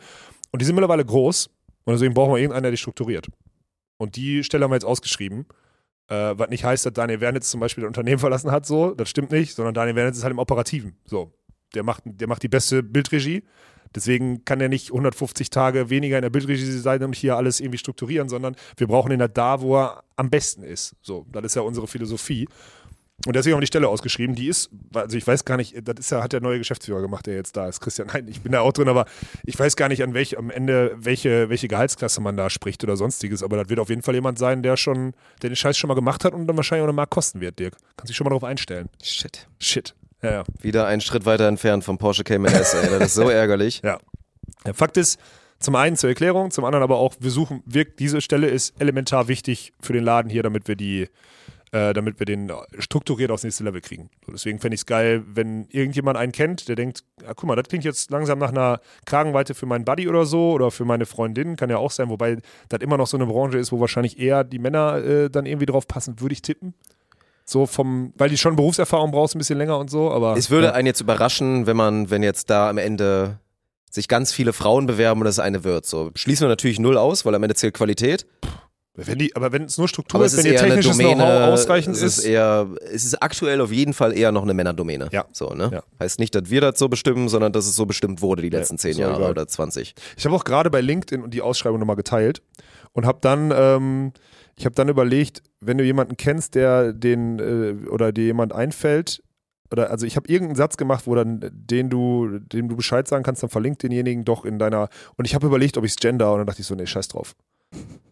Und 0.51 0.61
die 0.61 0.67
sind 0.67 0.75
mittlerweile 0.75 1.05
groß. 1.05 1.49
Und 1.85 1.93
deswegen 1.93 2.13
brauchen 2.13 2.33
wir 2.33 2.39
irgendeinen, 2.39 2.65
der 2.65 2.73
die 2.73 2.77
strukturiert. 2.77 3.29
Und 3.99 4.17
die 4.17 4.43
Stelle 4.43 4.65
haben 4.65 4.73
wir 4.73 4.77
jetzt 4.77 4.85
ausgeschrieben. 4.85 5.47
Äh, 6.09 6.39
was 6.39 6.49
nicht 6.49 6.65
heißt, 6.65 6.87
dass 6.87 6.93
Daniel 6.93 7.21
Wernitz 7.21 7.51
zum 7.51 7.61
Beispiel 7.61 7.83
das 7.83 7.89
Unternehmen 7.89 8.19
verlassen 8.21 8.51
hat, 8.51 8.67
so, 8.67 8.95
das 8.95 9.09
stimmt 9.09 9.31
nicht, 9.31 9.55
sondern 9.55 9.75
Daniel 9.75 9.97
Wernitz 9.97 10.19
ist 10.19 10.25
halt 10.25 10.33
im 10.33 10.39
Operativen. 10.39 10.97
So. 11.05 11.33
Der 11.75 11.83
macht, 11.83 12.03
der 12.07 12.29
macht 12.29 12.43
die 12.43 12.49
beste 12.49 12.83
Bildregie. 12.83 13.45
Deswegen 13.95 14.45
kann 14.45 14.61
er 14.61 14.69
nicht 14.69 14.91
150 14.91 15.51
Tage 15.51 15.91
weniger 15.91 16.19
in 16.19 16.23
der 16.23 16.31
Bildregie 16.31 16.65
sein 16.65 17.03
und 17.03 17.15
hier 17.15 17.37
alles 17.37 17.61
irgendwie 17.61 17.79
strukturieren, 17.79 18.29
sondern 18.29 18.55
wir 18.77 18.87
brauchen 18.87 19.13
ihn 19.13 19.21
halt 19.21 19.37
da, 19.37 19.61
wo 19.61 19.77
er 19.77 20.05
am 20.17 20.31
besten 20.31 20.63
ist. 20.63 20.95
So, 21.01 21.27
das 21.31 21.45
ist 21.45 21.57
ja 21.57 21.63
unsere 21.63 21.87
Philosophie. 21.87 22.49
Und 23.27 23.35
deswegen 23.35 23.55
haben 23.55 23.59
wir 23.61 23.63
die 23.63 23.69
Stelle 23.69 23.89
ausgeschrieben. 23.89 24.37
Die 24.37 24.47
ist, 24.47 24.71
also 24.95 25.17
ich 25.17 25.27
weiß 25.27 25.45
gar 25.45 25.57
nicht, 25.57 25.77
das 25.87 25.99
ist 25.99 26.11
ja, 26.11 26.23
hat 26.23 26.33
der 26.33 26.41
neue 26.41 26.59
Geschäftsführer 26.59 27.01
gemacht, 27.01 27.27
der 27.27 27.35
jetzt 27.35 27.57
da 27.57 27.69
ist. 27.69 27.81
Christian, 27.81 28.09
nein, 28.13 28.29
ich 28.29 28.43
bin 28.43 28.53
da 28.53 28.61
auch 28.61 28.73
drin, 28.73 28.89
aber 28.89 29.07
ich 29.45 29.59
weiß 29.59 29.75
gar 29.75 29.89
nicht, 29.89 30.05
an 30.05 30.15
welch, 30.15 30.39
am 30.39 30.51
Ende, 30.51 30.95
welche, 30.97 31.49
welche 31.49 31.67
Gehaltsklasse 31.67 32.21
man 32.21 32.37
da 32.37 32.49
spricht 32.49 32.85
oder 32.85 32.97
sonstiges. 32.97 33.43
Aber 33.43 33.57
das 33.57 33.69
wird 33.69 33.81
auf 33.81 33.89
jeden 33.89 34.03
Fall 34.03 34.15
jemand 34.15 34.39
sein, 34.39 34.63
der 34.63 34.77
schon, 34.77 35.15
der 35.43 35.51
den 35.51 35.57
Scheiß 35.57 35.77
schon 35.77 35.89
mal 35.89 35.95
gemacht 35.95 36.25
hat 36.25 36.33
und 36.33 36.47
dann 36.47 36.57
wahrscheinlich 36.57 36.83
auch 36.83 36.89
eine 36.89 36.95
Mark 36.95 37.11
kosten 37.11 37.41
wird, 37.41 37.59
Dirk. 37.59 37.77
Kannst 37.97 38.11
dich 38.11 38.17
schon 38.17 38.25
mal 38.25 38.31
darauf 38.31 38.45
einstellen. 38.45 38.89
Shit. 39.03 39.49
Shit. 39.59 39.95
Ja, 40.23 40.31
ja. 40.31 40.45
Wieder 40.61 40.87
einen 40.87 41.01
Schritt 41.01 41.27
weiter 41.27 41.49
entfernt 41.49 41.85
vom 41.85 41.99
Porsche 41.99 42.23
Cayman 42.23 42.53
S, 42.53 42.75
ey. 42.75 42.89
Das 42.89 43.09
ist 43.09 43.15
so 43.15 43.29
ärgerlich. 43.29 43.83
Ja. 43.85 43.99
Der 44.65 44.75
Fakt 44.75 44.97
ist, 44.97 45.19
zum 45.61 45.75
einen 45.75 45.97
zur 45.97 46.09
Erklärung, 46.09 46.51
zum 46.51 46.65
anderen 46.65 46.85
aber 46.85 46.99
auch, 46.99 47.15
wir 47.19 47.31
suchen, 47.31 47.63
wir, 47.67 47.85
diese 47.85 48.21
Stelle 48.21 48.49
ist 48.49 48.81
elementar 48.81 49.27
wichtig 49.29 49.73
für 49.81 49.93
den 49.93 50.05
Laden 50.05 50.31
hier, 50.31 50.43
damit 50.43 50.69
wir 50.69 50.77
die, 50.77 51.09
äh, 51.73 51.93
damit 51.93 52.19
wir 52.19 52.27
den 52.27 52.51
strukturiert 52.79 53.31
aufs 53.31 53.45
nächste 53.45 53.65
Level 53.65 53.81
kriegen. 53.81 54.11
So, 54.25 54.33
deswegen 54.33 54.59
fände 54.59 54.75
ich 54.75 54.83
es 54.83 54.87
geil, 54.87 55.23
wenn 55.27 55.67
irgendjemand 55.71 56.17
einen 56.17 56.33
kennt, 56.33 56.69
der 56.69 56.77
denkt, 56.77 57.05
ah, 57.27 57.35
guck 57.35 57.45
mal, 57.45 57.57
das 57.57 57.69
klingt 57.69 57.85
jetzt 57.85 58.11
langsam 58.11 58.39
nach 58.39 58.51
einer 58.51 58.81
Kragenweite 59.05 59.55
für 59.55 59.67
meinen 59.67 59.85
Buddy 59.85 60.09
oder 60.09 60.25
so 60.25 60.53
oder 60.53 60.71
für 60.71 60.85
meine 60.85 61.07
Freundin, 61.07 61.57
kann 61.57 61.71
ja 61.71 61.79
auch 61.79 61.91
sein, 61.91 62.09
wobei 62.09 62.39
das 62.69 62.81
immer 62.81 62.97
noch 62.97 63.07
so 63.07 63.17
eine 63.17 63.27
Branche 63.27 63.59
ist, 63.59 63.73
wo 63.73 63.81
wahrscheinlich 63.81 64.19
eher 64.19 64.45
die 64.45 64.59
Männer 64.59 64.97
äh, 64.97 65.31
dann 65.31 65.47
irgendwie 65.47 65.67
drauf 65.67 65.87
passen, 65.87 66.21
würde 66.21 66.33
ich 66.33 66.43
tippen. 66.43 66.75
So 67.45 67.65
vom, 67.65 68.13
weil 68.17 68.29
die 68.29 68.37
schon 68.37 68.57
Berufserfahrung 68.57 69.11
brauchst, 69.11 69.35
ein 69.35 69.39
bisschen 69.39 69.57
länger 69.57 69.79
und 69.79 69.91
so, 69.91 70.11
aber. 70.11 70.37
Es 70.37 70.51
würde 70.51 70.67
ja. 70.67 70.73
einen 70.75 70.87
jetzt 70.87 71.01
überraschen, 71.01 71.67
wenn 71.67 71.79
man, 71.79 72.11
wenn 72.11 72.23
jetzt 72.23 72.51
da 72.51 72.69
am 72.69 72.77
Ende 72.77 73.39
sich 73.91 74.07
ganz 74.07 74.33
viele 74.33 74.53
Frauen 74.53 74.87
bewerben 74.87 75.21
und 75.23 75.27
es 75.27 75.39
eine 75.39 75.65
wird. 75.65 75.87
So 75.87 76.11
schließen 76.15 76.45
wir 76.45 76.51
natürlich 76.51 76.79
null 76.79 76.99
aus, 76.99 77.25
weil 77.25 77.35
am 77.35 77.43
Ende 77.43 77.55
zählt 77.55 77.75
Qualität. 77.75 78.27
Wenn 79.07 79.19
die, 79.19 79.35
aber 79.37 79.53
wenn 79.53 79.65
es 79.65 79.79
nur 79.79 79.87
Struktur 79.87 80.19
Aber 80.19 80.27
ist, 80.27 80.33
ist 80.33 80.45
wenn 80.45 80.53
ihr 80.53 80.59
technisches 80.59 80.97
Domäne. 80.97 81.15
Know-how 81.15 81.53
ausreichend 81.53 81.97
es 81.97 82.03
ist, 82.03 82.19
ist 82.19 82.25
eher, 82.25 82.69
es 82.93 83.05
ist 83.05 83.23
aktuell 83.23 83.61
auf 83.61 83.71
jeden 83.71 83.95
Fall 83.95 84.17
eher 84.17 84.33
noch 84.33 84.43
eine 84.43 84.55
Männerdomäne. 84.55 85.09
Ja. 85.13 85.27
So, 85.33 85.51
ne? 85.51 85.71
Ja. 85.73 85.83
Heißt 86.01 86.19
nicht, 86.19 86.35
dass 86.35 86.51
wir 86.51 86.61
das 86.61 86.79
so 86.79 86.89
bestimmen, 86.89 87.29
sondern 87.29 87.53
dass 87.53 87.67
es 87.67 87.77
so 87.77 87.87
bestimmt 87.87 88.23
wurde 88.23 88.43
die 88.43 88.51
letzten 88.51 88.77
zehn 88.77 88.93
ist 88.93 88.97
auch 88.97 89.01
Jahre 89.03 89.17
egal. 89.19 89.31
oder 89.31 89.47
20. 89.47 89.95
Ich 90.17 90.25
habe 90.25 90.35
auch 90.35 90.45
gerade 90.45 90.71
bei 90.71 90.81
LinkedIn 90.81 91.31
die 91.31 91.43
Ausschreibung 91.43 91.79
nochmal 91.79 91.97
geteilt 91.97 92.43
und 92.93 93.07
habe 93.07 93.19
dann, 93.21 93.53
ähm, 93.55 94.13
ich 94.57 94.65
habe 94.65 94.75
dann 94.75 94.89
überlegt, 94.89 95.43
wenn 95.61 95.79
du 95.79 95.85
jemanden 95.85 96.17
kennst, 96.17 96.57
der 96.57 96.93
den 96.93 97.39
äh, 97.39 97.89
oder 97.89 98.11
dir 98.11 98.25
jemand 98.25 98.53
einfällt, 98.53 99.23
oder 99.71 99.91
also 99.91 100.07
ich 100.07 100.17
habe 100.17 100.29
irgendeinen 100.29 100.57
Satz 100.57 100.77
gemacht, 100.77 101.07
wo 101.07 101.15
dann 101.15 101.41
den 101.53 101.91
du, 101.91 102.39
dem 102.39 102.69
du 102.69 102.77
Bescheid 102.77 103.07
sagen 103.07 103.23
kannst, 103.23 103.43
dann 103.43 103.51
verlinkt 103.51 103.83
denjenigen 103.83 104.25
doch 104.25 104.45
in 104.45 104.59
deiner. 104.59 104.89
Und 105.17 105.27
ich 105.27 105.35
habe 105.35 105.47
überlegt, 105.47 105.77
ob 105.77 105.85
ich 105.85 105.93
es 105.93 105.97
gender 105.97 106.33
und 106.33 106.39
dann 106.39 106.47
dachte 106.47 106.63
ich 106.63 106.67
so, 106.67 106.75
nee, 106.75 106.87
scheiß 106.87 107.09
drauf. 107.09 107.35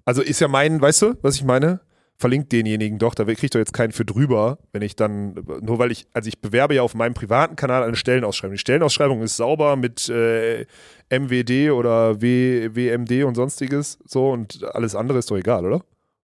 Also 0.04 0.22
ist 0.22 0.40
ja 0.40 0.48
mein, 0.48 0.80
weißt 0.80 1.02
du, 1.02 1.14
was 1.22 1.34
ich 1.36 1.44
meine? 1.44 1.80
Verlinkt 2.18 2.50
denjenigen 2.52 2.98
doch, 2.98 3.14
da 3.14 3.24
kriegt 3.24 3.54
doch 3.54 3.58
jetzt 3.58 3.74
keinen 3.74 3.92
für 3.92 4.06
drüber, 4.06 4.58
wenn 4.72 4.80
ich 4.80 4.96
dann, 4.96 5.34
nur 5.60 5.78
weil 5.78 5.92
ich, 5.92 6.06
also 6.14 6.28
ich 6.28 6.40
bewerbe 6.40 6.74
ja 6.74 6.80
auf 6.82 6.94
meinem 6.94 7.12
privaten 7.12 7.56
Kanal 7.56 7.82
eine 7.82 7.94
Stellenausschreibung. 7.96 8.54
Die 8.54 8.58
Stellenausschreibung 8.60 9.20
ist 9.20 9.36
sauber 9.36 9.76
mit 9.76 10.08
äh, 10.08 10.64
MWD 11.10 11.72
oder 11.72 12.22
w, 12.22 12.70
WMD 12.72 13.24
und 13.24 13.34
sonstiges, 13.34 13.98
so 14.06 14.30
und 14.30 14.64
alles 14.72 14.94
andere 14.94 15.18
ist 15.18 15.30
doch 15.30 15.36
egal, 15.36 15.66
oder? 15.66 15.82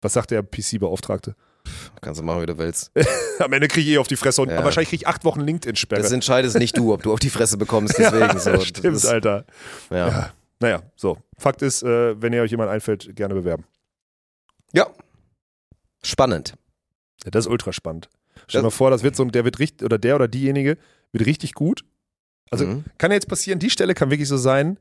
Was 0.01 0.15
sagt 0.15 0.31
der 0.31 0.43
PC-Beauftragte? 0.43 1.35
Kannst 2.01 2.21
du 2.21 2.25
machen, 2.25 2.41
wie 2.43 2.47
du 2.47 2.57
willst. 2.57 2.91
Am 3.39 3.53
Ende 3.53 3.69
kriege 3.69 3.89
ich 3.91 3.97
eh 3.97 3.99
auf 3.99 4.09
die 4.09 4.17
Fresse 4.17 4.41
und 4.41 4.51
Ja. 4.51 4.65
wahrscheinlich 4.65 4.89
kriege 4.89 5.03
ich 5.03 5.07
acht 5.09 5.25
Wochen 5.27 5.41
LinkedIn-Sperre. 5.41 6.01
Das 6.01 6.13
entscheidest 6.13 6.59
nicht 6.59 6.79
du, 6.79 6.95
ob 6.95 7.03
du 7.03 7.13
auf 7.13 7.21
die 7.21 7.31
Fresse 7.31 7.59
bekommst, 7.59 7.95
deswegen 7.99 8.39
so. 8.39 8.53
Das 8.53 8.65
Stimmt, 8.67 8.97
ist, 8.97 9.07
Alter. 9.07 9.45
ja. 9.91 10.09
Ja. 10.09 10.33
Naja, 10.65 10.83
so. 10.97 11.19
Fakt 11.37 11.61
ist, 11.61 11.83
äh, 11.83 12.21
wenn 12.23 12.33
ihr 12.33 12.41
euch 12.41 12.51
jemand 12.51 12.71
einfällt, 12.71 13.15
gerne 13.15 13.35
bewerben. 13.35 13.65
ja. 14.73 14.87
Spannend. 16.03 16.55
Ja, 17.25 17.31
das 17.31 17.45
ist 17.47 17.51
ultra 17.51 17.73
spannend. 17.73 18.09
Stell 18.47 18.61
dir 18.61 18.65
mal 18.65 18.71
vor, 18.71 18.91
das 18.91 19.03
wird 19.03 19.15
so, 19.17 19.23
ein- 19.25 19.31
der 19.31 19.45
wird 19.45 19.59
richtig, 19.59 19.85
oder 19.85 19.97
der 19.99 20.17
oder 20.17 20.29
diejenige 20.29 20.77
wird 21.13 21.27
richtig 21.27 21.55
gut. 21.55 21.85
Also 22.51 22.67
Mhm. 22.67 22.85
kann 22.99 23.11
jetzt 23.13 23.29
passieren, 23.29 23.59
die 23.59 23.71
Stelle 23.71 23.95
kann 23.95 24.11
wirklich 24.11 24.29
so 24.29 24.37
sein, 24.37 24.79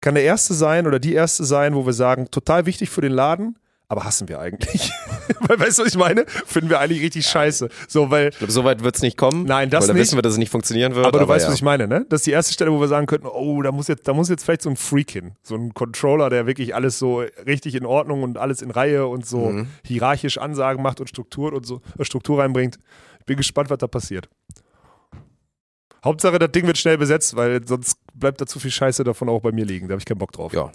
kann 0.00 0.14
der 0.14 0.24
erste 0.24 0.54
sein 0.54 0.86
oder 0.86 0.98
die 0.98 1.12
erste 1.14 1.44
sein, 1.44 1.74
wo 1.74 1.84
wir 1.84 1.92
sagen, 1.92 2.30
total 2.30 2.64
wichtig 2.66 2.88
für 2.90 3.00
den 3.02 3.12
Laden, 3.12 3.58
aber 3.88 4.04
hassen 4.04 4.28
wir 4.28 4.40
eigentlich. 4.40 4.90
weil, 5.40 5.58
weißt 5.60 5.78
du, 5.78 5.82
was 5.82 5.88
ich 5.90 5.96
meine? 5.98 6.24
Finden 6.26 6.70
wir 6.70 6.80
eigentlich 6.80 7.02
richtig 7.02 7.26
scheiße. 7.26 7.68
So, 7.88 8.10
weil, 8.10 8.28
Ich 8.30 8.38
glaube, 8.38 8.52
so 8.52 8.64
weit 8.64 8.82
wird 8.82 8.96
es 8.96 9.02
nicht 9.02 9.16
kommen. 9.16 9.44
Nein, 9.44 9.70
das 9.70 9.88
weil 9.88 9.94
nicht. 9.94 10.02
wissen 10.02 10.18
wir, 10.18 10.22
dass 10.22 10.32
es 10.32 10.38
nicht 10.38 10.50
funktionieren 10.50 10.94
wird. 10.94 11.06
aber 11.06 11.18
du 11.18 11.28
weißt, 11.28 11.44
ja. 11.44 11.48
was 11.50 11.56
ich 11.56 11.62
meine, 11.62 11.86
ne? 11.88 12.06
Das 12.08 12.20
ist 12.20 12.26
die 12.26 12.30
erste 12.32 12.52
Stelle, 12.52 12.72
wo 12.72 12.80
wir 12.80 12.88
sagen 12.88 13.06
könnten, 13.06 13.26
oh, 13.26 13.62
da 13.62 13.72
muss 13.72 13.88
jetzt, 13.88 14.06
da 14.08 14.12
muss 14.14 14.28
jetzt 14.28 14.44
vielleicht 14.44 14.62
so 14.62 14.70
ein 14.70 14.76
Freak 14.76 15.10
hin. 15.10 15.32
So 15.42 15.54
ein 15.54 15.74
Controller, 15.74 16.30
der 16.30 16.46
wirklich 16.46 16.74
alles 16.74 16.98
so 16.98 17.22
richtig 17.46 17.74
in 17.74 17.86
Ordnung 17.86 18.22
und 18.22 18.38
alles 18.38 18.62
in 18.62 18.70
Reihe 18.70 19.06
und 19.06 19.26
so 19.26 19.50
Mhm. 19.50 19.68
hierarchisch 19.84 20.38
Ansagen 20.38 20.82
macht 20.82 21.00
und 21.00 21.08
Struktur 21.08 21.52
und 21.52 21.64
so 21.66 21.80
äh, 21.98 22.04
Struktur 22.04 22.40
reinbringt. 22.40 22.78
Ich 23.20 23.26
bin 23.26 23.36
gespannt, 23.36 23.70
was 23.70 23.78
da 23.78 23.86
passiert. 23.86 24.28
Hauptsache, 26.04 26.38
das 26.38 26.52
Ding 26.52 26.66
wird 26.66 26.78
schnell 26.78 26.98
besetzt, 26.98 27.34
weil 27.36 27.66
sonst 27.66 27.98
bleibt 28.14 28.40
da 28.40 28.46
zu 28.46 28.60
viel 28.60 28.70
Scheiße 28.70 29.02
davon 29.02 29.28
auch 29.28 29.40
bei 29.40 29.50
mir 29.52 29.64
liegen. 29.64 29.88
Da 29.88 29.92
habe 29.92 30.00
ich 30.00 30.04
keinen 30.04 30.18
Bock 30.18 30.32
drauf. 30.32 30.52
Ja. 30.52 30.70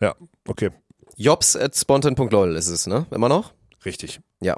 Ja, 0.00 0.14
okay. 0.46 0.70
Jobs 1.16 1.56
at 1.56 1.76
spontan.lol 1.76 2.56
ist 2.56 2.68
es, 2.68 2.86
ne? 2.86 3.04
Immer 3.10 3.28
noch? 3.28 3.52
Richtig. 3.84 4.20
Ja. 4.40 4.56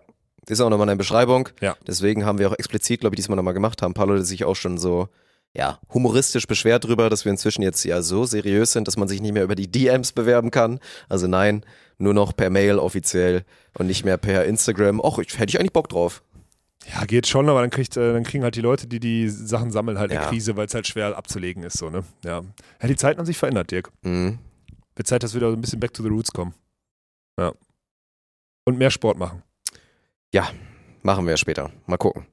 Ist 0.48 0.60
auch 0.60 0.70
nochmal 0.70 0.88
eine 0.88 0.96
Beschreibung. 0.96 1.48
Ja. 1.60 1.76
Deswegen 1.86 2.24
haben 2.24 2.38
wir 2.38 2.50
auch 2.50 2.58
explizit, 2.58 3.00
glaube 3.00 3.14
ich, 3.14 3.18
diesmal 3.18 3.36
nochmal 3.36 3.54
gemacht, 3.54 3.80
haben 3.80 3.92
ein 3.92 3.94
paar 3.94 4.06
Leute 4.06 4.24
sich 4.24 4.44
auch 4.44 4.56
schon 4.56 4.76
so, 4.76 5.08
ja, 5.54 5.78
humoristisch 5.92 6.46
beschwert 6.46 6.84
drüber, 6.84 7.10
dass 7.10 7.24
wir 7.24 7.30
inzwischen 7.30 7.62
jetzt 7.62 7.84
ja 7.84 8.02
so 8.02 8.24
seriös 8.24 8.72
sind, 8.72 8.88
dass 8.88 8.96
man 8.96 9.06
sich 9.06 9.20
nicht 9.20 9.32
mehr 9.32 9.44
über 9.44 9.54
die 9.54 9.70
DMs 9.70 10.12
bewerben 10.12 10.50
kann. 10.50 10.80
Also 11.08 11.28
nein, 11.28 11.64
nur 11.98 12.14
noch 12.14 12.34
per 12.34 12.50
Mail 12.50 12.78
offiziell 12.78 13.44
und 13.78 13.86
nicht 13.86 14.04
mehr 14.04 14.16
per 14.16 14.44
Instagram. 14.46 14.98
Och, 14.98 15.18
ich, 15.20 15.38
hätte 15.38 15.50
ich 15.50 15.60
eigentlich 15.60 15.72
Bock 15.72 15.88
drauf. 15.88 16.22
Ja, 16.92 17.04
geht 17.04 17.28
schon, 17.28 17.48
aber 17.48 17.60
dann, 17.60 17.70
kriegt, 17.70 17.96
äh, 17.96 18.12
dann 18.12 18.24
kriegen 18.24 18.42
halt 18.42 18.56
die 18.56 18.60
Leute, 18.60 18.88
die 18.88 18.98
die 18.98 19.28
Sachen 19.28 19.70
sammeln, 19.70 19.98
halt 19.98 20.10
eine 20.10 20.20
Ja. 20.22 20.28
Krise, 20.28 20.56
weil 20.56 20.66
es 20.66 20.74
halt 20.74 20.88
schwer 20.88 21.16
abzulegen 21.16 21.62
ist. 21.62 21.78
So, 21.78 21.90
ne? 21.90 22.02
ja. 22.24 22.42
ja, 22.80 22.88
die 22.88 22.96
Zeiten 22.96 23.18
haben 23.18 23.26
sich 23.26 23.38
verändert, 23.38 23.70
Dirk. 23.70 23.92
Mhm. 24.02 24.40
Wird 24.96 25.06
Zeit, 25.06 25.22
dass 25.22 25.32
wir 25.32 25.40
wieder 25.40 25.50
so 25.50 25.56
ein 25.56 25.60
bisschen 25.60 25.78
back 25.78 25.94
to 25.94 26.02
the 26.02 26.08
roots 26.08 26.32
kommen. 26.32 26.54
Ja. 27.38 27.52
Und 28.64 28.78
mehr 28.78 28.90
Sport 28.90 29.18
machen. 29.18 29.42
Machen 31.04 31.26
wir 31.26 31.36
später. 31.36 31.72
Mal 31.86 31.96
gucken. 31.96 32.26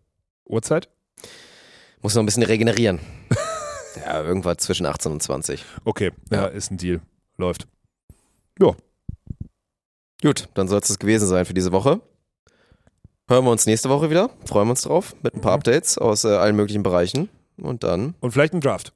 Uhrzeit? 0.45 0.89
Muss 2.03 2.13
noch 2.13 2.21
ein 2.21 2.27
bisschen 2.27 2.43
regenerieren. 2.43 2.99
ja, 4.05 4.21
irgendwas 4.21 4.57
zwischen 4.57 4.85
18 4.85 5.11
und 5.11 5.23
20. 5.23 5.65
Okay, 5.85 6.11
ja, 6.29 6.41
Ja. 6.43 6.47
ist 6.47 6.69
ein 6.69 6.77
Deal. 6.77 7.01
Läuft. 7.37 7.67
Gut, 10.21 10.49
dann 10.53 10.67
soll 10.67 10.79
es 10.79 10.87
das 10.89 10.99
gewesen 10.99 11.27
sein 11.27 11.45
für 11.45 11.53
diese 11.55 11.71
Woche. 11.71 12.01
Hören 13.27 13.45
wir 13.45 13.51
uns 13.51 13.65
nächste 13.65 13.89
Woche 13.89 14.09
wieder. 14.09 14.29
Freuen 14.45 14.67
wir 14.67 14.71
uns 14.71 14.81
drauf 14.81 15.15
mit 15.23 15.33
ein 15.33 15.41
paar 15.41 15.53
Mhm. 15.53 15.59
Updates 15.59 15.97
aus 15.97 16.25
äh, 16.25 16.35
allen 16.35 16.55
möglichen 16.55 16.83
Bereichen. 16.83 17.29
Und 17.57 17.83
dann, 17.83 18.15
Und 18.19 18.31
vielleicht 18.31 18.53
ein 18.53 18.61
Draft. 18.61 18.93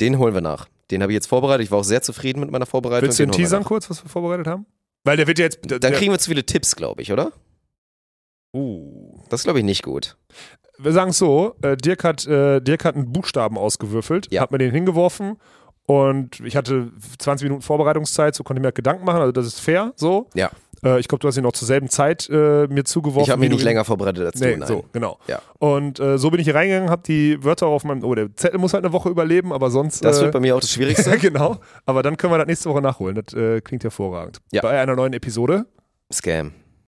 den 0.00 0.18
holen 0.18 0.34
wir 0.34 0.40
nach. 0.40 0.68
Den 0.90 1.02
habe 1.02 1.12
ich 1.12 1.16
jetzt 1.16 1.26
vorbereitet. 1.28 1.64
Ich 1.66 1.70
war 1.70 1.78
auch 1.78 1.84
sehr 1.84 2.02
zufrieden 2.02 2.40
mit 2.40 2.50
meiner 2.50 2.66
Vorbereitung. 2.66 3.06
Willst 3.08 3.18
du 3.18 3.24
den 3.24 3.30
wir 3.32 3.36
teasern 3.36 3.62
kurz, 3.62 3.88
was 3.90 4.02
wir 4.02 4.08
vorbereitet 4.08 4.46
haben? 4.46 4.64
Weil 5.04 5.16
der 5.16 5.26
wird 5.26 5.38
ja 5.38 5.44
jetzt. 5.46 5.58
Der, 5.70 5.78
Dann 5.78 5.92
kriegen 5.94 6.12
wir 6.12 6.18
zu 6.18 6.30
viele 6.30 6.44
Tipps, 6.44 6.76
glaube 6.76 7.02
ich, 7.02 7.12
oder? 7.12 7.32
uh. 8.54 9.20
Das 9.28 9.40
ist, 9.40 9.44
glaube 9.44 9.58
ich, 9.60 9.64
nicht 9.64 9.82
gut. 9.82 10.16
Wir 10.78 10.92
sagen 10.92 11.10
es 11.10 11.18
so: 11.18 11.54
äh, 11.62 11.76
Dirk, 11.76 12.04
hat, 12.04 12.26
äh, 12.26 12.60
Dirk 12.60 12.84
hat 12.84 12.94
einen 12.94 13.12
Buchstaben 13.12 13.58
ausgewürfelt, 13.58 14.30
Ja. 14.30 14.42
hat 14.42 14.50
mir 14.52 14.58
den 14.58 14.72
hingeworfen 14.72 15.36
und 15.86 16.40
ich 16.40 16.56
hatte 16.56 16.90
20 17.18 17.44
Minuten 17.46 17.62
Vorbereitungszeit, 17.62 18.34
so 18.34 18.44
konnte 18.44 18.60
ich 18.60 18.64
mir 18.64 18.72
Gedanken 18.72 19.04
machen. 19.04 19.20
Also, 19.20 19.32
das 19.32 19.46
ist 19.46 19.60
fair 19.60 19.92
so. 19.96 20.28
Ja. 20.34 20.50
Äh, 20.84 21.00
ich 21.00 21.08
glaube, 21.08 21.20
du 21.20 21.28
hast 21.28 21.36
ihn 21.36 21.46
auch 21.46 21.52
zur 21.52 21.66
selben 21.66 21.88
Zeit 21.88 22.28
äh, 22.30 22.66
mir 22.68 22.84
zugeworfen. 22.84 23.24
Ich 23.24 23.30
habe 23.30 23.40
mich 23.40 23.50
nicht 23.50 23.62
länger 23.64 23.84
vorbereitet 23.84 24.26
als 24.26 24.40
Nee, 24.40 24.52
du. 24.52 24.58
Nein. 24.58 24.68
so, 24.68 24.84
genau. 24.92 25.18
Ja. 25.26 25.40
Und 25.58 26.00
äh, 26.00 26.18
so 26.18 26.30
bin 26.30 26.40
ich 26.40 26.44
hier 26.44 26.54
reingegangen, 26.54 26.90
habe 26.90 27.02
die 27.06 27.42
Wörter 27.42 27.66
auf 27.66 27.84
meinem. 27.84 28.04
Oh, 28.04 28.14
der 28.14 28.34
Zettel 28.36 28.58
muss 28.58 28.72
halt 28.74 28.84
eine 28.84 28.92
Woche 28.92 29.08
überleben, 29.08 29.52
aber 29.52 29.70
sonst. 29.70 30.04
Das 30.04 30.18
äh, 30.18 30.22
wird 30.22 30.32
bei 30.32 30.40
mir 30.40 30.56
auch 30.56 30.60
das 30.60 30.70
Schwierigste. 30.70 31.18
genau. 31.18 31.56
Aber 31.86 32.02
dann 32.02 32.16
können 32.16 32.32
wir 32.32 32.38
das 32.38 32.46
nächste 32.46 32.70
Woche 32.70 32.82
nachholen. 32.82 33.20
Das 33.22 33.34
äh, 33.34 33.60
klingt 33.60 33.84
hervorragend. 33.84 34.38
Ja. 34.52 34.62
Bei 34.62 34.80
einer 34.80 34.96
neuen 34.96 35.12
Episode. 35.12 35.66
Scam. 36.12 36.52